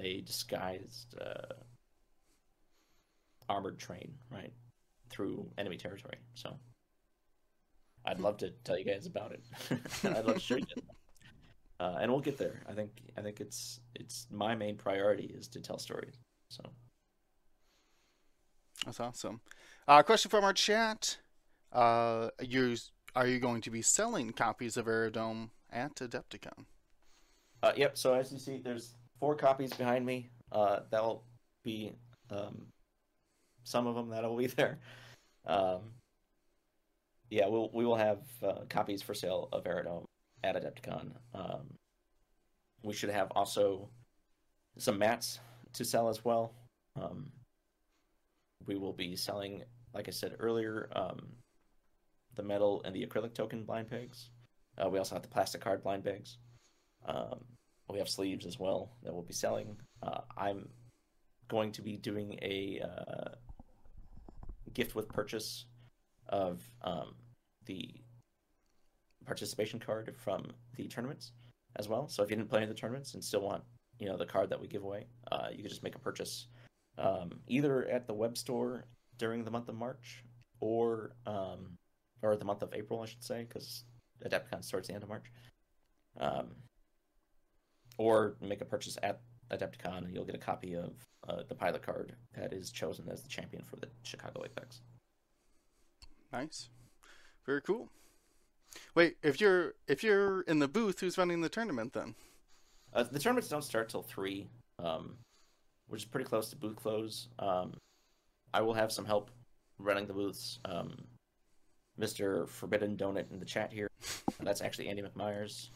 a 0.00 0.22
disguised 0.22 1.14
uh, 1.20 1.54
armored 3.48 3.78
train, 3.78 4.14
right? 4.30 4.52
Through 5.10 5.46
enemy 5.58 5.76
territory. 5.76 6.18
So 6.34 6.56
I'd 8.06 8.20
love 8.20 8.38
to 8.38 8.50
tell 8.64 8.78
you 8.78 8.84
guys 8.84 9.06
about 9.06 9.32
it. 9.32 9.44
I'd 10.04 10.24
love 10.24 10.36
to 10.36 10.40
show 10.40 10.56
you. 10.56 10.64
Uh, 11.78 11.96
and 12.00 12.10
we'll 12.10 12.20
get 12.20 12.36
there. 12.36 12.62
I 12.68 12.72
think 12.72 12.90
I 13.16 13.22
think 13.22 13.40
it's 13.40 13.80
it's 13.94 14.26
my 14.30 14.54
main 14.54 14.76
priority 14.76 15.34
is 15.34 15.48
to 15.48 15.60
tell 15.60 15.78
stories. 15.78 16.14
So 16.48 16.62
that's 18.84 19.00
awesome. 19.00 19.40
Uh, 19.88 20.02
question 20.02 20.30
from 20.30 20.44
our 20.44 20.52
chat: 20.52 21.18
uh, 21.72 22.28
you 22.40 22.76
are 23.14 23.26
you 23.26 23.38
going 23.38 23.60
to 23.62 23.70
be 23.70 23.82
selling 23.82 24.30
copies 24.32 24.76
of 24.76 24.86
Aerodome 24.86 25.50
at 25.72 25.96
Adepticon? 25.96 26.66
Uh, 27.62 27.72
yep. 27.76 27.96
So 27.96 28.14
as 28.14 28.32
you 28.32 28.38
see, 28.38 28.58
there's 28.58 28.94
four 29.18 29.34
copies 29.34 29.72
behind 29.72 30.04
me. 30.04 30.30
Uh, 30.52 30.80
that'll 30.90 31.24
be 31.64 31.92
um, 32.30 32.66
some 33.64 33.86
of 33.86 33.94
them 33.94 34.10
that'll 34.10 34.36
be 34.36 34.46
there. 34.46 34.78
Um, 35.46 35.80
yeah, 37.30 37.46
we'll 37.46 37.70
we 37.72 37.84
will 37.84 37.96
have 37.96 38.18
uh, 38.42 38.64
copies 38.68 39.02
for 39.02 39.14
sale 39.14 39.48
of 39.52 39.66
Aerodome 39.66 40.06
at 40.42 40.56
Adepticon. 40.56 41.12
Um, 41.34 41.74
we 42.82 42.92
should 42.92 43.10
have 43.10 43.30
also 43.32 43.88
some 44.78 44.98
mats 44.98 45.38
to 45.74 45.84
sell 45.84 46.08
as 46.08 46.24
well. 46.24 46.54
Um, 47.00 47.30
we 48.66 48.76
will 48.76 48.92
be 48.92 49.16
selling, 49.16 49.62
like 49.94 50.08
I 50.08 50.10
said 50.10 50.36
earlier, 50.38 50.88
um, 50.94 51.20
the 52.34 52.42
metal 52.42 52.82
and 52.84 52.94
the 52.94 53.06
acrylic 53.06 53.34
token 53.34 53.64
blind 53.64 53.88
pegs. 53.88 54.30
Uh, 54.78 54.88
we 54.88 54.98
also 54.98 55.14
have 55.14 55.22
the 55.22 55.28
plastic 55.28 55.60
card 55.60 55.82
blind 55.82 56.04
pegs. 56.04 56.38
Um, 57.06 57.44
we 57.88 57.98
have 57.98 58.08
sleeves 58.08 58.46
as 58.46 58.58
well 58.58 58.92
that 59.02 59.12
we'll 59.12 59.22
be 59.22 59.32
selling. 59.32 59.76
Uh, 60.02 60.20
I'm 60.36 60.68
going 61.48 61.72
to 61.72 61.82
be 61.82 61.96
doing 61.96 62.38
a 62.42 62.80
uh, 62.82 63.34
gift 64.74 64.94
with 64.94 65.08
purchase 65.08 65.66
of 66.28 66.62
um, 66.82 67.14
the 67.66 67.94
participation 69.26 69.78
card 69.78 70.14
from 70.16 70.46
the 70.76 70.88
tournaments 70.88 71.32
as 71.76 71.88
well. 71.88 72.08
So 72.08 72.22
if 72.22 72.30
you 72.30 72.36
didn't 72.36 72.50
play 72.50 72.62
in 72.62 72.68
the 72.68 72.74
tournaments 72.74 73.14
and 73.14 73.22
still 73.22 73.42
want, 73.42 73.62
you 73.98 74.08
know, 74.08 74.16
the 74.16 74.26
card 74.26 74.50
that 74.50 74.60
we 74.60 74.68
give 74.68 74.82
away, 74.82 75.06
uh, 75.30 75.48
you 75.50 75.58
can 75.58 75.68
just 75.68 75.82
make 75.82 75.94
a 75.94 76.00
purchase 76.00 76.46
um, 76.98 77.40
either 77.46 77.86
at 77.88 78.06
the 78.06 78.14
web 78.14 78.36
store 78.36 78.86
during 79.18 79.44
the 79.44 79.50
month 79.50 79.68
of 79.68 79.74
March 79.74 80.24
or 80.60 81.12
um, 81.26 81.78
or 82.22 82.36
the 82.36 82.44
month 82.44 82.62
of 82.62 82.74
April, 82.74 83.00
I 83.00 83.06
should 83.06 83.24
say, 83.24 83.46
because 83.48 83.84
Adepticon 84.24 84.64
starts 84.64 84.88
the 84.88 84.94
end 84.94 85.02
of 85.02 85.08
March. 85.08 85.24
Um, 86.18 86.48
or 87.98 88.36
make 88.40 88.60
a 88.60 88.64
purchase 88.64 88.96
at 89.02 89.20
Adepticon, 89.50 90.04
and 90.04 90.14
you'll 90.14 90.24
get 90.24 90.34
a 90.34 90.38
copy 90.38 90.74
of 90.74 90.92
uh, 91.28 91.42
the 91.48 91.54
pilot 91.54 91.82
card 91.82 92.14
that 92.34 92.52
is 92.52 92.70
chosen 92.70 93.08
as 93.08 93.22
the 93.22 93.28
champion 93.28 93.62
for 93.62 93.76
the 93.76 93.88
Chicago 94.02 94.42
Apex. 94.44 94.80
Nice, 96.32 96.68
very 97.44 97.60
cool. 97.60 97.88
Wait, 98.94 99.16
if 99.22 99.40
you're 99.40 99.74
if 99.88 100.04
you're 100.04 100.42
in 100.42 100.60
the 100.60 100.68
booth, 100.68 101.00
who's 101.00 101.18
running 101.18 101.40
the 101.40 101.48
tournament 101.48 101.92
then? 101.92 102.14
Uh, 102.92 103.02
the 103.02 103.18
tournaments 103.18 103.48
don't 103.48 103.64
start 103.64 103.88
till 103.88 104.02
three, 104.02 104.48
um, 104.78 105.16
which 105.88 106.02
is 106.02 106.08
pretty 106.08 106.28
close 106.28 106.50
to 106.50 106.56
booth 106.56 106.76
close. 106.76 107.28
Um, 107.38 107.74
I 108.52 108.62
will 108.62 108.74
have 108.74 108.92
some 108.92 109.04
help 109.04 109.30
running 109.78 110.06
the 110.06 110.12
booths. 110.12 110.58
Um, 110.64 111.04
Mr. 111.98 112.48
Forbidden 112.48 112.96
Donut 112.96 113.30
in 113.30 113.38
the 113.38 113.44
chat 113.44 113.72
here. 113.72 113.88
That's 114.40 114.62
actually 114.62 114.88
Andy 114.88 115.02
McMyers, 115.02 115.68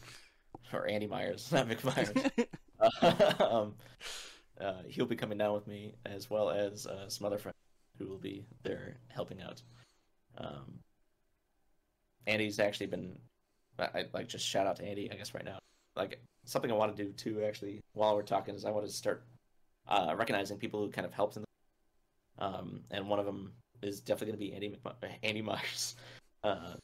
or 0.73 0.89
Andy 0.89 1.07
Myers, 1.07 1.51
not 1.53 1.69
McMyers. 1.69 2.47
um, 3.41 3.75
uh, 4.61 4.83
he'll 4.89 5.07
be 5.07 5.17
coming 5.17 5.39
down 5.39 5.55
with 5.55 5.67
me, 5.67 5.95
as 6.07 6.31
well 6.31 6.51
as 6.51 6.87
uh, 6.87 7.09
some 7.09 7.27
other 7.27 7.39
friends 7.39 7.57
who 7.99 8.07
will 8.07 8.19
be 8.19 8.45
there 8.63 8.97
helping 9.09 9.41
out. 9.43 9.63
Um, 10.39 10.81
Andy's 12.27 12.59
actually 12.59 12.87
been, 12.87 13.19
I, 13.79 14.05
like 14.13 14.29
just 14.29 14.47
shout 14.47 14.67
out 14.67 14.77
to 14.77 14.85
Andy, 14.85 15.11
I 15.11 15.17
guess 15.17 15.35
right 15.35 15.45
now. 15.45 15.59
Like 15.97 16.21
something 16.45 16.71
I 16.71 16.75
want 16.75 16.97
to 16.97 17.05
do 17.05 17.13
too, 17.13 17.45
actually, 17.45 17.81
while 17.93 18.15
we're 18.15 18.23
talking, 18.23 18.55
is 18.55 18.65
I 18.65 18.71
want 18.71 18.87
to 18.87 18.93
start 18.93 19.25
uh, 19.89 20.15
recognizing 20.17 20.59
people 20.59 20.81
who 20.81 20.91
kind 20.91 21.07
of 21.07 21.13
helped 21.13 21.37
in. 21.37 21.43
The, 21.43 22.45
um, 22.45 22.81
and 22.91 23.09
one 23.09 23.19
of 23.19 23.27
them 23.27 23.53
is 23.83 24.01
definitely 24.01 24.27
going 24.27 24.39
to 24.39 24.61
be 24.61 24.67
Andy 24.67 24.79
McM- 24.85 25.19
Andy 25.23 25.43
Myers. 25.43 25.97
Uh, 26.43 26.75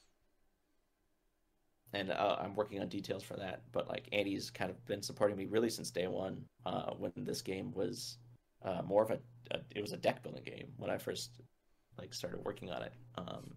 and 1.93 2.11
uh, 2.11 2.37
I'm 2.41 2.55
working 2.55 2.81
on 2.81 2.89
details 2.89 3.23
for 3.23 3.35
that. 3.35 3.63
But 3.73 3.89
like 3.89 4.09
Andy's 4.13 4.51
kind 4.51 4.71
of 4.71 4.85
been 4.87 5.03
supporting 5.03 5.37
me 5.37 5.47
really 5.47 5.71
since 5.71 5.91
day 5.91 6.07
one. 6.07 6.45
Uh, 6.67 6.93
when 6.93 7.13
this 7.17 7.43
game 7.43 7.73
was 7.73 8.19
uh, 8.65 8.83
more 8.85 9.03
of 9.03 9.11
a, 9.11 9.19
a, 9.51 9.61
it 9.75 9.81
was 9.81 9.93
a 9.93 9.97
deck 9.97 10.23
building 10.23 10.45
game 10.45 10.69
when 10.77 10.91
I 10.91 10.99
first 10.99 11.41
like 11.99 12.15
started 12.15 12.41
working 12.45 12.71
on 12.71 12.83
it. 12.83 12.93
Um, 13.17 13.57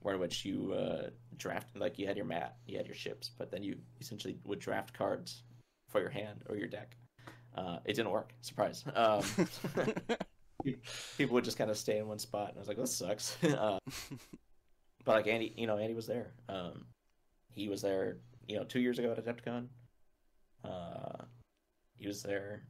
where 0.00 0.14
in 0.14 0.20
which 0.20 0.44
you 0.44 0.74
uh, 0.74 1.08
draft 1.38 1.68
like 1.76 1.98
you 1.98 2.06
had 2.06 2.16
your 2.16 2.26
mat, 2.26 2.56
you 2.66 2.76
had 2.76 2.86
your 2.86 2.94
ships, 2.94 3.30
but 3.38 3.50
then 3.50 3.62
you 3.62 3.76
essentially 4.00 4.36
would 4.44 4.58
draft 4.58 4.92
cards 4.92 5.44
for 5.88 6.00
your 6.00 6.10
hand 6.10 6.42
or 6.48 6.56
your 6.56 6.68
deck. 6.68 6.96
Uh, 7.56 7.78
it 7.86 7.94
didn't 7.94 8.10
work. 8.10 8.34
Surprise. 8.42 8.84
Um, 8.94 9.22
people 11.16 11.34
would 11.34 11.44
just 11.44 11.56
kind 11.56 11.70
of 11.70 11.78
stay 11.78 11.98
in 11.98 12.06
one 12.06 12.18
spot, 12.18 12.50
and 12.50 12.58
I 12.58 12.60
was 12.60 12.68
like, 12.68 12.76
"This 12.76 12.94
sucks." 12.94 13.36
uh, 13.44 13.78
but 15.04 15.16
like 15.16 15.26
Andy, 15.26 15.54
you 15.56 15.66
know, 15.66 15.78
Andy 15.78 15.94
was 15.94 16.06
there. 16.06 16.32
Um, 16.50 16.84
he 17.54 17.68
was 17.68 17.82
there, 17.82 18.18
you 18.46 18.56
know, 18.56 18.64
two 18.64 18.80
years 18.80 18.98
ago 18.98 19.12
at 19.16 19.24
Adepticon. 19.24 19.66
Uh, 20.64 21.24
he 21.96 22.06
was 22.06 22.22
there 22.22 22.64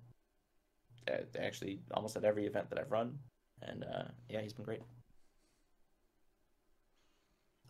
at, 1.06 1.28
actually 1.38 1.80
almost 1.92 2.16
at 2.16 2.24
every 2.24 2.46
event 2.46 2.68
that 2.70 2.78
I've 2.78 2.90
run, 2.90 3.18
and 3.62 3.84
uh, 3.84 4.04
yeah, 4.28 4.40
he's 4.40 4.52
been 4.52 4.64
great. 4.64 4.82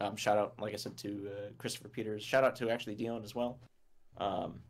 Um, 0.01 0.17
shout 0.17 0.39
out, 0.39 0.55
like 0.61 0.73
I 0.73 0.77
said, 0.77 0.97
to 0.99 1.29
uh, 1.31 1.51
Christopher 1.57 1.89
Peters. 1.89 2.23
Shout 2.23 2.45
out 2.45 2.57
to 2.57 2.69
actually 2.71 2.97
Dion 2.97 3.23
as 3.23 3.35
well. 3.35 3.61
Um, 4.19 4.61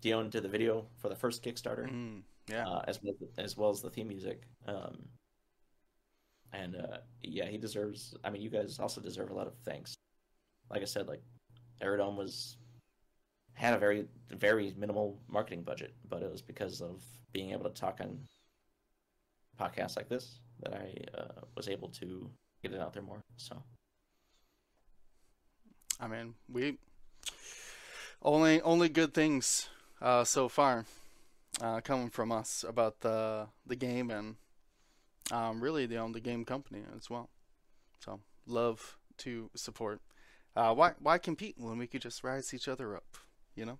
Dion 0.00 0.30
did 0.30 0.42
the 0.42 0.48
video 0.48 0.86
for 0.98 1.08
the 1.08 1.14
first 1.16 1.42
Kickstarter, 1.42 1.88
Mm, 1.88 2.22
yeah. 2.48 2.66
uh, 2.66 2.84
as 2.88 2.98
well 3.02 3.14
as 3.38 3.56
well 3.56 3.70
as 3.70 3.80
the 3.80 3.90
theme 3.90 4.08
music. 4.08 4.42
Um, 4.66 5.08
and 6.52 6.76
uh, 6.76 6.98
yeah, 7.22 7.46
he 7.46 7.56
deserves. 7.56 8.14
I 8.24 8.30
mean, 8.30 8.42
you 8.42 8.50
guys 8.50 8.78
also 8.78 9.00
deserve 9.00 9.30
a 9.30 9.34
lot 9.34 9.46
of 9.46 9.54
thanks. 9.64 9.94
Like 10.70 10.82
I 10.82 10.86
said, 10.86 11.08
like 11.08 11.22
Aerodome 11.84 12.16
was 12.16 12.56
had 13.54 13.74
a 13.74 13.78
very 13.78 14.06
very 14.30 14.74
minimal 14.76 15.20
marketing 15.28 15.62
budget, 15.62 15.94
but 16.08 16.22
it 16.22 16.30
was 16.30 16.42
because 16.42 16.80
of 16.80 17.02
being 17.32 17.50
able 17.50 17.64
to 17.64 17.80
talk 17.80 18.00
on 18.00 18.18
podcasts 19.60 19.96
like 19.96 20.08
this 20.08 20.40
that 20.62 20.74
I 20.74 20.94
uh, 21.16 21.42
was 21.56 21.68
able 21.68 21.88
to 21.90 22.30
get 22.62 22.72
it 22.72 22.80
out 22.80 22.92
there 22.92 23.02
more. 23.02 23.22
So 23.36 23.62
I 26.00 26.08
mean, 26.08 26.34
we 26.48 26.78
only 28.22 28.60
only 28.62 28.88
good 28.88 29.14
things 29.14 29.68
uh, 30.00 30.24
so 30.24 30.48
far 30.48 30.86
uh, 31.60 31.80
coming 31.80 32.10
from 32.10 32.32
us 32.32 32.64
about 32.66 33.00
the 33.00 33.46
the 33.66 33.76
game 33.76 34.10
and 34.10 34.36
um, 35.30 35.60
really 35.60 35.86
the 35.86 35.98
um, 35.98 36.12
the 36.12 36.20
game 36.20 36.44
company 36.44 36.82
as 36.96 37.08
well. 37.08 37.30
So 38.00 38.20
love 38.46 38.96
to 39.18 39.50
support. 39.54 40.00
Uh, 40.56 40.74
why 40.74 40.92
why 41.00 41.18
compete 41.18 41.56
when 41.58 41.78
we 41.78 41.86
could 41.86 42.02
just 42.02 42.22
rise 42.22 42.54
each 42.54 42.68
other 42.68 42.96
up? 42.96 43.16
You 43.56 43.66
know. 43.66 43.78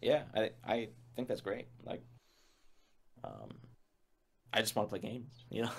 yeah, 0.00 0.22
I 0.34 0.50
I 0.64 0.88
think 1.16 1.28
that's 1.28 1.40
great. 1.40 1.68
Like, 1.84 2.02
um, 3.24 3.50
I 4.52 4.60
just 4.60 4.74
want 4.74 4.88
to 4.88 4.98
play 4.98 5.10
games. 5.10 5.44
You 5.50 5.62
know, 5.62 5.70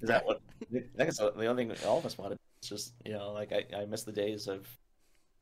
is 0.00 0.08
that 0.08 0.24
what? 0.24 0.40
I 0.62 1.02
it's 1.04 1.18
the 1.18 1.46
only 1.46 1.66
thing 1.66 1.76
all 1.86 1.98
of 1.98 2.06
us 2.06 2.16
wanted. 2.16 2.38
It's 2.60 2.70
just 2.70 2.94
you 3.04 3.12
know, 3.12 3.32
like 3.32 3.52
I 3.52 3.64
I 3.76 3.84
miss 3.84 4.04
the 4.04 4.12
days 4.12 4.48
of 4.48 4.66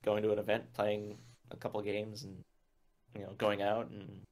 going 0.05 0.23
to 0.25 0.33
an 0.33 0.39
event, 0.39 0.73
playing 0.75 1.19
a 1.53 1.57
couple 1.57 1.81
games, 1.83 2.25
and 2.25 2.43
you 3.15 3.23
know, 3.23 3.33
going 3.39 3.63
out 3.63 3.89
and 3.91 4.23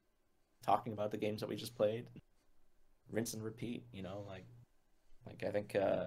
talking 0.64 0.93
about 0.93 1.12
the 1.12 1.16
games 1.16 1.40
that 1.40 1.48
we 1.48 1.56
just 1.56 1.76
played, 1.76 2.06
rinse 3.10 3.35
and 3.35 3.43
repeat. 3.44 3.85
You 3.93 4.02
know, 4.02 4.24
like 4.26 4.47
like 5.26 5.44
I 5.47 5.52
think 5.52 5.76
uh, 5.76 6.06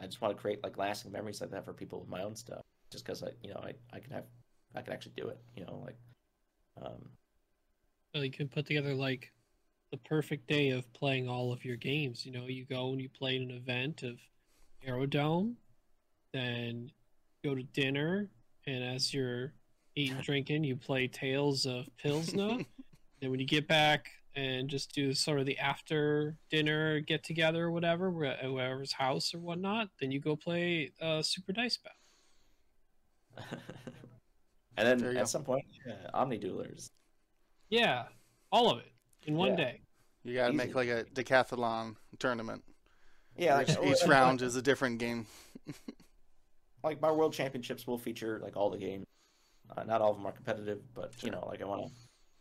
I 0.00 0.06
just 0.06 0.20
want 0.20 0.36
to 0.36 0.40
create 0.40 0.62
like 0.62 0.76
lasting 0.76 1.12
memories 1.12 1.40
like 1.40 1.50
that 1.50 1.64
for 1.64 1.72
people 1.72 2.00
with 2.00 2.08
my 2.08 2.22
own 2.22 2.36
stuff. 2.36 2.62
Just 2.90 3.04
because 3.04 3.22
I 3.22 3.30
you 3.42 3.50
know 3.50 3.60
I 3.62 3.72
I 3.94 4.00
can 4.00 4.12
have 4.12 4.24
I 4.74 4.82
can 4.82 4.92
actually 4.92 5.12
do 5.16 5.28
it. 5.28 5.38
You 5.56 5.64
know, 5.64 5.82
like 5.84 5.96
um, 6.82 7.08
So 8.14 8.22
you 8.22 8.30
can 8.30 8.48
put 8.48 8.66
together 8.66 8.94
like 8.94 9.32
the 9.90 9.96
perfect 9.98 10.46
day 10.46 10.70
of 10.70 10.92
playing 10.92 11.28
all 11.28 11.52
of 11.52 11.64
your 11.64 11.76
games. 11.76 12.26
You 12.26 12.32
know, 12.32 12.46
you 12.46 12.64
go 12.64 12.90
and 12.92 13.00
you 13.00 13.08
play 13.08 13.36
an 13.36 13.50
event 13.50 14.02
of 14.02 14.18
Aerodome, 14.84 15.56
then 16.32 16.90
go 17.44 17.54
to 17.54 17.62
dinner, 17.62 18.28
and 18.66 18.84
as 18.84 19.14
you're 19.14 19.52
eating 19.94 20.18
drinking, 20.20 20.64
you 20.64 20.76
play 20.76 21.08
Tales 21.08 21.66
of 21.66 21.88
Pilsner. 21.96 22.58
then 23.20 23.30
when 23.30 23.40
you 23.40 23.46
get 23.46 23.66
back 23.66 24.10
and 24.36 24.68
just 24.68 24.94
do 24.94 25.12
sort 25.14 25.40
of 25.40 25.46
the 25.46 25.58
after 25.58 26.36
dinner 26.50 27.00
get 27.00 27.24
together 27.24 27.64
or 27.64 27.70
whatever, 27.72 28.10
where- 28.10 28.26
at 28.26 28.44
whoever's 28.44 28.92
house 28.92 29.34
or 29.34 29.38
whatnot, 29.38 29.88
then 30.00 30.10
you 30.12 30.20
go 30.20 30.36
play 30.36 30.92
uh, 31.00 31.22
Super 31.22 31.52
Dice 31.52 31.78
Battle. 31.78 33.48
and 34.76 34.86
then 35.02 35.04
at 35.08 35.14
go. 35.14 35.24
some 35.24 35.42
point, 35.44 35.64
yeah, 35.86 35.94
Omni 36.14 36.38
Duelers. 36.38 36.90
Yeah, 37.70 38.04
all 38.52 38.70
of 38.70 38.78
it 38.78 38.92
in 39.26 39.34
one 39.36 39.50
Yeah. 39.50 39.56
day. 39.56 39.80
You 40.22 40.34
got 40.34 40.48
to 40.48 40.52
make 40.52 40.74
like 40.74 40.88
a 40.88 41.04
decathlon 41.14 41.96
tournament. 42.18 42.62
Yeah, 43.36 43.60
each, 43.62 43.68
like, 43.76 43.86
each 43.86 44.00
like- 44.02 44.10
round 44.10 44.42
is 44.42 44.56
a 44.56 44.62
different 44.62 44.98
game. 44.98 45.26
Like 46.84 47.00
my 47.00 47.10
World 47.10 47.32
Championships 47.32 47.84
will 47.88 47.98
feature 47.98 48.38
like 48.44 48.56
all 48.56 48.70
the 48.70 48.78
games. 48.78 49.06
Uh, 49.76 49.82
not 49.82 50.00
all 50.00 50.10
of 50.12 50.18
them 50.18 50.26
are 50.26 50.30
competitive, 50.30 50.82
but 50.94 51.10
you 51.20 51.32
know, 51.32 51.44
like 51.48 51.60
I 51.60 51.64
want 51.64 51.84
to. 51.84 51.90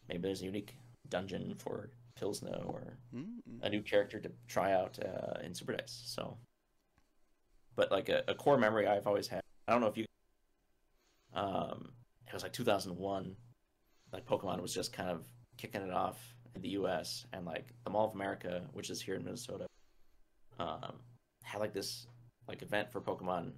Maybe 0.07 0.21
there's 0.21 0.41
a 0.43 0.45
unique 0.45 0.75
dungeon 1.09 1.55
for 1.57 1.89
Pilsner 2.15 2.61
or 2.65 2.97
Mm. 3.13 3.39
a 3.61 3.69
new 3.69 3.81
character 3.81 4.19
to 4.19 4.31
try 4.47 4.73
out 4.73 4.97
uh, 5.03 5.39
in 5.43 5.53
Super 5.53 5.73
Dice. 5.75 6.01
So, 6.05 6.37
but 7.75 7.91
like 7.91 8.09
a, 8.09 8.23
a 8.27 8.33
core 8.35 8.57
memory 8.57 8.87
I've 8.87 9.07
always 9.07 9.27
had. 9.27 9.41
I 9.67 9.71
don't 9.71 9.81
know 9.81 9.87
if 9.87 9.97
you. 9.97 10.05
Um, 11.33 11.91
it 12.27 12.33
was 12.33 12.43
like 12.43 12.53
2001. 12.53 13.35
Like 14.13 14.25
Pokemon 14.25 14.61
was 14.61 14.73
just 14.73 14.93
kind 14.93 15.09
of 15.09 15.25
kicking 15.57 15.81
it 15.81 15.91
off 15.91 16.17
in 16.55 16.61
the 16.61 16.69
U.S. 16.69 17.25
and 17.33 17.45
like 17.45 17.73
the 17.83 17.89
Mall 17.89 18.07
of 18.07 18.13
America, 18.15 18.61
which 18.73 18.89
is 18.89 19.01
here 19.01 19.15
in 19.15 19.23
Minnesota, 19.25 19.65
um, 20.59 20.93
had 21.43 21.59
like 21.59 21.73
this 21.73 22.07
like 22.47 22.61
event 22.61 22.91
for 22.91 23.01
Pokemon, 23.01 23.51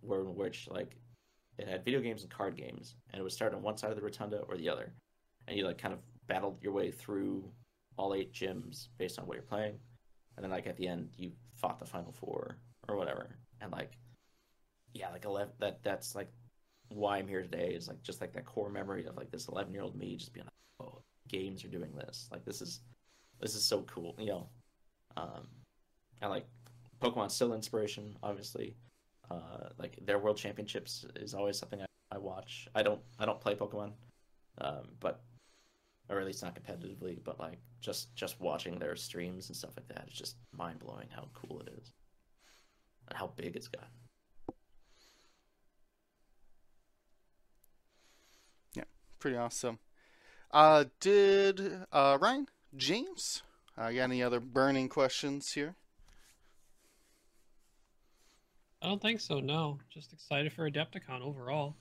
where 0.00 0.20
in 0.20 0.34
which 0.34 0.68
like 0.70 0.96
it 1.58 1.68
had 1.68 1.84
video 1.84 2.00
games 2.00 2.22
and 2.22 2.30
card 2.30 2.56
games, 2.56 2.94
and 3.12 3.20
it 3.20 3.22
would 3.22 3.32
start 3.32 3.52
on 3.54 3.62
one 3.62 3.76
side 3.76 3.90
of 3.90 3.96
the 3.96 4.02
rotunda 4.02 4.38
or 4.48 4.56
the 4.56 4.68
other, 4.68 4.92
and 5.46 5.56
you 5.58 5.64
like 5.66 5.78
kind 5.78 5.92
of 5.92 6.00
battled 6.26 6.58
your 6.62 6.72
way 6.72 6.90
through 6.90 7.50
all 7.96 8.14
eight 8.14 8.32
gyms 8.32 8.88
based 8.98 9.18
on 9.18 9.26
what 9.26 9.34
you're 9.34 9.42
playing, 9.42 9.78
and 10.36 10.44
then 10.44 10.50
like 10.50 10.66
at 10.66 10.76
the 10.76 10.88
end 10.88 11.10
you 11.16 11.32
fought 11.54 11.78
the 11.78 11.86
final 11.86 12.12
four 12.12 12.58
or 12.88 12.96
whatever, 12.96 13.36
and 13.60 13.72
like 13.72 13.98
yeah, 14.92 15.10
like 15.10 15.24
eleven 15.24 15.52
that 15.60 15.82
that's 15.82 16.14
like 16.14 16.30
why 16.88 17.18
I'm 17.18 17.28
here 17.28 17.42
today 17.42 17.72
is 17.74 17.88
like 17.88 18.02
just 18.02 18.20
like 18.20 18.32
that 18.34 18.44
core 18.44 18.70
memory 18.70 19.06
of 19.06 19.16
like 19.16 19.30
this 19.30 19.48
11 19.48 19.72
year 19.72 19.82
old 19.82 19.96
me 19.96 20.16
just 20.16 20.32
being 20.32 20.46
like, 20.46 20.86
oh, 20.88 21.02
games 21.28 21.64
are 21.64 21.68
doing 21.68 21.94
this, 21.94 22.28
like 22.30 22.44
this 22.44 22.60
is 22.60 22.80
this 23.40 23.54
is 23.54 23.64
so 23.64 23.82
cool, 23.82 24.14
you 24.18 24.26
know, 24.26 24.48
um, 25.16 25.46
and 26.20 26.30
like 26.30 26.46
Pokemon's 27.00 27.34
still 27.34 27.54
inspiration, 27.54 28.16
obviously. 28.22 28.76
Uh, 29.30 29.68
like 29.78 29.98
their 30.04 30.18
world 30.18 30.36
championships 30.36 31.06
is 31.16 31.34
always 31.34 31.58
something 31.58 31.80
I, 31.80 31.86
I 32.12 32.18
watch. 32.18 32.68
I 32.74 32.82
don't 32.82 33.00
I 33.18 33.24
don't 33.24 33.40
play 33.40 33.54
Pokemon, 33.54 33.92
um, 34.60 34.88
but 35.00 35.22
or 36.08 36.20
at 36.20 36.26
least 36.26 36.42
not 36.42 36.54
competitively, 36.54 37.18
but 37.22 37.40
like 37.40 37.58
just 37.80 38.14
just 38.14 38.40
watching 38.40 38.78
their 38.78 38.96
streams 38.96 39.48
and 39.48 39.56
stuff 39.56 39.76
like 39.76 39.88
that, 39.88 40.04
it's 40.06 40.18
just 40.18 40.36
mind 40.52 40.78
blowing 40.78 41.08
how 41.14 41.28
cool 41.34 41.60
it 41.60 41.72
is 41.80 41.92
and 43.08 43.18
how 43.18 43.30
big 43.36 43.56
it's 43.56 43.68
got. 43.68 43.88
Pretty 49.24 49.38
awesome. 49.38 49.78
Uh, 50.50 50.84
did 51.00 51.86
uh, 51.90 52.18
Ryan 52.20 52.46
James? 52.76 53.42
Uh, 53.74 53.90
got 53.90 54.02
any 54.02 54.22
other 54.22 54.38
burning 54.38 54.90
questions 54.90 55.52
here? 55.52 55.76
I 58.82 58.88
don't 58.88 59.00
think 59.00 59.20
so. 59.20 59.40
No, 59.40 59.78
just 59.88 60.12
excited 60.12 60.52
for 60.52 60.70
Adepticon 60.70 61.22
overall. 61.22 61.74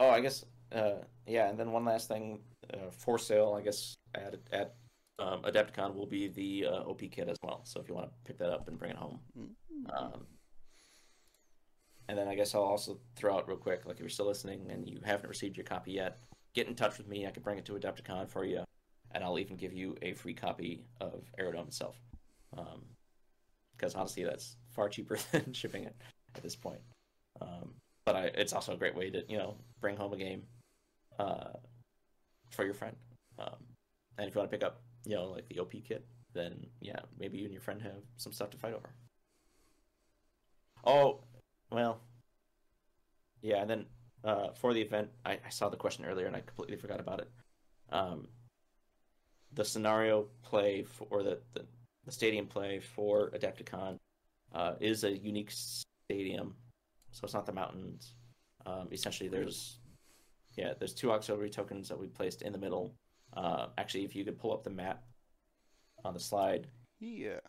Oh, 0.00 0.10
I 0.10 0.20
guess 0.20 0.44
uh, 0.72 0.96
yeah, 1.26 1.48
and 1.48 1.58
then 1.58 1.72
one 1.72 1.84
last 1.84 2.08
thing 2.08 2.40
uh, 2.72 2.90
for 2.90 3.18
sale. 3.18 3.54
I 3.58 3.62
guess 3.62 3.96
at 4.14 4.36
at 4.52 4.74
um, 5.18 5.42
Adepticon 5.42 5.94
will 5.94 6.06
be 6.06 6.28
the 6.28 6.66
uh, 6.66 6.82
OP 6.82 7.00
kit 7.10 7.28
as 7.28 7.36
well. 7.42 7.62
So 7.64 7.80
if 7.80 7.88
you 7.88 7.94
want 7.94 8.08
to 8.08 8.12
pick 8.24 8.38
that 8.38 8.50
up 8.50 8.68
and 8.68 8.78
bring 8.78 8.90
it 8.90 8.96
home. 8.96 9.20
Um, 9.96 10.26
and 12.08 12.18
then 12.18 12.28
I 12.28 12.34
guess 12.34 12.54
I'll 12.54 12.62
also 12.62 12.98
throw 13.16 13.36
out 13.36 13.48
real 13.48 13.56
quick, 13.56 13.86
like 13.86 13.96
if 13.96 14.00
you're 14.00 14.08
still 14.08 14.26
listening 14.26 14.70
and 14.70 14.88
you 14.88 15.00
haven't 15.04 15.28
received 15.28 15.56
your 15.56 15.64
copy 15.64 15.92
yet, 15.92 16.18
get 16.54 16.68
in 16.68 16.74
touch 16.74 16.98
with 16.98 17.08
me. 17.08 17.26
I 17.26 17.30
can 17.30 17.42
bring 17.42 17.58
it 17.58 17.64
to 17.66 17.72
Adepticon 17.72 18.28
for 18.28 18.44
you, 18.44 18.64
and 19.12 19.24
I'll 19.24 19.38
even 19.38 19.56
give 19.56 19.72
you 19.72 19.96
a 20.02 20.12
free 20.12 20.34
copy 20.34 20.84
of 21.00 21.24
Aerodome 21.38 21.68
itself. 21.68 21.96
Because 23.76 23.94
honestly, 23.94 24.24
that's 24.24 24.56
far 24.70 24.88
cheaper 24.88 25.18
than 25.32 25.52
shipping 25.52 25.84
it 25.84 25.96
at 26.34 26.42
this 26.42 26.56
point. 26.56 26.80
Um, 27.40 27.74
but 28.06 28.16
I, 28.16 28.22
it's 28.34 28.54
also 28.54 28.72
a 28.72 28.76
great 28.76 28.96
way 28.96 29.10
to 29.10 29.22
you 29.28 29.36
know 29.36 29.56
bring 29.80 29.96
home 29.96 30.14
a 30.14 30.16
game 30.16 30.44
uh, 31.18 31.52
for 32.50 32.64
your 32.64 32.74
friend. 32.74 32.96
Um, 33.38 33.56
and 34.16 34.26
if 34.26 34.34
you 34.34 34.38
want 34.38 34.50
to 34.50 34.56
pick 34.56 34.64
up 34.64 34.80
you 35.04 35.16
know 35.16 35.26
like 35.26 35.46
the 35.48 35.58
OP 35.58 35.72
kit, 35.86 36.06
then 36.32 36.66
yeah, 36.80 37.00
maybe 37.18 37.36
you 37.36 37.44
and 37.44 37.52
your 37.52 37.60
friend 37.60 37.82
have 37.82 38.02
some 38.16 38.32
stuff 38.32 38.50
to 38.50 38.56
fight 38.56 38.72
over. 38.72 38.90
Oh, 40.84 41.20
well, 41.70 42.00
yeah, 43.42 43.60
and 43.60 43.68
then 43.68 43.86
uh, 44.24 44.48
for 44.54 44.72
the 44.72 44.80
event, 44.80 45.08
I, 45.24 45.32
I 45.44 45.48
saw 45.50 45.68
the 45.68 45.76
question 45.76 46.04
earlier 46.04 46.26
and 46.26 46.36
I 46.36 46.40
completely 46.40 46.76
forgot 46.76 47.00
about 47.00 47.20
it. 47.20 47.30
Um, 47.90 48.28
the 49.52 49.64
scenario 49.64 50.26
play 50.42 50.82
for 50.82 51.06
or 51.10 51.22
the, 51.22 51.38
the, 51.54 51.64
the 52.04 52.12
stadium 52.12 52.46
play 52.46 52.80
for 52.80 53.30
Adepticon 53.30 53.96
uh, 54.54 54.74
is 54.80 55.04
a 55.04 55.16
unique 55.16 55.50
stadium, 55.50 56.54
so 57.16 57.24
it's 57.24 57.32
not 57.32 57.46
the 57.46 57.52
mountains. 57.52 58.14
Um, 58.66 58.88
essentially, 58.92 59.30
there's 59.30 59.78
yeah, 60.54 60.74
there's 60.78 60.92
two 60.92 61.12
auxiliary 61.12 61.48
tokens 61.48 61.88
that 61.88 61.98
we 61.98 62.08
placed 62.08 62.42
in 62.42 62.52
the 62.52 62.58
middle. 62.58 62.94
Uh, 63.34 63.68
actually, 63.78 64.04
if 64.04 64.14
you 64.14 64.22
could 64.22 64.38
pull 64.38 64.52
up 64.52 64.64
the 64.64 64.70
map 64.70 65.02
on 66.04 66.12
the 66.12 66.20
slide, 66.20 66.66
Yeah. 67.00 67.40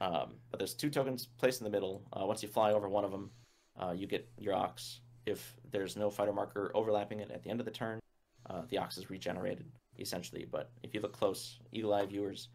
um, 0.00 0.34
but 0.50 0.58
there's 0.58 0.74
two 0.74 0.90
tokens 0.90 1.26
placed 1.38 1.60
in 1.60 1.64
the 1.64 1.70
middle. 1.70 2.04
Uh, 2.12 2.26
once 2.26 2.42
you 2.42 2.48
fly 2.48 2.72
over 2.72 2.88
one 2.88 3.04
of 3.04 3.10
them, 3.12 3.30
uh, 3.80 3.92
you 3.96 4.06
get 4.08 4.28
your 4.38 4.54
ox. 4.54 5.00
If 5.26 5.56
there's 5.70 5.96
no 5.96 6.10
fighter 6.10 6.32
marker 6.32 6.70
overlapping 6.74 7.20
it 7.20 7.30
at 7.30 7.42
the 7.42 7.50
end 7.50 7.60
of 7.60 7.66
the 7.66 7.72
turn, 7.72 8.00
uh, 8.50 8.62
the 8.70 8.78
ox 8.78 8.98
is 8.98 9.08
regenerated 9.10 9.70
essentially. 9.98 10.44
But 10.50 10.70
if 10.82 10.94
you 10.94 11.00
look 11.00 11.12
close, 11.12 11.60
eagle 11.72 11.94
eye 11.94 12.06
viewers, 12.06 12.48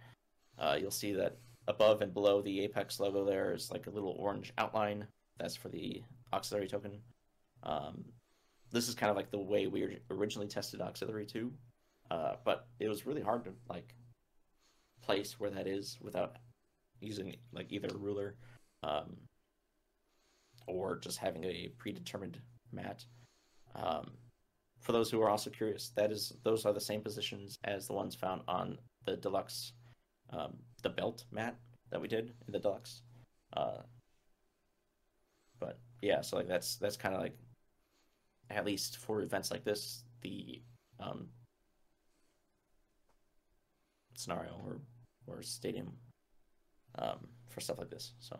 uh, 0.57 0.77
you'll 0.79 0.91
see 0.91 1.13
that 1.13 1.37
above 1.67 2.01
and 2.01 2.13
below 2.13 2.41
the 2.41 2.61
apex 2.61 2.99
logo 2.99 3.23
there 3.25 3.53
is 3.53 3.71
like 3.71 3.87
a 3.87 3.91
little 3.91 4.15
orange 4.19 4.51
outline. 4.57 5.07
That's 5.39 5.55
for 5.55 5.69
the 5.69 6.03
auxiliary 6.33 6.67
token. 6.67 6.99
Um, 7.63 8.03
this 8.71 8.87
is 8.87 8.95
kind 8.95 9.09
of 9.09 9.15
like 9.15 9.31
the 9.31 9.39
way 9.39 9.67
we 9.67 9.99
originally 10.11 10.47
tested 10.47 10.81
auxiliary 10.81 11.25
two, 11.25 11.51
uh, 12.11 12.33
but 12.43 12.67
it 12.79 12.87
was 12.87 13.05
really 13.05 13.21
hard 13.21 13.43
to 13.45 13.51
like 13.69 13.95
place 15.01 15.39
where 15.39 15.49
that 15.49 15.65
is 15.65 15.97
without 16.01 16.35
using 17.01 17.35
like 17.51 17.71
either 17.71 17.87
a 17.87 17.97
ruler 17.97 18.35
um, 18.83 19.17
or 20.67 20.97
just 20.97 21.17
having 21.17 21.43
a 21.45 21.71
predetermined 21.77 22.39
mat. 22.71 23.05
Um, 23.75 24.11
for 24.81 24.91
those 24.91 25.09
who 25.09 25.21
are 25.21 25.29
also 25.29 25.49
curious, 25.49 25.91
that 25.95 26.11
is 26.11 26.33
those 26.43 26.65
are 26.65 26.73
the 26.73 26.79
same 26.79 27.01
positions 27.01 27.57
as 27.63 27.87
the 27.87 27.93
ones 27.93 28.15
found 28.15 28.41
on 28.47 28.77
the 29.05 29.17
deluxe, 29.17 29.73
um, 30.31 30.57
the 30.83 30.89
belt 30.89 31.25
mat 31.31 31.55
that 31.91 32.01
we 32.01 32.07
did 32.07 32.33
in 32.47 32.53
the 32.53 32.59
deluxe. 32.59 33.01
Uh, 33.55 33.79
but 35.59 35.79
yeah, 36.01 36.21
so 36.21 36.37
like 36.37 36.47
that's 36.47 36.77
that's 36.77 36.97
kind 36.97 37.15
of 37.15 37.21
like 37.21 37.37
at 38.49 38.65
least 38.65 38.97
for 38.97 39.21
events 39.21 39.51
like 39.51 39.63
this, 39.63 40.03
the 40.21 40.61
um, 40.99 41.29
scenario 44.15 44.51
or 44.65 44.81
or 45.27 45.41
stadium 45.41 45.93
um, 46.97 47.27
for 47.47 47.61
stuff 47.61 47.77
like 47.79 47.89
this. 47.89 48.13
So 48.19 48.39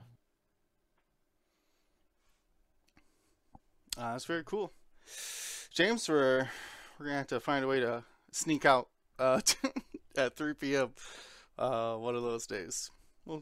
Uh, 3.98 4.14
that's 4.14 4.26
very 4.26 4.44
cool. 4.44 4.72
James, 5.72 6.08
we're 6.10 6.50
we're 6.98 7.06
gonna 7.06 7.18
have 7.18 7.28
to 7.28 7.40
find 7.40 7.64
a 7.64 7.68
way 7.68 7.80
to 7.80 8.04
sneak 8.32 8.66
out 8.66 8.90
uh, 9.18 9.42
at 10.18 10.36
3 10.36 10.76
p.m. 10.76 10.92
Uh, 11.58 11.96
one 11.96 12.16
of 12.16 12.24
those 12.24 12.48
days. 12.48 12.92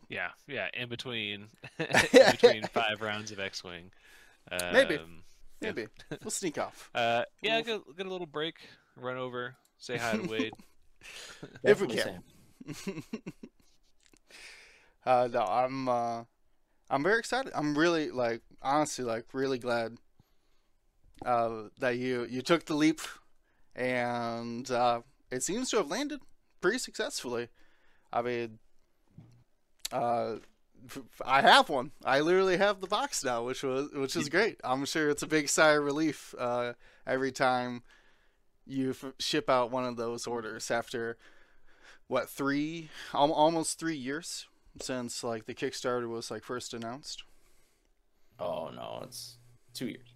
Yeah, 0.09 0.29
yeah. 0.47 0.67
In 0.73 0.89
between, 0.89 1.47
in 1.79 2.31
between 2.31 2.63
five 2.73 3.01
rounds 3.01 3.31
of 3.31 3.39
X-wing. 3.39 3.91
Um, 4.51 4.73
Maybe. 4.73 4.95
yeah. 4.95 5.01
Maybe 5.61 5.87
we'll 6.23 6.29
sneak 6.31 6.59
off 6.59 6.91
Uh, 6.95 7.23
yeah, 7.41 7.61
get, 7.61 7.81
get 7.97 8.05
a 8.05 8.09
little 8.09 8.27
break, 8.27 8.57
run 8.95 9.17
over, 9.17 9.55
say 9.77 9.97
hi 9.97 10.17
to 10.17 10.27
Wade. 10.27 10.53
If 11.63 11.81
we 11.81 11.87
Definitely 11.87 11.97
can. 11.97 13.03
Uh, 15.07 15.29
no, 15.31 15.41
I'm 15.41 15.87
uh, 15.87 16.23
I'm 16.89 17.01
very 17.01 17.19
excited. 17.19 17.53
I'm 17.55 17.77
really 17.77 18.11
like 18.11 18.41
honestly 18.61 19.05
like 19.05 19.25
really 19.31 19.57
glad 19.57 19.95
uh, 21.25 21.69
that 21.79 21.97
you 21.97 22.27
you 22.29 22.41
took 22.41 22.65
the 22.65 22.73
leap, 22.75 22.99
and 23.73 24.69
uh, 24.69 25.01
it 25.31 25.43
seems 25.43 25.69
to 25.69 25.77
have 25.77 25.89
landed 25.89 26.19
pretty 26.59 26.77
successfully. 26.77 27.47
I 28.11 28.21
mean, 28.21 28.59
uh, 29.91 30.35
I 31.25 31.41
have 31.41 31.69
one. 31.69 31.91
I 32.05 32.19
literally 32.21 32.57
have 32.57 32.81
the 32.81 32.87
box 32.87 33.23
now, 33.23 33.43
which 33.43 33.63
was 33.63 33.89
which 33.93 34.15
is 34.15 34.29
great. 34.29 34.59
I'm 34.63 34.85
sure 34.85 35.09
it's 35.09 35.23
a 35.23 35.27
big 35.27 35.49
sigh 35.49 35.73
of 35.73 35.83
relief 35.83 36.33
uh, 36.37 36.73
every 37.05 37.31
time 37.31 37.83
you 38.65 38.91
f- 38.91 39.13
ship 39.19 39.49
out 39.49 39.71
one 39.71 39.85
of 39.85 39.97
those 39.97 40.27
orders 40.27 40.69
after 40.71 41.17
what 42.07 42.29
three 42.29 42.89
al- 43.13 43.33
almost 43.33 43.79
three 43.79 43.95
years 43.95 44.47
since 44.81 45.23
like 45.23 45.45
the 45.45 45.53
Kickstarter 45.53 46.07
was 46.07 46.29
like 46.31 46.43
first 46.43 46.73
announced. 46.73 47.23
Oh 48.39 48.69
no, 48.69 49.01
it's 49.03 49.37
two 49.73 49.87
years. 49.87 50.13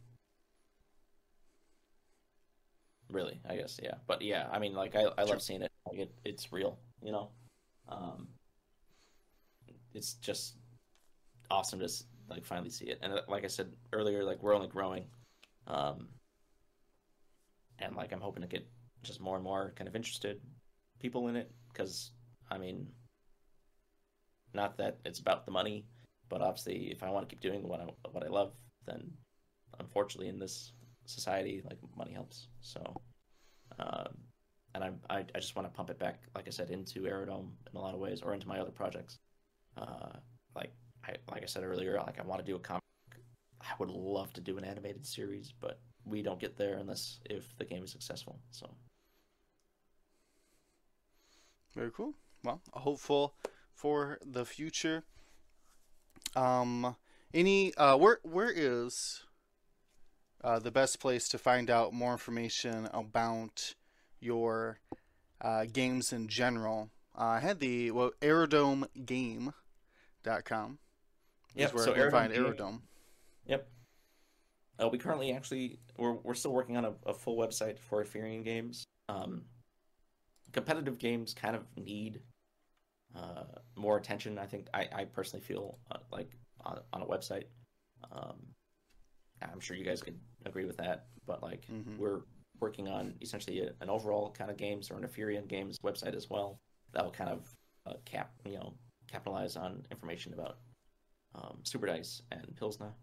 Really, 3.10 3.42
I 3.48 3.58
guess, 3.58 3.80
yeah. 3.84 3.96
But 4.08 4.22
yeah, 4.22 4.48
I 4.52 4.60
mean, 4.60 4.74
like, 4.74 4.96
I, 4.96 5.08
I 5.18 5.24
love 5.24 5.42
seeing 5.42 5.62
it. 5.62 5.72
Like, 5.86 6.00
it, 6.00 6.12
it's 6.24 6.54
real, 6.54 6.80
you 7.02 7.12
know. 7.12 7.30
Um, 7.90 8.30
it's 9.94 10.14
just 10.16 10.56
awesome 11.50 11.80
to 11.80 11.90
like 12.30 12.46
finally 12.46 12.70
see 12.70 12.86
it. 12.86 13.00
And 13.02 13.14
uh, 13.14 13.22
like 13.28 13.44
I 13.44 13.48
said 13.48 13.74
earlier, 13.94 14.24
like 14.24 14.42
we're 14.42 14.56
only 14.56 14.68
growing, 14.68 15.06
um, 15.68 16.08
and 17.80 17.96
like 17.96 18.12
I'm 18.12 18.22
hoping 18.22 18.42
to 18.42 18.48
get 18.48 18.68
just 19.04 19.20
more 19.20 19.36
and 19.36 19.44
more 19.44 19.74
kind 19.76 19.88
of 19.88 19.96
interested 19.96 20.40
people 21.00 21.28
in 21.28 21.36
it 21.36 21.52
because 21.72 22.12
I 22.50 22.58
mean, 22.58 22.88
not 24.54 24.78
that 24.78 25.00
it's 25.06 25.20
about 25.20 25.46
the 25.46 25.52
money, 25.52 25.86
but 26.32 26.42
obviously 26.42 26.90
if 26.92 27.04
i 27.04 27.10
want 27.10 27.28
to 27.28 27.36
keep 27.36 27.42
doing 27.42 27.62
what 27.68 27.82
i 27.82 27.86
what 28.12 28.24
i 28.24 28.28
love 28.28 28.54
then 28.88 29.12
unfortunately 29.80 30.30
in 30.30 30.40
this 30.40 30.72
society 31.06 31.62
like 31.70 31.78
money 31.96 32.14
helps 32.14 32.48
so 32.62 32.82
um 33.80 34.18
and 34.74 34.84
I'm, 34.84 35.00
i 35.10 35.18
i 35.36 35.40
just 35.40 35.56
want 35.56 35.68
to 35.68 35.76
pump 35.76 35.90
it 35.90 36.00
back 36.00 36.24
like 36.34 36.48
i 36.48 36.50
said 36.50 36.72
into 36.72 37.06
aerodome 37.06 37.52
in 37.72 37.78
a 37.78 37.82
lot 37.82 37.94
of 37.94 38.00
ways 38.00 38.22
or 38.24 38.34
into 38.34 38.48
my 38.48 38.60
other 38.60 38.72
projects 38.72 39.20
uh 39.78 40.18
like 40.56 40.74
i 41.08 41.16
like 41.32 41.44
i 41.44 41.46
said 41.46 41.64
earlier 41.64 41.98
like 42.06 42.20
i 42.20 42.24
want 42.24 42.40
to 42.40 42.46
do 42.46 42.56
a 42.56 42.60
comic 42.60 42.82
i 43.62 43.74
would 43.80 43.90
love 43.90 44.32
to 44.34 44.42
do 44.42 44.58
an 44.58 44.64
animated 44.64 45.06
series 45.06 45.54
but 45.60 45.80
we 46.06 46.22
don't 46.22 46.40
get 46.40 46.58
there 46.58 46.78
unless 46.78 47.20
if 47.30 47.56
the 47.58 47.66
game 47.66 47.84
is 47.84 47.92
successful 47.92 48.40
so 48.52 48.70
Very 51.74 51.92
cool. 51.92 52.14
Well, 52.44 52.62
hopeful 52.74 53.34
for 53.74 54.20
the 54.26 54.46
future. 54.46 55.04
Um, 56.36 56.96
any 57.34 57.74
uh, 57.76 57.98
where 57.98 58.20
where 58.24 58.52
is 58.54 59.24
uh, 60.44 60.60
the 60.60 60.72
best 60.72 61.00
place 61.00 61.30
to 61.30 61.38
find 61.38 61.70
out 61.70 61.94
more 61.94 62.12
information 62.12 62.90
about 62.94 63.76
your 64.20 64.80
uh, 65.40 65.66
games 65.72 66.12
in 66.12 66.28
general? 66.28 66.90
Uh, 67.18 67.24
I 67.24 67.40
had 67.40 67.60
the 67.60 67.92
well, 67.92 68.12
aerodomegame.com. 70.24 70.78
Yep, 71.56 71.70
is 71.70 71.74
where 71.76 71.84
so 71.84 71.94
can 71.94 72.12
find 72.12 72.34
Aerodome 72.34 72.82
Yep. 73.46 73.68
Uh, 74.82 74.88
we 74.88 74.98
currently 74.98 75.34
actually 75.34 75.80
we're 75.98 76.14
we're 76.14 76.34
still 76.34 76.54
working 76.54 76.78
on 76.78 76.86
a, 76.86 76.94
a 77.06 77.14
full 77.14 77.38
website 77.38 77.78
for 77.78 78.04
Ephyrean 78.04 78.44
games. 78.44 78.86
Um, 79.10 79.44
competitive 80.54 80.98
games 80.98 81.34
kind 81.34 81.56
of 81.56 81.66
need 81.76 82.22
uh, 83.16 83.44
more 83.76 83.98
attention. 83.98 84.38
I 84.38 84.46
think 84.46 84.68
I, 84.74 84.88
I 84.94 85.06
personally 85.06 85.44
feel 85.44 85.78
uh, 85.92 85.98
like 86.12 86.32
on, 86.62 86.80
on 86.94 87.02
a 87.02 87.06
website. 87.06 87.46
Um, 88.12 88.38
I'm 89.42 89.60
sure 89.60 89.76
you 89.76 89.84
guys 89.84 90.02
could 90.02 90.20
agree 90.46 90.66
with 90.66 90.78
that, 90.78 91.08
but 91.26 91.42
like 91.44 91.66
Mhm. 91.72 91.98
we're 91.98 92.22
working 92.60 92.88
on 92.88 93.16
essentially 93.22 93.60
a, 93.62 93.72
an 93.82 93.90
overall 93.90 94.32
kind 94.32 94.52
of 94.52 94.58
games 94.58 94.90
or 94.92 94.98
an 94.98 95.04
Ephyrean 95.04 95.48
games 95.48 95.78
website 95.84 96.16
as 96.16 96.30
well 96.30 96.60
that 96.94 97.04
will 97.04 97.12
kind 97.12 97.30
of 97.30 97.56
uh, 97.88 97.94
cap 98.06 98.32
you 98.46 98.54
know 98.54 98.74
capitalize 99.12 99.56
on 99.56 99.84
information 99.92 100.34
about 100.34 100.58
um, 101.36 101.60
Super 101.64 101.88
Dice 101.88 102.22
and 102.32 102.56
Pilsner, 102.58 102.94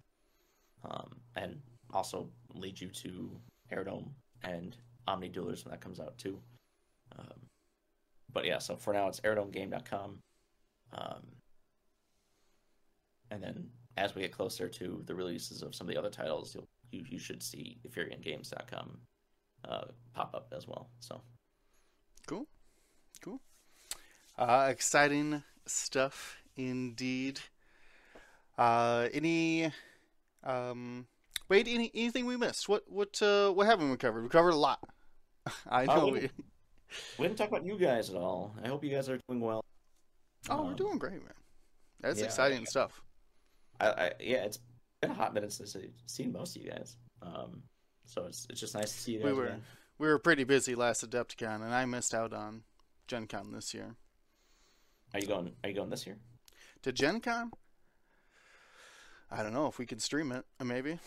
um, 0.84 1.16
and 1.36 1.60
also 1.92 2.28
lead 2.54 2.80
you 2.80 2.88
to 2.88 3.30
Aerodome 3.70 4.10
and 4.42 4.76
Omni 5.06 5.30
Duelers 5.30 5.64
when 5.64 5.72
that 5.72 5.80
comes 5.80 6.00
out 6.00 6.16
too. 6.18 6.38
Um, 7.18 7.40
but 8.32 8.44
yeah, 8.44 8.58
so 8.58 8.76
for 8.76 8.92
now 8.92 9.08
it's 9.08 9.20
aerodomegame.com. 9.20 10.18
Um, 10.92 11.22
and 13.30 13.42
then 13.42 13.68
as 13.96 14.14
we 14.14 14.22
get 14.22 14.32
closer 14.32 14.68
to 14.68 15.02
the 15.06 15.14
releases 15.14 15.62
of 15.62 15.74
some 15.74 15.88
of 15.88 15.94
the 15.94 15.98
other 15.98 16.10
titles, 16.10 16.54
you'll, 16.54 16.68
you 16.90 17.04
you 17.08 17.18
should 17.18 17.42
see 17.42 17.78
EphyreanGames.com 17.86 18.98
uh, 19.68 19.84
pop 20.14 20.34
up 20.34 20.52
as 20.56 20.66
well. 20.66 20.90
So 21.00 21.20
Cool. 22.26 22.46
Cool. 23.22 23.40
Uh, 24.36 24.68
exciting 24.70 25.42
stuff 25.70 26.36
indeed. 26.56 27.40
Uh, 28.56 29.08
any, 29.12 29.70
um, 30.44 31.06
wait, 31.48 31.68
any 31.68 31.90
anything 31.94 32.26
we 32.26 32.36
missed? 32.36 32.68
What 32.68 32.90
what 32.90 33.20
uh, 33.22 33.50
what 33.52 33.66
haven't 33.66 33.90
we 33.90 33.96
covered? 33.96 34.22
We 34.22 34.28
covered 34.28 34.50
a 34.54 34.56
lot. 34.56 34.80
I 35.68 35.84
Uh, 35.86 35.96
know. 35.96 36.06
we- 36.08 36.20
we, 36.20 36.30
we 37.18 37.26
didn't 37.26 37.36
talk 37.38 37.48
about 37.48 37.66
you 37.66 37.78
guys 37.78 38.08
at 38.08 38.16
all. 38.16 38.54
I 38.64 38.68
hope 38.68 38.82
you 38.82 38.90
guys 38.90 39.10
are 39.10 39.20
doing 39.28 39.40
well. 39.40 39.62
oh, 40.48 40.62
we're 40.64 40.70
Um, 40.70 40.76
doing 40.76 40.98
great, 40.98 41.22
man. 41.22 41.34
That's 42.00 42.18
yeah, 42.18 42.24
exciting 42.26 42.64
stuff. 42.64 43.02
I, 43.78 43.88
I 43.88 44.12
yeah, 44.20 44.38
it's 44.44 44.58
been 45.02 45.10
a 45.10 45.14
hot 45.14 45.34
minute 45.34 45.52
since 45.52 45.76
I've 45.76 45.90
seen 46.06 46.32
most 46.32 46.56
of 46.56 46.62
you 46.62 46.70
guys. 46.70 46.96
Um, 47.20 47.62
so 48.06 48.24
it's 48.24 48.46
it's 48.48 48.58
just 48.58 48.74
nice 48.74 48.90
to 48.90 48.98
see 48.98 49.12
you 49.12 49.18
We 49.18 49.24
guys 49.30 49.36
were 49.36 49.44
again. 49.46 49.62
we 49.98 50.08
were 50.08 50.18
pretty 50.18 50.44
busy 50.44 50.74
last 50.74 51.08
Adepticon, 51.08 51.56
and 51.62 51.74
I 51.74 51.84
missed 51.84 52.14
out 52.14 52.32
on 52.32 52.62
Gen 53.06 53.26
Con 53.26 53.52
this 53.52 53.74
year. 53.74 53.94
Are 55.14 55.20
you 55.20 55.26
going? 55.26 55.52
Are 55.64 55.68
you 55.70 55.74
going 55.74 55.90
this 55.90 56.06
year? 56.06 56.16
To 56.82 56.92
Gen 56.92 57.20
Con? 57.20 57.50
I 59.30 59.42
don't 59.42 59.52
know 59.52 59.66
if 59.66 59.78
we 59.78 59.86
can 59.86 59.98
stream 59.98 60.32
it. 60.32 60.44
uh, 60.60 60.64
Maybe. 60.64 60.98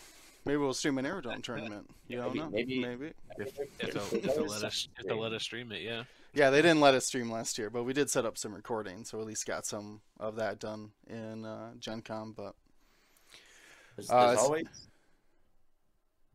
Maybe 0.44 0.56
we'll 0.56 0.74
stream 0.74 0.98
an 0.98 1.06
Aerodome 1.06 1.40
tournament. 1.42 1.88
You 2.08 2.18
Yeah, 2.18 2.24
don't 2.24 2.36
know. 2.36 2.50
maybe- 2.50 2.80
maybe. 2.80 3.12
If, 3.38 3.58
if, 3.78 3.92
they'll, 3.94 4.02
if, 4.20 4.34
they'll 4.34 4.46
let 4.46 4.64
us, 4.64 4.88
if 4.98 5.06
they'll 5.06 5.20
let 5.20 5.32
us 5.32 5.42
stream 5.42 5.70
it, 5.72 5.82
yeah. 5.82 6.02
Yeah, 6.34 6.50
they 6.50 6.62
didn't 6.62 6.80
let 6.80 6.94
us 6.94 7.06
stream 7.06 7.30
last 7.30 7.58
year, 7.58 7.70
but 7.70 7.84
we 7.84 7.92
did 7.92 8.10
set 8.10 8.24
up 8.24 8.36
some 8.38 8.54
recording, 8.54 9.04
so 9.04 9.20
at 9.20 9.26
least 9.26 9.46
got 9.46 9.66
some 9.66 10.00
of 10.18 10.36
that 10.36 10.58
done 10.58 10.90
in 11.08 11.44
uh, 11.44 11.72
Gen 11.78 12.00
Con. 12.02 12.32
But 12.36 12.54
There's, 13.96 14.10
Uh, 14.10 14.26
there's 14.26 14.32
it's- 14.32 14.44
always 14.46 14.66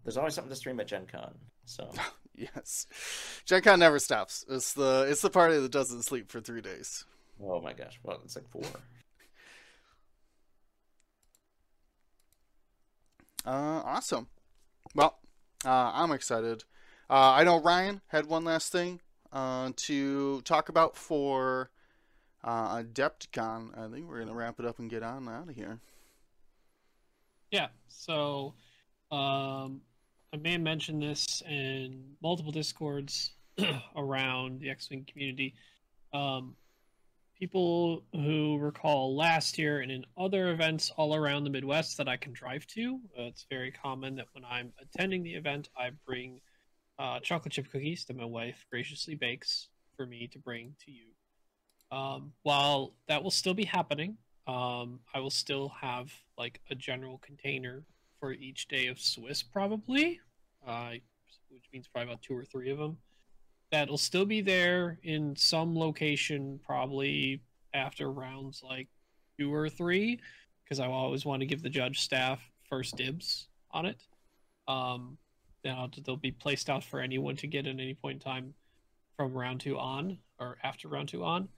there's 0.03 0.17
always 0.17 0.33
something 0.35 0.49
to 0.49 0.55
stream 0.55 0.79
at 0.79 0.87
Gen 0.87 1.05
Con. 1.05 1.35
So 1.65 1.89
yes, 2.35 2.87
Gen 3.45 3.61
Con 3.61 3.79
never 3.79 3.99
stops. 3.99 4.45
It's 4.49 4.73
the 4.73 5.05
it's 5.09 5.21
the 5.21 5.29
party 5.29 5.57
that 5.59 5.71
doesn't 5.71 6.03
sleep 6.03 6.31
for 6.31 6.39
three 6.41 6.61
days. 6.61 7.03
Oh 7.43 7.61
my 7.61 7.73
gosh, 7.73 7.99
well 8.03 8.19
it's 8.23 8.35
like 8.35 8.49
four. 8.49 8.63
Uh, 13.45 13.81
awesome. 13.85 14.27
Well, 14.93 15.19
uh, 15.63 15.91
I'm 15.93 16.11
excited. 16.11 16.65
Uh, 17.09 17.31
I 17.31 17.45
know 17.45 17.61
Ryan 17.61 18.01
had 18.07 18.25
one 18.25 18.43
last 18.43 18.73
thing 18.73 18.99
uh, 19.31 19.71
to 19.77 20.41
talk 20.41 20.67
about 20.67 20.97
for 20.97 21.71
uh, 22.43 22.83
Adepticon. 22.83 23.77
I 23.77 23.89
think 23.89 24.09
we're 24.09 24.19
gonna 24.19 24.33
wrap 24.33 24.59
it 24.59 24.65
up 24.65 24.79
and 24.79 24.89
get 24.89 25.01
on 25.01 25.29
out 25.29 25.47
of 25.47 25.55
here. 25.55 25.79
Yeah. 27.51 27.67
So, 27.87 28.53
um, 29.11 29.81
I 30.33 30.37
may 30.41 30.53
have 30.53 30.61
mentioned 30.61 31.01
this 31.01 31.41
in 31.49 32.03
multiple 32.21 32.51
discords 32.51 33.31
around 33.95 34.59
the 34.59 34.69
X-wing 34.69 35.07
community. 35.09 35.53
Um, 36.13 36.55
people 37.39 38.03
who 38.13 38.57
recall 38.59 39.15
last 39.15 39.57
year 39.57 39.81
and 39.81 39.91
in 39.91 40.05
other 40.17 40.49
events 40.49 40.91
all 40.97 41.15
around 41.15 41.43
the 41.43 41.49
Midwest 41.49 41.97
that 41.97 42.07
I 42.07 42.17
can 42.17 42.33
drive 42.33 42.65
to, 42.67 42.99
uh, 43.17 43.23
it's 43.23 43.45
very 43.49 43.71
common 43.71 44.15
that 44.15 44.27
when 44.33 44.43
I'm 44.43 44.73
attending 44.81 45.23
the 45.23 45.35
event, 45.35 45.69
I 45.77 45.91
bring 46.05 46.41
uh, 46.97 47.19
chocolate 47.19 47.53
chip 47.53 47.71
cookies 47.71 48.05
that 48.05 48.17
my 48.17 48.25
wife 48.25 48.65
graciously 48.71 49.15
bakes 49.15 49.67
for 49.95 50.05
me 50.05 50.27
to 50.31 50.39
bring 50.39 50.75
to 50.85 50.91
you. 50.91 51.07
Um, 51.95 52.33
while 52.43 52.93
that 53.07 53.23
will 53.23 53.31
still 53.31 53.53
be 53.53 53.65
happening, 53.65 54.17
um, 54.47 54.99
I 55.13 55.19
will 55.19 55.29
still 55.29 55.69
have 55.69 56.11
like 56.37 56.59
a 56.69 56.75
general 56.75 57.19
container 57.19 57.83
for 58.19 58.33
each 58.33 58.67
day 58.67 58.87
of 58.87 58.99
Swiss, 58.99 59.43
probably, 59.43 60.19
uh, 60.65 60.91
which 61.49 61.65
means 61.71 61.87
probably 61.87 62.11
about 62.11 62.21
two 62.21 62.35
or 62.35 62.43
three 62.43 62.71
of 62.71 62.77
them. 62.77 62.97
That'll 63.71 63.97
still 63.97 64.25
be 64.25 64.41
there 64.41 64.99
in 65.03 65.35
some 65.35 65.77
location, 65.77 66.59
probably 66.65 67.41
after 67.73 68.11
rounds 68.11 68.61
like 68.63 68.87
two 69.37 69.53
or 69.53 69.69
three, 69.69 70.19
because 70.63 70.79
I 70.79 70.87
always 70.87 71.25
want 71.25 71.41
to 71.41 71.45
give 71.45 71.61
the 71.61 71.69
judge 71.69 71.99
staff 71.99 72.39
first 72.69 72.95
dibs 72.95 73.47
on 73.71 73.85
it. 73.85 74.01
Um, 74.67 75.17
now 75.63 75.89
they'll 76.05 76.15
be 76.17 76.31
placed 76.31 76.69
out 76.69 76.83
for 76.83 76.99
anyone 76.99 77.35
to 77.37 77.47
get 77.47 77.67
at 77.67 77.73
any 77.73 77.93
point 77.93 78.15
in 78.15 78.19
time 78.19 78.53
from 79.17 79.33
round 79.33 79.59
two 79.59 79.77
on 79.77 80.17
or 80.39 80.57
after 80.63 80.87
round 80.87 81.09
two 81.09 81.23
on. 81.23 81.49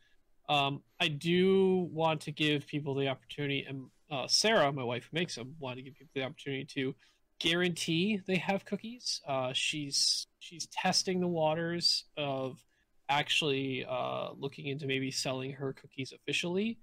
Um, 0.48 0.82
I 1.00 1.10
do 1.10 1.90
want 1.92 2.22
to 2.22 2.32
give 2.32 2.66
people 2.66 2.96
the 2.96 3.08
opportunity, 3.08 3.66
and 3.68 3.86
uh, 4.10 4.28
Sarah, 4.28 4.72
my 4.72 4.84
wife 4.84 5.08
who 5.12 5.16
makes 5.16 5.36
them, 5.36 5.56
want 5.60 5.78
to 5.78 5.84
give 5.84 5.94
people 5.94 6.12
the 6.16 6.24
opportunity 6.24 6.66
to 6.66 6.96
guarantee 7.40 8.22
they 8.28 8.38
have 8.38 8.66
cookies. 8.66 9.22
Uh, 9.28 9.52
she's 9.54 10.28
she's 10.40 10.68
testing 10.68 11.20
the 11.20 11.28
waters 11.28 12.06
of 12.18 12.64
actually 13.10 13.86
uh, 13.90 14.30
looking 14.38 14.68
into 14.68 14.86
maybe 14.86 15.10
selling 15.12 15.52
her 15.54 15.74
cookies 15.74 16.14
officially, 16.14 16.78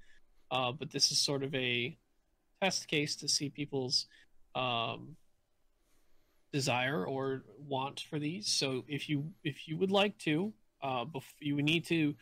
uh, 0.51 0.73
but 0.73 0.91
this 0.91 1.11
is 1.11 1.19
sort 1.19 1.43
of 1.43 1.55
a 1.55 1.97
test 2.61 2.89
case 2.89 3.15
to 3.17 3.29
see 3.29 3.49
people's 3.49 4.07
um, 4.55 5.17
desire 6.53 7.05
or 7.05 7.45
want 7.59 8.01
for 8.09 8.19
these. 8.19 8.49
So 8.49 8.85
if 8.89 9.09
you 9.09 9.33
if 9.45 9.69
you 9.69 9.77
would 9.77 9.91
like 9.91 10.19
to, 10.19 10.53
uh, 10.83 11.05
bef- 11.05 11.41
you 11.41 11.57
would 11.57 11.65
need 11.65 11.85
to 11.87 12.15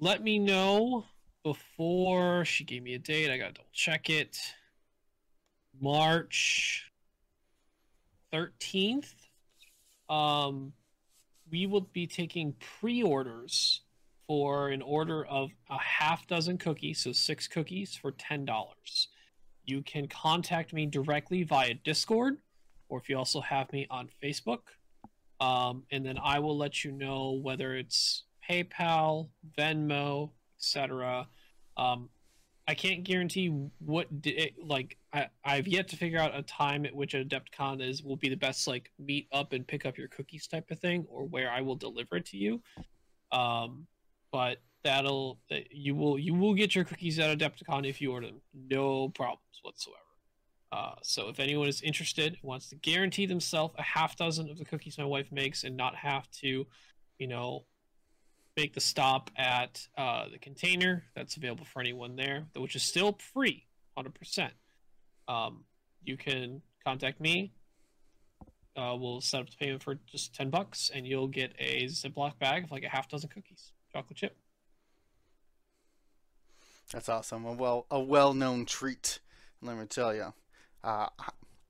let 0.00 0.22
me 0.22 0.38
know 0.38 1.04
before 1.44 2.44
she 2.44 2.64
gave 2.64 2.82
me 2.82 2.94
a 2.94 2.98
date. 2.98 3.30
I 3.30 3.38
gotta 3.38 3.52
double 3.52 3.68
check 3.72 4.10
it. 4.10 4.38
March 5.80 6.87
thirteenth. 8.30 9.14
Um, 10.08 10.72
we 11.50 11.66
will 11.66 11.88
be 11.92 12.06
taking 12.06 12.54
pre-orders 12.80 13.82
for 14.26 14.68
an 14.68 14.82
order 14.82 15.24
of 15.26 15.50
a 15.70 15.78
half 15.78 16.26
dozen 16.26 16.58
cookies, 16.58 17.00
so 17.00 17.12
six 17.12 17.48
cookies 17.48 17.94
for 17.94 18.12
ten 18.12 18.44
dollars. 18.44 19.08
You 19.64 19.82
can 19.82 20.08
contact 20.08 20.72
me 20.72 20.86
directly 20.86 21.42
via 21.42 21.74
Discord, 21.74 22.38
or 22.88 22.98
if 22.98 23.08
you 23.08 23.16
also 23.16 23.40
have 23.40 23.72
me 23.72 23.86
on 23.90 24.08
Facebook, 24.22 24.60
um, 25.40 25.84
and 25.90 26.04
then 26.04 26.18
I 26.22 26.38
will 26.38 26.56
let 26.56 26.84
you 26.84 26.92
know 26.92 27.40
whether 27.42 27.76
it's 27.76 28.24
PayPal, 28.48 29.28
Venmo, 29.58 30.30
etc. 30.58 31.26
Um, 31.76 32.08
I 32.68 32.74
can't 32.74 33.02
guarantee 33.02 33.48
what 33.78 34.20
di- 34.20 34.54
like 34.62 34.98
I, 35.14 35.28
I've 35.42 35.66
yet 35.66 35.88
to 35.88 35.96
figure 35.96 36.18
out 36.18 36.36
a 36.36 36.42
time 36.42 36.84
at 36.84 36.94
which 36.94 37.14
Adepticon 37.14 37.80
is 37.80 38.02
will 38.02 38.16
be 38.16 38.28
the 38.28 38.36
best 38.36 38.68
like 38.68 38.92
meet 38.98 39.26
up 39.32 39.54
and 39.54 39.66
pick 39.66 39.86
up 39.86 39.96
your 39.96 40.08
cookies 40.08 40.46
type 40.46 40.70
of 40.70 40.78
thing, 40.78 41.06
or 41.08 41.24
where 41.24 41.50
I 41.50 41.62
will 41.62 41.76
deliver 41.76 42.16
it 42.16 42.26
to 42.26 42.36
you. 42.36 42.60
Um, 43.32 43.86
but 44.30 44.58
that'll 44.84 45.38
you 45.70 45.94
will 45.94 46.18
you 46.18 46.34
will 46.34 46.52
get 46.52 46.74
your 46.74 46.84
cookies 46.84 47.18
at 47.18 47.38
Adepticon 47.38 47.88
if 47.88 48.02
you 48.02 48.12
order 48.12 48.26
them, 48.26 48.42
no 48.52 49.08
problems 49.08 49.40
whatsoever. 49.62 50.02
Uh, 50.70 50.96
so 51.02 51.30
if 51.30 51.40
anyone 51.40 51.68
is 51.68 51.80
interested, 51.80 52.36
wants 52.42 52.68
to 52.68 52.76
guarantee 52.76 53.24
themselves 53.24 53.74
a 53.78 53.82
half 53.82 54.14
dozen 54.16 54.50
of 54.50 54.58
the 54.58 54.64
cookies 54.66 54.98
my 54.98 55.04
wife 55.04 55.32
makes, 55.32 55.64
and 55.64 55.74
not 55.74 55.96
have 55.96 56.30
to, 56.32 56.66
you 57.18 57.26
know, 57.26 57.64
make 58.58 58.74
the 58.74 58.80
stop 58.80 59.30
at 59.36 59.86
uh, 59.96 60.24
the 60.32 60.38
container 60.38 61.04
that's 61.14 61.36
available 61.36 61.64
for 61.64 61.80
anyone 61.80 62.16
there, 62.16 62.44
which 62.56 62.74
is 62.74 62.82
still 62.82 63.16
free, 63.32 63.64
hundred 63.96 64.14
percent. 64.14 64.52
Um, 65.28 65.64
you 66.02 66.16
can 66.16 66.60
contact 66.84 67.20
me. 67.20 67.52
Uh, 68.76 68.96
we'll 68.98 69.20
set 69.20 69.40
up 69.40 69.50
the 69.50 69.56
payment 69.56 69.82
for 69.82 69.94
just 70.06 70.34
ten 70.34 70.50
bucks, 70.50 70.90
and 70.92 71.06
you'll 71.06 71.28
get 71.28 71.52
a 71.60 71.84
Ziploc 71.84 72.36
bag 72.40 72.64
of 72.64 72.72
like 72.72 72.82
a 72.82 72.88
half 72.88 73.08
dozen 73.08 73.28
cookies, 73.28 73.72
chocolate 73.92 74.16
chip. 74.16 74.36
That's 76.92 77.08
awesome. 77.08 77.44
A 77.44 77.52
well 77.52 77.86
a 77.92 78.00
well 78.00 78.34
known 78.34 78.66
treat. 78.66 79.20
Let 79.62 79.78
me 79.78 79.86
tell 79.86 80.12
you. 80.12 80.34
Uh, 80.82 81.06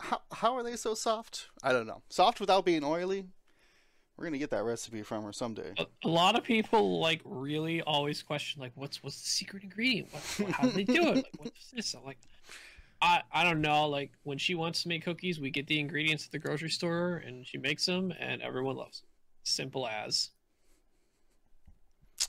how 0.01 0.23
how 0.33 0.57
are 0.57 0.63
they 0.63 0.77
so 0.77 0.95
soft? 0.95 1.49
I 1.63 1.73
don't 1.73 1.87
know. 1.87 2.01
Soft 2.09 2.41
without 2.41 2.65
being 2.65 2.83
oily. 2.83 3.27
We're 4.19 4.25
gonna 4.25 4.39
get 4.39 4.51
that 4.51 4.65
recipe 4.65 5.03
from 5.03 5.23
her 5.23 5.33
someday. 5.33 5.73
A, 5.79 5.87
a 6.05 6.09
lot 6.09 6.37
of 6.37 6.43
people 6.43 6.99
like 6.99 7.21
really 7.25 7.83
always 7.83 8.21
question 8.21 8.61
like, 8.61 8.73
what's 8.75 9.01
what's 9.01 9.23
the 9.23 9.29
secret 9.29 9.63
ingredient? 9.63 10.09
What, 10.39 10.51
how 10.51 10.65
do 10.65 10.71
they 10.73 10.83
do 10.83 11.09
it? 11.11 11.15
Like, 11.17 11.27
what's 11.39 11.71
this? 11.71 11.95
I'm 11.95 12.05
like, 12.05 12.19
I 13.01 13.23
I 13.33 13.45
don't 13.45 13.61
know. 13.61 13.89
Like 13.89 14.11
when 14.25 14.37
she 14.37 14.57
wants 14.57 14.83
to 14.83 14.89
make 14.89 15.05
cookies, 15.05 15.39
we 15.39 15.51
get 15.51 15.69
the 15.69 15.79
ingredients 15.79 16.27
at 16.27 16.33
the 16.33 16.39
grocery 16.41 16.69
store, 16.69 17.23
and 17.25 17.47
she 17.47 17.59
makes 17.59 17.87
them, 17.87 18.13
and 18.19 18.43
everyone 18.43 18.75
loves 18.75 19.03
them. 19.03 19.09
Simple 19.45 19.87
as. 19.87 20.31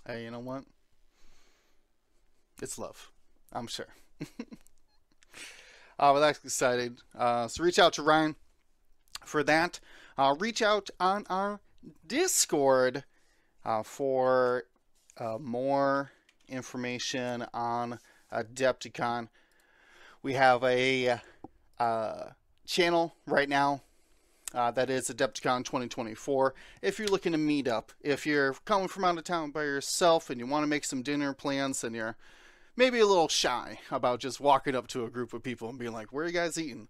Hey, 0.06 0.26
you 0.26 0.32
know 0.32 0.40
what? 0.40 0.66
It's 2.62 2.78
love. 2.78 3.12
I'm 3.52 3.66
sure. 3.66 3.88
uh, 4.22 4.26
well, 6.00 6.20
that's 6.20 6.44
exciting. 6.46 7.00
Uh, 7.18 7.48
so 7.48 7.64
reach 7.64 7.80
out 7.80 7.94
to 7.94 8.04
Ryan 8.04 8.36
for 9.26 9.42
that. 9.44 9.80
Uh, 10.20 10.36
reach 10.38 10.62
out 10.62 10.92
on 11.00 11.26
our 11.32 11.62
Discord 12.06 13.04
uh, 13.66 13.84
for 13.84 14.64
uh, 15.18 15.38
more 15.40 16.12
information 16.48 17.46
on 17.54 18.00
Adepticon, 18.32 19.28
we 20.22 20.34
have 20.34 20.64
a 20.64 21.20
uh, 21.80 22.24
channel 22.66 23.16
right 23.26 23.50
now 23.50 23.82
uh, 24.54 24.72
that 24.72 24.90
is 24.90 25.10
Adepticon 25.10 25.64
2024. 25.64 26.54
If 26.82 27.00
you're 27.00 27.08
looking 27.08 27.32
to 27.32 27.38
meet 27.38 27.68
up, 27.68 27.92
if 28.02 28.26
you're 28.26 28.54
coming 28.66 28.88
from 28.88 29.06
out 29.06 29.18
of 29.18 29.24
town 29.24 29.52
by 29.52 29.64
yourself 29.64 30.30
and 30.30 30.40
you 30.40 30.48
want 30.48 30.64
to 30.64 30.68
make 30.68 30.86
some 30.86 31.04
dinner 31.04 31.34
plans 31.34 31.84
and 31.84 31.96
you're 31.96 32.16
maybe 32.76 33.00
a 33.00 33.06
little 33.06 33.28
shy 33.28 33.80
about 33.92 34.20
just 34.20 34.40
walking 34.40 34.76
up 34.76 34.88
to 34.88 35.06
a 35.06 35.10
group 35.10 35.34
of 35.34 35.44
people 35.44 35.70
and 35.70 35.78
being 35.78 35.94
like, 35.94 36.12
"Where 36.12 36.26
are 36.26 36.28
you 36.28 36.34
guys 36.34 36.58
eating?" 36.58 36.88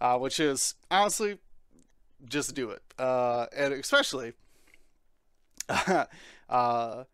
Uh, 0.00 0.18
which 0.18 0.40
is 0.40 0.74
honestly, 0.90 1.38
just 2.24 2.54
do 2.54 2.70
it, 2.70 2.82
uh, 2.98 3.46
and 3.54 3.74
especially 3.74 4.32
uh, 6.48 7.04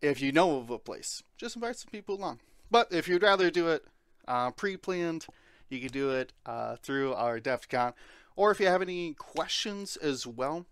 if 0.00 0.20
you 0.20 0.32
know 0.32 0.58
of 0.58 0.70
a 0.70 0.78
place, 0.78 1.22
just 1.36 1.56
invite 1.56 1.76
some 1.76 1.90
people 1.90 2.16
along. 2.16 2.40
But 2.70 2.92
if 2.92 3.08
you'd 3.08 3.22
rather 3.22 3.50
do 3.50 3.68
it 3.68 3.84
uh, 4.28 4.50
pre-planned, 4.52 5.26
you 5.68 5.80
can 5.80 5.88
do 5.88 6.10
it 6.10 6.32
uh, 6.46 6.76
through 6.82 7.14
our 7.14 7.40
DEFCON, 7.40 7.92
or 8.36 8.50
if 8.50 8.60
you 8.60 8.66
have 8.66 8.82
any 8.82 9.14
questions 9.14 9.96
as 9.96 10.26
well. 10.26 10.66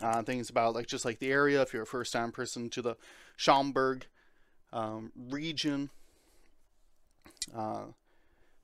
Uh, 0.00 0.22
things 0.22 0.48
about 0.48 0.74
like 0.74 0.86
just 0.86 1.04
like 1.04 1.18
the 1.18 1.30
area 1.30 1.60
if 1.60 1.74
you're 1.74 1.82
a 1.82 1.86
first 1.86 2.10
time 2.12 2.32
person 2.32 2.70
to 2.70 2.80
the 2.80 2.96
Schaumburg 3.36 4.06
um, 4.72 5.12
region. 5.14 5.90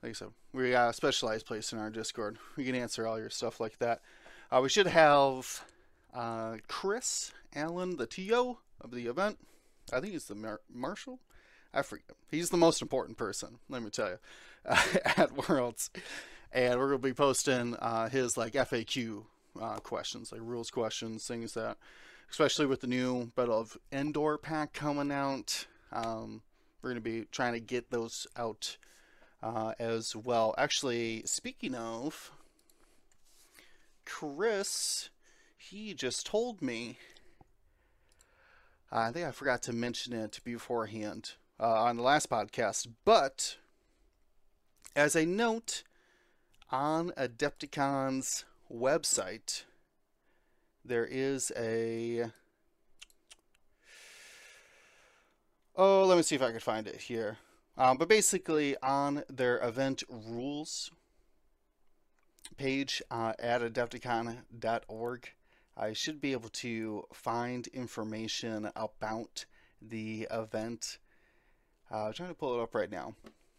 Like 0.02 0.10
I 0.10 0.12
said, 0.12 0.28
we 0.52 0.70
got 0.70 0.90
a 0.90 0.93
specialized 0.93 1.47
place 1.47 1.73
in 1.73 1.78
our 1.78 1.90
Discord. 1.90 2.39
We 2.56 2.64
can 2.64 2.74
answer 2.74 3.06
all 3.06 3.18
your 3.18 3.31
stuff 3.31 3.60
like 3.60 3.78
that. 3.78 4.01
Uh, 4.51 4.60
we 4.62 4.68
should 4.68 4.86
have 4.86 5.64
uh, 6.14 6.56
Chris 6.68 7.32
Allen, 7.55 7.97
the 7.97 8.06
TO 8.06 8.59
of 8.81 8.90
the 8.90 9.06
event. 9.06 9.39
I 9.93 10.01
think 10.01 10.12
he's 10.12 10.27
the 10.27 10.35
mar- 10.35 10.60
marshal. 10.73 11.20
I 11.73 11.82
forget. 11.82 12.16
He's 12.31 12.51
the 12.51 12.56
most 12.56 12.81
important 12.82 13.18
person, 13.18 13.59
let 13.68 13.82
me 13.82 13.90
tell 13.90 14.10
you, 14.10 14.18
uh, 14.64 14.82
at 15.16 15.48
Worlds. 15.48 15.90
And 16.52 16.78
we're 16.78 16.89
going 16.89 17.02
to 17.02 17.09
be 17.09 17.12
posting 17.12 17.77
uh, 17.77 18.09
his 18.09 18.36
like 18.36 18.52
FAQ 18.55 19.24
uh, 19.60 19.77
questions, 19.77 20.32
like 20.32 20.40
rules 20.43 20.70
questions, 20.70 21.27
things 21.27 21.55
that, 21.55 21.77
especially 22.31 22.66
with 22.66 22.81
the 22.81 22.86
new 22.86 23.32
Battle 23.35 23.59
of 23.59 23.77
Endor 23.93 24.39
pack 24.39 24.73
coming 24.73 25.10
out. 25.10 25.66
Um, 25.93 26.43
we're 26.81 26.90
going 26.90 27.02
to 27.02 27.10
be 27.10 27.27
trying 27.31 27.55
to 27.55 27.60
get 27.60 27.90
those 27.90 28.27
out 28.36 28.77
uh, 29.47 29.73
as 29.78 30.16
well. 30.16 30.55
Actually, 30.59 31.23
speaking 31.24 31.74
of, 31.74 32.32
Chris, 34.05 35.09
he 35.56 35.94
just 35.94 36.27
told 36.27 36.60
me. 36.60 36.98
I 38.90 39.10
think 39.10 39.27
I 39.27 39.32
forgot 39.32 39.62
to 39.62 39.73
mention 39.73 40.12
it 40.12 40.40
beforehand 40.44 41.32
uh, 41.60 41.82
on 41.85 41.97
the 41.97 42.02
last 42.02 42.31
podcast, 42.31 42.89
but 43.05 43.56
as 44.94 45.14
a 45.14 45.27
note 45.27 45.82
on 46.70 47.10
Adepticon's 47.10 48.44
website, 48.73 49.64
there 50.85 51.06
is 51.06 51.52
a. 51.56 52.31
Oh, 55.77 56.05
let 56.05 56.16
me 56.16 56.23
see 56.23 56.36
if 56.36 56.43
I 56.43 56.51
can 56.51 56.60
find 56.60 56.89
it 56.89 57.02
here. 57.02 57.39
Um, 57.78 57.98
but 57.98 58.08
basically, 58.08 58.76
on 58.82 59.22
their 59.28 59.58
event 59.58 60.02
rules 60.08 60.90
page 62.56 63.02
uh, 63.10 63.34
at 63.38 63.60
adepticon.org, 63.60 65.30
I 65.76 65.92
should 65.92 66.20
be 66.20 66.32
able 66.32 66.48
to 66.48 67.04
find 67.12 67.66
information 67.68 68.70
about 68.74 69.44
the 69.82 70.26
event. 70.30 70.98
Uh, 71.92 72.06
I'm 72.06 72.12
trying 72.14 72.30
to 72.30 72.34
pull 72.34 72.58
it 72.58 72.62
up 72.62 72.74
right 72.74 72.90
now. 72.90 73.14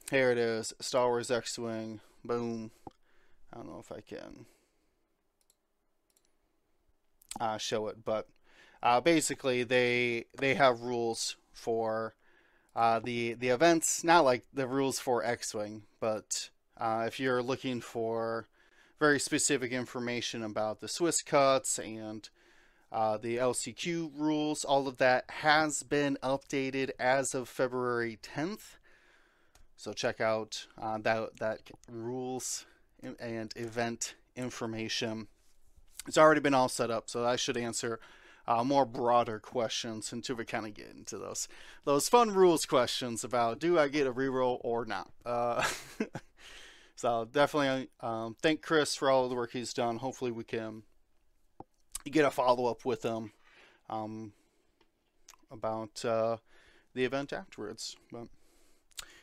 Here 0.10 0.32
it 0.32 0.38
is 0.38 0.74
Star 0.80 1.08
Wars 1.08 1.30
X 1.30 1.60
Wing. 1.60 2.00
Boom. 2.26 2.72
I 3.54 3.58
don't 3.58 3.68
know 3.68 3.80
if 3.80 3.92
I 3.92 4.02
can 4.02 4.46
uh, 7.40 7.58
show 7.58 7.88
it, 7.88 8.04
but 8.04 8.28
uh, 8.82 9.00
basically 9.00 9.64
they 9.64 10.26
they 10.38 10.56
have 10.56 10.82
rules 10.82 11.36
for 11.52 12.16
uh, 12.78 13.00
the 13.00 13.34
the 13.34 13.50
events, 13.50 14.04
not 14.04 14.24
like 14.24 14.46
the 14.54 14.68
rules 14.68 15.00
for 15.00 15.26
X-wing, 15.26 15.82
but 16.00 16.52
uh, 16.78 17.06
if 17.08 17.20
you're 17.20 17.42
looking 17.42 17.82
for 17.82 18.48
very 19.00 19.20
specific 19.20 19.72
information 19.72 20.44
about 20.44 20.80
the 20.80 20.88
Swiss 20.88 21.24
cuts 21.24 21.80
and 21.80 22.30
uh, 22.92 23.18
the 23.18 23.38
LCQ 23.38 24.12
rules, 24.16 24.64
all 24.64 24.88
of 24.88 24.98
that 24.98 25.26
has 25.28 25.82
been 25.82 26.20
updated 26.22 26.92
as 27.00 27.34
of 27.34 27.50
February 27.50 28.20
10th. 28.22 28.78
So 29.76 29.92
check 29.92 30.22
out 30.22 30.68
uh, 30.80 31.00
that 31.00 31.38
that 31.38 31.62
rules 31.92 32.68
and 33.20 33.52
event 33.56 34.14
information. 34.36 35.28
It's 36.08 36.18
already 36.18 36.42
been 36.42 36.54
all 36.54 36.70
set 36.70 36.92
up, 36.92 37.10
so 37.10 37.26
I 37.26 37.38
should 37.38 37.58
answer 37.58 38.00
uh, 38.48 38.64
more 38.64 38.86
broader 38.86 39.40
questions 39.40 40.14
until 40.14 40.36
we 40.38 40.46
kind 40.46 40.66
of 40.66 40.74
get 40.74 40.94
into 40.96 41.18
those 41.18 41.48
those 41.84 42.08
fun 42.08 42.32
rules 42.32 42.66
questions 42.66 43.24
about 43.24 43.60
do 43.60 43.78
I 43.78 43.90
get 43.90 44.08
a 44.08 44.14
reroll 44.14 44.60
or 44.62 44.86
not. 44.86 45.12
Uh, 45.26 45.64
so 46.96 47.28
definitely 47.32 47.90
um, 48.00 48.36
thank 48.42 48.62
Chris 48.62 48.96
for 48.96 49.10
all 49.10 49.28
the 49.28 49.36
work 49.36 49.52
he's 49.52 49.74
done. 49.74 49.98
Hopefully 49.98 50.32
we 50.32 50.44
can 50.44 50.84
get 52.10 52.26
a 52.26 52.32
follow 52.32 52.68
up 52.68 52.86
with 52.86 53.04
him 53.04 53.32
um, 53.90 54.32
about 55.52 56.04
uh, 56.06 56.38
the 56.94 57.04
event 57.04 57.34
afterwards. 57.34 57.98
But 58.12 58.28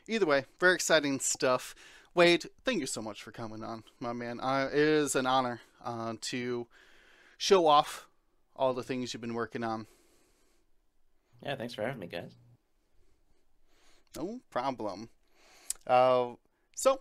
either 0.06 0.26
way, 0.26 0.44
very 0.60 0.74
exciting 0.74 1.20
stuff. 1.20 1.74
Wade, 2.14 2.44
thank 2.64 2.80
you 2.80 2.86
so 2.86 3.02
much 3.02 3.22
for 3.22 3.32
coming 3.32 3.64
on, 3.64 3.82
my 3.98 4.12
man. 4.12 4.38
Uh, 4.38 4.68
it 4.72 4.78
is 4.78 5.16
an 5.16 5.26
honor 5.26 5.60
uh, 5.84 6.14
to 6.20 6.66
show 7.38 7.66
off 7.66 8.06
all 8.56 8.74
the 8.74 8.82
things 8.82 9.12
you've 9.12 9.20
been 9.20 9.34
working 9.34 9.64
on. 9.64 9.86
Yeah, 11.42 11.56
thanks 11.56 11.74
for 11.74 11.82
having 11.82 11.98
me, 11.98 12.06
guys. 12.06 12.32
No 14.16 14.40
problem. 14.50 15.08
Uh, 15.86 16.34
so, 16.74 17.00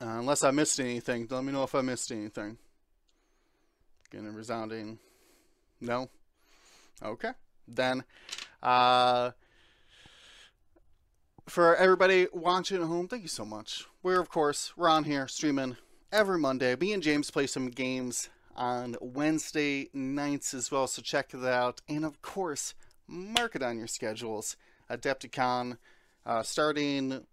uh, 0.00 0.06
unless 0.06 0.44
I 0.44 0.50
missed 0.50 0.80
anything, 0.80 1.26
let 1.30 1.44
me 1.44 1.52
know 1.52 1.64
if 1.64 1.74
I 1.74 1.80
missed 1.80 2.10
anything. 2.12 2.58
Getting 4.10 4.28
a 4.28 4.32
resounding 4.32 4.98
no. 5.80 6.08
Okay, 7.02 7.32
then. 7.68 8.04
Uh, 8.62 9.32
for 11.46 11.76
everybody 11.76 12.26
watching 12.32 12.80
at 12.80 12.86
home, 12.86 13.08
thank 13.08 13.22
you 13.22 13.28
so 13.28 13.44
much. 13.44 13.84
We're 14.02 14.20
of 14.20 14.28
course 14.28 14.72
we're 14.76 14.88
on 14.88 15.04
here 15.04 15.28
streaming 15.28 15.76
every 16.10 16.38
Monday. 16.38 16.74
Me 16.76 16.92
and 16.92 17.02
James 17.02 17.30
play 17.30 17.46
some 17.46 17.68
games 17.68 18.30
on 18.56 18.96
Wednesday 19.00 19.88
nights 19.92 20.54
as 20.54 20.70
well, 20.70 20.86
so 20.86 21.02
check 21.02 21.28
that 21.28 21.44
out. 21.52 21.80
And 21.88 22.04
of 22.04 22.20
course, 22.22 22.74
mark 23.06 23.54
it 23.54 23.62
on 23.62 23.78
your 23.78 23.86
schedules. 23.86 24.56
Adepticon 24.90 25.78
uh, 26.24 26.42
starting 26.42 27.26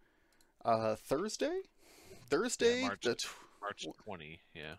uh, 0.65 0.95
Thursday? 0.95 1.61
Thursday? 2.29 2.81
Yeah, 2.81 2.87
March, 2.87 3.01
the 3.03 3.15
tw- 3.15 3.27
March 3.61 3.87
20, 4.05 4.39
yeah. 4.55 4.73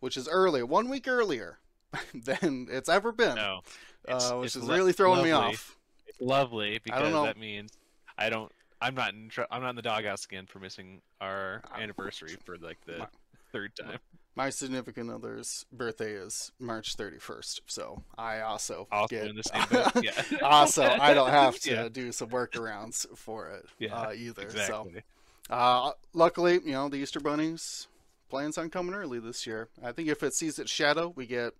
which 0.00 0.16
is 0.16 0.28
early, 0.28 0.62
one 0.62 0.88
week 0.88 1.08
earlier 1.08 1.58
than 2.14 2.68
it's 2.70 2.88
ever 2.88 3.12
been, 3.12 3.34
No. 3.36 3.60
uh, 4.06 4.32
which 4.34 4.54
is 4.56 4.62
lo- 4.62 4.74
really 4.76 4.92
throwing 4.92 5.22
me 5.22 5.32
lovely. 5.32 5.54
off. 5.54 5.76
It's 6.06 6.20
lovely 6.20 6.80
because 6.84 7.10
know. 7.12 7.24
that 7.24 7.38
means 7.38 7.72
I 8.16 8.30
don't. 8.30 8.52
I'm 8.80 8.94
not 8.94 9.12
in. 9.14 9.28
Tr- 9.28 9.42
I'm 9.50 9.62
not 9.62 9.70
in 9.70 9.76
the 9.76 9.82
doghouse 9.82 10.24
again 10.24 10.46
for 10.46 10.58
missing 10.60 11.00
our 11.20 11.62
Ah. 11.72 11.80
anniversary 11.80 12.36
for 12.44 12.56
like 12.58 12.78
the 12.86 13.08
third 13.52 13.72
time. 13.74 13.98
My 14.38 14.50
significant 14.50 15.10
other's 15.10 15.66
birthday 15.72 16.12
is 16.12 16.52
March 16.60 16.96
31st, 16.96 17.62
so 17.66 18.04
I 18.16 18.38
also, 18.42 18.86
Also 18.92 19.08
get 19.08 19.26
in 19.26 19.34
the 19.34 19.42
same 19.42 19.64
boat. 19.68 19.90
Yeah. 20.00 20.12
also 20.44 20.84
I 20.84 21.12
don't 21.12 21.30
have 21.30 21.58
to 21.62 21.70
Yeah. 21.72 21.88
do 21.88 22.12
some 22.12 22.28
workarounds 22.28 23.04
for 23.16 23.48
it 23.48 23.66
Yeah, 23.80 23.96
uh, 23.96 24.12
either. 24.12 24.42
Exactly. 24.42 25.02
So, 25.48 25.52
uh, 25.52 25.90
luckily, 26.14 26.60
you 26.64 26.70
know, 26.70 26.88
the 26.88 26.98
Easter 26.98 27.18
bunnies 27.18 27.88
plans 28.30 28.56
on 28.56 28.70
coming 28.70 28.94
early 28.94 29.18
this 29.18 29.44
year. 29.44 29.70
I 29.82 29.90
think 29.90 30.06
if 30.08 30.22
it 30.22 30.34
sees 30.34 30.60
its 30.60 30.70
shadow, 30.70 31.12
we 31.16 31.26
get 31.26 31.54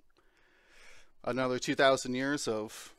another 1.25 1.59
2,000 1.59 2.15
years 2.15 2.47
of 2.47 2.95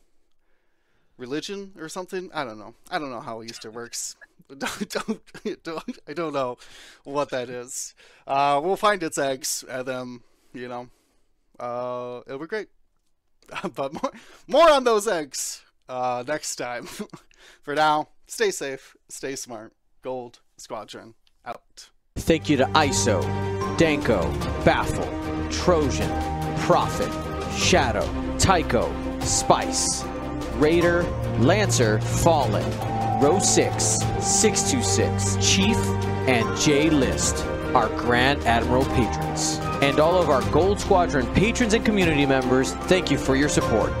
religion 1.16 1.72
or 1.78 1.88
something. 1.88 2.30
I 2.34 2.44
don't 2.44 2.58
know. 2.58 2.74
I 2.90 2.98
don't 2.98 3.10
know 3.10 3.20
how 3.20 3.42
Easter 3.42 3.70
works. 3.70 4.14
don't, 4.58 4.90
don't, 4.90 5.62
don't, 5.62 5.98
I 6.08 6.12
don't 6.12 6.32
know 6.32 6.58
what 7.04 7.30
that 7.30 7.48
is. 7.48 7.94
Uh, 8.26 8.60
we'll 8.62 8.76
find 8.76 9.02
its 9.02 9.18
eggs 9.18 9.64
and 9.68 9.86
then, 9.86 10.20
you 10.52 10.68
know, 10.68 10.88
uh, 11.58 12.20
it'll 12.26 12.40
be 12.40 12.46
great. 12.46 12.68
but 13.74 13.92
more, 13.92 14.12
more 14.46 14.70
on 14.70 14.84
those 14.84 15.06
eggs 15.06 15.62
uh, 15.88 16.24
next 16.26 16.56
time. 16.56 16.86
For 17.62 17.74
now, 17.74 18.08
stay 18.26 18.50
safe, 18.50 18.96
stay 19.08 19.36
smart. 19.36 19.72
Gold 20.02 20.40
Squadron 20.56 21.14
out. 21.44 21.90
Thank 22.16 22.48
you 22.48 22.56
to 22.58 22.64
ISO, 22.66 23.22
Danko, 23.76 24.30
Baffle, 24.64 25.08
Trojan, 25.50 26.10
Prophet, 26.60 27.10
Shadow, 27.56 28.08
Tycho, 28.38 28.92
Spice, 29.20 30.04
Raider, 30.54 31.02
Lancer, 31.38 32.00
Fallen, 32.00 32.89
Row 33.20 33.38
6, 33.38 33.98
626, 34.18 35.36
Chief, 35.46 35.76
and 36.26 36.58
J 36.58 36.88
List, 36.88 37.44
our 37.74 37.90
Grand 37.90 38.42
Admiral 38.46 38.86
patrons. 38.86 39.58
And 39.82 40.00
all 40.00 40.18
of 40.18 40.30
our 40.30 40.40
Gold 40.50 40.80
Squadron 40.80 41.26
patrons 41.34 41.74
and 41.74 41.84
community 41.84 42.24
members, 42.24 42.72
thank 42.86 43.10
you 43.10 43.18
for 43.18 43.36
your 43.36 43.50
support. 43.50 43.92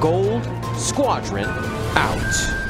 Gold 0.00 0.48
Squadron 0.76 1.48
out. 1.96 2.61